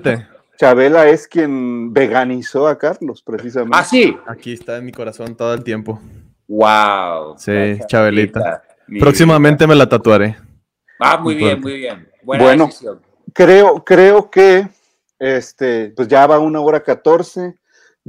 Chabela 0.57 1.07
es 1.07 1.27
quien 1.27 1.91
veganizó 1.91 2.67
a 2.67 2.77
Carlos, 2.77 3.23
precisamente. 3.23 3.77
Ah, 3.77 3.83
sí. 3.83 4.15
Aquí 4.27 4.53
está 4.53 4.77
en 4.77 4.85
mi 4.85 4.91
corazón 4.91 5.35
todo 5.35 5.53
el 5.55 5.63
tiempo. 5.63 5.99
Wow. 6.47 7.35
Sí, 7.39 7.79
Chabelita. 7.87 8.61
Próximamente 8.99 9.65
me 9.65 9.75
la 9.75 9.89
tatuaré. 9.89 10.37
Ah, 10.99 11.17
muy 11.17 11.33
bien, 11.33 11.59
muy 11.59 11.77
bien. 11.77 12.07
bueno, 12.23 12.69
creo, 13.33 13.83
creo 13.83 14.29
que 14.29 14.67
este, 15.19 15.93
pues 15.95 16.07
ya 16.07 16.27
va 16.27 16.39
una 16.39 16.61
hora 16.61 16.83
catorce 16.83 17.55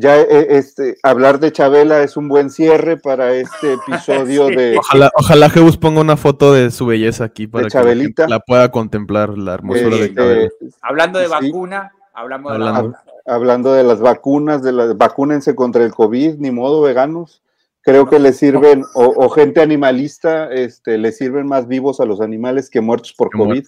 ya 0.00 0.16
eh, 0.16 0.46
este, 0.50 0.96
hablar 1.02 1.40
de 1.40 1.50
Chabela 1.50 2.04
es 2.04 2.16
un 2.16 2.28
buen 2.28 2.50
cierre 2.50 2.98
para 2.98 3.34
este 3.34 3.72
episodio 3.88 4.46
de... 4.46 4.78
Ojalá, 4.78 5.10
ojalá 5.16 5.50
Jebus 5.50 5.76
ponga 5.76 6.00
una 6.00 6.16
foto 6.16 6.52
de 6.52 6.70
su 6.70 6.86
belleza 6.86 7.24
aquí 7.24 7.48
para 7.48 7.66
que 7.68 8.14
la, 8.28 8.38
pueda 8.38 8.70
contemplar, 8.70 9.36
la 9.36 9.54
hermosura 9.54 9.96
de 9.96 10.04
este, 10.04 10.14
Chabela. 10.14 10.50
Hablando 10.82 11.18
de 11.18 11.26
vacuna, 11.26 11.92
hablamos 12.14 12.52
de 12.52 12.54
hablando. 12.54 12.88
La... 12.90 13.34
hablando 13.34 13.72
de 13.72 13.82
las 13.82 13.98
vacunas, 13.98 14.62
de 14.62 14.70
las 14.70 14.96
vacúnense 14.96 15.56
contra 15.56 15.82
el 15.82 15.92
COVID, 15.92 16.36
ni 16.36 16.52
modo 16.52 16.80
veganos. 16.80 17.42
Creo 17.82 18.08
que 18.08 18.20
le 18.20 18.32
sirven, 18.32 18.84
o, 18.94 19.28
gente 19.30 19.60
animalista, 19.60 20.48
este, 20.52 20.96
le 20.96 21.10
sirven 21.10 21.48
más 21.48 21.66
vivos 21.66 21.98
a 21.98 22.04
los 22.04 22.20
animales 22.20 22.70
que 22.70 22.80
muertos 22.80 23.14
por 23.14 23.30
COVID. 23.30 23.64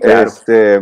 Este, 0.00 0.80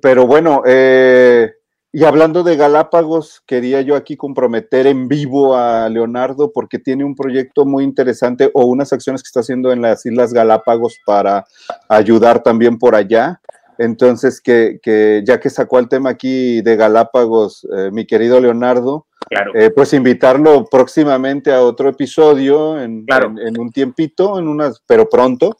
pero 0.00 0.26
bueno, 0.26 0.62
eh, 0.66 1.52
y 1.90 2.04
hablando 2.04 2.42
de 2.42 2.56
Galápagos, 2.56 3.42
quería 3.46 3.80
yo 3.80 3.96
aquí 3.96 4.16
comprometer 4.16 4.86
en 4.86 5.08
vivo 5.08 5.56
a 5.56 5.88
Leonardo 5.88 6.52
porque 6.52 6.78
tiene 6.78 7.04
un 7.04 7.14
proyecto 7.14 7.64
muy 7.64 7.82
interesante 7.82 8.50
o 8.52 8.66
unas 8.66 8.92
acciones 8.92 9.22
que 9.22 9.28
está 9.28 9.40
haciendo 9.40 9.72
en 9.72 9.80
las 9.80 10.04
Islas 10.04 10.34
Galápagos 10.34 10.98
para 11.06 11.46
ayudar 11.88 12.42
también 12.42 12.78
por 12.78 12.94
allá. 12.94 13.40
Entonces, 13.78 14.40
que, 14.40 14.80
ya 15.24 15.40
que 15.40 15.50
sacó 15.50 15.78
el 15.78 15.88
tema 15.88 16.10
aquí 16.10 16.60
de 16.62 16.76
Galápagos, 16.76 17.66
eh, 17.74 17.90
mi 17.92 18.06
querido 18.06 18.40
Leonardo, 18.40 19.06
eh, 19.54 19.70
pues 19.70 19.92
invitarlo 19.92 20.66
próximamente 20.66 21.52
a 21.52 21.62
otro 21.62 21.88
episodio 21.88 22.80
en, 22.80 23.06
en, 23.08 23.60
un 23.60 23.70
tiempito, 23.70 24.38
en 24.38 24.48
unas, 24.48 24.82
pero 24.86 25.08
pronto, 25.08 25.56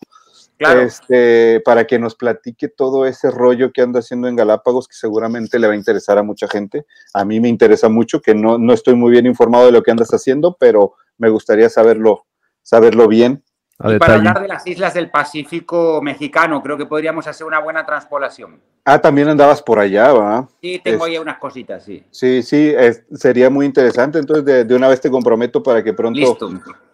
este, 0.59 1.61
para 1.65 1.87
que 1.87 1.99
nos 1.99 2.15
platique 2.15 2.69
todo 2.69 3.07
ese 3.07 3.31
rollo 3.31 3.73
que 3.73 3.83
anda 3.83 4.01
haciendo 4.01 4.29
en 4.29 4.37
Galápagos, 4.37 4.89
que 4.89 4.95
seguramente 4.95 5.59
le 5.59 5.67
va 5.67 5.75
a 5.75 5.77
interesar 5.77 6.19
a 6.19 6.23
mucha 6.23 6.49
gente. 6.49 6.85
A 7.15 7.25
mí 7.25 7.41
me 7.41 7.49
interesa 7.49 7.89
mucho, 7.89 8.21
que 8.21 8.35
no, 8.35 8.73
estoy 8.73 8.95
muy 8.95 9.11
bien 9.11 9.27
informado 9.27 9.67
de 9.67 9.73
lo 9.73 9.83
que 9.83 9.91
andas 9.91 10.11
haciendo, 10.11 10.57
pero 10.59 10.95
me 11.17 11.29
gustaría 11.29 11.69
saberlo, 11.69 12.27
saberlo 12.63 13.09
bien. 13.09 13.43
para 13.99 14.15
hablar 14.15 14.41
de 14.41 14.49
las 14.49 14.67
islas 14.67 14.95
del 14.95 15.11
Pacífico 15.11 16.01
mexicano, 16.03 16.63
creo 16.63 16.77
que 16.77 16.87
podríamos 16.87 17.27
hacer 17.27 17.47
una 17.47 17.61
buena 17.61 17.87
transpolación. 17.87 18.61
Ah, 18.85 18.99
también 18.99 19.29
andabas 19.29 19.63
por 19.63 19.79
allá, 19.79 20.13
¿va? 20.13 20.49
Sí, 20.63 20.81
tengo 20.83 21.05
ahí 21.05 21.19
unas 21.19 21.39
cositas, 21.39 21.85
sí. 21.85 22.03
Sí, 22.11 22.43
sí, 22.43 22.75
sería 23.13 23.51
muy 23.51 23.67
interesante. 23.67 24.19
Entonces, 24.19 24.67
de, 24.67 24.75
una 24.75 24.89
vez 24.89 25.01
te 25.01 25.11
comprometo 25.11 25.63
para 25.63 25.85
que 25.85 25.93
pronto, 25.93 26.39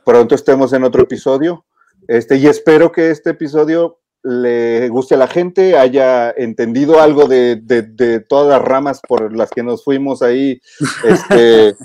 pronto 0.04 0.34
estemos 0.34 0.72
en 0.72 0.82
otro 0.82 1.02
episodio. 1.02 1.64
Este, 2.08 2.36
y 2.36 2.46
espero 2.46 2.92
que 2.92 3.10
este 3.10 3.30
episodio 3.30 4.00
le 4.22 4.88
guste 4.88 5.14
a 5.14 5.18
la 5.18 5.28
gente, 5.28 5.76
haya 5.76 6.30
entendido 6.30 7.00
algo 7.00 7.26
de, 7.28 7.56
de 7.56 8.20
todas 8.20 8.48
las 8.48 8.62
ramas 8.62 9.00
por 9.06 9.36
las 9.36 9.50
que 9.50 9.62
nos 9.62 9.84
fuimos 9.84 10.22
ahí, 10.22 10.60
este, 11.04 11.76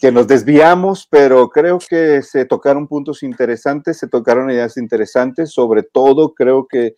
que 0.00 0.10
nos 0.10 0.26
desviamos, 0.26 1.06
pero 1.10 1.48
creo 1.50 1.78
que 1.78 2.22
se 2.22 2.44
tocaron 2.44 2.88
puntos 2.88 3.22
interesantes, 3.22 3.98
se 3.98 4.08
tocaron 4.08 4.50
ideas 4.50 4.76
interesantes, 4.76 5.52
sobre 5.52 5.82
todo 5.82 6.34
creo 6.34 6.66
que, 6.66 6.94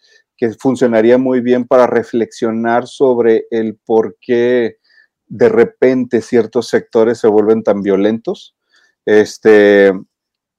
funcionaría 0.58 1.18
muy 1.18 1.42
bien 1.42 1.66
para 1.66 1.86
reflexionar 1.86 2.86
sobre 2.86 3.44
el 3.50 3.76
por 3.84 4.16
qué 4.22 4.78
de 5.26 5.50
repente 5.50 6.22
ciertos 6.22 6.68
sectores 6.68 7.18
se 7.18 7.28
vuelven 7.28 7.62
tan 7.62 7.82
violentos, 7.82 8.56
este, 9.04 9.92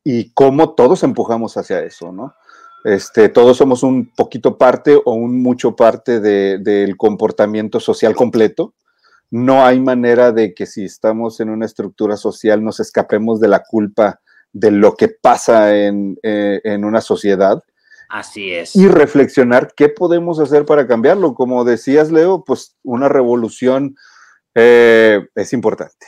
y 0.03 0.31
cómo 0.31 0.73
todos 0.73 1.03
empujamos 1.03 1.57
hacia 1.57 1.83
eso, 1.83 2.11
¿no? 2.11 2.33
Este, 2.83 3.29
todos 3.29 3.57
somos 3.57 3.83
un 3.83 4.11
poquito 4.15 4.57
parte 4.57 4.99
o 5.05 5.13
un 5.13 5.41
mucho 5.41 5.75
parte 5.75 6.19
del 6.19 6.97
comportamiento 6.97 7.79
social 7.79 8.15
completo 8.15 8.73
no 9.31 9.65
hay 9.65 9.79
manera 9.79 10.33
de 10.33 10.53
que 10.53 10.65
si 10.65 10.83
estamos 10.83 11.39
en 11.39 11.49
una 11.49 11.65
estructura 11.65 12.17
social 12.17 12.63
nos 12.63 12.81
escapemos 12.81 13.39
de 13.39 13.47
la 13.47 13.63
culpa 13.63 14.19
de 14.51 14.71
lo 14.71 14.95
que 14.95 15.07
pasa 15.07 15.73
en, 15.77 16.17
eh, 16.21 16.77
una 16.83 16.99
sociedad. 16.99 17.63
Así 18.09 18.51
es. 18.51 18.75
Y 18.75 18.89
reflexionar 18.89 19.73
qué 19.73 19.87
podemos 19.87 20.41
hacer 20.41 20.65
para 20.65 20.85
cambiarlo. 20.85 21.33
Como 21.33 21.63
decías, 21.63 22.11
Leo, 22.11 22.43
pues 22.43 22.75
una 22.83 23.07
revolución 23.07 23.95
eh, 24.53 25.25
es 25.33 25.53
importante. 25.53 26.05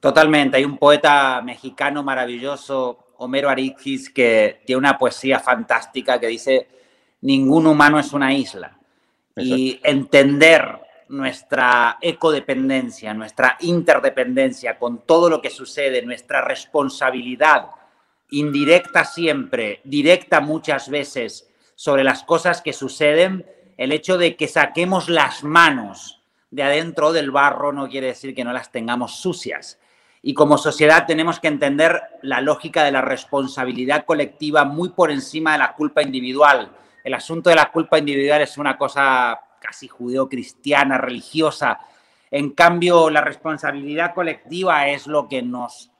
Totalmente. 0.00 0.56
Hay 0.56 0.64
un 0.64 0.78
poeta 0.78 1.42
mexicano 1.42 2.02
maravilloso, 2.02 3.12
Homero 3.18 3.50
Aridgis, 3.50 4.10
que 4.10 4.60
tiene 4.64 4.78
una 4.78 4.96
poesía 4.96 5.40
fantástica 5.40 6.20
que 6.20 6.28
dice, 6.28 6.68
ningún 7.22 7.66
humano 7.66 7.98
es 7.98 8.12
una 8.12 8.32
isla. 8.32 8.78
Y 9.36 9.80
entender 9.82 10.80
nuestra 11.08 11.98
ecodependencia, 12.00 13.14
nuestra 13.14 13.56
interdependencia 13.60 14.78
con 14.78 14.98
todo 15.06 15.30
lo 15.30 15.40
que 15.40 15.50
sucede, 15.50 16.02
nuestra 16.02 16.42
responsabilidad 16.42 17.70
indirecta 18.30 19.04
siempre, 19.04 19.80
directa 19.84 20.40
muchas 20.40 20.88
veces 20.90 21.48
sobre 21.74 22.04
las 22.04 22.24
cosas 22.24 22.60
que 22.60 22.72
suceden, 22.72 23.46
el 23.76 23.92
hecho 23.92 24.18
de 24.18 24.36
que 24.36 24.48
saquemos 24.48 25.08
las 25.08 25.44
manos 25.44 26.20
de 26.50 26.62
adentro 26.62 27.12
del 27.12 27.30
barro 27.30 27.72
no 27.72 27.88
quiere 27.88 28.08
decir 28.08 28.34
que 28.34 28.44
no 28.44 28.52
las 28.52 28.72
tengamos 28.72 29.16
sucias. 29.20 29.78
Y 30.22 30.34
como 30.34 30.58
sociedad 30.58 31.06
tenemos 31.06 31.40
que 31.40 31.48
entender 31.48 32.00
la 32.22 32.40
lógica 32.40 32.84
de 32.84 32.92
la 32.92 33.02
responsabilidad 33.02 34.04
colectiva 34.04 34.64
muy 34.64 34.90
por 34.90 35.10
encima 35.10 35.52
de 35.52 35.58
la 35.58 35.74
culpa 35.74 36.02
individual. 36.02 36.70
El 37.04 37.14
asunto 37.14 37.50
de 37.50 37.56
la 37.56 37.70
culpa 37.70 37.98
individual 37.98 38.42
es 38.42 38.58
una 38.58 38.76
cosa 38.76 39.40
casi 39.60 39.88
judeo-cristiana, 39.88 40.98
religiosa. 40.98 41.78
En 42.30 42.50
cambio, 42.50 43.10
la 43.10 43.20
responsabilidad 43.20 44.14
colectiva 44.14 44.88
es 44.88 45.06
lo 45.06 45.28
que 45.28 45.42
nos 45.42 45.90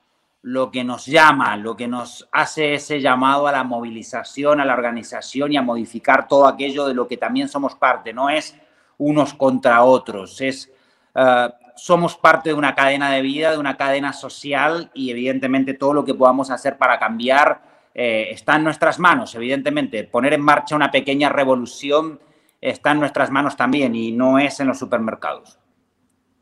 lo 0.41 0.71
que 0.71 0.85
nos 0.85 1.05
llama, 1.05 1.57
lo 1.57 1.75
que 1.75 1.87
nos 1.87 2.27
hace 2.31 2.75
ese 2.75 3.01
llamado 3.01 3.47
a 3.47 3.51
la 3.51 3.65
movilización, 3.65 4.61
a 4.61 4.65
la 4.65 4.73
organización 4.73 5.51
y 5.51 5.57
a 5.57 5.61
modificar 5.61 6.29
todo 6.29 6.47
aquello 6.47 6.87
de 6.87 6.93
lo 6.93 7.07
que 7.07 7.17
también 7.17 7.49
somos 7.49 7.75
parte. 7.75 8.13
No 8.13 8.29
es 8.29 8.55
unos 8.97 9.33
contra 9.33 9.83
otros, 9.83 10.39
es 10.39 10.71
eh, 11.13 11.49
somos 11.81 12.17
parte 12.17 12.49
de 12.49 12.55
una 12.55 12.75
cadena 12.75 13.11
de 13.11 13.21
vida, 13.21 13.51
de 13.51 13.57
una 13.57 13.77
cadena 13.77 14.13
social 14.13 14.91
y 14.93 15.11
evidentemente 15.11 15.73
todo 15.73 15.93
lo 15.93 16.05
que 16.05 16.13
podamos 16.13 16.51
hacer 16.51 16.77
para 16.77 16.99
cambiar 16.99 17.61
eh, 17.93 18.27
está 18.31 18.55
en 18.55 18.63
nuestras 18.63 18.99
manos. 18.99 19.33
Evidentemente, 19.35 20.03
poner 20.03 20.33
en 20.33 20.41
marcha 20.41 20.75
una 20.75 20.91
pequeña 20.91 21.29
revolución 21.29 22.19
está 22.61 22.91
en 22.91 22.99
nuestras 22.99 23.31
manos 23.31 23.55
también 23.55 23.95
y 23.95 24.11
no 24.11 24.39
es 24.39 24.59
en 24.59 24.67
los 24.67 24.79
supermercados. 24.79 25.59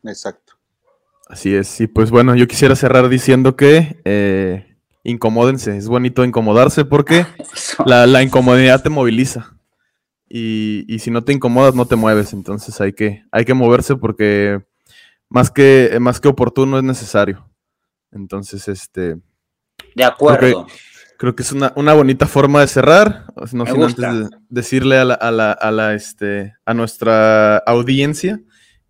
Exacto. 0.03 0.53
Así 1.27 1.55
es. 1.55 1.80
Y 1.81 1.88
pues 1.88 2.11
bueno, 2.11 2.35
yo 2.35 2.47
quisiera 2.47 2.76
cerrar 2.76 3.09
diciendo 3.09 3.55
que 3.55 4.01
eh, 4.05 4.77
incomódense. 5.03 5.77
Es 5.77 5.88
bonito 5.88 6.23
incomodarse 6.23 6.85
porque 6.85 7.26
la, 7.85 8.23
incomodidad 8.23 8.81
te 8.81 8.89
moviliza. 8.89 9.53
Y, 10.30 10.97
si 10.99 11.09
no 11.09 11.23
te 11.23 11.34
incomodas, 11.34 11.76
no 11.76 11.85
te 11.85 11.95
mueves. 11.95 12.34
Entonces 12.34 12.80
hay 12.81 12.93
que, 12.93 13.23
hay 13.31 13.45
que 13.45 13.53
moverse 13.53 13.95
porque 13.95 14.61
más 15.29 15.51
que, 15.51 15.97
más 15.99 16.19
que 16.19 16.27
oportuno 16.27 16.77
es 16.77 16.83
necesario. 16.83 17.49
Entonces, 18.11 18.67
este. 18.67 19.17
De 19.95 20.03
acuerdo 20.03 20.67
creo 21.17 21.35
que 21.35 21.43
es 21.43 21.51
una, 21.51 21.93
bonita 21.93 22.27
forma 22.27 22.61
de 22.61 22.67
cerrar. 22.67 23.25
No 23.51 23.65
sin 23.65 23.83
antes 23.83 24.29
decirle 24.49 24.97
a, 24.97 25.05
la, 25.05 25.15
a, 25.51 25.71
la, 25.71 25.93
este, 25.93 26.53
a 26.65 26.73
nuestra 26.73 27.57
audiencia 27.57 28.39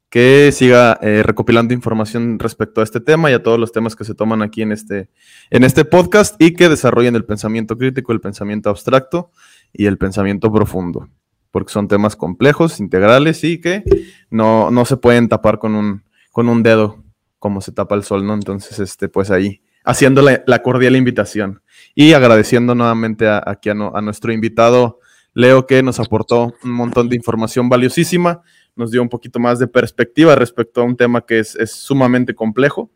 que 0.09 0.51
siga 0.53 0.97
eh, 1.01 1.21
recopilando 1.23 1.73
información 1.73 2.39
respecto 2.39 2.79
a 2.79 2.83
este 2.83 3.01
tema 3.01 3.29
y 3.29 3.33
a 3.33 3.43
todos 3.43 3.59
los 3.59 3.73
temas 3.73 3.95
que 3.95 4.05
se 4.05 4.15
toman 4.15 4.41
aquí 4.41 4.61
en 4.61 4.71
este, 4.71 5.09
en 5.49 5.63
este 5.63 5.83
podcast 5.83 6.41
y 6.41 6.53
que 6.53 6.69
desarrollen 6.69 7.15
el 7.15 7.25
pensamiento 7.25 7.77
crítico, 7.77 8.13
el 8.13 8.21
pensamiento 8.21 8.69
abstracto 8.69 9.31
y 9.73 9.85
el 9.85 9.97
pensamiento 9.97 10.51
profundo, 10.51 11.09
porque 11.51 11.73
son 11.73 11.89
temas 11.89 12.15
complejos, 12.15 12.79
integrales 12.79 13.43
y 13.43 13.59
que 13.59 13.83
no, 14.29 14.71
no 14.71 14.85
se 14.85 14.95
pueden 14.95 15.27
tapar 15.27 15.59
con 15.59 15.75
un, 15.75 16.03
con 16.37 16.49
un 16.49 16.61
dedo 16.61 17.03
como 17.39 17.61
se 17.61 17.71
tapa 17.71 17.95
el 17.95 18.03
sol, 18.03 18.23
¿no? 18.23 18.35
Entonces, 18.35 18.77
este, 18.77 19.09
pues 19.09 19.31
ahí 19.31 19.63
haciendo 19.83 20.21
la, 20.21 20.61
cordial 20.61 20.95
invitación 20.95 21.63
y 21.95 22.13
agradeciendo 22.13 22.75
nuevamente 22.75 23.27
a, 23.27 23.41
aquí 23.43 23.71
a, 23.71 23.73
nuestro 23.73 24.31
invitado 24.31 24.99
Leo 25.33 25.65
que 25.65 25.81
nos 25.81 25.99
aportó 25.99 26.53
un 26.63 26.69
montón 26.73 27.09
de 27.09 27.15
información 27.15 27.69
valiosísima, 27.69 28.43
nos 28.75 28.91
dio 28.91 29.01
un 29.01 29.09
poquito 29.09 29.39
más 29.39 29.57
de 29.57 29.65
perspectiva 29.65 30.35
respecto 30.35 30.81
a 30.81 30.83
un 30.83 30.95
tema 30.95 31.21
que 31.21 31.39
es, 31.39 31.57
sumamente 31.71 32.35
complejo 32.35 32.91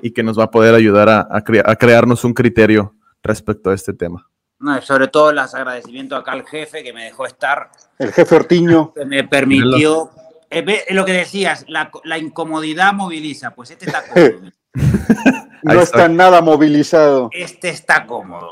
y 0.00 0.12
que 0.12 0.22
nos 0.22 0.38
va 0.38 0.44
a 0.44 0.50
poder 0.52 0.76
ayudar 0.76 1.08
a, 1.08 1.42
crearnos 1.76 2.22
un 2.22 2.34
criterio 2.34 2.94
respecto 3.20 3.70
a 3.70 3.74
este 3.74 3.94
tema. 3.94 4.30
sobre 4.82 5.08
todo 5.08 5.32
las 5.32 5.56
agradecimientos 5.56 6.20
acá 6.20 6.30
al 6.30 6.46
jefe 6.46 6.84
que 6.84 6.92
me 6.92 7.02
dejó 7.02 7.26
estar. 7.26 7.72
El 7.98 8.12
jefe 8.12 8.36
Ortiño. 8.36 8.92
Que 8.94 9.04
me 9.06 9.24
permitió. 9.24 10.12
Eh, 10.52 10.84
lo 10.90 11.06
que 11.06 11.12
decías, 11.12 11.64
la, 11.68 11.90
la, 12.04 12.18
incomodidad 12.18 12.92
moviliza. 12.92 13.54
Pues 13.54 13.70
este 13.70 13.86
está 13.86 14.04
cómodo. 14.06 14.52
no 15.62 15.80
está 15.80 16.08
nada 16.08 16.42
movilizado. 16.42 17.30
Este 17.32 17.70
está 17.70 18.06
cómodo. 18.06 18.50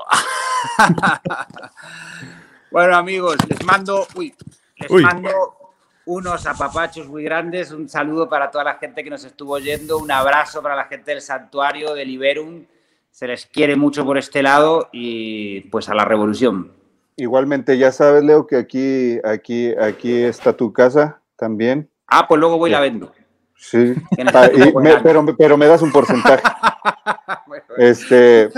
bueno, 2.70 2.96
amigos, 2.96 3.36
les 3.46 3.62
mando, 3.64 4.06
les 4.16 4.90
mando 4.90 5.28
unos 6.06 6.46
apapachos 6.46 7.06
muy 7.06 7.22
grandes. 7.22 7.70
Un 7.70 7.86
saludo 7.86 8.30
para 8.30 8.50
toda 8.50 8.64
la 8.64 8.74
gente 8.76 9.04
que 9.04 9.10
nos 9.10 9.24
estuvo 9.24 9.52
oyendo. 9.52 9.98
Un 9.98 10.10
abrazo 10.10 10.62
para 10.62 10.74
la 10.74 10.84
gente 10.86 11.10
del 11.10 11.20
santuario 11.20 11.92
de 11.92 12.06
Liberum. 12.06 12.64
Se 13.10 13.26
les 13.26 13.44
quiere 13.44 13.76
mucho 13.76 14.06
por 14.06 14.16
este 14.16 14.42
lado 14.42 14.88
y 14.90 15.62
pues 15.62 15.90
a 15.90 15.94
la 15.94 16.06
revolución. 16.06 16.72
Igualmente, 17.16 17.76
ya 17.76 17.92
sabes, 17.92 18.24
Leo, 18.24 18.46
que 18.46 18.56
aquí, 18.56 19.18
aquí, 19.22 19.74
aquí 19.74 20.22
está 20.22 20.56
tu 20.56 20.72
casa 20.72 21.20
también. 21.40 21.90
Ah, 22.06 22.28
pues 22.28 22.38
luego 22.38 22.58
voy 22.58 22.70
y 22.70 22.72
la 22.72 22.80
vendo. 22.80 23.12
Sí, 23.56 23.94
ah, 24.34 24.50
pero, 25.02 25.24
pero 25.36 25.56
me 25.56 25.66
das 25.66 25.82
un 25.82 25.90
porcentaje. 25.90 26.42
Este, 27.76 28.48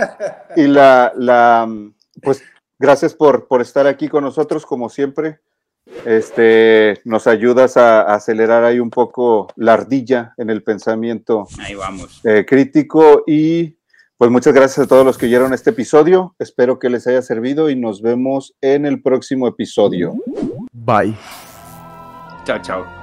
y 0.57 0.67
la, 0.67 1.13
la, 1.17 1.69
pues 2.23 2.43
gracias 2.79 3.15
por, 3.15 3.47
por 3.47 3.61
estar 3.61 3.87
aquí 3.87 4.09
con 4.09 4.25
nosotros, 4.25 4.67
como 4.67 4.89
siempre. 4.89 5.39
Este, 6.05 7.01
nos 7.05 7.27
ayudas 7.27 7.77
a, 7.77 8.03
acelerar 8.03 8.65
ahí 8.65 8.81
un 8.81 8.91
poco 8.91 9.49
la 9.57 9.75
ardilla 9.75 10.35
en 10.37 10.51
el 10.51 10.63
pensamiento 10.63 11.47
ahí 11.59 11.75
vamos. 11.75 12.21
Eh, 12.25 12.45
crítico 12.47 13.25
y 13.27 13.77
pues 14.17 14.31
muchas 14.31 14.55
gracias 14.55 14.87
a 14.87 14.89
todos 14.89 15.05
los 15.05 15.19
que 15.19 15.27
oyeron 15.27 15.53
este 15.53 15.71
episodio. 15.71 16.35
Espero 16.39 16.79
que 16.79 16.91
les 16.91 17.07
haya 17.07 17.23
servido 17.23 17.71
y 17.71 17.77
nos 17.77 18.03
vemos 18.03 18.55
en 18.61 18.87
el 18.87 19.03
próximo 19.03 19.49
episodio. 19.49 20.15
Bye. 20.73 21.17
Chao, 22.45 22.59
chao. 22.59 23.02